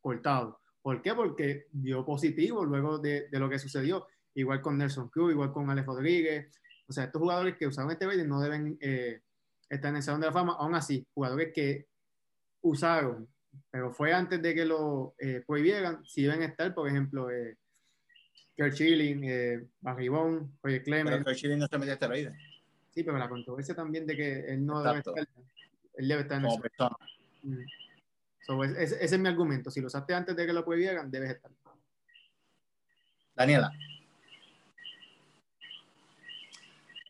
cortado. 0.00 0.60
¿Por 0.82 1.02
qué? 1.02 1.14
Porque 1.14 1.66
dio 1.72 2.04
positivo 2.04 2.64
luego 2.64 2.98
de, 2.98 3.28
de 3.28 3.38
lo 3.40 3.50
que 3.50 3.58
sucedió. 3.58 4.06
Igual 4.34 4.60
con 4.60 4.78
Nelson 4.78 5.08
Cruz, 5.08 5.32
igual 5.32 5.52
con 5.52 5.68
Alex 5.68 5.86
Rodríguez. 5.86 6.52
O 6.86 6.92
sea, 6.92 7.04
estos 7.04 7.20
jugadores 7.20 7.56
que 7.56 7.66
usaron 7.66 7.90
esteroides 7.90 8.26
no 8.26 8.40
deben 8.40 8.78
eh, 8.80 9.20
estar 9.68 9.90
en 9.90 9.96
el 9.96 10.02
Salón 10.02 10.20
de 10.20 10.28
la 10.28 10.32
Fama. 10.32 10.56
Aún 10.58 10.76
así, 10.76 11.04
jugadores 11.12 11.52
que 11.52 11.88
usaron, 12.62 13.28
pero 13.70 13.92
fue 13.92 14.12
antes 14.12 14.40
de 14.40 14.54
que 14.54 14.64
lo 14.64 15.14
eh, 15.18 15.42
prohibieran, 15.46 16.04
si 16.04 16.22
deben 16.22 16.42
estar, 16.42 16.72
por 16.74 16.88
ejemplo, 16.88 17.30
eh, 17.30 17.58
Kurt 18.56 18.72
Schilling, 18.74 19.24
eh, 19.24 19.64
Barry 19.80 20.08
Bond, 20.08 20.50
Roger 20.62 20.82
Pero 20.82 20.84
Clemens. 20.84 21.24
que 21.26 21.34
Chile 21.34 21.56
no 21.56 21.66
se 21.66 21.78
metió 21.78 21.92
esteroides 21.94 22.32
Sí, 22.90 23.02
pero 23.02 23.18
la 23.18 23.28
controversia 23.28 23.74
también 23.74 24.06
de 24.06 24.16
que 24.16 24.38
él 24.52 24.64
no 24.64 24.78
Exacto. 24.78 25.12
debe 25.12 25.22
estar, 25.24 25.44
él 25.94 26.08
debe 26.08 26.22
estar 26.22 26.36
en 26.36 26.42
como 26.44 26.54
eso. 26.54 26.62
persona. 26.62 26.96
Mm. 27.42 27.58
So, 28.46 28.62
es- 28.62 28.70
es- 28.72 28.92
ese 28.92 29.14
es 29.16 29.18
mi 29.20 29.28
argumento. 29.28 29.70
Si 29.70 29.80
lo 29.80 29.88
usaste 29.88 30.14
antes 30.14 30.36
de 30.36 30.46
que 30.46 30.52
lo 30.52 30.64
prohibieran, 30.64 31.10
debes 31.10 31.30
estar. 31.32 31.50
Daniela, 33.34 33.72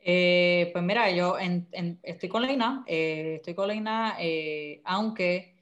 Eh, 0.06 0.68
pues 0.72 0.84
mira, 0.84 1.10
yo 1.12 1.38
en- 1.38 1.66
en- 1.72 1.98
estoy 2.02 2.28
con 2.28 2.42
Leina, 2.42 2.84
eh, 2.86 3.36
estoy 3.36 3.54
con 3.54 3.68
Leina, 3.68 4.16
eh, 4.20 4.82
aunque 4.84 5.54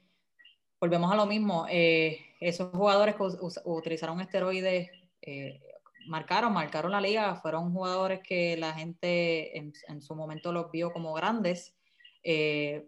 volvemos 0.81 1.09
a 1.11 1.15
lo 1.15 1.25
mismo, 1.25 1.65
eh, 1.69 2.19
esos 2.41 2.69
jugadores 2.71 3.15
que 3.15 3.23
us- 3.23 3.61
utilizaron 3.63 4.19
esteroides 4.19 4.89
eh, 5.21 5.61
marcaron, 6.07 6.53
marcaron 6.53 6.91
la 6.91 7.01
liga, 7.01 7.35
fueron 7.35 7.73
jugadores 7.73 8.21
que 8.21 8.57
la 8.57 8.73
gente 8.73 9.57
en, 9.57 9.73
en 9.87 10.01
su 10.01 10.15
momento 10.15 10.51
los 10.51 10.71
vio 10.71 10.91
como 10.91 11.13
grandes. 11.13 11.75
eh, 12.23 12.87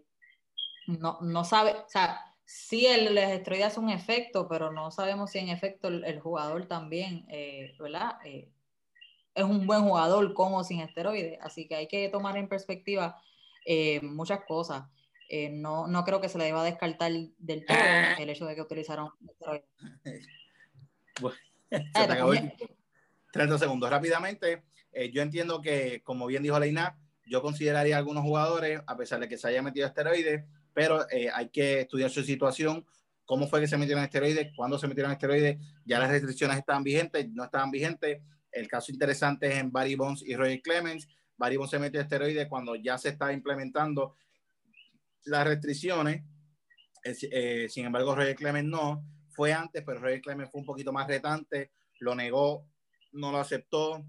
no, 0.86 1.18
no 1.20 1.44
sabe, 1.44 1.72
o 1.72 1.88
sea, 1.88 2.20
sí 2.44 2.86
el, 2.86 3.12
los 3.14 3.24
esteroides 3.24 3.66
hacen 3.66 3.84
un 3.84 3.90
efecto, 3.90 4.46
pero 4.48 4.70
no 4.70 4.90
sabemos 4.92 5.32
si 5.32 5.38
en 5.38 5.48
efecto 5.48 5.88
el, 5.88 6.04
el 6.04 6.20
jugador 6.20 6.66
también, 6.66 7.26
eh, 7.28 7.74
¿verdad? 7.80 8.18
Eh, 8.24 8.48
es 9.34 9.44
un 9.44 9.66
buen 9.66 9.82
jugador 9.82 10.32
con 10.32 10.54
o 10.54 10.62
sin 10.62 10.80
esteroides, 10.80 11.38
así 11.42 11.66
que 11.66 11.74
hay 11.74 11.88
que 11.88 12.08
tomar 12.08 12.36
en 12.36 12.48
perspectiva 12.48 13.20
muchas 14.02 14.44
cosas. 14.46 14.84
No, 15.50 15.88
no 15.88 16.04
creo 16.04 16.20
que 16.20 16.28
se 16.28 16.38
le 16.38 16.44
deba 16.44 16.62
descartar 16.62 17.10
del 17.10 17.66
todo 17.66 17.76
el 18.18 18.30
hecho 18.30 18.46
de 18.46 18.54
que 18.54 18.62
utilizaron 18.62 19.10
esteroides. 19.28 19.66
se 21.70 22.06
te 22.06 22.12
acabó 22.12 22.32
el. 22.32 22.52
30 23.36 23.58
segundos. 23.58 23.90
Rápidamente, 23.90 24.64
eh, 24.92 25.10
yo 25.12 25.22
entiendo 25.22 25.60
que, 25.60 26.02
como 26.02 26.26
bien 26.26 26.42
dijo 26.42 26.58
Leina, 26.58 26.98
yo 27.26 27.42
consideraría 27.42 27.96
a 27.96 27.98
algunos 27.98 28.22
jugadores, 28.22 28.80
a 28.86 28.96
pesar 28.96 29.20
de 29.20 29.28
que 29.28 29.36
se 29.36 29.48
haya 29.48 29.62
metido 29.62 29.86
esteroides, 29.86 30.44
pero 30.72 31.08
eh, 31.10 31.30
hay 31.32 31.48
que 31.48 31.80
estudiar 31.80 32.10
su 32.10 32.22
situación, 32.22 32.86
cómo 33.24 33.48
fue 33.48 33.60
que 33.60 33.66
se 33.66 33.76
metieron 33.76 34.04
esteroides, 34.04 34.52
cuándo 34.54 34.78
se 34.78 34.86
metieron 34.86 35.12
esteroides, 35.12 35.58
ya 35.84 35.98
las 35.98 36.10
restricciones 36.10 36.58
estaban 36.58 36.84
vigentes, 36.84 37.28
no 37.30 37.44
estaban 37.44 37.70
vigentes. 37.70 38.22
El 38.52 38.68
caso 38.68 38.92
interesante 38.92 39.48
es 39.48 39.58
en 39.58 39.72
Barry 39.72 39.96
Bonds 39.96 40.22
y 40.24 40.36
Roger 40.36 40.62
Clemens. 40.62 41.08
Barry 41.36 41.56
Bonds 41.56 41.70
se 41.70 41.78
metió 41.78 42.00
esteroides 42.00 42.48
cuando 42.48 42.76
ya 42.76 42.96
se 42.96 43.10
estaba 43.10 43.32
implementando 43.32 44.16
las 45.24 45.46
restricciones. 45.46 46.22
Eh, 47.04 47.16
eh, 47.32 47.68
sin 47.68 47.86
embargo, 47.86 48.14
Roger 48.14 48.36
Clemens 48.36 48.68
no. 48.68 49.04
Fue 49.30 49.52
antes, 49.52 49.82
pero 49.84 50.00
Roger 50.00 50.22
Clemens 50.22 50.50
fue 50.50 50.60
un 50.60 50.66
poquito 50.66 50.92
más 50.92 51.06
retante, 51.06 51.72
lo 51.98 52.14
negó, 52.14 52.66
no 53.16 53.32
lo 53.32 53.38
aceptó. 53.38 54.04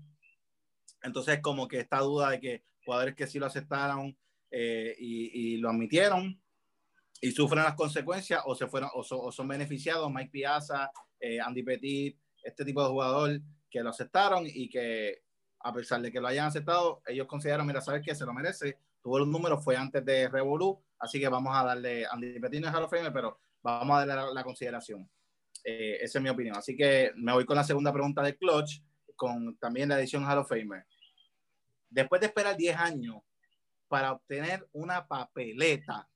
Entonces, 1.02 1.40
como 1.42 1.68
que 1.68 1.80
esta 1.80 2.00
duda 2.00 2.32
de 2.32 2.40
que 2.40 2.64
jugadores 2.86 3.16
que 3.16 3.28
sí 3.28 3.40
lo 3.40 3.46
aceptaron 3.46 4.18
eh, 4.52 4.96
y, 4.98 5.58
lo 5.58 5.70
admitieron 5.70 6.42
y 7.20 7.32
sufren 7.32 7.64
las 7.64 7.76
consecuencias 7.76 8.42
o 8.46 8.56
se 8.56 8.68
fueron 8.68 8.90
o 8.94 9.32
son 9.32 9.48
beneficiados, 9.48 10.12
Mike 10.12 10.32
Piazza, 10.32 10.92
eh, 11.20 11.40
Andy 11.40 11.64
Petit, 11.64 12.18
este 12.44 12.64
tipo 12.64 12.84
de 12.84 12.90
jugador 12.90 13.42
que 13.70 13.82
lo 13.82 13.90
aceptaron 13.90 14.46
y 14.46 14.70
que 14.70 15.24
a 15.60 15.74
pesar 15.74 16.02
de 16.02 16.12
que 16.12 16.22
lo 16.22 16.28
hayan 16.28 16.48
aceptado, 16.48 17.02
ellos 17.08 17.28
consideraron, 17.28 17.66
mira, 17.66 17.82
sabes 17.82 18.04
que 18.06 18.16
se 18.16 18.26
lo 18.26 18.34
merece, 18.34 18.78
tuvo 19.02 19.20
los 19.20 19.28
números, 19.28 19.64
fue 19.64 19.76
antes 19.76 20.06
de 20.06 20.30
Revolu, 20.30 20.82
así 21.00 21.20
que 21.20 21.28
vamos 21.28 21.54
a 21.56 21.64
darle, 21.64 22.06
Andy 22.06 22.40
Petit 22.40 22.62
no 22.62 22.68
es 22.68 22.76
Hall 22.76 22.84
of 22.84 22.92
Fame, 22.92 23.12
pero 23.12 23.40
vamos 23.64 23.96
a 23.96 24.06
darle 24.06 24.16
la, 24.16 24.34
la 24.34 24.44
consideración. 24.44 25.10
Eh, 25.64 25.98
esa 26.02 26.20
es 26.20 26.24
mi 26.24 26.30
opinión. 26.30 26.56
Así 26.56 26.76
que 26.76 27.12
me 27.16 27.34
voy 27.34 27.46
con 27.46 27.58
la 27.58 27.64
segunda 27.64 27.92
pregunta 27.92 28.22
de 28.22 28.38
Clutch, 28.38 28.82
con 29.18 29.58
también 29.58 29.90
la 29.90 30.00
edición 30.00 30.24
Hall 30.24 30.38
of 30.38 30.48
Famer. 30.48 30.86
Después 31.90 32.22
de 32.22 32.28
esperar 32.28 32.56
10 32.56 32.78
años 32.78 33.18
para 33.90 34.14
obtener 34.14 34.66
una 34.72 35.06
papeleta, 35.08 36.08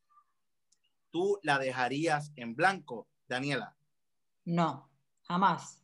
¿tú 1.09 1.39
la 1.43 1.59
dejarías 1.59 2.31
en 2.35 2.55
blanco, 2.55 3.07
Daniela? 3.27 3.75
No, 4.45 4.89
jamás. 5.23 5.83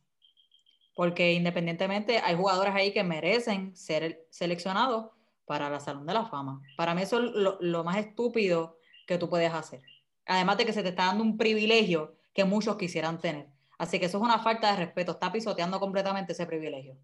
Porque 0.96 1.34
independientemente 1.34 2.20
hay 2.20 2.36
jugadores 2.36 2.74
ahí 2.74 2.94
que 2.94 3.04
merecen 3.04 3.76
ser 3.76 4.26
seleccionados 4.30 5.12
para 5.46 5.70
la 5.70 5.80
Salón 5.80 6.06
de 6.06 6.14
la 6.14 6.26
Fama. 6.26 6.62
Para 6.76 6.94
mí 6.96 7.02
eso 7.02 7.20
es 7.20 7.32
lo, 7.32 7.58
lo 7.62 7.84
más 7.84 7.98
estúpido 7.98 8.80
que 9.06 9.18
tú 9.18 9.30
puedes 9.30 9.54
hacer. 9.54 9.82
Además 10.26 10.58
de 10.58 10.66
que 10.66 10.74
se 10.74 10.84
te 10.84 10.90
está 10.90 11.06
dando 11.06 11.24
un 11.24 11.38
privilegio 11.38 12.18
que 12.34 12.44
muchos 12.44 12.78
quisieran 12.78 13.20
tener. 13.20 13.48
Así 13.78 14.00
que 14.00 14.06
eso 14.06 14.18
es 14.18 14.24
una 14.24 14.40
falta 14.40 14.72
de 14.72 14.86
respeto, 14.86 15.12
está 15.14 15.32
pisoteando 15.32 15.80
completamente 15.80 16.34
ese 16.34 16.46
privilegio. 16.46 16.98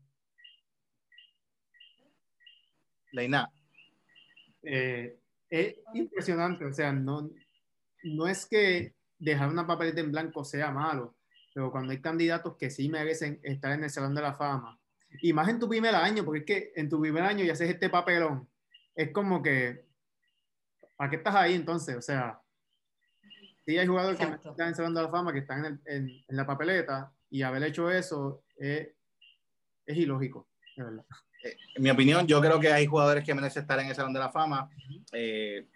Leina. 3.12 3.52
Eh, 4.64 5.20
es 5.50 5.76
impresionante, 5.94 6.66
o 6.66 6.74
sea, 6.74 6.92
no, 6.92 7.30
no 8.04 8.28
es 8.28 8.46
que 8.46 8.96
dejar 9.20 9.50
una 9.50 9.68
papeleta 9.68 10.02
en 10.02 10.12
blanco 10.12 10.44
sea 10.44 10.72
malo, 10.72 11.16
pero 11.54 11.72
cuando 11.72 11.92
hay 11.92 12.02
candidatos 12.02 12.58
que 12.58 12.72
sí 12.72 12.90
merecen 12.90 13.40
estar 13.44 13.72
en 13.72 13.84
el 13.84 13.90
Salón 13.90 14.16
de 14.16 14.22
la 14.22 14.34
Fama, 14.34 14.80
y 15.22 15.32
más 15.32 15.48
en 15.50 15.60
tu 15.60 15.70
primer 15.70 15.94
año, 15.94 16.26
porque 16.26 16.40
es 16.40 16.46
que 16.46 16.74
en 16.76 16.90
tu 16.90 17.00
primer 17.00 17.24
año 17.24 17.46
ya 17.46 17.54
haces 17.54 17.70
este 17.70 17.90
papelón, 17.90 18.50
es 18.96 19.12
como 19.12 19.44
que, 19.44 19.86
¿para 20.96 21.10
qué 21.10 21.18
estás 21.18 21.36
ahí 21.36 21.54
entonces? 21.54 21.96
O 21.96 22.02
sea, 22.02 22.42
sí 23.66 23.78
hay 23.78 23.88
jugadores 23.88 24.20
Exacto. 24.20 24.42
que 24.44 24.50
están 24.50 24.66
en 24.66 24.70
el 24.70 24.76
Salón 24.76 24.94
de 24.94 25.02
la 25.02 25.10
Fama, 25.10 25.34
que 25.34 25.40
están 25.40 25.60
en, 25.60 25.66
el, 25.66 25.80
en, 25.86 26.10
en 26.28 26.36
la 26.36 26.46
papeleta, 26.46 27.12
y 27.30 27.42
haber 27.42 27.64
hecho 27.64 27.90
eso 27.90 28.44
es, 28.58 28.90
es 29.86 29.98
ilógico, 29.98 30.48
de 30.76 30.84
verdad. 30.84 31.06
Eh, 31.44 31.58
en 31.76 31.84
mi 31.84 31.90
opinión, 31.90 32.26
yo 32.28 32.40
creo 32.40 32.60
que 32.60 32.72
hay 32.72 32.86
jugadores 32.86 33.24
que 33.24 33.34
merecen 33.34 33.64
estar 33.64 33.80
en 33.80 33.88
el 33.88 33.96
Salón 33.96 34.14
de 34.14 34.20
la 34.20 34.30
Fama. 34.32 34.70
Eh, 35.12 35.68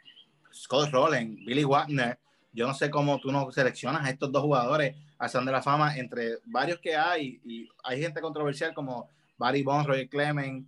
Scott 0.53 0.91
Rowland, 0.91 1.45
Billy 1.45 1.63
Wagner, 1.63 2.17
yo 2.53 2.65
no 2.65 2.73
sé 2.73 2.89
cómo 2.89 3.19
tú 3.19 3.31
no 3.31 3.51
seleccionas 3.51 4.05
a 4.05 4.09
estos 4.09 4.31
dos 4.31 4.41
jugadores 4.43 4.95
al 5.19 5.29
Salón 5.29 5.45
de 5.47 5.51
la 5.51 5.61
Fama 5.61 5.97
entre 5.97 6.38
varios 6.45 6.79
que 6.79 6.95
hay 6.95 7.39
y 7.43 7.69
hay 7.83 8.01
gente 8.01 8.21
controversial 8.21 8.73
como 8.73 9.09
Barry 9.38 9.61
Bonds, 9.61 9.88
Roger 9.88 10.09
Clemens, 10.09 10.65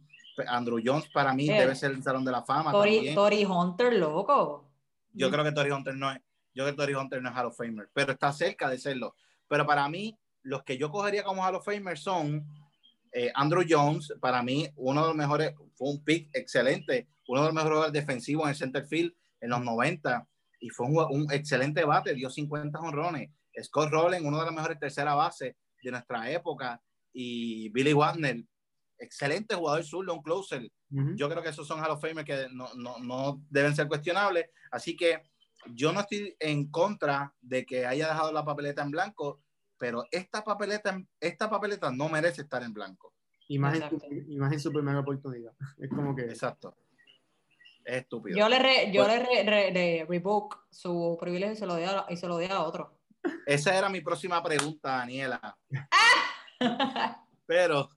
Andrew 0.48 0.80
Jones 0.84 1.08
para 1.14 1.34
mí 1.34 1.50
Eh, 1.50 1.60
debe 1.60 1.76
ser 1.76 1.92
el 1.92 2.04
Salón 2.04 2.24
de 2.24 2.32
la 2.32 2.44
Fama 2.44 2.72
Tori. 2.72 3.14
Tori 3.16 3.46
Hunter, 3.46 3.94
loco. 3.94 4.66
Yo 5.14 5.32
creo 5.32 5.44
que 5.44 5.52
Tori 5.52 5.72
Hunter 5.72 5.96
no 5.96 6.12
es, 6.12 6.20
yo 6.54 6.64
creo 6.64 6.76
que 6.76 6.78
Tori 6.78 6.94
Hunter 6.96 7.22
no 7.22 7.30
es 7.30 7.36
Hall 7.36 7.46
of 7.46 7.58
Famer, 7.58 7.90
pero 7.94 8.14
está 8.14 8.32
cerca 8.32 8.70
de 8.70 8.78
serlo. 8.78 9.16
Pero 9.48 9.66
para 9.66 9.88
mí, 9.90 10.18
los 10.44 10.64
que 10.64 10.78
yo 10.78 10.90
cogería 10.92 11.24
como 11.24 11.44
Hall 11.44 11.56
of 11.56 11.66
Famer 11.66 11.98
son 11.98 12.46
eh, 13.12 13.32
Andrew 13.36 13.64
Jones, 13.68 14.14
para 14.20 14.44
mí, 14.44 14.68
uno 14.76 15.02
de 15.02 15.08
los 15.08 15.16
mejores, 15.16 15.54
fue 15.76 15.90
un 15.90 16.04
pick 16.04 16.30
excelente, 16.34 17.08
uno 17.28 17.42
de 17.42 17.48
los 17.48 17.56
mejores 17.56 17.92
defensivos 17.92 18.46
en 18.46 18.50
el 18.50 18.56
center 18.56 18.86
field 18.86 19.14
en 19.42 19.50
los 19.50 19.64
90, 19.64 20.28
y 20.60 20.70
fue 20.70 20.88
un, 20.88 20.98
un 21.10 21.32
excelente 21.32 21.84
bate, 21.86 22.14
dio 22.14 22.30
50 22.30 22.80
honrones. 22.80 23.30
Scott 23.64 23.92
Rowland, 23.92 24.26
uno 24.26 24.40
de 24.40 24.46
los 24.46 24.54
mejores 24.54 24.80
tercera 24.80 25.16
base 25.16 25.56
de 25.82 25.92
nuestra 25.92 26.30
época, 26.30 26.82
y 27.14 27.70
Billy 27.70 27.94
Wagner, 27.94 28.44
excelente 28.98 29.56
jugador 29.56 29.84
zurdo, 29.84 30.14
un 30.14 30.22
closer. 30.22 30.70
Ujú. 30.92 31.16
Yo 31.16 31.30
creo 31.30 31.42
que 31.42 31.50
esos 31.50 31.68
son 31.68 31.80
Hall 31.80 31.92
of 31.92 32.02
Famer 32.02 32.26
que 32.26 32.48
no, 32.52 32.74
no, 32.76 33.00
no 33.00 33.42
deben 33.50 33.76
ser 33.76 33.88
cuestionables. 33.88 34.48
Así 34.72 34.96
que 34.96 35.24
yo 35.74 35.92
no 35.94 36.02
estoy 36.02 36.36
en 36.40 36.70
contra 36.70 37.34
de 37.42 37.66
que 37.66 37.86
haya 37.86 38.08
dejado 38.08 38.32
la 38.32 38.44
papeleta 38.46 38.82
en 38.84 38.92
blanco, 38.92 39.42
pero 39.78 40.06
esta 40.12 40.44
papeleta, 40.44 41.02
esta 41.20 41.50
papeleta 41.50 41.92
no 41.92 42.10
merece 42.10 42.42
estar 42.42 42.64
en 42.64 42.74
blanco. 42.74 43.14
Y 43.48 43.58
más, 43.58 43.76
en 43.80 44.26
y 44.32 44.36
más 44.38 44.52
en 44.54 44.60
su 44.60 44.72
primera 44.72 45.00
oportunidad. 45.00 45.54
Es 45.78 45.90
como 45.90 46.16
que. 46.16 46.24
Exacto. 46.24 46.76
Es 47.84 48.02
estúpido. 48.02 48.38
Yo 48.38 48.48
le, 48.50 48.60
re- 48.60 48.92
yo 48.92 49.06
Pues- 49.06 49.18
le 49.28 49.44
re- 49.44 49.72
re- 49.72 50.06
revoke 50.08 50.58
su 50.70 51.18
privilegio 51.20 51.54
y 51.54 51.58
se 51.58 51.66
lo 51.66 51.76
di 51.76 51.84
a, 51.84 52.06
y 52.10 52.18
se 52.18 52.28
lo 52.28 52.38
a 52.38 52.64
otro. 52.64 53.00
Esa 53.48 53.76
era 53.76 53.90
mi 53.90 54.02
próxima 54.02 54.42
pregunta, 54.44 54.98
Daniela. 54.98 55.58
Pero 57.46 57.90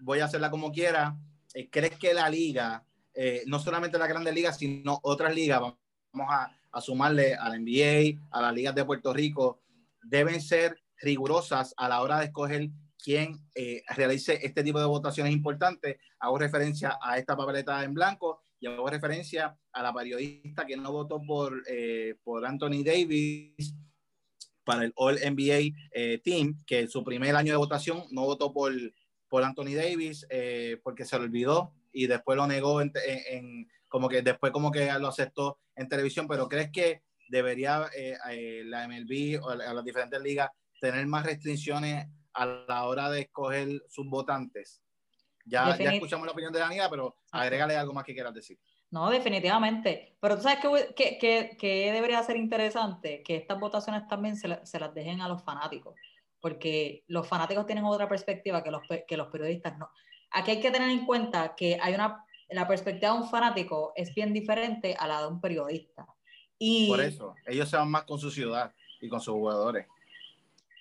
voy 0.00 0.20
a 0.20 0.26
hacerla 0.26 0.50
como 0.50 0.70
quiera. 0.70 1.16
Eh, 1.54 1.68
¿Crees 1.68 1.98
que 1.98 2.14
la 2.14 2.28
liga, 2.28 2.84
eh, 3.14 3.42
no 3.46 3.58
solamente 3.58 3.98
la 3.98 4.06
Grande 4.06 4.32
Liga, 4.32 4.52
sino 4.52 5.00
otras 5.02 5.34
ligas, 5.34 5.60
vamos 5.60 6.28
a, 6.32 6.56
a 6.72 6.80
sumarle 6.80 7.34
a 7.34 7.48
la 7.48 7.58
NBA, 7.58 8.20
a 8.30 8.42
las 8.42 8.54
ligas 8.54 8.74
de 8.74 8.84
Puerto 8.84 9.12
Rico, 9.12 9.60
deben 10.02 10.40
ser 10.40 10.80
rigurosas 11.00 11.74
a 11.76 11.88
la 11.88 12.00
hora 12.02 12.18
de 12.18 12.26
escoger 12.26 12.68
quién 13.02 13.38
eh, 13.54 13.82
realice 13.96 14.38
este 14.42 14.62
tipo 14.62 14.78
de 14.78 14.86
votaciones 14.86 15.32
importantes? 15.32 15.96
Hago 16.18 16.38
referencia 16.38 16.98
a 17.02 17.18
esta 17.18 17.36
papeleta 17.36 17.82
en 17.82 17.94
blanco 17.94 18.42
y 18.60 18.66
hago 18.66 18.88
referencia 18.88 19.56
a 19.72 19.82
la 19.82 19.92
periodista 19.92 20.66
que 20.66 20.76
no 20.76 20.92
votó 20.92 21.20
por, 21.26 21.62
eh, 21.66 22.16
por 22.22 22.44
Anthony 22.44 22.84
Davis 22.84 23.74
para 24.64 24.84
el 24.84 24.92
All 24.96 25.16
NBA 25.16 25.74
eh, 25.92 26.20
Team, 26.22 26.62
que 26.66 26.80
en 26.80 26.90
su 26.90 27.02
primer 27.02 27.34
año 27.34 27.52
de 27.52 27.56
votación 27.56 28.04
no 28.10 28.24
votó 28.24 28.52
por, 28.52 28.72
por 29.28 29.42
Anthony 29.42 29.74
Davis 29.74 30.26
eh, 30.28 30.78
porque 30.82 31.04
se 31.04 31.16
lo 31.16 31.24
olvidó 31.24 31.72
y 31.92 32.06
después 32.06 32.36
lo 32.36 32.46
negó 32.46 32.80
en, 32.80 32.92
como 33.90 34.08
que 34.08 34.22
después 34.22 34.52
como 34.52 34.70
que 34.70 34.90
lo 34.98 35.08
aceptó 35.08 35.58
en 35.76 35.88
televisión, 35.88 36.26
pero 36.26 36.48
¿crees 36.48 36.70
que 36.72 37.02
debería 37.28 37.86
eh, 37.94 38.16
eh, 38.30 38.62
la 38.64 38.84
MLB 38.84 39.38
o 39.42 39.54
la- 39.54 39.74
las 39.74 39.84
diferentes 39.84 40.20
ligas 40.22 40.48
tener 40.80 41.06
más 41.06 41.26
restricciones 41.26 42.06
a 42.32 42.46
la 42.46 42.84
hora 42.84 43.10
de 43.10 43.22
escoger 43.22 43.82
sus 43.88 44.06
votantes? 44.08 44.80
Ya, 45.44 45.76
ya 45.76 45.90
escuchamos 45.90 46.24
la 46.26 46.32
opinión 46.32 46.52
de 46.52 46.60
Daniela, 46.60 46.88
pero 46.88 47.16
agrégale 47.32 47.76
algo 47.76 47.92
más 47.92 48.04
que 48.04 48.14
quieras 48.14 48.32
decir. 48.32 48.58
No, 48.90 49.10
definitivamente. 49.10 50.16
Pero 50.20 50.36
tú 50.36 50.42
sabes 50.42 50.58
que, 50.60 50.94
que, 50.94 51.18
que, 51.18 51.56
que 51.58 51.92
debería 51.92 52.22
ser 52.22 52.36
interesante 52.36 53.22
que 53.24 53.36
estas 53.36 53.58
votaciones 53.58 54.06
también 54.06 54.36
se, 54.36 54.48
la- 54.48 54.64
se 54.64 54.78
las 54.78 54.94
dejen 54.94 55.20
a 55.20 55.28
los 55.28 55.42
fanáticos, 55.42 55.94
porque 56.40 57.02
los 57.08 57.26
fanáticos 57.26 57.66
tienen 57.66 57.84
otra 57.84 58.08
perspectiva 58.08 58.62
que 58.62 58.70
los, 58.70 58.82
que 59.08 59.16
los 59.16 59.28
periodistas 59.28 59.76
no. 59.78 59.90
Aquí 60.30 60.52
hay 60.52 60.60
que 60.60 60.70
tener 60.70 60.90
en 60.90 61.04
cuenta 61.06 61.54
que 61.56 61.78
hay 61.80 61.94
una, 61.94 62.24
la 62.52 62.66
perspectiva 62.68 63.12
de 63.12 63.18
un 63.20 63.28
fanático 63.28 63.92
es 63.96 64.14
bien 64.14 64.32
diferente 64.32 64.96
a 64.98 65.06
la 65.06 65.20
de 65.22 65.28
un 65.28 65.40
periodista. 65.40 66.06
Y, 66.58 66.88
Por 66.88 67.00
eso, 67.00 67.34
ellos 67.46 67.68
se 67.68 67.76
van 67.76 67.90
más 67.90 68.04
con 68.04 68.18
su 68.18 68.30
ciudad 68.30 68.72
y 69.00 69.08
con 69.08 69.20
sus 69.20 69.34
jugadores. 69.34 69.86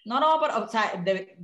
No, 0.06 0.20
no, 0.20 0.40
pero, 0.42 0.64
o 0.66 0.68
sea, 0.68 0.92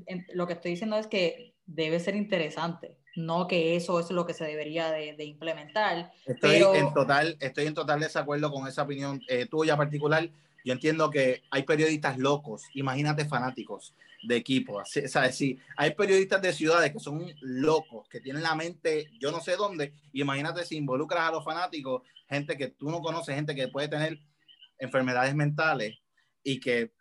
en- 0.08 0.26
lo 0.34 0.48
que 0.48 0.54
estoy 0.54 0.72
diciendo 0.72 0.98
es 0.98 1.08
que 1.08 1.54
debe 1.66 2.00
ser 2.00 2.16
interesante, 2.16 2.98
no 3.16 3.48
que 3.48 3.76
eso 3.76 4.00
es 4.00 4.10
lo 4.12 4.26
que 4.26 4.34
se 4.34 4.46
debería 4.46 4.92
de, 4.92 5.14
de 5.14 5.24
implementar. 5.26 6.12
Estoy 6.26 6.52
Pero- 6.60 6.76
en 6.76 6.94
total, 6.94 7.38
estoy 7.40 7.68
en 7.68 7.74
total 7.74 8.00
desacuerdo 8.00 8.52
con 8.52 8.68
esa 8.68 8.84
opinión 8.84 9.22
eh, 9.28 9.46
tuya 9.46 9.78
particular. 9.78 10.30
Yo 10.66 10.74
entiendo 10.74 11.09
que 11.11 11.43
hay 11.51 11.63
periodistas 11.63 12.18
locos, 12.18 12.63
imagínate 12.74 13.24
fanáticos 13.26 13.93
de 14.24 14.36
equipos. 14.36 14.82
así- 14.82 15.05
O 15.05 15.07
sea, 15.07 15.32
sí, 15.32 15.59
hay 15.78 15.93
periodistas 15.93 16.41
de 16.41 16.51
ciudades 16.51 16.91
que 16.91 16.99
son 16.99 17.32
locos, 17.41 18.09
que 18.09 18.20
tienen 18.20 18.41
la 18.43 18.55
mente, 18.55 19.07
yo 19.20 19.32
no 19.32 19.39
sé 19.39 19.55
dónde. 19.55 19.93
Imagínate 20.13 20.66
si 20.66 20.76
involucras 20.76 21.30
a 21.30 21.32
los 21.32 21.43
fanáticos, 21.45 22.01
gente 22.28 22.57
que 22.57 22.70
tú 22.70 22.89
no 22.89 22.99
conoces, 23.01 23.36
gente 23.36 23.53
que 23.53 23.68
puede 23.68 23.88
tener 23.88 24.20
enfermedades 24.80 25.36
mentales 25.36 25.95
y 26.43 26.59
que 26.59 26.91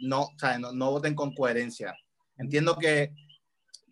no, 0.00 0.24
o 0.24 0.38
sea, 0.38 0.58
no, 0.58 0.72
no 0.72 0.90
voten 0.90 1.14
con 1.14 1.34
coherencia. 1.34 1.96
Entiendo 2.36 2.76
que 2.76 3.12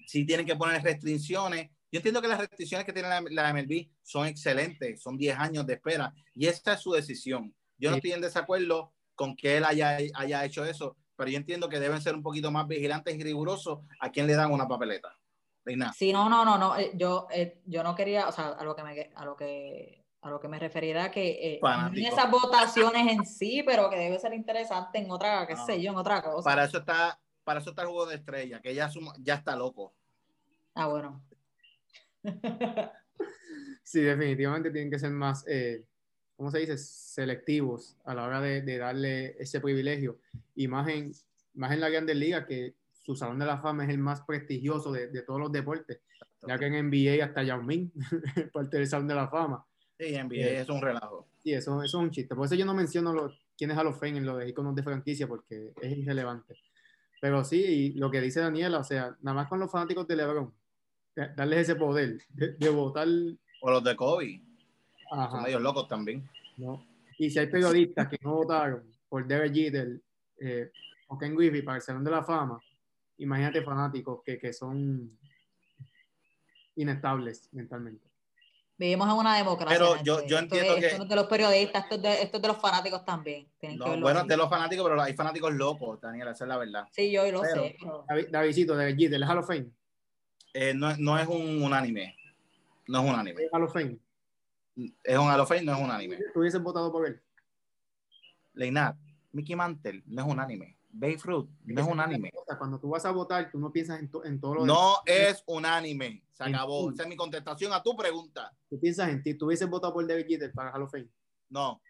si 0.06 0.26
tienen 0.26 0.44
que 0.44 0.56
poner 0.56 0.82
restricciones. 0.82 1.70
Yo 1.90 1.98
entiendo 1.98 2.20
que 2.20 2.28
las 2.28 2.38
restricciones 2.40 2.84
que 2.86 2.92
tiene 2.92 3.08
la, 3.08 3.22
la 3.30 3.50
MLB 3.54 3.88
son 4.02 4.26
excelentes, 4.26 5.00
son 5.02 5.16
10 5.16 5.38
años 5.38 5.66
de 5.66 5.74
espera 5.74 6.12
y 6.34 6.46
esa 6.46 6.74
es 6.74 6.80
su 6.80 6.92
decisión. 6.92 7.54
Yo 7.78 7.90
no 7.90 7.96
Sí. 7.96 7.98
estoy 7.98 8.12
en 8.12 8.20
desacuerdo 8.20 8.92
con 9.14 9.36
que 9.36 9.56
él 9.58 9.64
haya, 9.64 9.98
haya 10.14 10.44
hecho 10.44 10.64
eso, 10.64 10.96
pero 11.16 11.30
yo 11.30 11.36
entiendo 11.36 11.68
que 11.68 11.78
deben 11.80 12.00
ser 12.00 12.14
un 12.14 12.22
poquito 12.22 12.50
más 12.50 12.66
vigilantes 12.66 13.14
y 13.14 13.22
rigurosos 13.22 13.80
a 14.00 14.10
quien 14.10 14.26
le 14.26 14.34
dan 14.34 14.50
una 14.52 14.66
papeleta. 14.66 15.16
Reina. 15.64 15.92
Sí, 15.92 16.12
no, 16.12 16.28
no, 16.28 16.44
no, 16.44 16.58
no, 16.58 16.76
eh, 16.76 16.90
yo, 16.94 17.28
eh, 17.30 17.60
yo 17.66 17.82
no 17.84 17.94
quería, 17.94 18.26
o 18.26 18.32
sea, 18.32 18.48
a 18.48 18.64
lo 18.64 18.74
que 18.74 18.82
me, 18.82 19.10
a 19.14 19.24
lo 19.24 19.36
que, 19.36 20.04
a 20.22 20.30
lo 20.30 20.40
que 20.40 20.48
me 20.48 20.58
refería 20.58 20.90
era 20.90 21.10
que 21.12 21.54
eh, 21.54 21.60
en 21.62 22.04
esas 22.04 22.28
votaciones 22.30 23.12
en 23.12 23.24
sí, 23.24 23.62
pero 23.64 23.88
que 23.88 23.96
debe 23.96 24.18
ser 24.18 24.34
interesante 24.34 24.98
en 24.98 25.08
otra, 25.10 25.46
qué 25.46 25.54
No. 25.54 25.64
sé 25.66 25.80
yo, 25.80 25.92
en 25.92 25.98
otra 25.98 26.20
cosa. 26.22 26.42
Para 26.50 26.64
eso 26.64 26.78
está, 26.78 27.20
para 27.44 27.60
eso 27.60 27.70
está 27.70 27.82
el 27.82 27.88
juego 27.88 28.06
de 28.06 28.16
estrella, 28.16 28.60
que 28.60 28.74
ya, 28.74 28.88
suma- 28.90 29.14
ya 29.20 29.34
está 29.34 29.54
loco. 29.54 29.94
Ah, 30.74 30.86
bueno. 30.88 31.22
Sí, 33.84 34.00
definitivamente 34.00 34.70
tienen 34.70 34.90
que 34.90 34.98
ser 34.98 35.10
más, 35.10 35.44
eh, 35.46 35.84
¿cómo 36.36 36.50
se 36.50 36.58
dice? 36.60 36.76
Selectivos 36.78 37.96
a 38.04 38.14
la 38.14 38.24
hora 38.26 38.40
de, 38.40 38.62
de 38.62 38.78
darle 38.78 39.36
ese 39.38 39.60
privilegio. 39.60 40.18
Y 40.54 40.68
más 40.68 40.88
en, 40.88 41.12
más 41.54 41.72
en 41.72 41.80
la 41.80 41.88
Grandes 41.88 42.16
Ligas, 42.16 42.46
que 42.46 42.74
su 43.02 43.14
Salón 43.16 43.38
de 43.38 43.46
la 43.46 43.58
Fama 43.58 43.84
es 43.84 43.90
el 43.90 43.98
más 43.98 44.22
prestigioso 44.22 44.92
de, 44.92 45.08
de 45.08 45.22
todos 45.22 45.40
los 45.40 45.52
deportes. 45.52 46.00
Ya 46.46 46.58
que 46.58 46.66
en 46.66 46.88
NBA 46.88 47.24
hasta 47.24 47.42
Yao 47.42 47.62
Ming 47.62 47.90
parte 48.52 48.76
del 48.78 48.86
Salón 48.86 49.08
de 49.08 49.14
la 49.14 49.28
Fama. 49.28 49.64
Sí, 49.98 50.12
NBA 50.16 50.34
Eh. 50.36 50.60
es 50.62 50.68
un 50.68 50.80
relajo. 50.80 51.28
Y 51.44 51.52
eso, 51.54 51.82
eso 51.82 51.84
es 51.84 51.94
un 52.04 52.10
chiste. 52.10 52.34
Por 52.34 52.46
eso 52.46 52.54
yo 52.54 52.64
no 52.64 52.74
menciono 52.74 53.12
lo, 53.12 53.32
quién 53.56 53.70
es 53.70 53.76
Hall 53.78 53.88
of 53.88 53.98
Fame 54.00 54.18
en 54.18 54.26
lo 54.26 54.36
de 54.36 54.48
iconos 54.48 54.74
de 54.74 54.82
franquicia, 54.82 55.26
porque 55.26 55.72
es 55.80 55.96
irrelevante. 55.98 56.54
Pero 57.20 57.44
sí, 57.44 57.60
y 57.62 57.92
lo 57.94 58.10
que 58.10 58.20
dice 58.20 58.40
Daniela, 58.40 58.78
o 58.78 58.84
sea, 58.84 59.16
nada 59.22 59.34
más 59.36 59.48
con 59.48 59.60
los 59.60 59.70
fanáticos 59.70 60.06
de 60.08 60.16
LeBron, 60.16 60.52
da- 61.14 61.32
darles 61.36 61.60
ese 61.60 61.76
poder 61.76 62.20
de, 62.30 62.52
de 62.54 62.68
votar. 62.70 63.06
O 63.60 63.70
los 63.70 63.84
de 63.84 63.94
Kobe, 63.94 64.42
son 65.30 65.42
medios 65.42 65.60
locos 65.62 65.88
también. 65.88 66.28
¿no? 66.56 66.84
Y 67.18 67.30
si 67.30 67.38
hay 67.38 67.46
periodistas 67.46 68.08
que 68.08 68.18
no 68.22 68.34
votaron 68.34 68.82
por 69.08 69.26
Derek 69.26 69.54
Jeter 69.54 70.00
eh, 70.40 70.70
o 71.08 71.18
Ken 71.18 71.34
Griffey 71.36 71.62
para 71.62 71.76
el 71.76 71.82
Salón 71.82 72.02
de 72.04 72.10
la 72.10 72.22
Fama, 72.24 72.60
imagínate 73.18 73.62
fanáticos 73.62 74.22
que, 74.24 74.38
que 74.38 74.52
son 74.52 75.16
inestables 76.76 77.48
mentalmente. 77.52 78.06
Vivimos 78.78 79.06
en 79.08 79.14
una 79.14 79.36
democracia. 79.36 79.76
Pero 79.78 79.90
gente. 79.94 80.04
yo- 80.04 80.16
yo 80.20 80.22
Esto 80.24 80.38
entiendo 80.38 80.72
es- 80.74 80.80
que- 80.80 80.86
esto 80.86 80.98
no 80.98 81.04
es 81.04 81.10
de 81.10 81.16
los 81.16 81.26
periodistas, 81.26 81.82
esto 81.84 81.94
es 81.96 82.02
de, 82.02 82.22
esto 82.22 82.36
es 82.38 82.42
de 82.42 82.48
los 82.48 82.56
fanáticos 82.58 83.04
también. 83.04 83.46
No, 83.76 84.00
bueno, 84.00 84.20
así. 84.20 84.28
de 84.28 84.36
los 84.36 84.48
fanáticos, 84.50 84.88
pero 84.88 85.00
hay 85.02 85.14
fanáticos 85.14 85.52
locos, 85.54 86.00
Daniela, 86.00 86.32
esa 86.32 86.44
es 86.44 86.48
la 86.48 86.56
verdad. 86.56 86.88
Sí, 86.90 87.12
yo 87.12 87.30
lo 87.30 87.42
pero- 87.42 87.62
sé. 87.62 87.76
pero- 87.78 88.04
David, 88.08 88.26
Davidcito, 88.30 88.76
Derek 88.76 88.98
Jeter, 88.98 89.22
¿es 89.22 89.28
Hall 89.28 89.38
of 89.38 89.46
Fame? 89.46 89.66
Eh, 90.54 90.72
no, 90.74 90.96
no 90.96 91.18
es 91.18 91.28
un 91.28 91.62
unánime. 91.62 92.16
No 92.88 93.02
es 93.04 93.10
un 93.10 93.14
anime. 93.14 93.42
¿Es 93.44 93.52
Hall 93.52 93.62
of 93.62 93.72
Fame? 93.72 93.98
Es 94.76 95.18
un 95.18 95.28
Hall 95.30 95.40
of 95.40 95.48
Fame, 95.48 95.62
no 95.62 95.72
es 95.74 95.80
un 95.80 95.90
anime. 95.90 96.18
¿Tú 96.32 96.40
hubieses 96.40 96.62
votado 96.62 96.90
por 96.90 97.06
él? 97.06 97.20
Leinat, 98.54 98.96
Mickey 99.32 99.56
Mantle, 99.56 100.02
no 100.06 100.22
es 100.22 100.28
un 100.28 100.40
anime. 100.40 100.78
Babe 100.94 101.18
Ruth, 101.24 101.48
no 101.64 101.80
es 101.80 101.86
un 101.88 102.00
anime. 102.00 102.30
Cuando 102.58 102.78
tú 102.78 102.90
vas 102.90 103.04
a 103.06 103.10
votar, 103.12 103.50
tú 103.50 103.58
no 103.58 103.72
piensas 103.72 103.98
en, 103.98 104.10
to- 104.10 104.24
en 104.26 104.38
todo 104.38 104.56
lo 104.56 104.66
No 104.66 104.96
demás. 105.06 105.30
es 105.32 105.42
un 105.46 105.64
anime. 105.64 106.22
Se 106.32 106.44
acabó. 106.44 106.90
Esa 106.90 107.04
es 107.04 107.08
mi 107.08 107.16
contestación 107.16 107.72
a 107.72 107.82
tu 107.82 107.96
pregunta. 107.96 108.54
Tú 108.68 108.78
piensas 108.78 109.08
en 109.08 109.22
ti. 109.22 109.34
¿Tú 109.34 109.46
hubieses 109.46 109.68
votado 109.70 109.94
por 109.94 110.06
David 110.06 110.26
Jeter 110.28 110.52
para 110.52 110.70
Hall 110.70 110.82
of 110.82 110.90
Fame? 110.90 111.08
No, 111.48 111.80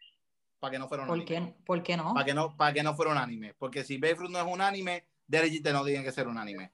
para 0.60 0.70
que 0.72 0.78
no 0.78 0.86
fuera 0.88 1.02
un 1.02 1.08
¿Por 1.08 1.16
anime. 1.16 1.26
qué, 1.26 1.54
¿Por 1.64 1.82
qué 1.82 1.96
no? 1.96 2.14
Para 2.14 2.24
que 2.24 2.34
no, 2.34 2.56
para 2.56 2.72
que 2.72 2.82
no 2.84 2.94
fuera 2.94 3.10
un 3.10 3.18
anime. 3.18 3.54
Porque 3.54 3.82
si 3.82 3.98
Babe 3.98 4.14
Ruth 4.14 4.30
no 4.30 4.38
es 4.38 4.46
un 4.46 4.60
anime, 4.60 5.08
Derek 5.26 5.50
Jeter 5.52 5.72
no 5.72 5.84
tiene 5.84 6.04
que 6.04 6.12
ser 6.12 6.28
un 6.28 6.38
anime. 6.38 6.72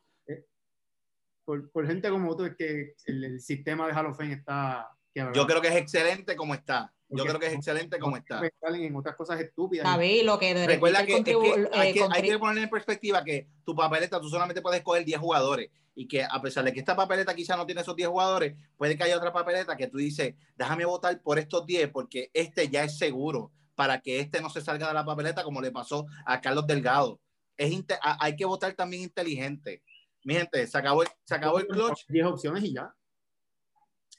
Por, 1.47 1.71
por 1.71 1.87
gente 1.87 2.11
como 2.11 2.37
tú, 2.37 2.45
es 2.45 2.55
que 2.57 2.95
el, 3.07 3.25
el 3.25 3.41
sistema 3.41 3.87
de 3.87 3.95
Hall 3.95 4.07
of 4.07 4.19
Fame 4.19 4.35
está 4.35 4.87
Yo 5.35 5.47
creo 5.47 5.61
que 5.61 5.69
es 5.69 5.77
excelente 5.77 6.37
como 6.37 6.55
está. 6.55 6.93
Yo 7.11 7.25
creo 7.25 7.39
que 7.39 7.47
es 7.47 7.55
excelente 7.55 7.99
como 7.99 8.17
está. 8.17 8.41
En 8.63 8.97
otras 8.97 9.17
cosas 9.17 9.41
estúpidas. 9.41 9.85
David, 9.85 10.25
lo 10.25 10.39
que 10.39 10.67
Recuerda 10.67 11.05
que, 11.07 11.17
es 11.17 11.25
que 11.25 11.35
contribu- 11.35 11.71
hay, 11.73 11.91
eh, 11.91 11.95
que, 11.95 12.07
hay 12.11 12.23
que 12.23 12.39
poner 12.39 12.65
en 12.65 12.71
perspectiva 12.71 13.25
que 13.25 13.49
tu 13.65 13.75
papeleta 13.75 14.21
tú 14.21 14.29
solamente 14.29 14.61
puedes 14.61 14.83
coger 14.83 15.05
10 15.05 15.19
jugadores 15.19 15.71
y 15.95 16.07
que 16.07 16.23
a 16.23 16.41
pesar 16.43 16.65
de 16.65 16.73
que 16.73 16.81
esta 16.81 16.95
papeleta 16.95 17.35
quizá 17.35 17.57
no 17.57 17.65
tiene 17.65 17.81
esos 17.81 17.97
10 17.97 18.09
jugadores, 18.09 18.57
puede 18.77 18.97
que 18.97 19.05
haya 19.05 19.17
otra 19.17 19.33
papeleta 19.33 19.77
que 19.77 19.89
tú 19.89 19.97
dices, 19.97 20.35
déjame 20.55 20.85
votar 20.85 21.21
por 21.23 21.39
estos 21.39 21.65
10 21.67 21.91
porque 21.91 22.31
este 22.35 22.69
ya 22.69 22.85
es 22.85 22.99
seguro 22.99 23.53
para 23.75 24.01
que 24.01 24.21
este 24.21 24.41
no 24.41 24.51
se 24.51 24.61
salga 24.61 24.89
de 24.89 24.95
la 24.95 25.05
papeleta 25.05 25.43
como 25.43 25.61
le 25.61 25.73
pasó 25.73 26.07
a 26.27 26.41
Carlos 26.41 26.67
Delgado. 26.67 27.21
Es 27.57 27.73
hay 28.03 28.37
que 28.37 28.45
votar 28.45 28.75
también 28.75 29.03
inteligente. 29.03 29.83
Mi 30.25 30.35
gente, 30.35 30.67
se 30.67 30.77
acabó 30.77 31.03
el, 31.03 31.09
se 31.25 31.35
acabó 31.35 31.59
el 31.59 31.67
clutch. 31.67 32.07
10 32.09 32.27
opciones 32.27 32.65
y 32.65 32.75
ya. 32.75 32.95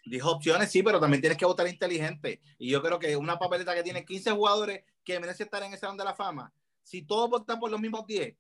Dijo 0.10 0.32
opciones, 0.32 0.72
sí, 0.72 0.82
pero 0.82 1.00
también 1.00 1.22
tienes 1.22 1.38
que 1.38 1.46
votar 1.46 1.68
inteligente. 1.68 2.42
Y 2.58 2.70
yo 2.70 2.82
creo 2.82 2.98
que 2.98 3.16
una 3.16 3.38
papeleta 3.38 3.76
que 3.76 3.84
tiene 3.84 4.04
15 4.04 4.32
jugadores 4.32 4.84
que 5.04 5.20
merece 5.20 5.44
estar 5.44 5.62
en 5.62 5.72
ese 5.72 5.82
salón 5.82 5.98
de 5.98 6.04
la 6.04 6.16
fama, 6.16 6.52
si 6.82 7.04
todos 7.04 7.30
votan 7.30 7.60
por 7.60 7.70
los 7.70 7.80
mismos 7.80 8.08
10, 8.08 8.36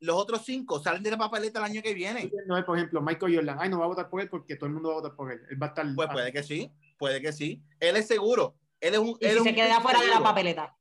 los 0.00 0.16
otros 0.16 0.42
5 0.44 0.80
salen 0.80 1.02
de 1.02 1.12
la 1.12 1.16
papeleta 1.16 1.60
el 1.60 1.64
año 1.64 1.82
que 1.82 1.94
viene. 1.94 2.30
No 2.46 2.58
es, 2.58 2.64
por 2.64 2.76
ejemplo, 2.76 3.00
Michael 3.00 3.36
Jordan. 3.36 3.56
Ay, 3.58 3.70
no 3.70 3.78
va 3.78 3.86
a 3.86 3.88
votar 3.88 4.10
por 4.10 4.20
él 4.20 4.28
porque 4.28 4.56
todo 4.56 4.66
el 4.66 4.74
mundo 4.74 4.90
va 4.90 4.96
a 4.96 5.00
votar 5.00 5.16
por 5.16 5.32
él. 5.32 5.40
Él 5.48 5.60
va 5.60 5.66
a 5.66 5.68
estar. 5.70 5.86
Pues 5.94 6.08
puede 6.12 6.30
que 6.30 6.42
sí, 6.42 6.70
puede 6.98 7.22
que 7.22 7.32
sí. 7.32 7.62
Él 7.80 7.96
es 7.96 8.06
seguro. 8.06 8.54
Él 8.80 8.94
es 8.94 9.00
un. 9.00 9.16
y 9.20 9.24
él 9.24 9.30
si 9.32 9.36
es 9.38 9.42
se 9.42 9.48
un 9.48 9.54
queda 9.54 9.80
fuera 9.80 10.00
de 10.00 10.08
la 10.08 10.22
papeleta. 10.22 10.76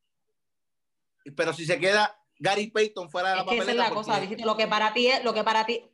Pero 1.38 1.53
si 1.53 1.65
se 1.65 1.80
queda 1.80 2.20
Gary 2.38 2.68
Payton 2.68 3.10
fuera 3.10 3.30
de 3.30 3.36
la 3.38 3.41
Es 3.44 3.48
que 3.48 3.56
esa 3.56 3.64
papeleta. 3.64 3.84
es 3.84 3.90
la 3.90 3.95
cosa, 3.95 4.20
dijiste, 4.20 4.45
lo 4.45 4.57
que 4.57 4.68
para 4.68 4.94
ti 4.94 5.07
es, 5.07 5.24
lo 5.24 5.34
que 5.34 5.44
para 5.45 5.65
ti, 5.65 5.90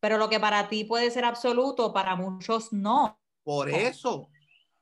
pero 0.00 0.18
lo 0.18 0.28
que 0.28 0.38
para 0.38 0.68
ti 0.68 0.84
puede 0.84 1.10
ser 1.10 1.24
absoluto, 1.24 1.94
para 1.94 2.14
muchos 2.16 2.72
no. 2.72 3.18
Por 3.46 3.70
eso, 3.70 4.28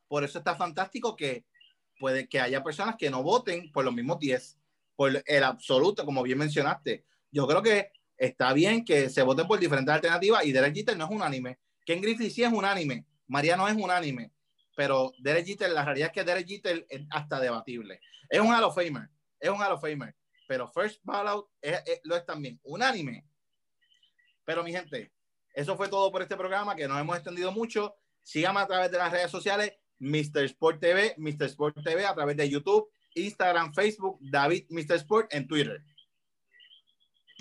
por 0.08 0.24
eso 0.24 0.38
está 0.38 0.56
fantástico 0.56 1.14
que 1.14 1.44
puede 2.00 2.26
que 2.26 2.40
haya 2.40 2.64
personas 2.64 2.96
que 2.98 3.10
no 3.10 3.22
voten 3.22 3.70
por 3.70 3.84
los 3.84 3.92
mismos 3.92 4.18
10, 4.18 4.58
por 4.96 5.22
el 5.26 5.44
absoluto, 5.44 6.06
como 6.06 6.22
bien 6.22 6.38
mencionaste. 6.38 7.04
Yo 7.30 7.46
creo 7.46 7.62
que 7.62 7.90
está 8.16 8.54
bien 8.54 8.82
que 8.82 9.10
se 9.10 9.20
voten 9.20 9.46
por 9.46 9.60
diferentes 9.60 9.94
alternativas 9.94 10.46
y 10.46 10.52
Derek 10.52 10.74
Jeter 10.74 10.96
no 10.96 11.04
es 11.04 11.10
unánime. 11.10 11.58
Ken 11.84 12.00
Griffey 12.00 12.30
sí 12.30 12.42
es 12.42 12.50
unánime, 12.50 13.04
María 13.26 13.54
no 13.54 13.68
es 13.68 13.76
unánime, 13.76 14.32
pero 14.74 15.12
Derek 15.18 15.44
Jeter, 15.44 15.70
la 15.70 15.84
realidad 15.84 16.06
es 16.08 16.14
que 16.14 16.24
Derek 16.24 16.48
Jeter 16.48 16.86
es 16.88 17.02
hasta 17.10 17.38
debatible. 17.40 18.00
Es 18.30 18.40
un 18.40 18.46
Hall 18.50 18.64
of 18.64 18.74
Famer, 18.74 19.10
es 19.38 19.50
un 19.50 19.60
Hall 19.60 19.72
of 19.72 19.82
Famer, 19.82 20.16
pero 20.48 20.72
First 20.72 21.00
Ballot 21.02 21.50
es- 21.60 21.82
es- 21.84 22.00
lo 22.04 22.16
es 22.16 22.24
también, 22.24 22.58
unánime. 22.62 23.26
Pero 24.46 24.64
mi 24.64 24.72
gente, 24.72 25.12
eso 25.52 25.76
fue 25.76 25.88
todo 25.90 26.10
por 26.10 26.22
este 26.22 26.34
programa 26.34 26.74
que 26.74 26.88
nos 26.88 26.98
hemos 26.98 27.14
extendido 27.16 27.52
mucho. 27.52 27.94
Síganme 28.24 28.60
a 28.60 28.66
través 28.66 28.90
de 28.90 28.98
las 28.98 29.12
redes 29.12 29.30
sociales, 29.30 29.72
Mr. 30.00 30.44
Sport 30.46 30.80
TV, 30.80 31.14
Mr. 31.18 31.44
Sport 31.44 31.76
TV 31.84 32.04
a 32.04 32.14
través 32.14 32.36
de 32.36 32.48
YouTube, 32.50 32.88
Instagram, 33.14 33.72
Facebook, 33.72 34.18
David 34.20 34.64
Mr. 34.70 34.94
Sport 34.96 35.32
en 35.32 35.46
Twitter. 35.46 35.80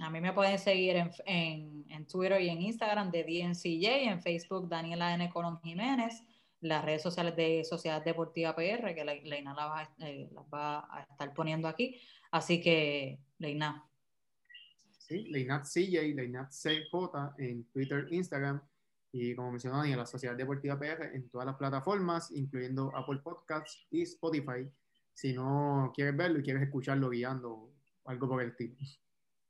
A 0.01 0.09
mí 0.09 0.19
me 0.21 0.33
pueden 0.33 0.59
seguir 0.59 0.95
en, 0.97 1.11
en, 1.25 1.85
en 1.89 2.07
Twitter 2.07 2.41
y 2.41 2.49
en 2.49 2.61
Instagram 2.61 3.09
de 3.11 3.23
DNCJ, 3.23 4.09
en 4.09 4.21
Facebook 4.21 4.67
Daniela 4.67 5.13
N. 5.13 5.29
Colón 5.31 5.59
Jiménez, 5.61 6.21
las 6.61 6.83
redes 6.83 7.01
sociales 7.01 7.35
de 7.35 7.63
Sociedad 7.63 8.03
Deportiva 8.03 8.55
PR, 8.55 8.93
que 8.95 9.03
Le- 9.05 9.21
Leina 9.23 9.53
la 9.53 9.65
va, 9.67 9.79
a- 9.81 9.95
eh, 10.07 10.29
las 10.33 10.45
va 10.45 10.79
a 10.79 11.03
estar 11.09 11.33
poniendo 11.33 11.67
aquí. 11.67 11.99
Así 12.31 12.59
que, 12.61 13.19
Leina, 13.39 13.87
Sí, 15.05 15.25
Leinat 15.29 15.65
CJ, 15.65 16.13
Leinat 16.15 16.49
CJ 16.51 17.33
en 17.37 17.65
Twitter, 17.71 18.07
Instagram. 18.09 18.61
Y 19.15 19.35
como 19.35 19.51
mencionó 19.51 19.77
Dani, 19.77 19.95
la 19.95 20.07
Sociedad 20.07 20.35
Deportiva 20.35 20.77
PR 20.77 21.13
en 21.13 21.29
todas 21.29 21.45
las 21.45 21.55
plataformas, 21.55 22.31
incluyendo 22.31 22.91
Apple 22.95 23.19
Podcasts 23.23 23.85
y 23.91 24.01
Spotify. 24.01 24.67
Si 25.13 25.33
no 25.33 25.91
quieres 25.93 26.17
verlo 26.17 26.39
y 26.39 26.43
quieres 26.43 26.63
escucharlo 26.63 27.11
guiando 27.11 27.53
o 27.53 27.73
algo 28.05 28.27
por 28.27 28.41
el 28.41 28.49
estilo. 28.49 28.75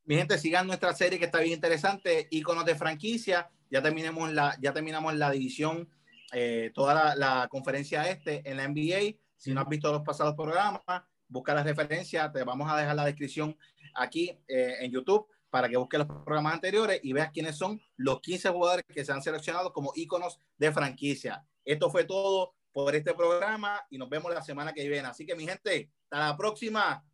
Mi 0.04 0.16
gente, 0.16 0.36
sigan 0.36 0.66
nuestra 0.66 0.92
serie 0.92 1.18
que 1.18 1.24
está 1.24 1.40
bien 1.40 1.54
interesante, 1.54 2.28
Iconos 2.30 2.66
de 2.66 2.74
franquicia. 2.74 3.48
Ya 3.70 3.80
terminamos 3.80 4.30
la, 4.34 4.54
ya 4.60 4.74
terminamos 4.74 5.14
la 5.14 5.30
división, 5.30 5.88
eh, 6.34 6.70
toda 6.74 6.92
la, 6.92 7.16
la 7.16 7.48
conferencia 7.48 8.10
este 8.10 8.42
en 8.48 8.58
la 8.58 8.68
NBA. 8.68 9.18
Si 9.34 9.54
no 9.54 9.62
has 9.62 9.68
visto 9.68 9.90
los 9.90 10.02
pasados 10.02 10.34
programas, 10.34 10.82
busca 11.26 11.54
la 11.54 11.62
referencia. 11.62 12.30
Te 12.30 12.44
vamos 12.44 12.70
a 12.70 12.76
dejar 12.76 12.96
la 12.96 13.06
descripción 13.06 13.56
aquí 13.94 14.38
eh, 14.46 14.76
en 14.80 14.92
YouTube 14.92 15.26
para 15.54 15.68
que 15.68 15.76
busques 15.76 15.98
los 15.98 16.08
programas 16.08 16.54
anteriores 16.54 16.98
y 17.04 17.12
veas 17.12 17.30
quiénes 17.30 17.56
son 17.56 17.80
los 17.96 18.20
15 18.20 18.48
jugadores 18.48 18.84
que 18.92 19.04
se 19.04 19.12
han 19.12 19.22
seleccionado 19.22 19.72
como 19.72 19.92
íconos 19.94 20.40
de 20.58 20.72
franquicia. 20.72 21.46
Esto 21.64 21.92
fue 21.92 22.02
todo 22.02 22.56
por 22.72 22.92
este 22.96 23.14
programa 23.14 23.80
y 23.88 23.96
nos 23.96 24.08
vemos 24.08 24.34
la 24.34 24.42
semana 24.42 24.72
que 24.72 24.88
viene. 24.88 25.06
Así 25.06 25.24
que 25.24 25.36
mi 25.36 25.46
gente, 25.46 25.92
hasta 26.10 26.30
la 26.30 26.36
próxima. 26.36 27.04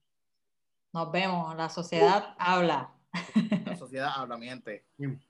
nos 0.90 1.12
vemos. 1.12 1.54
La 1.54 1.68
sociedad 1.68 2.34
habla. 2.38 2.94
La 3.66 3.76
sociedad 3.76 4.10
habla, 4.16 4.38
mi 4.38 4.46
gente. 4.46 4.86
Bien. 4.96 5.22